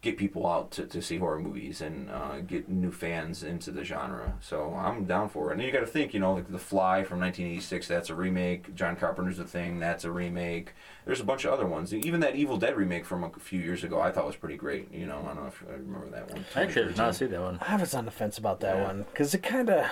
get 0.03 0.17
people 0.17 0.45
out 0.45 0.69
to, 0.69 0.85
to 0.85 1.01
see 1.01 1.17
horror 1.17 1.39
movies 1.39 1.79
and 1.79 2.11
uh, 2.11 2.39
get 2.41 2.67
new 2.67 2.91
fans 2.91 3.41
into 3.41 3.71
the 3.71 3.85
genre. 3.85 4.33
So 4.41 4.75
I'm 4.77 5.05
down 5.05 5.29
for 5.29 5.49
it. 5.49 5.53
And 5.53 5.61
you 5.63 5.71
got 5.71 5.79
to 5.79 5.87
think, 5.87 6.13
you 6.13 6.19
know, 6.19 6.33
like 6.33 6.51
The 6.51 6.59
Fly 6.59 7.05
from 7.05 7.21
1986, 7.21 7.87
that's 7.87 8.09
a 8.09 8.15
remake. 8.15 8.75
John 8.75 8.97
Carpenter's 8.97 9.37
The 9.37 9.45
Thing, 9.45 9.79
that's 9.79 10.03
a 10.03 10.11
remake. 10.11 10.73
There's 11.05 11.21
a 11.21 11.23
bunch 11.23 11.45
of 11.45 11.53
other 11.53 11.65
ones. 11.65 11.93
Even 11.93 12.19
that 12.19 12.35
Evil 12.35 12.57
Dead 12.57 12.75
remake 12.75 13.05
from 13.05 13.23
a 13.23 13.29
few 13.39 13.61
years 13.61 13.85
ago, 13.85 14.01
I 14.01 14.11
thought 14.11 14.27
was 14.27 14.35
pretty 14.35 14.57
great. 14.57 14.91
You 14.93 15.05
know, 15.05 15.21
I 15.23 15.33
don't 15.33 15.41
know 15.41 15.47
if 15.47 15.63
I 15.67 15.71
remember 15.71 16.09
that 16.09 16.29
one. 16.29 16.45
I 16.53 16.63
actually 16.63 16.87
did 16.89 16.97
not 16.97 17.15
see 17.15 17.25
that 17.27 17.41
one. 17.41 17.57
I 17.61 17.77
was 17.77 17.95
on 17.95 18.03
the 18.03 18.11
fence 18.11 18.37
about 18.37 18.59
that 18.59 18.75
Yeah. 18.75 18.83
one 18.83 19.03
because 19.03 19.33
it 19.33 19.41
kind 19.41 19.69
of 19.69 19.85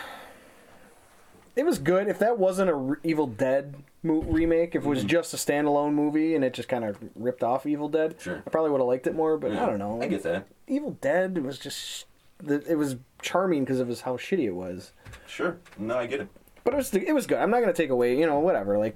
it 1.55 1.65
was 1.65 1.77
good. 1.79 2.07
If 2.07 2.19
that 2.19 2.37
wasn't 2.37 2.69
a 2.69 2.75
re- 2.75 2.97
Evil 3.03 3.27
Dead 3.27 3.75
mo- 4.03 4.21
remake, 4.21 4.75
if 4.75 4.83
it 4.83 4.87
was 4.87 4.99
Mm-hmm. 4.99 5.07
just 5.07 5.33
a 5.33 5.37
standalone 5.37 5.93
movie 5.93 6.35
and 6.35 6.43
it 6.43 6.53
just 6.53 6.69
kind 6.69 6.83
of 6.85 6.97
ripped 7.15 7.43
off 7.43 7.65
Evil 7.65 7.89
Dead, 7.89 8.15
Sure. 8.19 8.43
I 8.45 8.49
probably 8.49 8.71
would 8.71 8.79
have 8.79 8.87
liked 8.87 9.07
it 9.07 9.15
more. 9.15 9.37
But 9.37 9.51
I 9.51 9.65
don't 9.65 9.79
know. 9.79 10.01
I 10.01 10.07
get 10.07 10.23
that. 10.23 10.47
Evil 10.67 10.91
Dead 11.01 11.37
was 11.43 11.59
just 11.59 12.05
the, 12.39 12.61
it 12.69 12.75
was 12.75 12.95
charming 13.21 13.63
because 13.63 13.79
of 13.79 13.87
his, 13.87 14.01
how 14.01 14.17
shitty 14.17 14.45
it 14.45 14.55
was. 14.55 14.93
Sure. 15.27 15.57
No, 15.77 15.97
I 15.97 16.07
get 16.07 16.21
it. 16.21 16.27
But 16.63 16.73
it 16.73 16.77
was 16.77 16.93
it 16.93 17.13
was 17.13 17.27
good. 17.27 17.37
I'm 17.39 17.49
not 17.51 17.59
gonna 17.61 17.73
take 17.73 17.89
away 17.89 18.17
you 18.17 18.25
know 18.27 18.39
whatever 18.39 18.77
like 18.77 18.95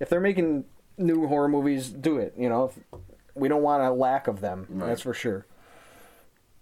if 0.00 0.08
they're 0.08 0.20
making 0.20 0.64
new 0.98 1.26
horror 1.28 1.48
movies, 1.48 1.88
do 1.88 2.18
it. 2.18 2.34
You 2.36 2.48
know, 2.48 2.64
if, 2.64 3.00
we 3.34 3.48
don't 3.48 3.62
want 3.62 3.82
a 3.82 3.90
lack 3.90 4.26
of 4.28 4.40
them. 4.40 4.66
Right. 4.68 4.88
That's 4.88 5.02
for 5.02 5.14
sure. 5.14 5.46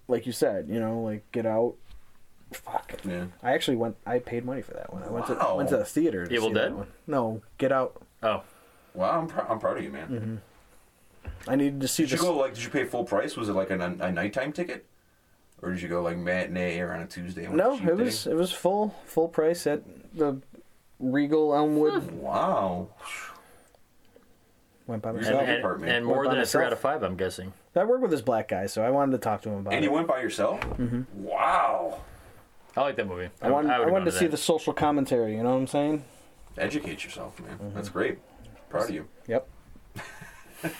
Like 0.07 0.25
you 0.25 0.31
said, 0.31 0.67
you 0.69 0.79
know, 0.79 1.01
like 1.01 1.29
Get 1.31 1.45
Out. 1.45 1.75
Fuck. 2.51 2.93
Yeah. 3.05 3.25
I 3.41 3.53
actually 3.53 3.77
went. 3.77 3.95
I 4.05 4.19
paid 4.19 4.43
money 4.45 4.61
for 4.61 4.73
that 4.73 4.91
one. 4.93 5.03
I 5.03 5.09
went 5.09 5.25
to 5.27 5.33
Wow. 5.35 5.57
went 5.57 5.69
to 5.69 5.77
the 5.77 5.85
theater. 5.85 6.25
To 6.27 6.33
Evil 6.33 6.49
see 6.49 6.53
that 6.55 6.59
Dead? 6.69 6.73
one. 6.75 6.87
No, 7.07 7.41
Get 7.57 7.71
Out. 7.71 8.01
Oh, 8.23 8.43
Wow, 8.93 9.19
I'm, 9.21 9.27
pr- 9.27 9.39
I'm 9.49 9.57
proud 9.59 9.77
of 9.77 9.83
you, 9.85 9.89
man. 9.91 10.41
Mm-hmm. 11.23 11.49
I 11.49 11.55
needed 11.55 11.79
to 11.81 11.87
see 11.87 12.03
Did 12.03 12.11
you 12.11 12.17
this. 12.17 12.25
go 12.25 12.37
like? 12.37 12.53
Did 12.55 12.63
you 12.63 12.69
pay 12.69 12.83
full 12.83 13.05
price? 13.05 13.37
Was 13.37 13.47
it 13.47 13.53
like 13.53 13.69
a, 13.69 13.79
a 13.79 14.11
nighttime 14.11 14.51
ticket, 14.51 14.85
or 15.61 15.71
did 15.71 15.81
you 15.81 15.87
go 15.87 16.01
like 16.01 16.17
matinee 16.17 16.77
or 16.79 16.91
on 16.93 17.01
a 17.01 17.07
Tuesday? 17.07 17.45
on 17.45 17.53
a 17.53 17.55
No, 17.55 17.77
cheap 17.79 17.87
it 17.87 17.95
was 17.95 18.23
day? 18.25 18.31
it 18.31 18.33
was 18.35 18.51
full 18.51 18.93
full 19.05 19.29
price 19.29 19.65
at 19.65 19.81
the 20.15 20.41
Regal 20.99 21.55
Elmwood. 21.55 22.11
Wow. 22.11 22.89
Went 24.87 25.01
by 25.03 25.09
And- 25.11 25.17
and, 25.19 25.25
myself. 25.27 25.47
And, 25.47 25.61
part, 25.61 25.79
man. 25.79 25.89
and 25.95 26.07
What 26.07 26.13
more 26.15 26.23
about 26.25 26.33
than 26.33 26.41
a 26.43 26.45
three 26.45 26.65
out 26.65 26.73
of 26.73 26.79
five, 26.79 27.01
I'm 27.03 27.15
guessing. 27.15 27.53
I 27.75 27.83
worked 27.85 28.01
with 28.01 28.11
this 28.11 28.21
black 28.21 28.49
guy, 28.49 28.65
so 28.65 28.83
I 28.83 28.89
wanted 28.89 29.13
to 29.13 29.17
talk 29.19 29.41
to 29.43 29.49
him 29.49 29.59
about 29.59 29.71
it. 29.73 29.77
And 29.77 29.85
it. 29.85 29.87
you 29.87 29.93
went 29.93 30.07
by 30.07 30.19
yourself? 30.21 30.59
Mm-hmm. 30.61 31.23
Wow. 31.23 32.01
I 32.75 32.81
like 32.81 32.95
that 32.95 33.07
movie. 33.07 33.29
I 33.41 33.49
wanted, 33.49 33.71
I 33.71 33.79
would've 33.79 33.91
wanted 33.93 34.05
to 34.05 34.11
gone 34.11 34.19
see 34.19 34.27
the 34.27 34.37
social 34.37 34.73
commentary. 34.73 35.35
You 35.35 35.43
know 35.43 35.51
what 35.51 35.57
I'm 35.57 35.67
saying? 35.67 36.03
Educate 36.57 37.03
yourself, 37.03 37.39
man. 37.39 37.57
Mm-hmm. 37.57 37.75
That's 37.75 37.89
great. 37.89 38.19
Proud 38.69 38.89
of 38.89 38.95
you. 38.95 39.07
Yep. 39.27 39.47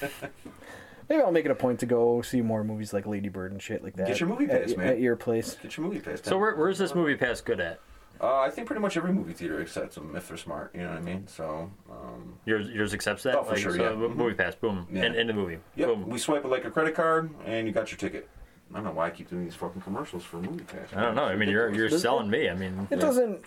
Maybe 1.10 1.22
I'll 1.22 1.32
make 1.32 1.44
it 1.46 1.52
a 1.52 1.56
point 1.56 1.80
to 1.82 1.86
go 1.86 2.22
see 2.22 2.42
more 2.42 2.64
movies 2.64 2.94
like 2.94 3.06
Lady 3.06 3.28
Bird 3.28 3.52
and 3.52 3.62
shit 3.62 3.84
like 3.84 3.96
that. 3.98 4.08
Get 4.08 4.22
your 4.22 4.30
movie 4.30 4.46
at, 4.46 4.68
pass, 4.68 4.78
man. 4.78 4.88
At 4.88 5.00
your 5.00 5.18
place. 5.18 5.58
Get 5.62 5.76
your 5.76 5.86
movie 5.86 6.00
pass. 6.00 6.22
So 6.24 6.38
where, 6.38 6.56
where's 6.56 6.78
this 6.78 6.96
movie 6.96 7.16
pass 7.16 7.42
good 7.42 7.60
at? 7.60 7.80
Uh, 8.22 8.38
I 8.38 8.50
think 8.52 8.68
pretty 8.68 8.82
much 8.82 8.96
every 8.98 9.12
movie 9.12 9.34
theater 9.34 9.60
accepts 9.60 9.96
them 9.96 10.16
if 10.16 10.28
they're 10.28 10.38
smart. 10.38 10.72
You 10.76 10.82
know 10.84 10.90
what 10.90 11.00
I 11.00 11.02
mean? 11.02 11.28
So, 11.28 11.72
um, 11.90 12.36
Yours, 12.46 12.70
yours 12.70 12.94
accepts 12.94 13.24
that. 13.24 13.36
Oh, 13.36 13.44
for 13.44 13.58
sure, 13.58 13.76
so 13.76 13.84
yeah. 13.84 13.96
Movie 13.96 14.36
pass, 14.36 14.54
boom, 14.54 14.88
Yeah. 14.92 15.06
in, 15.06 15.16
in 15.16 15.28
the 15.28 15.34
movie, 15.34 15.58
yep. 15.76 15.88
boom. 15.88 16.08
We 16.08 16.20
swipe 16.20 16.46
it 16.46 16.48
like 16.50 16.64
a 16.64 16.70
credit 16.70 16.94
card, 16.94 17.32
and 17.46 17.66
you 17.68 17.74
got 17.74 17.90
your 17.92 17.98
ticket. 17.98 18.30
I 18.72 18.76
don't 18.76 18.86
know 18.86 18.92
why 18.92 19.08
I 19.08 19.10
keep 19.10 19.30
doing 19.30 19.44
these 19.44 19.56
fucking 19.56 19.82
commercials 19.82 20.24
for 20.24 20.38
movie 20.38 20.64
pass. 20.64 20.88
I 20.96 21.02
don't 21.02 21.16
know. 21.16 21.26
I 21.26 21.36
mean, 21.36 21.50
you're 21.50 21.74
you're 21.74 21.90
selling 21.90 22.30
me. 22.30 22.50
I 22.50 22.56
mean, 22.56 22.88
It 22.90 23.00
doesn't. 23.00 23.44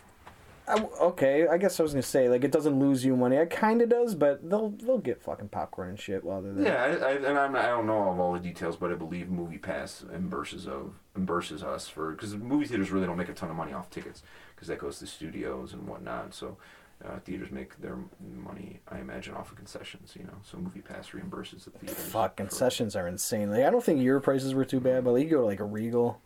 I, 0.66 0.81
okay, 0.99 1.47
I 1.47 1.59
guess 1.59 1.79
I 1.79 1.83
was 1.83 1.93
gonna 1.93 2.03
say 2.03 2.29
like 2.31 2.43
it 2.43 2.51
doesn't 2.51 2.79
lose 2.79 3.05
you 3.05 3.16
money. 3.16 3.37
It 3.37 3.51
kind 3.51 3.83
of 3.83 3.91
does, 3.91 4.14
but 4.14 4.49
they'll 4.49 4.70
they'll 4.70 4.99
get 4.99 5.20
fucking 5.22 5.49
popcorn 5.49 5.91
and 5.91 6.01
shit 6.01 6.25
while 6.25 6.41
they're 6.41 6.55
there. 6.55 6.99
Yeah, 7.01 7.07
I, 7.07 7.11
I, 7.11 7.12
and 7.16 7.39
I'm, 7.39 7.55
I 7.55 7.66
don't 7.66 7.87
know 7.87 8.11
of 8.11 8.18
all 8.18 8.33
the 8.33 8.39
details, 8.39 8.77
but 8.77 8.91
I 8.91 8.95
believe 8.95 9.29
Movie 9.29 9.59
Pass 9.59 10.05
reimburses 10.11 10.66
of 10.66 10.95
reimburses 11.14 11.62
us 11.62 11.89
for 11.89 12.12
because 12.12 12.35
movie 12.35 12.64
theaters 12.64 12.91
really 12.91 13.07
don't 13.07 13.18
make 13.18 13.29
a 13.29 13.35
ton 13.35 13.51
of 13.51 13.57
money 13.57 13.75
off 13.75 13.91
tickets 13.91 14.22
because 14.55 14.68
that 14.68 14.79
goes 14.79 14.99
to 15.01 15.07
studios 15.07 15.75
and 15.75 15.87
whatnot. 15.87 16.33
So 16.33 16.57
uh, 17.05 17.18
theaters 17.20 17.51
make 17.51 17.80
their 17.80 17.97
money, 18.20 18.80
I 18.88 18.99
imagine, 18.99 19.34
off 19.34 19.51
of 19.51 19.57
concessions. 19.57 20.14
You 20.18 20.24
know, 20.24 20.36
so 20.42 20.59
Movie 20.59 20.80
Pass 20.80 21.11
reimburses 21.11 21.64
the 21.64 21.70
theaters. 21.70 21.97
Fuck, 21.97 22.36
concessions 22.36 22.95
are 22.97 23.09
insane. 23.09 23.51
Like 23.51 23.64
I 23.64 23.70
don't 23.70 23.84
think 23.84 24.03
your 24.03 24.20
prices 24.20 24.55
were 24.55 24.64
too 24.64 24.80
bad, 24.80 25.05
but 25.05 25.12
like, 25.12 25.24
you 25.24 25.30
go 25.30 25.40
to 25.40 25.47
like 25.47 25.61
a 25.61 25.64
Regal. 25.64 26.20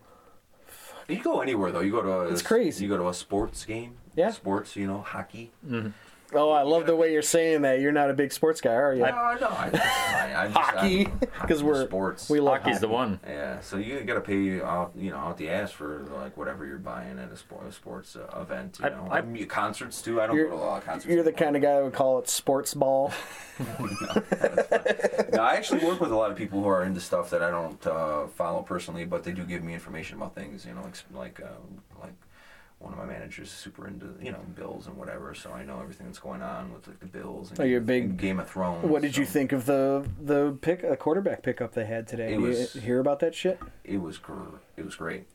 You 1.08 1.22
go 1.22 1.40
anywhere 1.40 1.72
though. 1.72 1.80
You 1.80 1.90
go 1.92 2.02
to 2.02 2.10
a, 2.10 2.28
It's 2.28 2.42
crazy. 2.42 2.84
You 2.84 2.90
go 2.90 2.98
to 2.98 3.08
a 3.08 3.14
sports 3.14 3.64
game. 3.64 3.96
Yeah. 4.14 4.30
Sports, 4.30 4.76
you 4.76 4.86
know, 4.86 5.00
hockey. 5.00 5.52
Oh, 6.34 6.50
I 6.50 6.62
love 6.62 6.84
the 6.84 6.94
way 6.94 7.10
you're 7.12 7.22
saying 7.22 7.62
that. 7.62 7.80
You're 7.80 7.90
not 7.92 8.10
a 8.10 8.12
big 8.14 8.32
sports 8.32 8.60
guy, 8.60 8.74
are 8.74 8.92
you? 8.94 9.00
No, 9.00 9.08
no, 9.40 9.46
I, 9.48 9.70
I, 9.72 10.42
I 10.42 10.46
just, 10.48 10.56
Hockey, 10.58 11.04
'cause 11.46 11.62
we're- 11.62 11.86
sports. 11.86 12.28
we 12.28 12.38
love 12.38 12.58
Hockey's 12.62 12.80
the 12.80 12.88
one. 12.88 13.18
Yeah, 13.26 13.60
so 13.60 13.78
you 13.78 14.00
gotta 14.00 14.20
pay 14.20 14.60
out, 14.60 14.92
you 14.94 15.10
know, 15.10 15.16
out 15.16 15.38
the 15.38 15.48
ass 15.48 15.70
for 15.72 16.04
like 16.14 16.36
whatever 16.36 16.66
you're 16.66 16.76
buying 16.78 17.18
at 17.18 17.32
a, 17.32 17.36
sport, 17.36 17.72
sports 17.72 18.14
uh, 18.14 18.28
event. 18.40 18.78
You 18.78 18.86
I- 18.86 18.88
know, 18.90 19.08
I- 19.10 19.18
I, 19.42 19.44
concerts 19.46 20.02
too. 20.02 20.20
I 20.20 20.26
don't 20.26 20.36
You're- 20.36 20.50
go 20.50 20.56
to 20.58 20.62
a 20.62 20.66
lot 20.66 20.78
of 20.78 20.84
concerts. 20.84 21.06
You're 21.12 21.22
the 21.22 21.32
kind 21.32 21.56
of 21.56 21.62
guy 21.62 21.76
that 21.76 21.84
would 21.84 21.94
call 21.94 22.18
it 22.18 22.28
sports 22.28 22.74
ball. 22.74 23.12
No, 25.32 25.42
I 25.42 25.54
actually 25.54 25.84
work 25.84 26.00
with 26.00 26.10
a 26.10 26.16
lot 26.16 26.30
of 26.30 26.36
people 26.36 26.62
who 26.62 26.68
are 26.68 26.82
into 26.84 27.00
stuff 27.00 27.30
that 27.30 27.42
I 27.42 27.50
don't 27.50 27.84
uh, 27.86 28.26
follow 28.28 28.62
personally, 28.62 29.04
but 29.04 29.24
they 29.24 29.32
do 29.32 29.44
give 29.44 29.62
me 29.62 29.74
information 29.74 30.16
about 30.16 30.34
things. 30.34 30.64
You 30.64 30.74
know, 30.74 30.82
like 30.82 30.94
like 31.14 31.40
uh, 31.40 32.00
like 32.00 32.12
one 32.80 32.92
of 32.92 32.98
my 32.98 33.04
managers 33.06 33.48
is 33.48 33.52
super 33.54 33.88
into 33.88 34.06
you 34.22 34.30
know 34.30 34.38
bills 34.54 34.86
and 34.86 34.96
whatever, 34.96 35.34
so 35.34 35.50
I 35.52 35.64
know 35.64 35.80
everything 35.80 36.06
that's 36.06 36.18
going 36.20 36.42
on 36.42 36.72
with 36.72 36.86
like 36.86 37.00
the 37.00 37.06
bills. 37.06 37.50
And 37.50 37.60
Oh, 37.60 37.64
you're 37.64 37.80
big- 37.80 38.16
Game 38.16 38.38
of 38.38 38.48
Thrones. 38.48 38.84
What 38.84 39.02
did 39.02 39.16
you 39.16 39.24
think 39.26 39.52
of 39.52 39.66
the 39.66 40.08
the 40.22 40.56
pick 40.60 40.82
a 40.84 40.96
quarterback 40.96 41.42
pickup 41.42 41.72
they 41.74 41.84
had 41.86 42.06
today? 42.06 42.28
It 42.34 42.38
Did 42.38 42.40
was- 42.40 42.74
you 42.76 42.80
hear 42.80 43.00
about 43.00 43.18
that 43.20 43.34
shit? 43.34 43.58
It 43.84 44.00
was 44.00 44.18
gr- 44.18 44.56
It 44.76 44.84
was 44.84 44.94
great. 44.94 45.26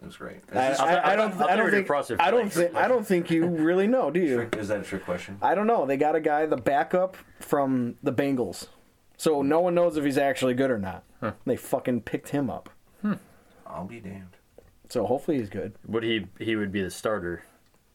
It 0.00 0.04
was 0.04 0.16
great. 0.18 0.42
I, 0.52 0.68
this 0.68 0.78
I, 0.80 1.12
I 1.12 1.16
don't. 1.16 1.32
I'll 1.32 1.44
I 1.44 1.46
tell 1.56 1.70
don't 1.70 1.70
think. 1.70 2.20
I 2.20 2.30
don't 2.30 2.52
think. 2.52 2.74
I 2.74 2.86
don't 2.86 3.06
think 3.06 3.30
you 3.30 3.46
really 3.46 3.86
know, 3.86 4.10
do 4.10 4.20
you? 4.20 4.36
trick, 4.36 4.56
is 4.56 4.68
that 4.68 4.80
a 4.80 4.82
trick 4.84 5.04
question? 5.06 5.38
I 5.40 5.54
don't 5.54 5.66
know. 5.66 5.86
They 5.86 5.96
got 5.96 6.14
a 6.14 6.20
guy, 6.20 6.44
the 6.44 6.58
backup 6.58 7.16
from 7.40 7.96
the 8.02 8.12
Bengals, 8.12 8.68
so 9.16 9.40
no 9.40 9.60
one 9.60 9.74
knows 9.74 9.96
if 9.96 10.04
he's 10.04 10.18
actually 10.18 10.52
good 10.52 10.70
or 10.70 10.78
not. 10.78 11.02
They 11.46 11.56
fucking 11.56 12.02
picked 12.02 12.28
him 12.28 12.50
up, 12.50 12.68
I'll 13.66 13.86
be 13.86 13.98
damned. 14.00 14.35
So 14.88 15.06
hopefully 15.06 15.38
he's 15.38 15.48
good. 15.50 15.74
Would 15.86 16.02
he? 16.02 16.26
He 16.38 16.56
would 16.56 16.70
be 16.72 16.82
the 16.82 16.90
starter. 16.90 17.42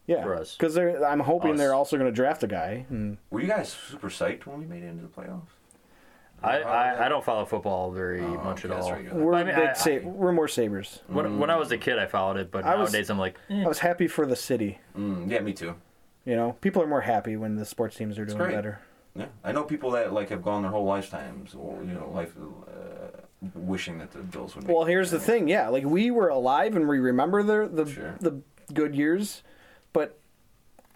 Yeah, 0.08 0.24
For 0.24 0.36
us. 0.36 0.58
because 0.58 0.78
I'm 0.78 1.20
hoping 1.22 1.54
Us. 1.54 1.58
they're 1.60 1.76
also 1.76 1.96
going 1.98 2.10
to 2.10 2.16
draft 2.16 2.44
a 2.44 2.48
guy. 2.48 2.86
And 2.90 3.18
Were 3.30 3.40
you 3.40 3.48
guys 3.48 3.72
super 3.72 4.10
psyched 4.10 4.46
when 4.46 4.60
we 4.60 4.66
made 4.66 4.84
it 4.84 4.88
into 4.88 5.04
the 5.04 5.08
playoffs? 5.08 5.48
I, 6.44 6.58
I, 6.62 7.06
I 7.06 7.08
don't 7.10 7.24
follow 7.24 7.46
football 7.46 7.92
very 7.92 8.20
Oh, 8.20 8.34
much 8.44 8.66
okay, 8.66 8.74
at 8.74 8.76
that's 8.76 8.86
all. 8.88 8.94
right, 8.94 9.06
you- 9.06 9.14
we're 9.14 9.34
I 9.36 9.44
mean, 9.44 9.56
big 9.56 9.70
I- 9.70 9.74
sa- 9.74 9.92
I- 9.92 10.00
we're 10.00 10.32
more 10.32 10.48
Sabres. 10.48 11.02
When, 11.08 11.38
when 11.38 11.52
I 11.52 11.56
was 11.56 11.72
a 11.72 11.78
kid, 11.78 12.00
I 12.00 12.08
followed 12.08 12.38
it, 12.38 12.50
but 12.52 12.66
I 12.66 12.76
was- 12.76 12.92
nowadays 12.92 13.12
I'm 13.12 13.20
like, 13.20 13.38
eh. 13.52 13.64
I 13.64 13.68
was 13.68 13.80
happy 13.80 14.08
for 14.08 14.26
the 14.26 14.36
city. 14.36 14.80
Mm, 14.98 15.30
yeah, 15.30 15.40
me 15.40 15.54
too. 15.54 15.76
You 16.26 16.36
know, 16.36 16.54
people 16.62 16.82
are 16.82 16.88
more 16.88 17.02
happy 17.02 17.38
when 17.38 17.56
the 17.56 17.66
sports 17.66 17.96
teams 17.96 18.18
are 18.18 18.26
doing 18.26 18.40
great. 18.40 18.56
better. 18.56 18.80
Yeah, 19.16 19.28
I 19.44 19.52
know 19.52 19.64
people 19.64 19.92
that 19.92 20.14
like 20.14 20.30
have 20.30 20.42
gone 20.44 20.64
their 20.64 20.72
whole 20.72 20.86
lifetimes, 20.86 21.54
or 21.54 21.84
you 21.84 21.94
know, 21.94 22.10
life 22.14 22.34
uh, 22.68 23.20
wishing 23.56 23.98
that 24.00 24.12
the 24.12 24.20
Bills 24.20 24.56
would. 24.56 24.68
Well, 24.68 24.84
here's 24.86 25.12
the 25.12 25.20
thing. 25.20 25.48
Yeah, 25.48 25.70
like 25.70 25.86
we 25.86 26.12
were 26.12 26.30
alive 26.30 26.76
and 26.76 26.88
we 26.88 27.00
remember 27.00 27.44
the 27.44 27.68
the 27.84 27.92
Sure. 27.92 28.16
the 28.20 28.42
good 28.74 28.96
years, 28.96 29.44
but 29.94 30.18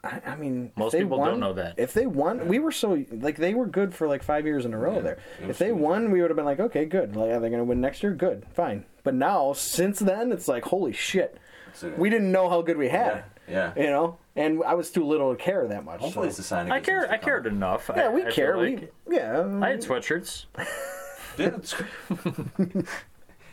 I, 0.04 0.22
I 0.26 0.36
mean, 0.36 0.72
Most 0.76 0.92
they 0.92 1.00
people 1.02 1.18
won, 1.20 1.32
don't 1.32 1.40
know 1.40 1.54
that. 1.54 1.76
If 1.78 1.94
they 1.94 2.06
won, 2.06 2.48
we 2.48 2.60
were 2.60 2.72
so 2.72 3.04
like 3.12 3.38
they 3.38 3.54
were 3.56 3.66
good 3.66 3.94
for 3.96 4.08
like 4.08 4.22
five 4.24 4.46
years 4.46 4.66
in 4.66 4.74
a 4.74 4.78
row 4.78 4.96
Yeah, 4.96 5.02
there. 5.02 5.18
it 5.42 5.50
If 5.50 5.58
they 5.58 5.72
won, 5.72 6.12
we 6.12 6.22
would 6.22 6.30
have 6.30 6.38
been 6.38 6.46
like, 6.46 6.60
okay, 6.60 6.86
good. 6.86 7.16
Like, 7.16 7.32
are 7.32 7.40
they 7.40 7.50
going 7.50 7.60
to 7.62 7.66
win 7.66 7.82
next 7.82 8.04
year? 8.04 8.14
Good, 8.14 8.46
fine. 8.54 8.86
But 9.04 9.16
now, 9.16 9.54
since 9.54 10.00
then, 10.00 10.32
it's 10.32 10.48
like, 10.48 10.66
holy 10.66 10.94
shit, 10.94 11.38
So, 11.74 11.90
we 11.98 12.10
didn't 12.10 12.32
know 12.32 12.50
how 12.50 12.62
good 12.62 12.78
we 12.78 12.90
had. 12.90 13.24
yeah. 13.48 13.74
You 13.76 13.88
know, 13.88 14.18
and 14.36 14.64
I 14.64 14.74
was 14.76 14.90
too 14.92 15.06
little 15.06 15.36
to 15.36 15.42
care 15.44 15.68
that 15.68 15.84
much. 15.86 16.02
Hopefully, 16.02 16.26
so. 16.28 16.30
it's 16.30 16.40
a 16.40 16.44
sign. 16.44 16.66
of 16.68 16.72
I 16.72 16.80
good 16.80 16.86
care. 16.86 17.00
things 17.02 17.10
to 17.10 17.14
I 17.16 17.18
cared 17.18 17.46
enough. 17.48 17.90
yeah, 17.96 18.10
we 18.12 18.24
I 18.26 18.32
care. 18.32 18.58
like. 18.58 18.94
We 19.08 19.16
yeah. 19.18 19.32
I 19.62 19.70
had 19.70 19.84
um, 19.84 19.90
sweatshirts. 19.90 20.46
Yeah, 21.38 21.52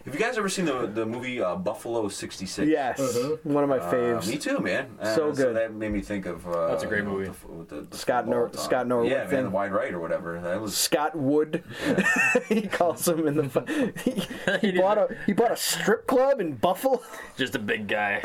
Have 0.04 0.14
you 0.14 0.18
guys 0.20 0.36
ever 0.36 0.48
seen 0.48 0.64
the 0.64 0.88
the 0.88 1.06
movie 1.06 1.40
uh, 1.40 1.54
Buffalo 1.54 2.08
'66? 2.08 2.68
yes, 2.68 2.98
one 3.44 3.62
of 3.62 3.70
my 3.70 3.78
Uh, 3.78 3.92
faves. 3.92 4.26
me 4.26 4.36
too, 4.36 4.58
man. 4.58 4.88
Uh, 5.00 5.14
So 5.14 5.32
good. 5.32 5.54
that 5.54 5.72
made 5.74 5.92
me 5.92 6.00
think 6.00 6.26
of. 6.26 6.44
Uh, 6.48 6.66
That's 6.66 6.82
a 6.82 6.88
great 6.88 7.04
movie. 7.04 7.26
The, 7.26 7.52
with 7.52 7.68
the, 7.68 7.82
the 7.82 7.96
Scott 7.96 8.24
football 8.24 8.40
Nor- 8.40 8.48
talk. 8.48 8.64
Scott 8.64 8.86
Norwood 8.88 9.12
Yeah, 9.12 9.28
man, 9.28 9.44
the 9.44 9.50
wide 9.50 9.70
right 9.72 9.94
or 9.94 10.00
whatever. 10.00 10.40
That 10.40 10.60
was. 10.60 10.76
Scott 10.76 11.14
Wood. 11.14 11.62
he 12.48 12.62
calls 12.62 13.06
him 13.06 13.28
in 13.28 13.36
the. 13.36 13.48
fu- 13.48 13.92
He, 14.60 14.72
he 14.72 14.72
bought 14.76 14.98
a 14.98 15.16
he 15.24 15.32
bought 15.34 15.52
a 15.52 15.56
strip 15.56 16.08
club 16.08 16.40
in 16.40 16.54
Buffalo. 16.56 17.00
Just 17.36 17.54
a 17.54 17.60
big 17.60 17.86
guy. 17.86 18.22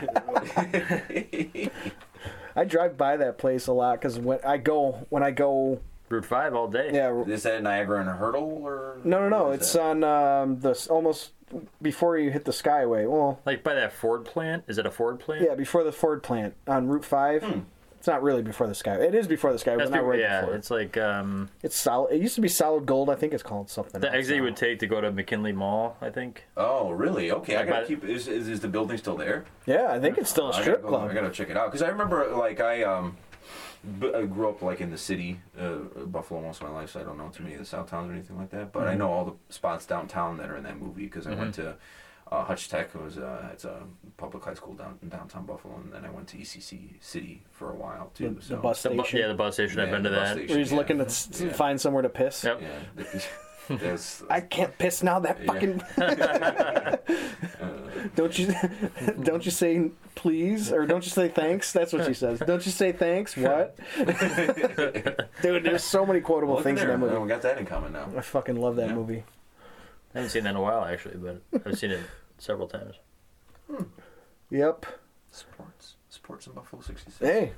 I 2.56 2.64
drive 2.64 2.98
by 2.98 3.18
that 3.18 3.38
place 3.38 3.68
a 3.68 3.74
lot 3.74 4.02
because 4.02 4.18
when 4.18 4.40
I 4.44 4.58
go 4.58 5.06
when 5.10 5.22
I 5.22 5.30
go 5.30 5.80
Route 6.10 6.26
five 6.26 6.54
all 6.56 6.68
day. 6.68 6.92
yeah 6.94 7.24
Is 7.28 7.44
that 7.44 7.62
Niagara 7.64 8.00
and 8.02 8.10
a 8.10 8.14
hurdle 8.14 8.62
or? 8.64 8.98
no 9.04 9.20
no 9.20 9.30
no 9.30 9.52
it's 9.52 9.74
that? 9.74 9.82
on 9.82 10.04
um, 10.04 10.60
the 10.60 10.88
almost 10.90 11.32
before 11.82 12.18
you 12.18 12.32
hit 12.32 12.46
the 12.46 12.52
Skyway. 12.52 13.10
Well 13.10 13.40
Like 13.46 13.64
by 13.64 13.74
that 13.76 13.94
Ford 13.94 14.26
plant. 14.26 14.64
Is 14.68 14.78
it 14.78 14.86
a 14.86 14.92
Ford 14.92 15.20
plant? 15.20 15.44
yeah 15.46 15.56
before 15.56 15.84
the 15.84 15.92
Ford 15.92 16.24
plant 16.24 16.56
on 16.68 16.88
Route 16.88 17.06
Five. 17.06 17.44
It's 17.98 18.06
not 18.08 18.22
really 18.22 18.44
before 18.44 18.68
the 18.68 18.74
Skyway. 18.74 19.02
It 19.08 19.16
is 19.16 19.28
before 19.28 19.52
the 19.52 19.58
Skyway, 19.58 19.80
That's 19.80 19.90
but 19.90 19.96
not 19.96 20.02
before, 20.02 20.10
right 20.12 20.20
yeah, 20.20 20.42
before. 20.42 20.56
it's 20.56 20.70
like 20.70 20.98
um, 20.98 21.50
It's 21.64 21.76
solid. 21.76 22.14
It 22.14 22.22
used 22.22 22.36
to 22.36 22.42
be 22.42 22.48
Solid 22.48 22.86
Gold. 22.86 23.10
I 23.10 23.16
think 23.16 23.34
it's 23.34 23.42
called 23.42 23.72
something. 23.72 24.00
the 24.00 24.14
exit 24.14 24.36
you 24.36 24.44
would 24.44 24.56
take 24.56 24.78
to 24.80 24.88
go 24.88 25.02
to 25.02 25.12
McKinley 25.12 25.52
Mall. 25.52 25.98
I 26.00 26.12
think. 26.12 26.44
Oh, 26.56 26.92
really? 26.92 27.32
Okay, 27.32 27.56
I 27.58 27.66
gotta 27.66 27.88
keep. 27.88 28.04
Is, 28.06 28.28
is 28.28 28.48
is 28.50 28.60
the 28.60 28.68
building 28.68 28.98
still 29.00 29.18
there? 29.18 29.46
Yeah, 29.66 29.88
I 29.90 30.00
think 30.00 30.20
it's 30.20 30.30
still 30.30 30.50
a 30.50 30.54
strip 30.54 30.68
gotta 30.68 30.82
go, 30.84 30.88
club. 30.90 31.10
I 31.10 31.14
gotta 31.16 31.32
check 31.32 31.50
it 31.50 31.58
out 31.58 31.68
because 31.72 31.82
I 31.82 31.88
remember 31.90 32.28
like 32.36 32.62
I 32.62 32.84
um. 32.84 33.18
B- 34.00 34.14
I 34.14 34.26
grew 34.26 34.50
up 34.50 34.62
like 34.62 34.82
in 34.82 34.90
the 34.92 34.98
city, 34.98 35.40
uh, 35.60 35.76
Buffalo, 36.06 36.42
most 36.42 36.62
of 36.62 36.68
my 36.70 36.74
life, 36.74 36.92
so 36.92 37.00
I 37.00 37.04
don't 37.04 37.18
know 37.18 37.30
too 37.30 37.44
many 37.44 37.56
of 37.56 37.60
the 37.62 37.66
south 37.66 37.90
towns 37.90 38.10
or 38.10 38.14
anything 38.14 38.38
like 38.38 38.50
that. 38.52 38.72
But 38.72 38.84
I 38.84 38.92
Mm-hmm. 38.92 39.00
know 39.00 39.12
all 39.12 39.26
the 39.26 39.34
spots 39.54 39.86
downtown 39.86 40.38
that 40.38 40.50
are 40.50 40.58
in 40.58 40.64
that 40.64 40.80
movie 40.80 41.04
because 41.06 41.26
I 41.28 41.34
went 41.36 41.56
to 41.56 41.76
uh, 42.32 42.44
Hutch 42.44 42.68
Tech. 42.70 42.90
It 42.94 43.02
was 43.02 43.18
uh, 43.18 43.50
it's 43.54 43.64
a 43.66 43.84
public 44.18 44.44
high 44.44 44.54
school 44.54 44.74
down 44.74 45.00
in 45.02 45.10
downtown 45.10 45.46
Buffalo, 45.46 45.76
and 45.84 45.92
then 45.94 46.04
I 46.06 46.10
went 46.10 46.28
to 46.30 46.38
ECC 46.38 46.96
City 47.00 47.42
for 47.52 47.72
a 47.72 47.76
while 47.76 48.12
too. 48.14 48.36
The, 48.38 48.42
so 48.42 48.56
the 48.56 48.62
bus 48.62 48.82
The 48.84 48.90
bu- 48.90 48.96
station. 49.04 49.20
yeah, 49.20 49.28
the 49.30 49.34
bus 49.34 49.54
station. 49.54 49.80
I've 49.80 49.92
been 49.92 50.04
to 50.04 50.10
that. 50.10 50.34
station. 50.34 50.50
where 50.50 50.60
he's 50.60 50.72
yeah. 50.72 50.78
looking 50.78 50.98
to 50.98 51.46
Yeah. 51.46 51.54
find 51.54 51.80
somewhere 51.80 52.02
to 52.04 52.10
piss. 52.10 52.44
Yep. 52.44 52.62
Yeah, 53.70 53.78
that's, 53.78 54.24
I 54.30 54.42
can't 54.42 54.78
piss 54.78 55.04
now. 55.04 55.20
That 55.20 55.44
fucking. 55.46 55.82
don't 58.16 58.38
you 58.38 58.54
don't 59.24 59.46
you 59.46 59.52
say 59.52 59.92
please 60.16 60.72
or 60.72 60.86
don't 60.86 61.04
you 61.04 61.12
say 61.12 61.28
thanks? 61.28 61.72
That's 61.74 61.94
what 61.94 62.06
she 62.06 62.14
says. 62.14 62.40
Don't 62.40 62.66
you 62.66 62.72
say 62.72 62.92
thanks? 62.92 63.36
What? 63.38 63.78
Dude, 65.42 65.64
there's 65.64 65.84
so 65.84 66.06
many 66.06 66.22
quotable 66.22 66.56
Look 66.56 66.62
at 66.62 66.64
things 66.66 66.82
in 66.82 66.88
there. 66.88 66.98
that 66.98 67.06
movie. 67.06 67.18
we 67.18 67.28
got 67.28 67.42
that 67.44 67.58
in 67.58 67.66
common 67.66 67.94
now. 67.94 68.10
I 68.16 68.22
fucking 68.22 68.56
love 68.56 68.76
that 68.78 68.90
Yeah. 68.90 68.96
movie. 68.96 69.24
I 70.16 70.20
haven't 70.20 70.32
seen 70.32 70.44
that 70.46 70.52
in 70.52 70.56
a 70.56 70.62
while 70.62 70.84
actually, 70.86 71.18
but 71.18 71.42
I've 71.66 71.78
seen 71.78 71.92
it 71.92 72.02
several 72.38 72.68
times. 72.68 72.96
Yep. 74.50 74.86
Sports, 75.32 75.96
sports 76.10 76.48
in 76.48 76.54
Buffalo 76.54 76.82
'66. 76.82 77.18
Hey. 77.20 77.52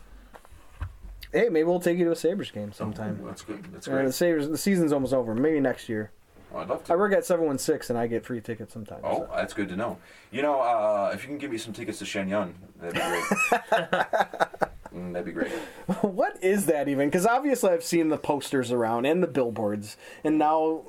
Hey, 1.32 1.50
maybe 1.50 1.64
we'll 1.64 1.80
take 1.80 1.98
you 1.98 2.06
to 2.06 2.12
a 2.12 2.16
Sabres 2.16 2.52
game 2.52 2.72
sometime. 2.72 3.20
Oh, 3.24 3.28
that's 3.28 3.42
good. 3.44 3.64
That's 3.72 3.88
great. 3.88 4.02
Uh, 4.02 4.06
the. 4.08 4.12
Sabres, 4.14 4.50
the 4.50 4.58
season's 4.58 4.92
almost 4.92 5.14
over. 5.14 5.36
Maybe 5.36 5.60
next 5.60 5.88
year. 5.90 6.12
Oh, 6.54 6.60
I'd 6.60 6.68
love 6.70 6.84
to. 6.86 6.94
I 6.94 6.96
work 6.96 7.14
at 7.14 7.26
716 7.26 7.96
and 7.96 8.02
I 8.02 8.08
get 8.08 8.26
free 8.26 8.42
tickets 8.42 8.74
sometimes. 8.74 9.02
Oh, 9.04 9.28
that's 9.36 9.54
good 9.54 9.70
to 9.70 9.76
know. 9.76 9.98
You 10.32 10.42
know, 10.42 10.60
uh, 10.60 11.12
if 11.14 11.22
you 11.24 11.28
can 11.28 11.38
give 11.38 11.52
me 11.52 11.58
some 11.60 11.74
tickets 11.74 12.00
to 12.00 12.06
Shen 12.06 12.28
Yun, 12.30 12.56
that'd 12.82 12.96
be 12.96 13.00
great. 13.00 14.10
Mm, 14.96 15.14
that'd 15.14 15.26
be 15.26 15.32
great. 15.32 15.52
what 16.02 16.44
is 16.44 16.66
that 16.66 16.88
even? 16.88 17.08
Because 17.10 17.26
obviously 17.26 17.70
I've 17.70 17.84
seen 17.84 18.10
the 18.10 18.18
posters 18.18 18.72
around 18.72 19.06
and 19.06 19.22
the 19.22 19.28
billboards, 19.28 19.98
and 20.24 20.40
now 20.40 20.82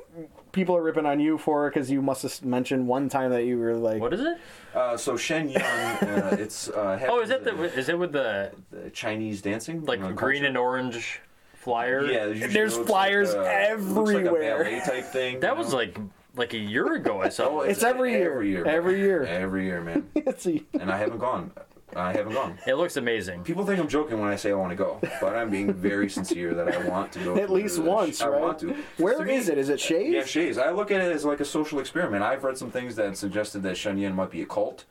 people 0.52 0.74
are 0.74 0.82
ripping 0.82 1.04
on 1.04 1.20
you 1.20 1.36
for 1.36 1.66
it 1.66 1.74
because 1.74 1.90
you 1.90 2.00
must 2.00 2.22
have 2.22 2.42
mentioned 2.42 2.88
one 2.88 3.10
time 3.10 3.30
that 3.30 3.44
you 3.44 3.58
were 3.58 3.74
like, 3.74 4.00
What 4.00 4.14
is 4.14 4.20
it? 4.20 4.38
Uh, 4.74 4.96
so 4.96 5.18
Shen 5.18 5.50
Yun, 5.50 5.60
uh, 5.62 6.36
it's 6.38 6.70
uh, 6.70 6.98
Oh, 7.10 7.20
is 7.20 7.28
that 7.28 7.44
the? 7.44 7.62
Is 7.78 7.90
it 7.90 7.98
with 7.98 8.12
the 8.12 8.52
Chinese 8.90 9.42
dancing, 9.42 9.84
like 9.84 10.00
uh, 10.00 10.10
green 10.12 10.16
culture? 10.42 10.46
and 10.46 10.56
orange 10.58 11.20
flyer? 11.54 12.04
Yeah, 12.04 12.46
There's 12.48 12.76
flyers 12.76 13.34
like 13.34 13.46
a, 13.46 13.76
Looks 13.76 14.10
everywhere. 14.10 14.64
like 14.64 14.82
a 14.82 14.86
type 14.86 15.04
thing. 15.06 15.40
That 15.40 15.56
was 15.56 15.70
know? 15.70 15.76
like 15.78 15.98
like 16.36 16.54
a 16.54 16.58
year 16.58 16.94
ago. 16.94 17.20
I 17.22 17.28
saw. 17.28 17.44
Oh, 17.50 17.60
it. 17.62 17.70
It's 17.70 17.82
every 17.82 18.12
year. 18.12 18.30
Every 18.32 18.50
year. 18.50 18.64
Every 18.66 19.00
year. 19.00 19.22
Every 19.24 19.64
year, 19.66 19.80
man. 19.80 20.08
it's 20.14 20.46
a, 20.46 20.62
and 20.78 20.90
I 20.90 20.96
haven't 20.96 21.18
gone. 21.18 21.50
I 21.96 22.12
haven't 22.12 22.34
gone. 22.34 22.56
It 22.68 22.74
looks 22.74 22.96
amazing. 22.96 23.42
People 23.42 23.66
think 23.66 23.80
I'm 23.80 23.88
joking 23.88 24.20
when 24.20 24.28
I 24.30 24.36
say 24.36 24.52
I 24.52 24.54
want 24.54 24.70
to 24.70 24.76
go, 24.76 25.00
but 25.20 25.34
I'm 25.34 25.50
being 25.50 25.72
very 25.72 26.08
sincere 26.08 26.54
that 26.54 26.68
I 26.72 26.86
want 26.88 27.10
to 27.14 27.18
go. 27.18 27.36
At 27.42 27.50
least 27.50 27.78
the- 27.78 27.82
once, 27.82 28.22
I 28.22 28.28
right? 28.28 28.40
want 28.40 28.60
to. 28.60 28.76
Where 28.98 29.18
To 29.18 29.24
me- 29.24 29.34
is 29.34 29.48
it? 29.48 29.58
Is 29.58 29.70
it 29.70 29.80
Shea's? 29.80 30.12
Yeah, 30.12 30.24
Shea's. 30.24 30.56
I 30.56 30.70
look 30.70 30.92
at 30.92 31.00
it 31.00 31.10
as 31.12 31.24
like 31.24 31.40
a 31.40 31.44
social 31.44 31.80
experiment. 31.80 32.22
I've 32.22 32.44
read 32.44 32.56
some 32.56 32.70
things 32.70 32.94
that 32.94 33.16
suggested 33.16 33.64
that 33.64 33.76
Shen 33.76 33.98
Yun 33.98 34.14
might 34.14 34.30
be 34.30 34.40
a 34.40 34.46
cult. 34.46 34.84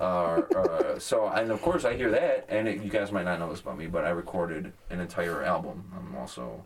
Uh, 0.00 0.42
uh, 0.56 0.98
so 0.98 1.26
and 1.28 1.50
of 1.50 1.60
course 1.62 1.84
I 1.84 1.96
hear 1.96 2.10
that, 2.10 2.46
and 2.48 2.68
it, 2.68 2.82
you 2.82 2.90
guys 2.90 3.12
might 3.12 3.24
not 3.24 3.38
know 3.38 3.50
this 3.50 3.60
about 3.60 3.78
me, 3.78 3.86
but 3.86 4.04
I 4.04 4.10
recorded 4.10 4.72
an 4.90 5.00
entire 5.00 5.42
album. 5.42 5.84
I'm 5.96 6.16
also 6.16 6.64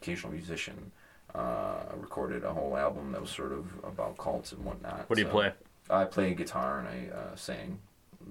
occasional 0.00 0.32
musician. 0.32 0.92
Uh, 1.34 1.84
I 1.90 1.94
recorded 1.96 2.44
a 2.44 2.52
whole 2.52 2.76
album 2.76 3.12
that 3.12 3.20
was 3.20 3.30
sort 3.30 3.52
of 3.52 3.66
about 3.84 4.18
cults 4.18 4.52
and 4.52 4.64
whatnot. 4.64 5.08
What 5.08 5.16
do 5.16 5.22
you 5.22 5.28
so- 5.28 5.32
play? 5.32 5.52
I 5.90 6.04
play 6.04 6.32
guitar 6.34 6.78
and 6.78 6.88
I 6.88 7.14
uh, 7.14 7.36
sang 7.36 7.78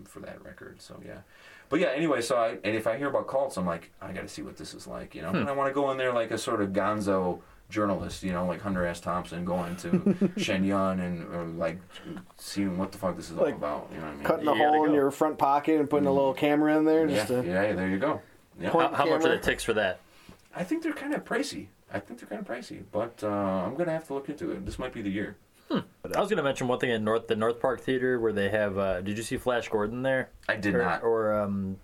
for 0.05 0.19
that 0.21 0.43
record. 0.43 0.81
So 0.81 0.99
yeah, 1.05 1.19
but 1.69 1.79
yeah. 1.79 1.89
Anyway, 1.89 2.21
so 2.21 2.37
I 2.37 2.57
and 2.63 2.75
if 2.75 2.87
I 2.87 2.97
hear 2.97 3.07
about 3.09 3.27
cults, 3.27 3.57
I'm 3.57 3.65
like, 3.65 3.91
I 4.01 4.11
got 4.13 4.21
to 4.21 4.27
see 4.27 4.41
what 4.41 4.57
this 4.57 4.73
is 4.73 4.87
like, 4.87 5.13
you 5.13 5.21
know. 5.21 5.29
And 5.29 5.49
I 5.49 5.51
want 5.51 5.69
to 5.69 5.73
go 5.73 5.91
in 5.91 5.97
there 5.97 6.13
like 6.13 6.31
a 6.31 6.37
sort 6.37 6.61
of 6.61 6.69
Gonzo 6.69 7.41
journalist, 7.71 8.21
you 8.23 8.31
know, 8.31 8.45
like 8.45 8.61
Hunter 8.61 8.85
S. 8.85 8.99
Thompson 8.99 9.43
going 9.45 9.75
to 9.77 10.29
Shen 10.37 10.63
Yun 10.63 10.99
and 10.99 11.33
or 11.33 11.45
like 11.45 11.79
seeing 12.37 12.77
what 12.77 12.91
the 12.91 12.97
fuck 12.97 13.15
this 13.15 13.31
is 13.31 13.37
all 13.37 13.47
about. 13.47 13.89
You 13.91 13.97
know 13.97 14.03
what 14.03 14.11
I 14.11 14.15
mean? 14.15 14.23
Cutting 14.23 14.47
a 14.47 14.51
You 14.51 14.57
gotta 14.59 14.69
hole 14.69 14.85
in 14.85 14.93
your 14.93 15.11
front 15.11 15.37
pocket 15.37 15.79
and 15.79 15.89
putting 15.89 16.07
a 16.07 16.11
little 16.11 16.33
camera 16.33 16.77
in 16.77 16.85
there 16.85 17.07
yeah, 17.07 17.15
just 17.15 17.27
to 17.29 17.43
yeah, 17.45 17.73
there 17.73 17.89
you 17.89 17.97
go. 17.97 18.21
Yeah. 18.59 18.69
How, 18.71 18.79
how 18.79 18.87
much 18.87 18.99
are 18.99 19.19
camera. 19.19 19.37
the 19.37 19.43
ticks 19.43 19.63
for 19.63 19.73
that? 19.73 19.99
I 20.55 20.63
think 20.63 20.83
they're 20.83 20.93
kind 20.93 21.13
of 21.13 21.23
pricey. 21.23 21.67
I 21.93 21.99
think 21.99 22.19
they're 22.19 22.29
kind 22.29 22.41
of 22.41 22.47
pricey, 22.47 22.83
but 22.91 23.19
uh, 23.23 23.27
I'm 23.27 23.75
gonna 23.75 23.91
have 23.91 24.07
to 24.07 24.13
look 24.13 24.29
into 24.29 24.51
it. 24.51 24.65
This 24.65 24.77
might 24.77 24.93
be 24.93 25.01
the 25.01 25.09
year. 25.09 25.37
I 25.73 26.19
was 26.19 26.27
going 26.27 26.37
to 26.37 26.43
mention 26.43 26.67
one 26.67 26.79
thing 26.79 26.91
at 26.91 27.01
North 27.01 27.27
the 27.27 27.35
North 27.35 27.59
Park 27.59 27.81
Theater 27.81 28.19
where 28.19 28.33
they 28.33 28.49
have. 28.49 28.77
Uh, 28.77 29.01
did 29.01 29.17
you 29.17 29.23
see 29.23 29.37
Flash 29.37 29.69
Gordon 29.69 30.01
there? 30.01 30.29
I 30.49 30.57
did 30.57 30.75
or, 30.75 30.79
not. 30.79 31.03
Or 31.03 31.33
um, 31.39 31.77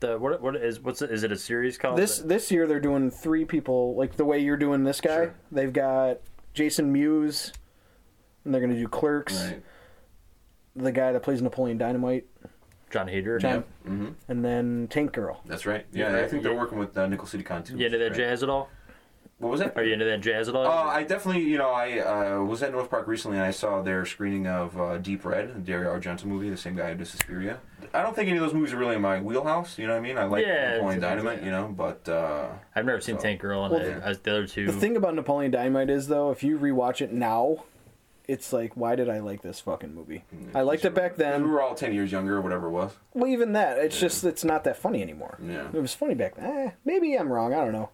the 0.00 0.18
what 0.18 0.40
what 0.40 0.56
is 0.56 0.80
what's 0.80 1.02
it, 1.02 1.10
is 1.10 1.22
it 1.22 1.32
a 1.32 1.36
series 1.36 1.78
called? 1.78 1.98
This 1.98 2.18
this 2.18 2.50
year 2.50 2.66
they're 2.66 2.80
doing 2.80 3.10
three 3.10 3.44
people 3.44 3.94
like 3.96 4.16
the 4.16 4.24
way 4.24 4.38
you're 4.38 4.56
doing 4.56 4.84
this 4.84 5.00
guy. 5.00 5.16
Sure. 5.24 5.34
They've 5.52 5.72
got 5.72 6.18
Jason 6.54 6.92
Mewes, 6.92 7.52
and 8.44 8.52
they're 8.54 8.60
gonna 8.60 8.74
do 8.74 8.88
Clerks. 8.88 9.44
Right. 9.44 9.62
The 10.76 10.92
guy 10.92 11.12
that 11.12 11.22
plays 11.22 11.40
Napoleon 11.40 11.78
Dynamite, 11.78 12.26
Jon 12.90 13.08
Heder. 13.08 13.38
John- 13.38 13.64
hmm 13.84 14.08
and 14.28 14.44
then 14.44 14.88
Tank 14.90 15.12
Girl. 15.12 15.40
That's 15.46 15.64
right. 15.66 15.86
Yeah, 15.92 16.16
I 16.18 16.28
think 16.28 16.42
they're 16.42 16.54
working 16.54 16.78
with 16.78 16.96
uh, 16.96 17.06
Nickel 17.06 17.26
City 17.26 17.42
Con 17.44 17.62
too. 17.62 17.76
You 17.78 17.86
into 17.86 17.98
that 17.98 18.04
which 18.04 18.12
is 18.12 18.16
great. 18.18 18.28
jazz 18.28 18.42
at 18.42 18.50
all? 18.50 18.68
What 19.38 19.50
was 19.50 19.60
that? 19.60 19.76
Are 19.76 19.84
you 19.84 19.92
into 19.92 20.06
that 20.06 20.22
jazz 20.22 20.48
at 20.48 20.56
all? 20.56 20.66
Uh, 20.66 20.70
I 20.70 21.02
definitely, 21.02 21.42
you 21.42 21.58
know, 21.58 21.68
I 21.68 21.98
uh, 21.98 22.40
was 22.42 22.62
at 22.62 22.72
North 22.72 22.88
Park 22.88 23.06
recently 23.06 23.36
and 23.36 23.44
I 23.46 23.50
saw 23.50 23.82
their 23.82 24.06
screening 24.06 24.46
of 24.46 24.80
uh, 24.80 24.96
Deep 24.96 25.26
Red, 25.26 25.54
the 25.54 25.60
Dario 25.60 25.94
Argento 25.94 26.24
movie, 26.24 26.48
the 26.48 26.56
same 26.56 26.74
guy 26.74 26.90
who 26.92 26.96
did 26.96 27.06
Suspiria. 27.06 27.58
I 27.92 28.02
don't 28.02 28.16
think 28.16 28.28
any 28.30 28.38
of 28.38 28.44
those 28.44 28.54
movies 28.54 28.72
are 28.72 28.78
really 28.78 28.96
in 28.96 29.02
my 29.02 29.20
wheelhouse, 29.20 29.78
you 29.78 29.86
know 29.86 29.92
what 29.92 29.98
I 29.98 30.02
mean? 30.02 30.16
I 30.16 30.24
like 30.24 30.46
Yeah, 30.46 30.76
Napoleon 30.76 30.98
it's- 30.98 31.10
Dynamite, 31.10 31.42
you 31.44 31.50
know, 31.50 31.68
but 31.68 32.08
uh, 32.08 32.48
I've 32.74 32.86
never 32.86 33.00
seen 33.02 33.16
so- 33.16 33.22
Tank 33.22 33.40
Girl, 33.42 33.64
and 33.66 33.74
Well, 33.74 33.82
I, 33.82 33.84
the- 33.84 34.08
I, 34.08 34.12
the 34.14 34.30
other 34.30 34.46
two. 34.46 34.66
The 34.66 34.72
thing 34.72 34.96
about 34.96 35.14
Napoleon 35.14 35.50
Dynamite 35.50 35.90
is 35.90 36.08
though, 36.08 36.30
if 36.30 36.42
you 36.42 36.58
rewatch 36.58 37.02
it 37.02 37.12
now, 37.12 37.64
it's 38.26 38.54
like, 38.54 38.74
why 38.74 38.96
did 38.96 39.10
I 39.10 39.18
like 39.20 39.42
this 39.42 39.60
fucking 39.60 39.94
movie? 39.94 40.24
I 40.54 40.62
liked 40.62 40.84
it 40.86 40.94
back 40.94 41.16
then. 41.16 41.44
we 41.44 41.50
were 41.50 41.60
all 41.62 41.74
10 41.74 41.92
years 41.92 42.10
younger 42.10 42.38
or 42.38 42.40
whatever 42.40 42.68
it 42.68 42.72
was. 42.72 42.92
Well, 43.12 43.28
even 43.30 43.52
that, 43.52 43.76
it's 43.78 44.00
just 44.00 44.24
it's 44.24 44.44
not 44.44 44.64
that 44.64 44.78
funny 44.78 45.02
anymore. 45.02 45.38
Yeah. 45.40 45.68
It 45.72 45.80
was 45.80 45.94
funny 45.94 46.14
back 46.14 46.36
then. 46.36 46.44
Eh, 46.46 46.70
maybe 46.86 47.14
I'm 47.14 47.30
wrong. 47.30 47.52
I 47.52 47.58
don't 47.58 47.72
know. 47.72 47.90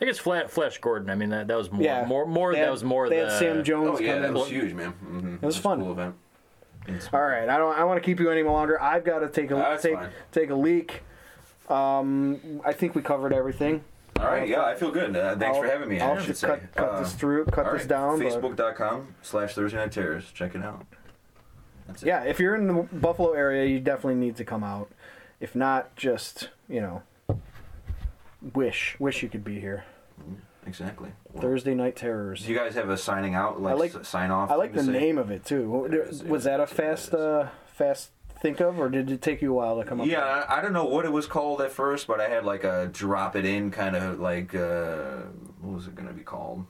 I 0.00 0.04
think 0.04 0.10
it's 0.12 0.18
Flat 0.18 0.50
Flash 0.50 0.78
Gordon. 0.78 1.10
I 1.10 1.14
mean 1.14 1.28
that 1.28 1.46
that 1.48 1.56
was 1.58 1.70
more 1.70 1.82
Yeah, 1.82 2.06
more 2.06 2.24
more 2.26 2.52
They 2.52 2.60
that 2.60 2.64
had- 2.64 2.70
was 2.70 2.82
more 2.84 3.08
They 3.10 3.20
the 3.20 3.28
had 3.28 3.38
Sam 3.38 3.62
Jones. 3.64 3.98
Oh, 3.98 4.02
yeah, 4.02 4.14
come 4.14 4.22
that 4.22 4.32
was 4.32 4.48
huge, 4.48 4.72
man. 4.72 4.92
Mm-hmm. 5.04 5.34
It 5.36 5.42
was 5.42 5.56
fun. 5.58 5.80
A 5.80 5.82
cool 5.84 5.92
event. 5.92 6.14
All 7.12 7.20
right, 7.20 7.48
I 7.48 7.58
don't. 7.58 7.78
I 7.78 7.84
want 7.84 8.02
to 8.02 8.04
keep 8.04 8.18
you 8.18 8.30
any 8.30 8.42
longer. 8.42 8.80
I've 8.80 9.04
got 9.04 9.18
to 9.20 9.28
take 9.28 9.50
a 9.50 9.54
That's 9.56 9.82
take 9.82 9.94
fine. 9.94 10.08
take 10.32 10.48
a 10.50 10.54
leak. 10.54 11.02
Um, 11.68 12.60
I 12.64 12.72
think 12.72 12.94
we 12.94 13.02
covered 13.02 13.32
everything. 13.32 13.84
All 14.18 14.26
right, 14.26 14.48
yeah, 14.48 14.62
I 14.64 14.74
feel 14.74 14.90
good. 14.90 15.14
Uh, 15.16 15.36
thanks 15.36 15.56
I'll- 15.56 15.62
for 15.62 15.68
having 15.68 15.88
me. 15.88 16.00
I'll 16.00 16.18
I 16.18 16.22
should 16.22 16.36
sh- 16.36 16.40
say. 16.40 16.48
cut, 16.48 16.74
cut 16.74 16.88
Uh, 16.88 17.00
this 17.00 17.12
through, 17.12 17.44
cut 17.46 17.66
all 17.66 17.72
this 17.72 17.82
right, 17.82 17.88
down. 17.88 18.18
but- 18.18 18.26
Facebook.com 18.56 19.14
slash 19.22 19.54
Thursday 19.54 19.76
Night 19.78 19.92
Terrors. 19.92 20.30
Check 20.32 20.54
it 20.54 20.62
out. 20.64 20.84
That's 21.86 22.02
it. 22.02 22.06
yeah, 22.06 22.22
if 22.24 22.40
you're 22.40 22.54
in 22.56 22.66
the 22.66 22.82
Buffalo 22.92 23.32
area, 23.32 23.66
you 23.66 23.78
definitely 23.80 24.16
need 24.16 24.36
to 24.36 24.44
come 24.44 24.64
out. 24.64 24.90
If 25.38 25.54
not, 25.54 25.94
just 25.96 26.48
you 26.68 26.80
know, 26.80 27.02
wish 28.54 28.96
wish 28.98 29.22
you 29.22 29.28
could 29.28 29.44
be 29.44 29.60
here. 29.60 29.84
Exactly. 30.66 31.10
Well, 31.32 31.40
Thursday 31.42 31.74
Night 31.74 31.96
Terrors. 31.96 32.44
Do 32.44 32.52
you 32.52 32.58
guys 32.58 32.74
have 32.74 32.90
a 32.90 32.96
signing 32.98 33.34
out, 33.34 33.60
like, 33.62 33.72
I 33.72 33.76
like- 33.76 34.04
sign 34.04 34.30
off? 34.30 34.50
I 34.50 34.56
like 34.56 34.74
the 34.74 34.82
name 34.82 35.16
of 35.18 35.30
it 35.30 35.44
too. 35.44 35.86
Is, 35.86 36.22
Was 36.22 36.44
that 36.44 36.60
a 36.60 36.66
fast 36.66 37.14
uh, 37.14 37.48
fast 37.66 38.10
think 38.42 38.60
of, 38.60 38.78
or 38.78 38.88
did 38.88 39.10
it 39.10 39.22
take 39.22 39.40
you 39.42 39.52
a 39.52 39.54
while 39.54 39.78
to 39.78 39.84
come 39.88 40.00
up? 40.00 40.06
Yeah? 40.06 40.44
I, 40.48 40.58
I 40.58 40.62
don't 40.62 40.72
know 40.72 40.84
what 40.84 41.04
it 41.04 41.12
was 41.12 41.26
called 41.26 41.60
at 41.60 41.72
first, 41.72 42.06
but 42.06 42.20
I 42.20 42.28
had 42.28 42.44
like 42.44 42.64
a 42.64 42.88
drop 42.92 43.36
it 43.36 43.44
in 43.44 43.70
kind 43.70 43.96
of 43.96 44.20
like 44.20 44.54
uh, 44.54 45.22
what 45.60 45.74
was 45.76 45.86
it 45.86 45.94
gonna 45.94 46.12
be 46.12 46.22
called? 46.22 46.66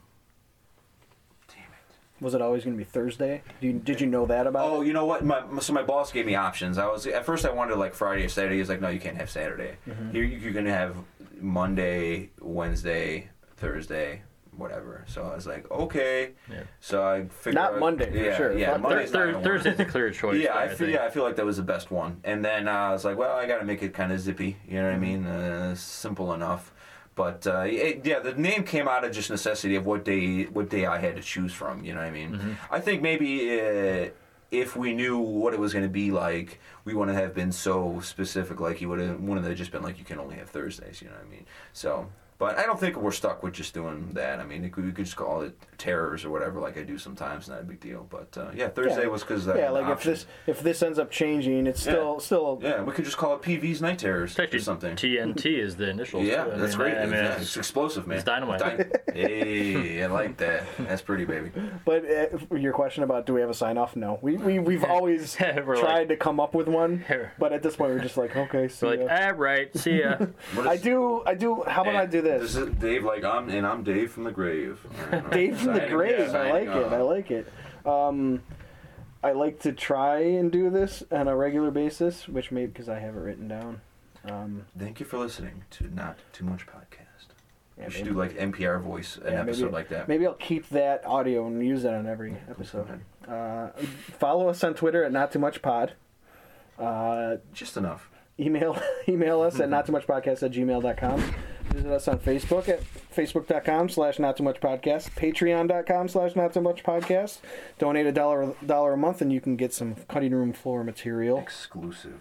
Damn 2.21 2.25
it! 2.25 2.25
Was 2.25 2.35
it 2.35 2.43
always 2.43 2.65
going 2.65 2.77
to 2.77 2.79
be 2.79 2.85
Thursday? 2.89 3.43
Do 3.61 3.67
you, 3.67 3.73
did 3.75 4.01
you 4.01 4.07
know 4.07 4.27
that 4.27 4.47
about? 4.47 4.69
Oh, 4.71 4.83
it? 4.83 4.87
you 4.87 4.93
know 4.93 5.07
what? 5.07 5.25
My 5.25 5.43
so 5.61 5.73
my 5.73 5.83
boss 5.83 6.13
gave 6.13 6.27
me 6.27 6.35
options. 6.35 6.79
I 6.79 6.87
was 6.87 7.07
at 7.07 7.25
first 7.25 7.45
I 7.45 7.51
wanted 7.51 7.77
like 7.77 7.95
Friday 7.95 8.25
or 8.25 8.29
Saturday. 8.29 8.59
He's 8.59 8.69
like, 8.69 8.81
no, 8.81 8.89
you 8.89 9.01
can't 9.01 9.17
have 9.17 9.31
Saturday. 9.31 9.77
Mm-hmm. 9.89 10.11
Here 10.13 10.25
you're 10.25 10.53
gonna 10.53 10.71
have 10.73 10.97
Monday, 11.41 12.31
Wednesday, 12.41 13.29
Thursday, 13.57 14.23
whatever. 14.57 15.05
So 15.09 15.23
I 15.23 15.35
was 15.35 15.47
like, 15.47 15.71
okay. 15.71 16.33
Yeah. 16.51 16.63
So 16.81 17.03
I 17.03 17.25
figured 17.29 17.55
Not 17.55 17.75
out- 17.75 17.81
Monday, 17.81 18.11
for 18.11 18.17
yeah, 18.17 18.37
sure. 18.37 18.57
Yeah, 18.59 18.67
Fuck 18.73 18.77
Thur- 18.83 18.89
Monday's 18.89 19.13
not 19.13 19.19
Thur- 19.19 19.27
gonna 19.27 19.37
work. 19.39 19.45
Thursday's 19.63 19.81
a 19.81 19.85
clear 19.87 20.11
choice. 20.11 20.43
Yeah, 20.43 20.53
there, 20.53 20.63
I 20.63 20.69
feel, 20.69 20.77
think. 20.79 20.93
yeah, 20.93 21.05
I 21.05 21.11
feel 21.11 21.23
like 21.23 21.37
that 21.37 21.47
was 21.47 21.57
the 21.57 21.63
best 21.63 21.91
one. 21.91 22.21
And 22.25 22.45
then 22.45 22.69
uh, 22.69 22.73
I 22.73 22.93
was 22.93 23.05
like, 23.05 23.17
well, 23.17 23.37
I 23.37 23.47
got 23.47 23.59
to 23.61 23.65
make 23.65 23.83
it 23.83 23.95
kind 23.95 24.13
of 24.13 24.21
zippy. 24.21 24.57
You 24.69 24.77
know 24.77 24.85
what 24.85 24.95
I 24.95 24.99
mean? 24.99 25.27
Uh, 25.27 25.75
simple 25.75 26.33
enough. 26.35 26.73
But 27.21 27.47
uh, 27.47 27.65
it, 27.67 28.07
yeah, 28.07 28.21
the 28.21 28.33
name 28.33 28.65
came 28.65 28.89
out 28.89 29.05
of 29.05 29.13
just 29.13 29.29
necessity 29.29 29.77
of 29.77 29.85
what 29.85 30.07
day 30.07 30.45
what 30.45 30.71
day 30.71 30.87
I 30.87 30.99
had 30.99 31.17
to 31.17 31.23
choose 31.23 31.53
from. 31.53 31.85
You 31.85 31.93
know 31.93 32.01
what 32.01 32.07
I 32.07 32.11
mean? 32.11 32.57
I 32.71 32.81
think 32.81 33.03
maybe 33.03 33.31
uh, 33.61 34.09
if 34.51 34.75
we 34.75 34.95
knew 34.95 35.19
what 35.19 35.53
it 35.53 35.61
was 35.61 35.75
going 35.75 35.85
to 35.85 35.91
be 35.91 36.11
like, 36.13 36.61
we 36.87 36.95
wouldn't 36.95 37.19
have 37.19 37.35
been 37.35 37.53
so 37.53 38.01
specific. 38.01 38.59
Like 38.59 38.81
you 38.81 38.89
would 38.89 39.01
have 39.01 39.21
wouldn't 39.21 39.47
have 39.47 39.55
just 39.57 39.71
been 39.71 39.83
like 39.83 39.99
you 39.99 40.07
can 40.07 40.19
only 40.19 40.37
have 40.37 40.49
Thursdays. 40.49 41.03
You 41.03 41.09
know 41.09 41.17
what 41.17 41.27
I 41.27 41.31
mean? 41.31 41.47
So. 41.75 42.09
But 42.41 42.59
I 42.59 42.65
don't 42.65 42.81
think 42.81 42.97
we're 42.97 43.13
stuck 43.13 43.43
with 43.43 43.53
just 43.53 43.75
doing 43.75 44.09
that. 44.15 44.41
I 44.41 44.45
mean, 44.45 44.63
we 44.63 44.71
could 44.71 44.97
just 44.97 45.15
call 45.15 45.43
it 45.43 45.55
terrors 45.77 46.25
or 46.25 46.31
whatever, 46.31 46.59
like 46.59 46.79
I 46.79 46.83
do 46.85 46.97
sometimes. 46.97 47.49
Not 47.51 47.61
a 47.61 47.65
big 47.65 47.81
deal. 47.81 48.07
But 48.09 48.37
uh, 48.39 48.51
yeah, 48.55 48.69
Thursday 48.71 49.03
Yeah. 49.03 49.09
was 49.09 49.23
because 49.23 49.47
yeah, 49.47 49.69
like 49.69 49.87
if 49.93 50.03
this 50.03 50.25
if 50.47 50.61
this 50.63 50.83
ends 50.83 50.99
up 50.99 51.11
changing, 51.11 51.67
it's 51.67 51.83
still 51.83 52.19
still 52.19 52.59
yeah, 52.63 52.83
we 52.83 52.93
could 52.93 53.05
just 53.05 53.19
call 53.19 53.35
it 53.35 53.43
PV's 53.43 53.83
Night 53.83 53.99
Terrors 53.99 54.39
It's 54.39 54.55
or 54.55 54.59
something. 54.59 54.97
TNT 54.97 55.59
is 55.59 55.77
the 55.77 55.91
initials. 55.91 56.25
yeah, 56.27 56.45
too. 56.45 56.53
I 56.53 56.57
that's 56.57 56.73
mean, 56.73 56.79
great. 56.79 56.97
I 56.97 57.05
mean, 57.05 57.13
yeah, 57.13 57.37
it's 57.41 57.59
explosive, 57.59 58.07
man. 58.07 58.17
it's 58.17 58.25
dynamite. 58.25 58.59
Dy- 59.15 59.21
hey, 59.21 60.03
I 60.03 60.07
like 60.07 60.39
that. 60.39 60.65
That's 60.79 61.03
pretty, 61.03 61.27
baby. 61.27 61.51
But 61.85 62.05
uh, 62.05 62.57
your 62.57 62.73
question 62.73 63.03
about 63.03 63.27
do 63.27 63.35
we 63.35 63.43
have 63.43 63.51
a 63.51 63.55
sign 63.55 63.77
off? 63.77 63.97
No, 63.97 64.19
we 64.23 64.37
we 64.39 64.59
we've 64.59 64.85
always 64.85 65.35
tried 65.37 65.67
like- 65.67 66.09
to 66.09 66.17
come 66.17 66.41
up 66.41 66.55
with 66.55 66.69
one, 66.69 67.05
but 67.39 67.53
at 67.53 67.63
this 67.63 67.77
point 67.77 67.93
we're 67.93 68.01
just 68.01 68.17
like 68.17 68.35
okay, 68.35 68.69
see 68.69 68.87
We're 68.87 68.97
like, 68.97 69.01
ya. 69.01 69.29
ah, 69.29 69.33
right, 69.37 69.77
see 69.77 70.01
ya. 70.01 70.17
What 70.55 70.67
I 70.67 70.79
do 70.79 71.23
I 71.27 71.35
do. 71.35 71.63
How 71.67 71.83
about 71.83 71.97
I 71.97 72.07
do 72.07 72.23
this? 72.23 72.30
This 72.39 72.57
is 72.57 72.71
Dave, 72.77 73.05
like 73.05 73.25
I'm, 73.25 73.49
and 73.49 73.67
I'm 73.67 73.83
Dave 73.83 74.13
from 74.13 74.25
the 74.25 74.31
grave. 74.33 74.79
Dave 75.31 75.59
from 75.59 75.75
the 75.75 75.87
grave. 75.89 76.35
I 76.35 76.51
like 76.53 76.69
it. 76.69 76.93
I 76.93 77.01
like 77.03 77.31
it. 77.31 77.53
Um, 77.87 78.43
I 79.23 79.33
like 79.33 79.61
to 79.61 79.73
try 79.73 80.21
and 80.21 80.51
do 80.51 80.71
this 80.71 81.03
on 81.11 81.29
a 81.29 81.37
regular 81.37 81.71
basis, 81.71 82.27
which 82.29 82.51
maybe 82.51 82.67
because 82.69 82.89
I 82.89 82.99
have 82.99 83.15
it 83.17 83.21
written 83.21 83.49
down. 83.49 83.81
Um, 84.25 84.67
Thank 84.79 85.01
you 85.01 85.07
for 85.07 85.19
listening 85.19 85.65
to 85.71 85.95
Not 85.95 86.19
Too 86.33 86.45
Much 86.45 86.67
podcast. 86.67 87.29
yeah, 87.79 87.87
we 87.87 87.91
should 87.91 88.05
maybe- 88.05 88.15
do 88.15 88.19
like 88.19 88.37
NPR 88.39 88.81
voice 88.81 89.17
an 89.19 89.33
yeah, 89.33 89.41
episode 89.41 89.65
maybe, 89.65 89.73
like 89.75 89.89
that. 89.89 90.09
Maybe 90.09 90.27
I'll 90.27 90.35
keep 90.35 90.69
that 90.71 91.05
audio 91.07 91.47
and 91.47 91.65
use 91.67 91.83
that 91.83 91.95
on 91.95 92.07
every 92.07 92.37
episode. 92.49 93.01
Uh, 93.29 93.69
follow 94.19 94.49
us 94.49 94.63
on 94.65 94.75
Twitter 94.75 95.05
at 95.05 95.13
Not 95.13 95.33
Too 95.33 95.39
Much 95.39 95.63
Pod. 95.63 95.93
Uh, 96.79 97.37
Just 97.53 97.77
enough. 97.77 98.09
email 98.39 98.81
email 99.09 99.43
us 99.43 99.61
at 99.61 99.69
not 99.71 99.85
too 99.85 99.93
much 99.93 100.07
podcast 100.07 100.43
at 100.43 100.51
gmail.com 100.53 101.35
visit 101.71 101.91
us 101.93 102.09
on 102.09 102.19
facebook 102.19 102.69
at 102.69 102.81
facebook.com 103.15 103.89
slash 103.89 104.19
not 104.19 104.37
too 104.37 104.43
much 104.43 104.61
podcast 104.61 105.11
patreon.com 105.13 106.09
slash 106.09 106.35
not 106.37 106.53
too 106.53 106.61
much 106.61 106.83
podcast. 106.83 107.39
Donate 107.79 108.07
a 108.07 108.13
dollar 108.13 108.55
dollar 108.65 108.95
a 108.95 108.97
month 108.97 109.21
and 109.21 109.33
you 109.33 109.41
can 109.41 109.57
get 109.57 109.73
some 109.73 109.95
cutting 110.09 110.33
room 110.33 110.53
floor 110.53 110.85
material. 110.85 111.39
Exclusive. 111.39 112.21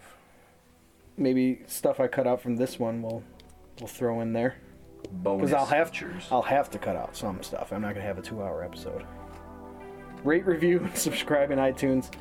maybe 1.17 1.61
stuff 1.67 1.99
i 1.99 2.07
cut 2.07 2.25
out 2.27 2.41
from 2.41 2.55
this 2.57 2.79
one 2.79 3.01
we'll 3.01 3.23
we'll 3.79 3.87
throw 3.87 4.21
in 4.21 4.33
there. 4.33 4.55
Bonus 5.11 5.49
because 5.49 5.53
i'll 5.53 5.65
have 5.65 5.89
features. 5.89 6.27
i'll 6.31 6.41
have 6.41 6.69
to 6.71 6.77
cut 6.79 6.95
out 6.95 7.15
some 7.15 7.41
stuff. 7.43 7.71
I'm 7.71 7.81
not 7.81 7.93
going 7.93 8.01
to 8.01 8.07
have 8.07 8.17
a 8.17 8.21
two 8.21 8.41
hour 8.41 8.63
episode. 8.63 9.05
Rate 10.23 10.45
review 10.45 10.87
subscribe 10.93 11.51
in 11.51 11.59
itunes. 11.59 12.11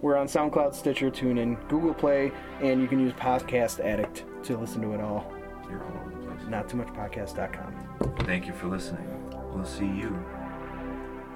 We're 0.00 0.16
on 0.16 0.26
soundcloud 0.26 0.74
stitcher 0.74 1.10
tunein 1.10 1.56
google 1.68 1.94
play 1.94 2.32
and 2.62 2.80
you 2.80 2.88
can 2.88 3.00
use 3.00 3.12
podcast 3.14 3.80
addict 3.84 4.24
to 4.44 4.56
listen 4.56 4.80
to 4.82 4.92
it 4.92 5.00
all. 5.00 5.30
You're 5.70 5.82
all 5.84 6.07
over 6.52 6.62
the 6.62 6.68
place. 6.68 6.68
not 6.68 6.68
too 6.68 6.76
much 6.76 6.88
podcast.com 6.88 8.16
Thank 8.26 8.46
you 8.46 8.52
for 8.52 8.66
listening. 8.68 9.06
We'll 9.52 9.64
see 9.64 9.86
you. 9.86 10.18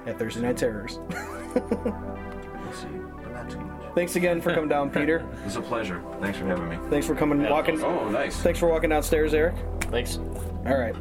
at 0.05 0.17
Thursday 0.19 0.41
Night 0.41 0.57
Terrors. 0.57 0.99
We'll 1.53 2.71
see 2.73 2.87
you, 2.87 3.13
but 3.21 3.31
not 3.33 3.49
too 3.49 3.59
much. 3.59 3.93
Thanks 3.93 4.15
again 4.15 4.41
for 4.41 4.53
coming 4.53 4.69
down, 4.69 4.89
Peter. 4.89 5.19
It 5.39 5.45
was 5.45 5.55
a 5.57 5.61
pleasure. 5.61 6.01
Thanks 6.21 6.37
for 6.39 6.45
having 6.47 6.67
me. 6.69 6.77
Thanks 6.89 7.05
for 7.05 7.13
coming, 7.13 7.41
Yeah, 7.41 7.51
walking. 7.51 7.79
Oh, 7.83 8.09
nice. 8.09 8.37
Thanks 8.37 8.57
for 8.59 8.67
walking 8.69 8.89
downstairs, 8.89 9.33
Eric. 9.35 9.55
Thanks. 9.91 10.17
All 10.65 10.77
right. 10.77 10.95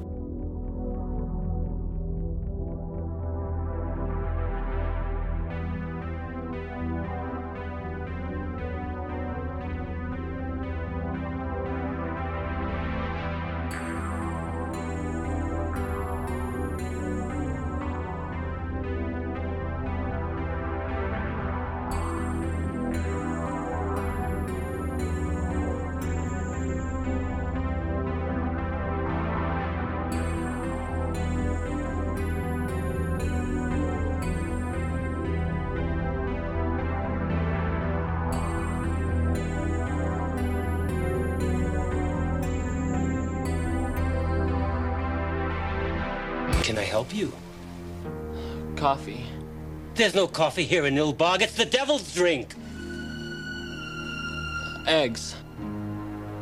There's 50.03 50.17
no 50.17 50.27
coffee 50.27 50.65
here 50.65 50.85
in 50.87 50.97
Nilbog. 50.97 51.43
It's 51.43 51.55
the 51.55 51.65
devil's 51.65 52.13
drink. 52.13 52.57
Eggs. 54.85 55.37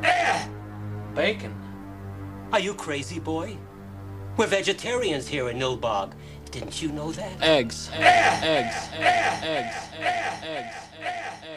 Eh! 0.03 0.49
Bacon. 1.15 1.55
Are 2.55 2.59
you 2.59 2.73
crazy, 2.73 3.21
boy? 3.21 3.59
We're 4.39 4.47
vegetarians 4.47 5.29
here 5.29 5.51
in 5.51 5.59
Nilbog. 5.59 6.15
Didn't 6.51 6.81
you 6.81 6.91
know 6.91 7.13
that? 7.13 7.43
Eggs. 7.43 7.91
Eh! 7.93 7.99
Eh! 8.01 8.47
Eggs. 8.47 8.89
Eggs. 8.95 9.45
Eggs. 9.45 9.77
Eggs. 9.93 10.37
Eggs. 10.43 10.77
Eggs. 11.03 11.50